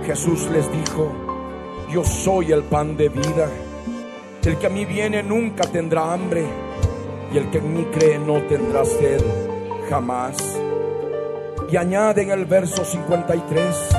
Jesús 0.05 0.49
les 0.51 0.69
dijo, 0.73 1.13
yo 1.89 2.03
soy 2.03 2.51
el 2.51 2.63
pan 2.63 2.97
de 2.97 3.07
vida. 3.07 3.49
El 4.43 4.57
que 4.57 4.67
a 4.67 4.71
mí 4.71 4.83
viene 4.83 5.23
nunca 5.23 5.63
tendrá 5.71 6.11
hambre 6.11 6.43
y 7.33 7.37
el 7.37 7.49
que 7.49 7.59
en 7.59 7.73
mí 7.73 7.85
cree 7.93 8.19
no 8.19 8.41
tendrá 8.41 8.83
sed 8.83 9.23
jamás. 9.89 10.64
Y 11.69 11.77
añade 11.77 12.21
en 12.21 12.31
el 12.31 12.45
verso 12.45 12.85
53, 12.85 13.89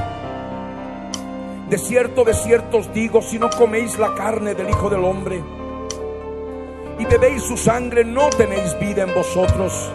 de 1.69 1.79
cierto, 1.79 2.25
de 2.25 2.33
cierto 2.33 2.79
os 2.79 2.93
digo, 2.93 3.21
si 3.21 3.41
no 3.41 3.51
coméis 3.51 3.99
la 3.99 4.15
carne 4.15 4.55
del 4.55 4.71
Hijo 4.71 4.89
del 4.89 5.05
Hombre 5.05 5.43
y 6.99 7.05
bebéis 7.05 7.43
su 7.43 7.57
sangre, 7.57 8.05
no 8.05 8.31
tenéis 8.31 8.79
vida 8.79 9.03
en 9.03 9.13
vosotros. 9.13 9.91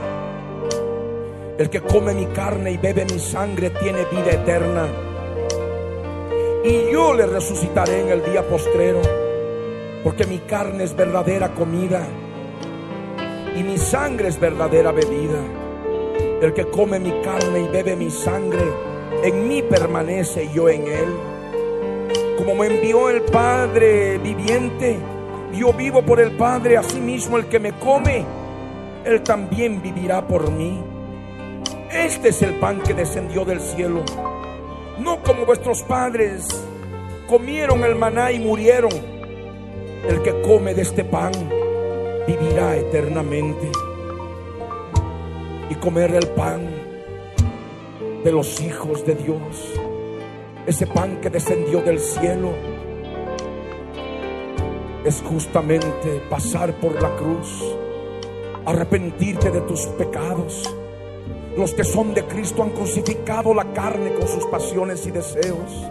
El 1.57 1.69
que 1.69 1.81
come 1.81 2.13
mi 2.13 2.25
carne 2.27 2.71
y 2.71 2.77
bebe 2.77 3.05
mi 3.05 3.19
sangre 3.19 3.69
tiene 3.69 4.05
vida 4.05 4.31
eterna. 4.31 4.87
Y 6.65 6.91
yo 6.91 7.13
le 7.13 7.25
resucitaré 7.25 8.01
en 8.01 8.09
el 8.09 8.23
día 8.25 8.47
postrero, 8.47 9.01
porque 10.03 10.25
mi 10.25 10.39
carne 10.39 10.83
es 10.83 10.95
verdadera 10.95 11.53
comida 11.53 12.05
y 13.55 13.63
mi 13.63 13.77
sangre 13.77 14.27
es 14.27 14.39
verdadera 14.39 14.91
bebida. 14.91 15.60
El 16.41 16.53
que 16.53 16.65
come 16.65 16.99
mi 16.99 17.11
carne 17.21 17.59
y 17.59 17.67
bebe 17.67 17.95
mi 17.95 18.09
sangre, 18.09 18.63
en 19.23 19.47
mí 19.47 19.61
permanece 19.61 20.49
yo 20.51 20.69
en 20.69 20.87
él. 20.87 21.15
Como 22.35 22.55
me 22.55 22.65
envió 22.65 23.11
el 23.11 23.21
Padre 23.21 24.17
viviente, 24.17 24.97
yo 25.53 25.71
vivo 25.71 26.01
por 26.01 26.19
el 26.19 26.31
Padre, 26.31 26.77
asimismo 26.77 27.37
el 27.37 27.45
que 27.45 27.59
me 27.59 27.73
come, 27.73 28.25
él 29.05 29.21
también 29.21 29.83
vivirá 29.83 30.25
por 30.27 30.49
mí. 30.49 30.81
Este 31.91 32.29
es 32.29 32.41
el 32.41 32.55
pan 32.55 32.81
que 32.81 32.95
descendió 32.95 33.45
del 33.45 33.59
cielo. 33.59 34.03
No 34.99 35.21
como 35.23 35.45
vuestros 35.45 35.83
padres 35.83 36.47
comieron 37.27 37.83
el 37.83 37.95
maná 37.95 38.31
y 38.31 38.39
murieron. 38.39 38.91
El 40.07 40.21
que 40.23 40.41
come 40.41 40.73
de 40.73 40.83
este 40.83 41.03
pan 41.03 41.31
vivirá 42.25 42.77
eternamente. 42.77 43.90
Y 45.71 45.75
comer 45.75 46.13
el 46.13 46.27
pan 46.27 46.67
de 48.25 48.31
los 48.33 48.59
hijos 48.59 49.05
de 49.05 49.15
Dios, 49.15 49.71
ese 50.65 50.85
pan 50.85 51.21
que 51.21 51.29
descendió 51.29 51.81
del 51.81 51.97
cielo, 51.97 52.49
es 55.05 55.23
justamente 55.25 56.23
pasar 56.29 56.73
por 56.73 57.01
la 57.01 57.15
cruz, 57.15 57.63
arrepentirte 58.65 59.49
de 59.49 59.61
tus 59.61 59.85
pecados. 59.85 60.75
Los 61.55 61.73
que 61.73 61.85
son 61.85 62.13
de 62.13 62.25
Cristo 62.25 62.63
han 62.63 62.71
crucificado 62.71 63.53
la 63.53 63.71
carne 63.71 64.13
con 64.15 64.27
sus 64.27 64.43
pasiones 64.47 65.07
y 65.07 65.11
deseos. 65.11 65.89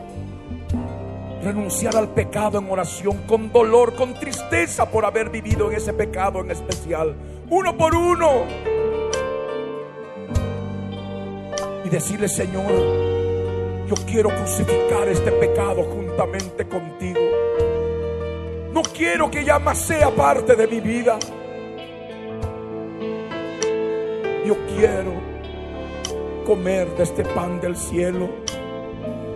Renunciar 1.43 1.97
al 1.97 2.11
pecado 2.11 2.59
en 2.59 2.71
oración, 2.71 3.23
con 3.27 3.51
dolor, 3.51 3.95
con 3.95 4.13
tristeza 4.13 4.91
por 4.91 5.07
haber 5.07 5.31
vivido 5.31 5.71
en 5.71 5.79
ese 5.79 5.95
pecado 5.95 6.41
en 6.41 6.51
especial. 6.51 7.17
Uno 7.49 7.79
por 7.79 7.95
uno. 7.95 8.80
Decirle, 11.91 12.29
Señor, 12.29 12.71
yo 13.89 13.97
quiero 14.07 14.29
crucificar 14.29 15.09
este 15.09 15.33
pecado 15.33 15.83
juntamente 15.83 16.69
contigo. 16.69 17.19
No 18.73 18.83
quiero 18.83 19.29
que 19.29 19.45
ya 19.45 19.59
más 19.59 19.79
sea 19.79 20.09
parte 20.11 20.55
de 20.55 20.69
mi 20.69 20.79
vida. 20.79 21.19
Yo 24.47 24.55
quiero 24.69 25.15
comer 26.47 26.89
de 26.97 27.03
este 27.03 27.25
pan 27.25 27.61
del 27.61 27.77
cielo. 27.77 28.29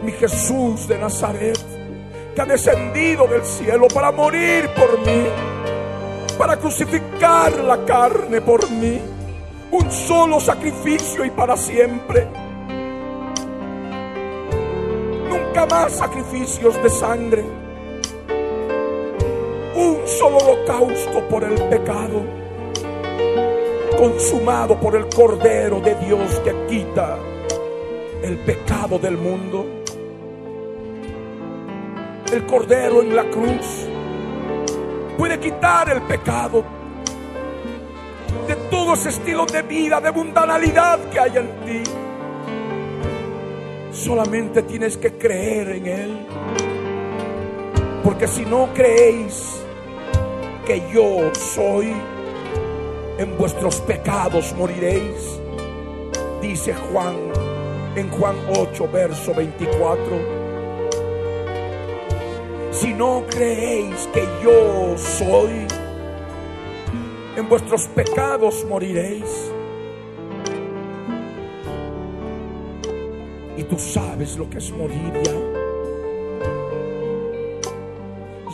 Mi 0.04 0.12
Jesús 0.12 0.86
de 0.86 0.96
Nazaret, 0.96 1.58
que 2.36 2.40
ha 2.40 2.44
descendido 2.44 3.26
del 3.26 3.44
cielo 3.44 3.88
para 3.92 4.12
morir 4.12 4.70
por 4.76 5.00
mí, 5.00 5.24
para 6.38 6.56
crucificar 6.56 7.52
la 7.64 7.84
carne 7.84 8.40
por 8.40 8.70
mí. 8.70 9.00
Un 9.72 9.90
solo 9.90 10.38
sacrificio 10.38 11.24
y 11.24 11.30
para 11.30 11.56
siempre. 11.56 12.43
Más 15.54 15.92
sacrificios 15.92 16.74
de 16.82 16.90
sangre. 16.90 17.42
Un 19.74 19.98
solo 20.04 20.36
holocausto 20.36 21.26
por 21.30 21.42
el 21.42 21.54
pecado 21.68 22.22
consumado 23.96 24.78
por 24.78 24.94
el 24.94 25.08
Cordero 25.08 25.80
de 25.80 25.94
Dios 25.94 26.40
que 26.40 26.54
quita 26.68 27.18
el 28.22 28.36
pecado 28.38 28.98
del 28.98 29.16
mundo. 29.16 29.64
El 32.30 32.44
Cordero 32.44 33.00
en 33.00 33.16
la 33.16 33.24
cruz 33.30 33.86
puede 35.16 35.40
quitar 35.40 35.88
el 35.88 36.02
pecado 36.02 36.62
de 38.46 38.56
todo 38.70 38.94
ese 38.94 39.08
estilo 39.08 39.46
de 39.46 39.62
vida, 39.62 40.00
de 40.00 40.12
mundanalidad 40.12 40.98
que 41.10 41.20
hay 41.20 41.36
en 41.38 41.48
ti. 41.64 42.03
Solamente 43.94 44.62
tienes 44.62 44.98
que 44.98 45.12
creer 45.12 45.68
en 45.70 45.86
Él. 45.86 46.26
Porque 48.02 48.28
si 48.28 48.44
no 48.44 48.68
creéis 48.74 49.62
que 50.66 50.82
yo 50.92 51.32
soy, 51.34 51.94
en 53.18 53.38
vuestros 53.38 53.80
pecados 53.80 54.54
moriréis. 54.58 55.40
Dice 56.42 56.74
Juan 56.74 57.14
en 57.96 58.10
Juan 58.10 58.36
8, 58.56 58.88
verso 58.92 59.34
24. 59.34 60.02
Si 62.72 62.92
no 62.92 63.24
creéis 63.30 64.08
que 64.12 64.26
yo 64.42 64.98
soy, 64.98 65.66
en 67.36 67.48
vuestros 67.48 67.86
pecados 67.88 68.64
moriréis. 68.68 69.53
Tú 73.68 73.78
sabes 73.78 74.36
lo 74.36 74.48
que 74.50 74.58
es 74.58 74.70
morir 74.72 75.12
ya. 75.24 75.32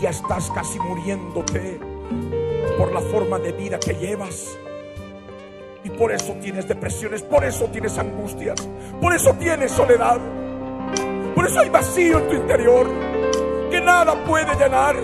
Ya 0.01 0.11
estás 0.11 0.51
casi 0.53 0.79
muriéndote 0.79 1.81
por 2.79 2.93
la 2.93 3.01
forma 3.01 3.39
de 3.39 3.53
vida 3.53 3.79
que 3.79 3.95
llevas. 3.95 4.57
Y 5.83 5.91
por 5.91 6.13
eso 6.13 6.35
tienes 6.41 6.69
depresiones, 6.69 7.23
por 7.23 7.45
eso 7.45 7.67
tienes 7.67 7.99
angustias, 7.99 8.69
por 9.01 9.15
eso 9.15 9.35
tienes 9.35 9.73
soledad, 9.73 10.21
por 11.35 11.47
eso 11.47 11.61
hay 11.61 11.71
vacío 11.71 12.19
en 12.19 12.29
tu 12.29 12.35
interior 12.37 12.87
que 13.71 13.81
nada 13.81 14.15
puede 14.25 14.55
llenar. 14.57 14.97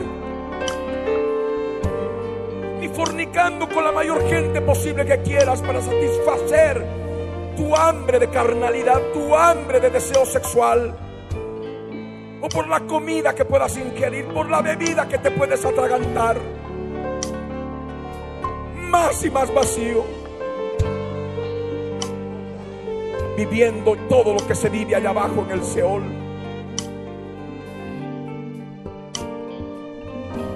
Ni 2.80 2.88
fornicando 2.88 3.68
con 3.68 3.84
la 3.84 3.92
mayor 3.92 4.22
gente 4.28 4.60
posible 4.60 5.04
que 5.04 5.22
quieras 5.22 5.62
para 5.62 5.80
satisfacer 5.80 7.05
tu 7.56 7.74
hambre 7.74 8.18
de 8.18 8.28
carnalidad, 8.28 9.00
tu 9.12 9.34
hambre 9.34 9.80
de 9.80 9.90
deseo 9.90 10.24
sexual. 10.26 10.96
O 12.40 12.48
por 12.48 12.68
la 12.68 12.80
comida 12.80 13.34
que 13.34 13.44
puedas 13.44 13.76
ingerir, 13.76 14.26
por 14.26 14.48
la 14.48 14.60
bebida 14.60 15.08
que 15.08 15.18
te 15.18 15.30
puedes 15.30 15.64
atragantar 15.64 16.36
más 18.76 19.24
y 19.24 19.30
más 19.30 19.52
vacío. 19.52 20.04
Viviendo 23.36 23.96
todo 24.08 24.34
lo 24.34 24.46
que 24.46 24.54
se 24.54 24.68
vive 24.68 24.94
allá 24.94 25.10
abajo 25.10 25.44
en 25.44 25.50
el 25.50 25.64
Seol. 25.64 26.02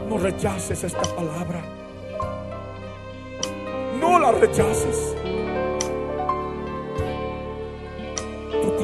No 0.08 0.18
rechaces 0.18 0.84
esta 0.84 1.02
palabra. 1.14 1.62
No 4.00 4.18
la 4.18 4.32
rechaces. 4.32 5.14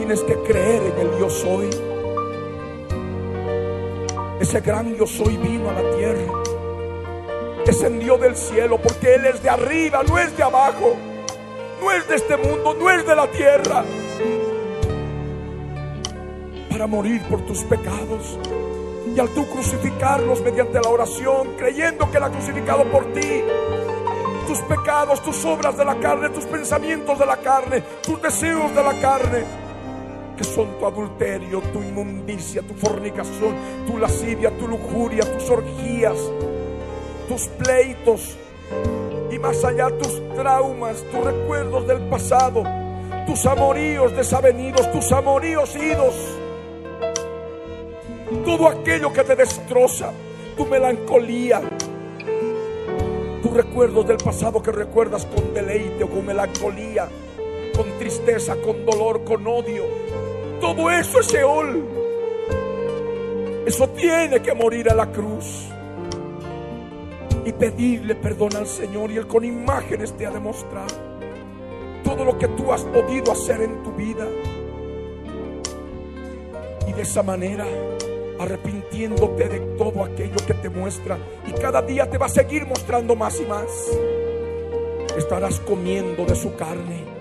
Tienes 0.06 0.22
que 0.22 0.36
creer 0.44 0.82
en 0.82 0.98
el 1.00 1.18
yo 1.18 1.28
soy. 1.28 1.68
Ese 4.40 4.60
gran 4.60 4.94
yo 4.94 5.04
soy 5.04 5.36
vino 5.36 5.68
a 5.68 5.72
la 5.72 5.96
tierra 5.96 6.32
descendió 7.64 8.16
del 8.16 8.36
cielo 8.36 8.78
porque 8.80 9.16
Él 9.16 9.26
es 9.26 9.42
de 9.42 9.50
arriba, 9.50 10.04
no 10.08 10.16
es 10.16 10.36
de 10.36 10.44
abajo, 10.44 10.94
no 11.80 11.90
es 11.90 12.06
de 12.06 12.14
este 12.14 12.36
mundo, 12.36 12.76
no 12.78 12.88
es 12.88 13.04
de 13.04 13.16
la 13.16 13.26
tierra. 13.26 13.84
Para 16.70 16.86
morir 16.86 17.20
por 17.28 17.40
tus 17.44 17.64
pecados, 17.64 18.38
Y 19.12 19.18
al 19.18 19.30
tú 19.30 19.44
crucificarlos 19.48 20.40
mediante 20.42 20.78
la 20.80 20.88
oración, 20.90 21.54
creyendo 21.58 22.08
que 22.10 22.18
Él 22.18 22.22
ha 22.22 22.30
crucificado 22.30 22.84
por 22.84 23.12
ti, 23.12 23.42
tus 24.46 24.58
pecados, 24.60 25.20
tus 25.22 25.44
obras 25.44 25.76
de 25.76 25.84
la 25.84 25.98
carne, 25.98 26.28
tus 26.28 26.44
pensamientos 26.44 27.18
de 27.18 27.26
la 27.26 27.38
carne, 27.38 27.82
tus 28.02 28.22
deseos 28.22 28.72
de 28.72 28.82
la 28.84 29.00
carne, 29.00 29.65
que 30.36 30.44
son 30.44 30.78
tu 30.78 30.86
adulterio, 30.86 31.60
tu 31.72 31.80
inmundicia, 31.80 32.62
tu 32.62 32.74
fornicación, 32.74 33.54
tu 33.86 33.98
lascivia, 33.98 34.50
tu 34.58 34.68
lujuria, 34.68 35.22
tus 35.32 35.50
orgías, 35.50 36.18
tus 37.28 37.48
pleitos 37.48 38.36
y 39.30 39.38
más 39.38 39.64
allá 39.64 39.88
tus 39.98 40.22
traumas, 40.34 41.02
tus 41.10 41.24
recuerdos 41.24 41.86
del 41.86 42.02
pasado, 42.08 42.62
tus 43.26 43.44
amoríos 43.46 44.16
desavenidos, 44.16 44.90
tus 44.92 45.10
amoríos 45.12 45.74
idos, 45.76 46.14
todo 48.44 48.68
aquello 48.68 49.12
que 49.12 49.24
te 49.24 49.36
destroza, 49.36 50.12
tu 50.56 50.66
melancolía, 50.66 51.60
tus 53.42 53.52
recuerdos 53.52 54.06
del 54.06 54.16
pasado 54.18 54.62
que 54.62 54.72
recuerdas 54.72 55.26
con 55.26 55.52
deleite 55.54 56.04
o 56.04 56.08
con 56.08 56.26
melancolía, 56.26 57.08
con 57.76 57.98
tristeza, 57.98 58.56
con 58.56 58.86
dolor, 58.86 59.22
con 59.24 59.46
odio. 59.46 59.84
Todo 60.60 60.90
eso 60.90 61.20
es 61.20 61.26
Seol. 61.26 61.84
Eso 63.66 63.88
tiene 63.90 64.40
que 64.40 64.54
morir 64.54 64.90
a 64.90 64.94
la 64.94 65.10
cruz. 65.10 65.68
Y 67.44 67.52
pedirle 67.52 68.14
perdón 68.16 68.56
al 68.56 68.66
Señor 68.66 69.10
y 69.10 69.16
Él 69.16 69.26
con 69.26 69.44
imágenes 69.44 70.16
te 70.16 70.26
ha 70.26 70.30
demostrado 70.30 71.06
todo 72.06 72.24
lo 72.24 72.38
que 72.38 72.46
tú 72.48 72.72
has 72.72 72.82
podido 72.84 73.32
hacer 73.32 73.60
en 73.60 73.82
tu 73.82 73.92
vida. 73.92 74.26
Y 76.86 76.92
de 76.92 77.02
esa 77.02 77.22
manera 77.22 77.66
arrepintiéndote 78.38 79.48
de 79.48 79.60
todo 79.76 80.04
aquello 80.04 80.36
que 80.46 80.54
te 80.54 80.68
muestra 80.68 81.18
y 81.46 81.52
cada 81.52 81.82
día 81.82 82.08
te 82.08 82.18
va 82.18 82.26
a 82.26 82.30
seguir 82.30 82.66
mostrando 82.66 83.16
más 83.16 83.40
y 83.40 83.46
más. 83.46 83.90
Estarás 85.16 85.58
comiendo 85.60 86.24
de 86.24 86.36
su 86.36 86.54
carne. 86.54 87.15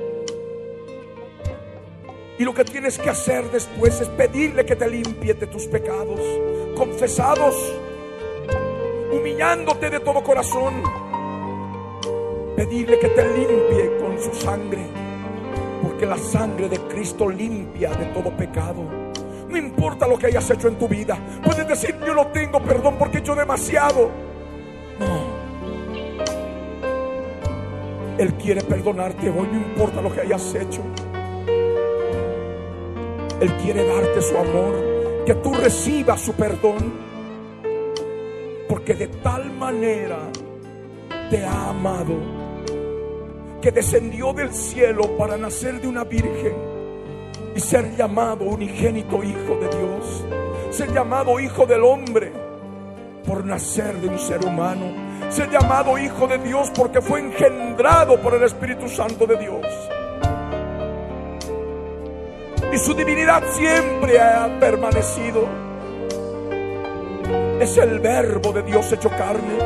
Y 2.38 2.44
lo 2.44 2.54
que 2.54 2.66
tienes 2.66 2.98
que 2.98 3.10
hacer 3.10 3.50
después 3.50 4.02
es 4.02 4.10
pedirle 4.10 4.66
que 4.66 4.76
te 4.76 4.90
limpie 4.90 5.34
de 5.34 5.48
tus 5.48 5.68
pecados, 5.68 6.20
confesados, 6.76 7.56
humillándote 9.10 9.90
de 9.90 10.02
todo 10.02 10.22
corazón. 10.22 10.84
Pedirle 12.58 13.00
que 13.00 13.08
te 13.08 13.24
limpie 13.24 13.98
con 14.00 14.20
su 14.20 14.34
sangre, 14.34 14.86
porque 15.82 16.06
la 16.06 16.18
sangre 16.18 16.68
de 16.68 16.78
Cristo 16.78 17.30
limpia 17.30 17.92
de 17.92 18.06
todo 18.08 18.36
pecado. 18.36 18.84
No 19.48 19.58
importa 19.58 20.06
lo 20.06 20.18
que 20.18 20.28
hayas 20.28 20.50
hecho 20.50 20.68
en 20.68 20.76
tu 20.76 20.90
vida. 20.90 21.18
Puedes 21.42 21.66
decir, 21.66 21.98
yo 22.06 22.14
no 22.14 22.28
tengo 22.28 22.62
perdón 22.62 22.98
porque 23.00 23.18
he 23.18 23.22
hecho 23.22 23.36
demasiado. 23.36 24.12
No. 25.00 25.36
Él 28.18 28.34
quiere 28.34 28.62
perdonarte 28.62 29.30
hoy, 29.30 29.48
no 29.50 29.58
importa 29.58 30.02
lo 30.02 30.14
que 30.14 30.20
hayas 30.22 30.54
hecho. 30.56 30.82
Él 33.42 33.52
quiere 33.58 33.86
darte 33.86 34.22
su 34.22 34.38
amor, 34.38 35.24
que 35.26 35.36
tú 35.36 35.54
recibas 35.54 36.22
su 36.22 36.34
perdón. 36.34 36.94
Porque 38.70 38.94
de 38.94 39.08
tal 39.08 39.52
manera 39.52 40.20
te 41.30 41.44
ha 41.44 41.70
amado, 41.70 42.14
que 43.62 43.72
descendió 43.72 44.34
del 44.34 44.54
cielo 44.54 45.18
para 45.18 45.38
nacer 45.38 45.82
de 45.82 45.88
una 45.88 46.04
virgen 46.04 46.54
y 47.56 47.60
ser 47.60 47.96
llamado 47.96 48.46
unigénito 48.46 49.24
Hijo 49.24 49.58
de 49.60 49.70
Dios, 49.78 50.24
ser 50.72 50.94
llamado 50.94 51.40
Hijo 51.40 51.66
del 51.66 51.84
Hombre 51.84 52.32
por 53.26 53.44
nacer 53.44 54.00
de 54.02 54.08
un 54.08 54.20
ser 54.20 54.46
humano, 54.46 54.86
ser 55.30 55.50
llamado 55.50 55.98
Hijo 55.98 56.28
de 56.28 56.38
Dios 56.38 56.72
porque 56.76 57.02
fue 57.02 57.20
engendrado 57.20 58.20
por 58.22 58.36
el 58.36 58.44
Espíritu 58.44 58.88
Santo 58.88 59.26
de 59.26 59.38
Dios. 59.38 59.66
Y 62.74 62.78
su 62.78 62.94
divinidad 62.94 63.44
siempre 63.54 64.20
ha 64.20 64.60
permanecido. 64.60 65.48
Es 67.60 67.78
el 67.78 68.00
verbo 68.00 68.52
de 68.52 68.64
Dios 68.64 68.92
hecho 68.92 69.10
carne. 69.10 69.58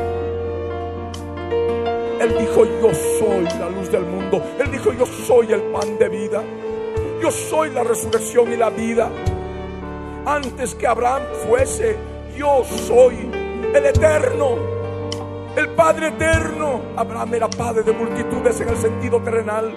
Él 2.19 2.37
dijo, 2.37 2.65
yo 2.65 2.93
soy 2.93 3.43
la 3.59 3.69
luz 3.69 3.89
del 3.91 4.03
mundo. 4.03 4.41
Él 4.59 4.71
dijo, 4.71 4.91
yo 4.93 5.05
soy 5.05 5.53
el 5.53 5.61
pan 5.63 5.97
de 5.97 6.09
vida. 6.09 6.43
Yo 7.21 7.31
soy 7.31 7.71
la 7.71 7.83
resurrección 7.83 8.51
y 8.51 8.57
la 8.57 8.69
vida. 8.69 9.09
Antes 10.25 10.75
que 10.75 10.85
Abraham 10.85 11.23
fuese, 11.47 11.97
yo 12.37 12.63
soy 12.63 13.29
el 13.73 13.85
eterno, 13.85 14.55
el 15.55 15.69
Padre 15.69 16.09
eterno. 16.09 16.81
Abraham 16.95 17.33
era 17.33 17.49
padre 17.49 17.83
de 17.83 17.91
multitudes 17.91 18.61
en 18.61 18.69
el 18.69 18.77
sentido 18.77 19.21
terrenal, 19.21 19.75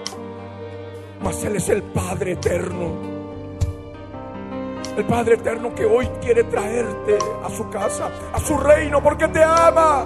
mas 1.21 1.43
Él 1.43 1.55
es 1.55 1.69
el 1.69 1.83
Padre 1.83 2.33
eterno. 2.33 3.12
El 4.97 5.05
Padre 5.05 5.35
eterno 5.35 5.73
que 5.73 5.85
hoy 5.85 6.07
quiere 6.21 6.43
traerte 6.43 7.17
a 7.43 7.49
su 7.49 7.67
casa, 7.69 8.09
a 8.31 8.39
su 8.39 8.57
reino, 8.57 9.01
porque 9.01 9.27
te 9.27 9.43
ama. 9.43 10.05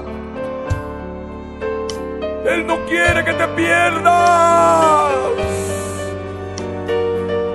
Él 2.46 2.66
no 2.66 2.86
quiere 2.86 3.26
que 3.26 3.34
te 3.34 3.48
pierdas. 3.50 5.12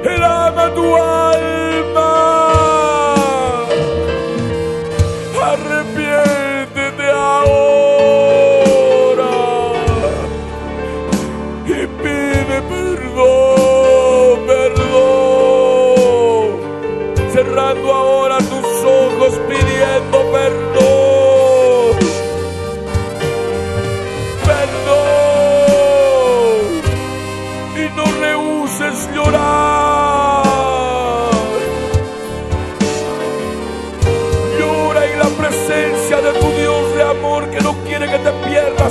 Él 0.04 0.22
ama 0.22 0.74
tu 0.74 0.96
alma. 0.96 1.61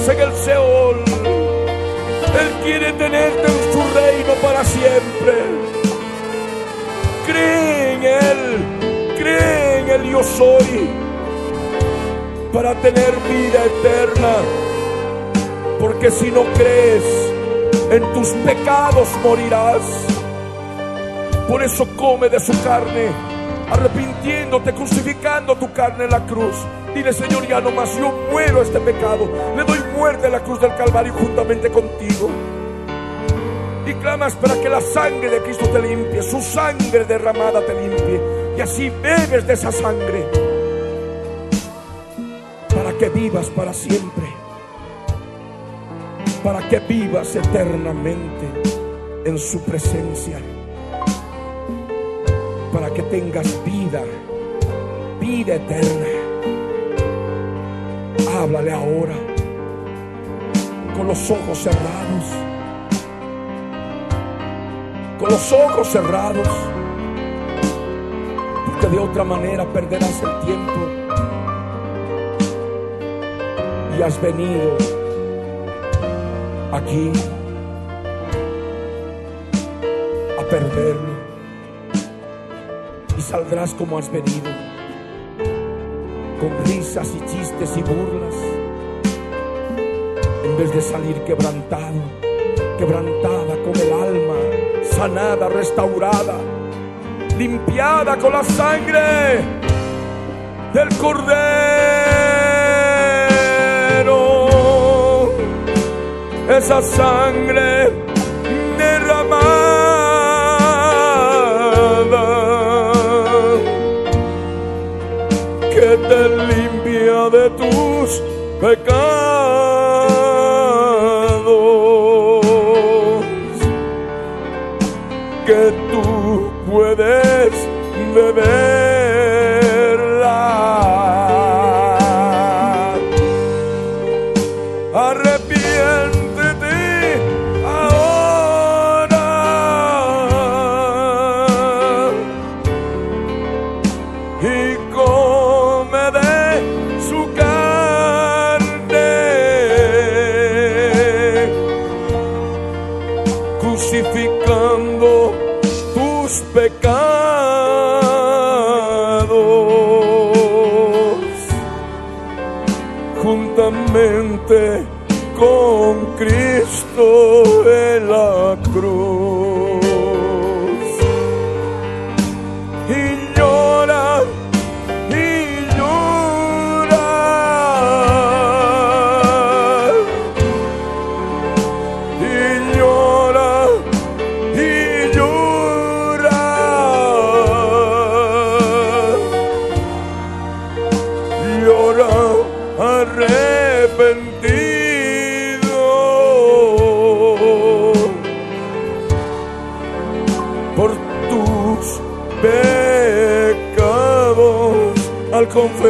Pierdas 0.01 0.07
en 0.07 0.19
el 0.19 0.33
Seol. 0.33 1.03
Él 2.39 2.63
quiere 2.63 2.93
tenerte 2.93 3.45
en 3.45 3.73
su 3.73 3.79
reino 3.93 4.33
para 4.41 4.63
siempre. 4.63 5.33
Cree 7.25 7.93
en 7.93 8.03
Él, 8.03 9.17
cree 9.17 9.79
en 9.79 9.89
el 9.89 10.11
yo 10.11 10.23
soy 10.23 10.89
para 12.53 12.73
tener 12.75 13.11
vida 13.29 13.65
eterna. 13.65 14.35
Porque 15.79 16.11
si 16.11 16.31
no 16.31 16.43
crees, 16.53 17.03
en 17.91 18.13
tus 18.13 18.29
pecados 18.45 19.09
morirás. 19.23 19.81
Por 21.47 21.63
eso 21.63 21.85
come 21.97 22.29
de 22.29 22.39
su 22.39 22.53
carne, 22.63 23.09
arrepintiéndote, 23.69 24.73
crucificando 24.73 25.55
tu 25.55 25.71
carne 25.73 26.05
en 26.05 26.11
la 26.11 26.25
cruz. 26.25 26.55
Dile, 26.93 27.13
Señor, 27.13 27.47
ya 27.47 27.61
no 27.61 27.71
más, 27.71 27.97
yo 27.97 28.11
muero 28.31 28.61
este 28.61 28.79
pecado. 28.79 29.29
Le 29.55 29.63
doy 29.63 29.79
muerte 29.95 30.27
a 30.27 30.29
la 30.29 30.43
cruz 30.43 30.59
del 30.59 30.75
Calvario 30.75 31.13
juntamente 31.13 31.69
contigo. 31.69 32.29
Y 33.85 33.93
clamas 33.95 34.35
para 34.35 34.59
que 34.61 34.69
la 34.69 34.81
sangre 34.81 35.29
de 35.29 35.41
Cristo 35.41 35.67
te 35.69 35.81
limpie, 35.81 36.21
su 36.21 36.41
sangre 36.41 37.05
derramada 37.05 37.61
te 37.65 37.73
limpie. 37.73 38.21
Y 38.57 38.61
así 38.61 38.89
bebes 38.89 39.47
de 39.47 39.53
esa 39.53 39.71
sangre 39.71 40.25
para 42.75 42.97
que 42.97 43.09
vivas 43.09 43.49
para 43.49 43.73
siempre. 43.73 44.25
Para 46.43 46.67
que 46.67 46.79
vivas 46.79 47.35
eternamente 47.35 48.47
en 49.25 49.37
su 49.37 49.61
presencia. 49.61 50.39
Para 52.73 52.89
que 52.91 53.03
tengas 53.03 53.63
vida, 53.63 54.01
vida 55.19 55.55
eterna. 55.55 56.10
Háblale 58.41 58.71
ahora 58.71 59.13
con 60.97 61.05
los 61.07 61.29
ojos 61.29 61.59
cerrados. 61.59 62.25
Con 65.19 65.29
los 65.29 65.51
ojos 65.51 65.87
cerrados. 65.87 66.47
Porque 68.65 68.87
de 68.87 68.97
otra 68.97 69.23
manera 69.23 69.63
perderás 69.71 70.23
el 70.23 70.39
tiempo. 70.39 70.73
Y 73.95 74.01
has 74.01 74.19
venido 74.19 74.75
aquí 76.71 77.11
a 80.39 80.43
perderlo. 80.49 81.13
Y 83.15 83.21
saldrás 83.21 83.75
como 83.75 83.99
has 83.99 84.11
venido 84.11 84.50
con 86.41 86.51
risas 86.65 87.07
y 87.15 87.19
chistes 87.31 87.77
y 87.77 87.83
burlas, 87.83 88.35
en 90.43 90.57
vez 90.57 90.73
de 90.73 90.81
salir 90.81 91.23
quebrantado, 91.23 92.01
quebrantada 92.79 93.61
con 93.63 93.75
el 93.79 93.93
alma, 93.93 94.39
sanada, 94.81 95.49
restaurada, 95.49 96.39
limpiada 97.37 98.17
con 98.17 98.33
la 98.33 98.43
sangre 98.43 99.45
del 100.73 100.89
cordero. 100.97 101.31
Esa 106.49 106.81
sangre 106.81 108.00
τους 117.49 118.21
πεκάτους 118.59 119.10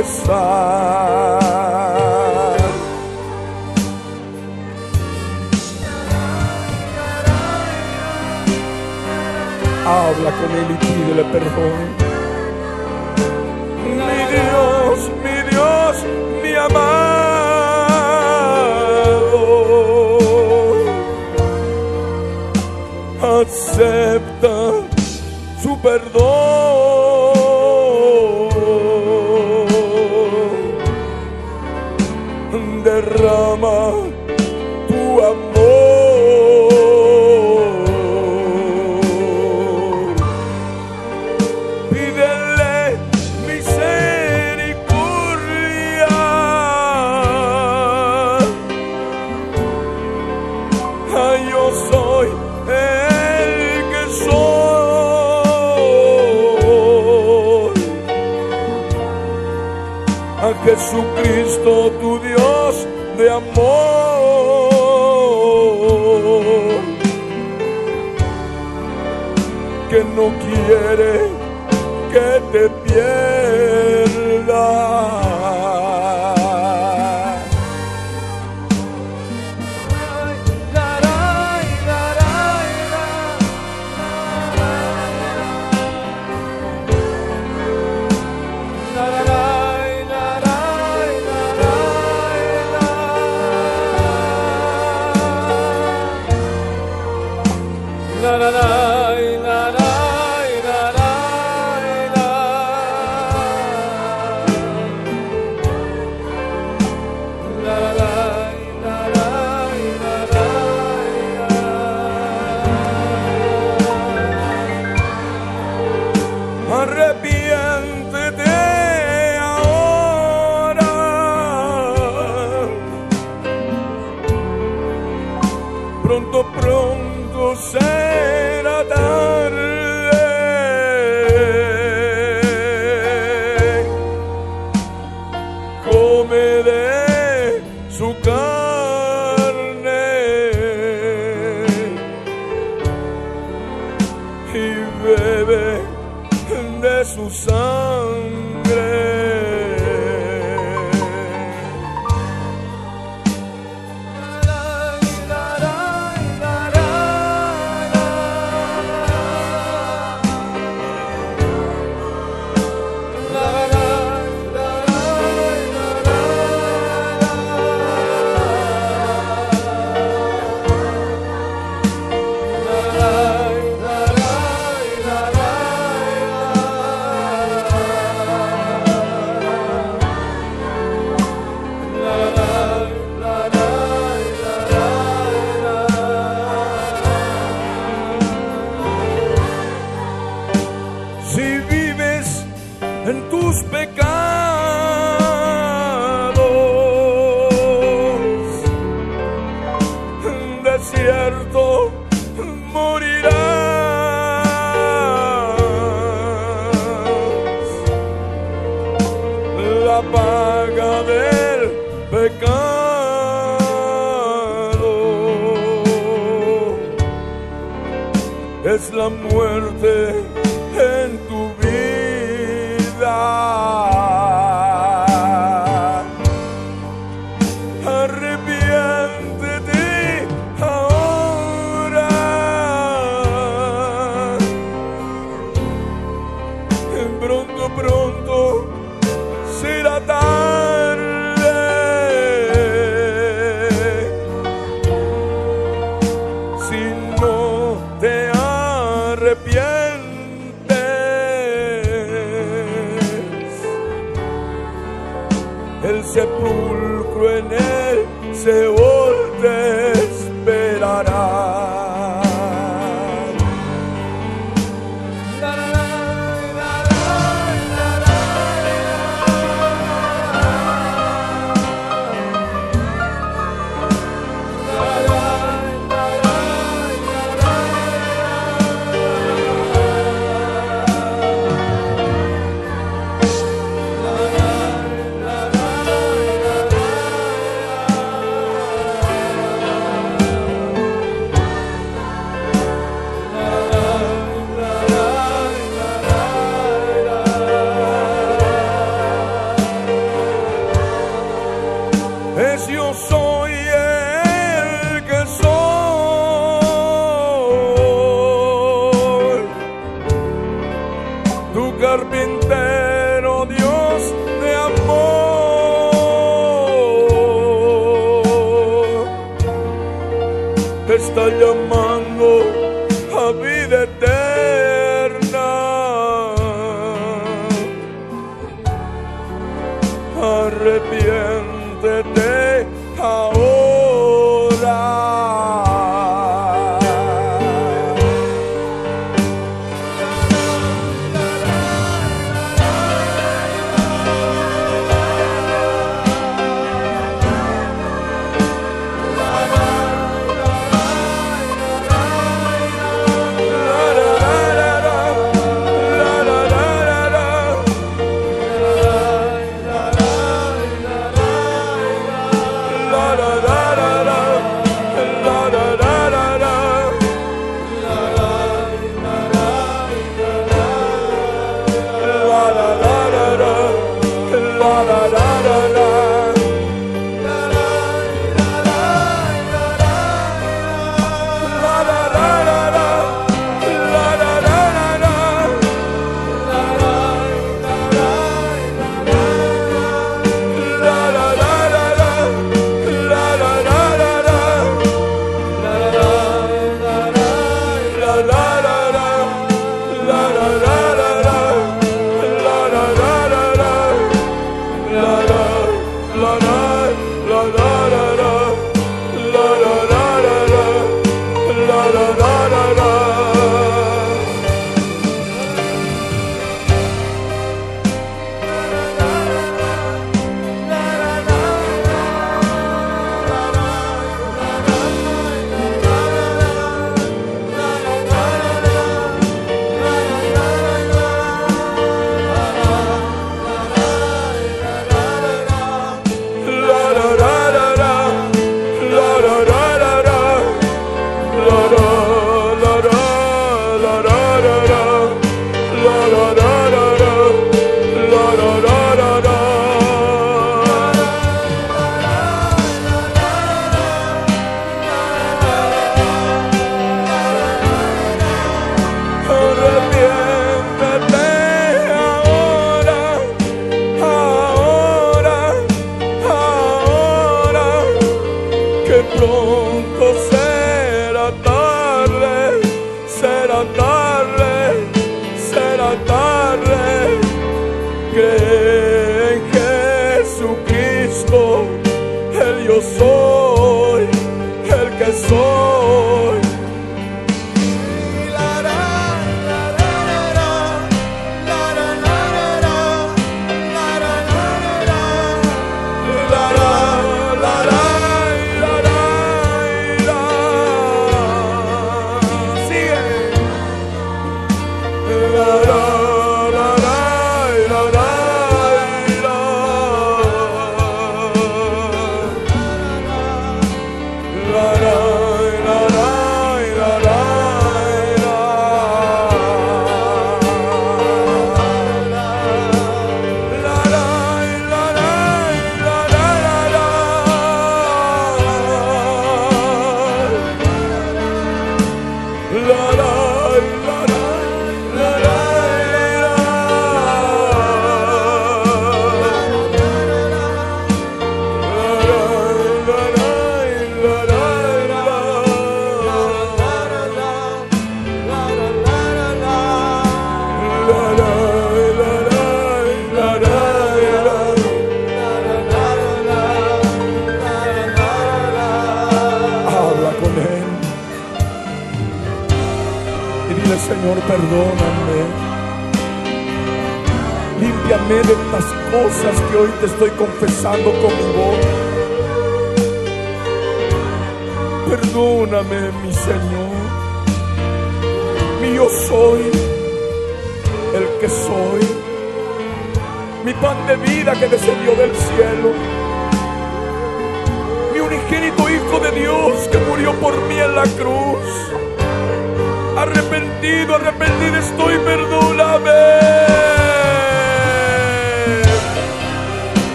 It's 0.00 0.24
sun. 0.24 0.39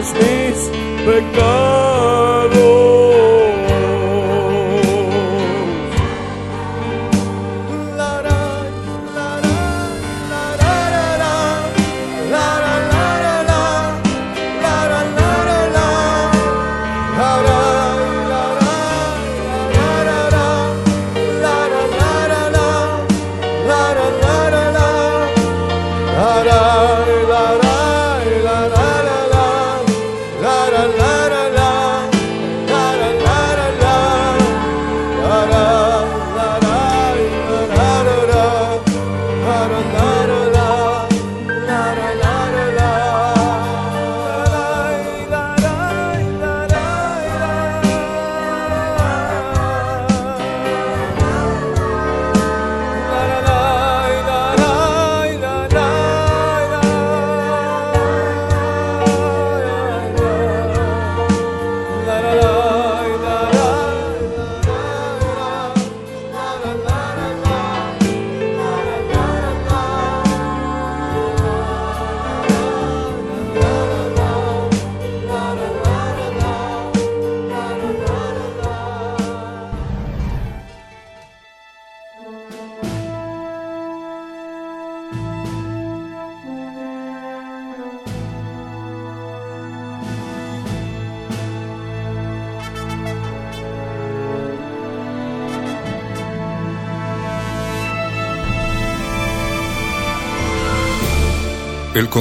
Limpies 0.00 0.70
mis 1.04 1.89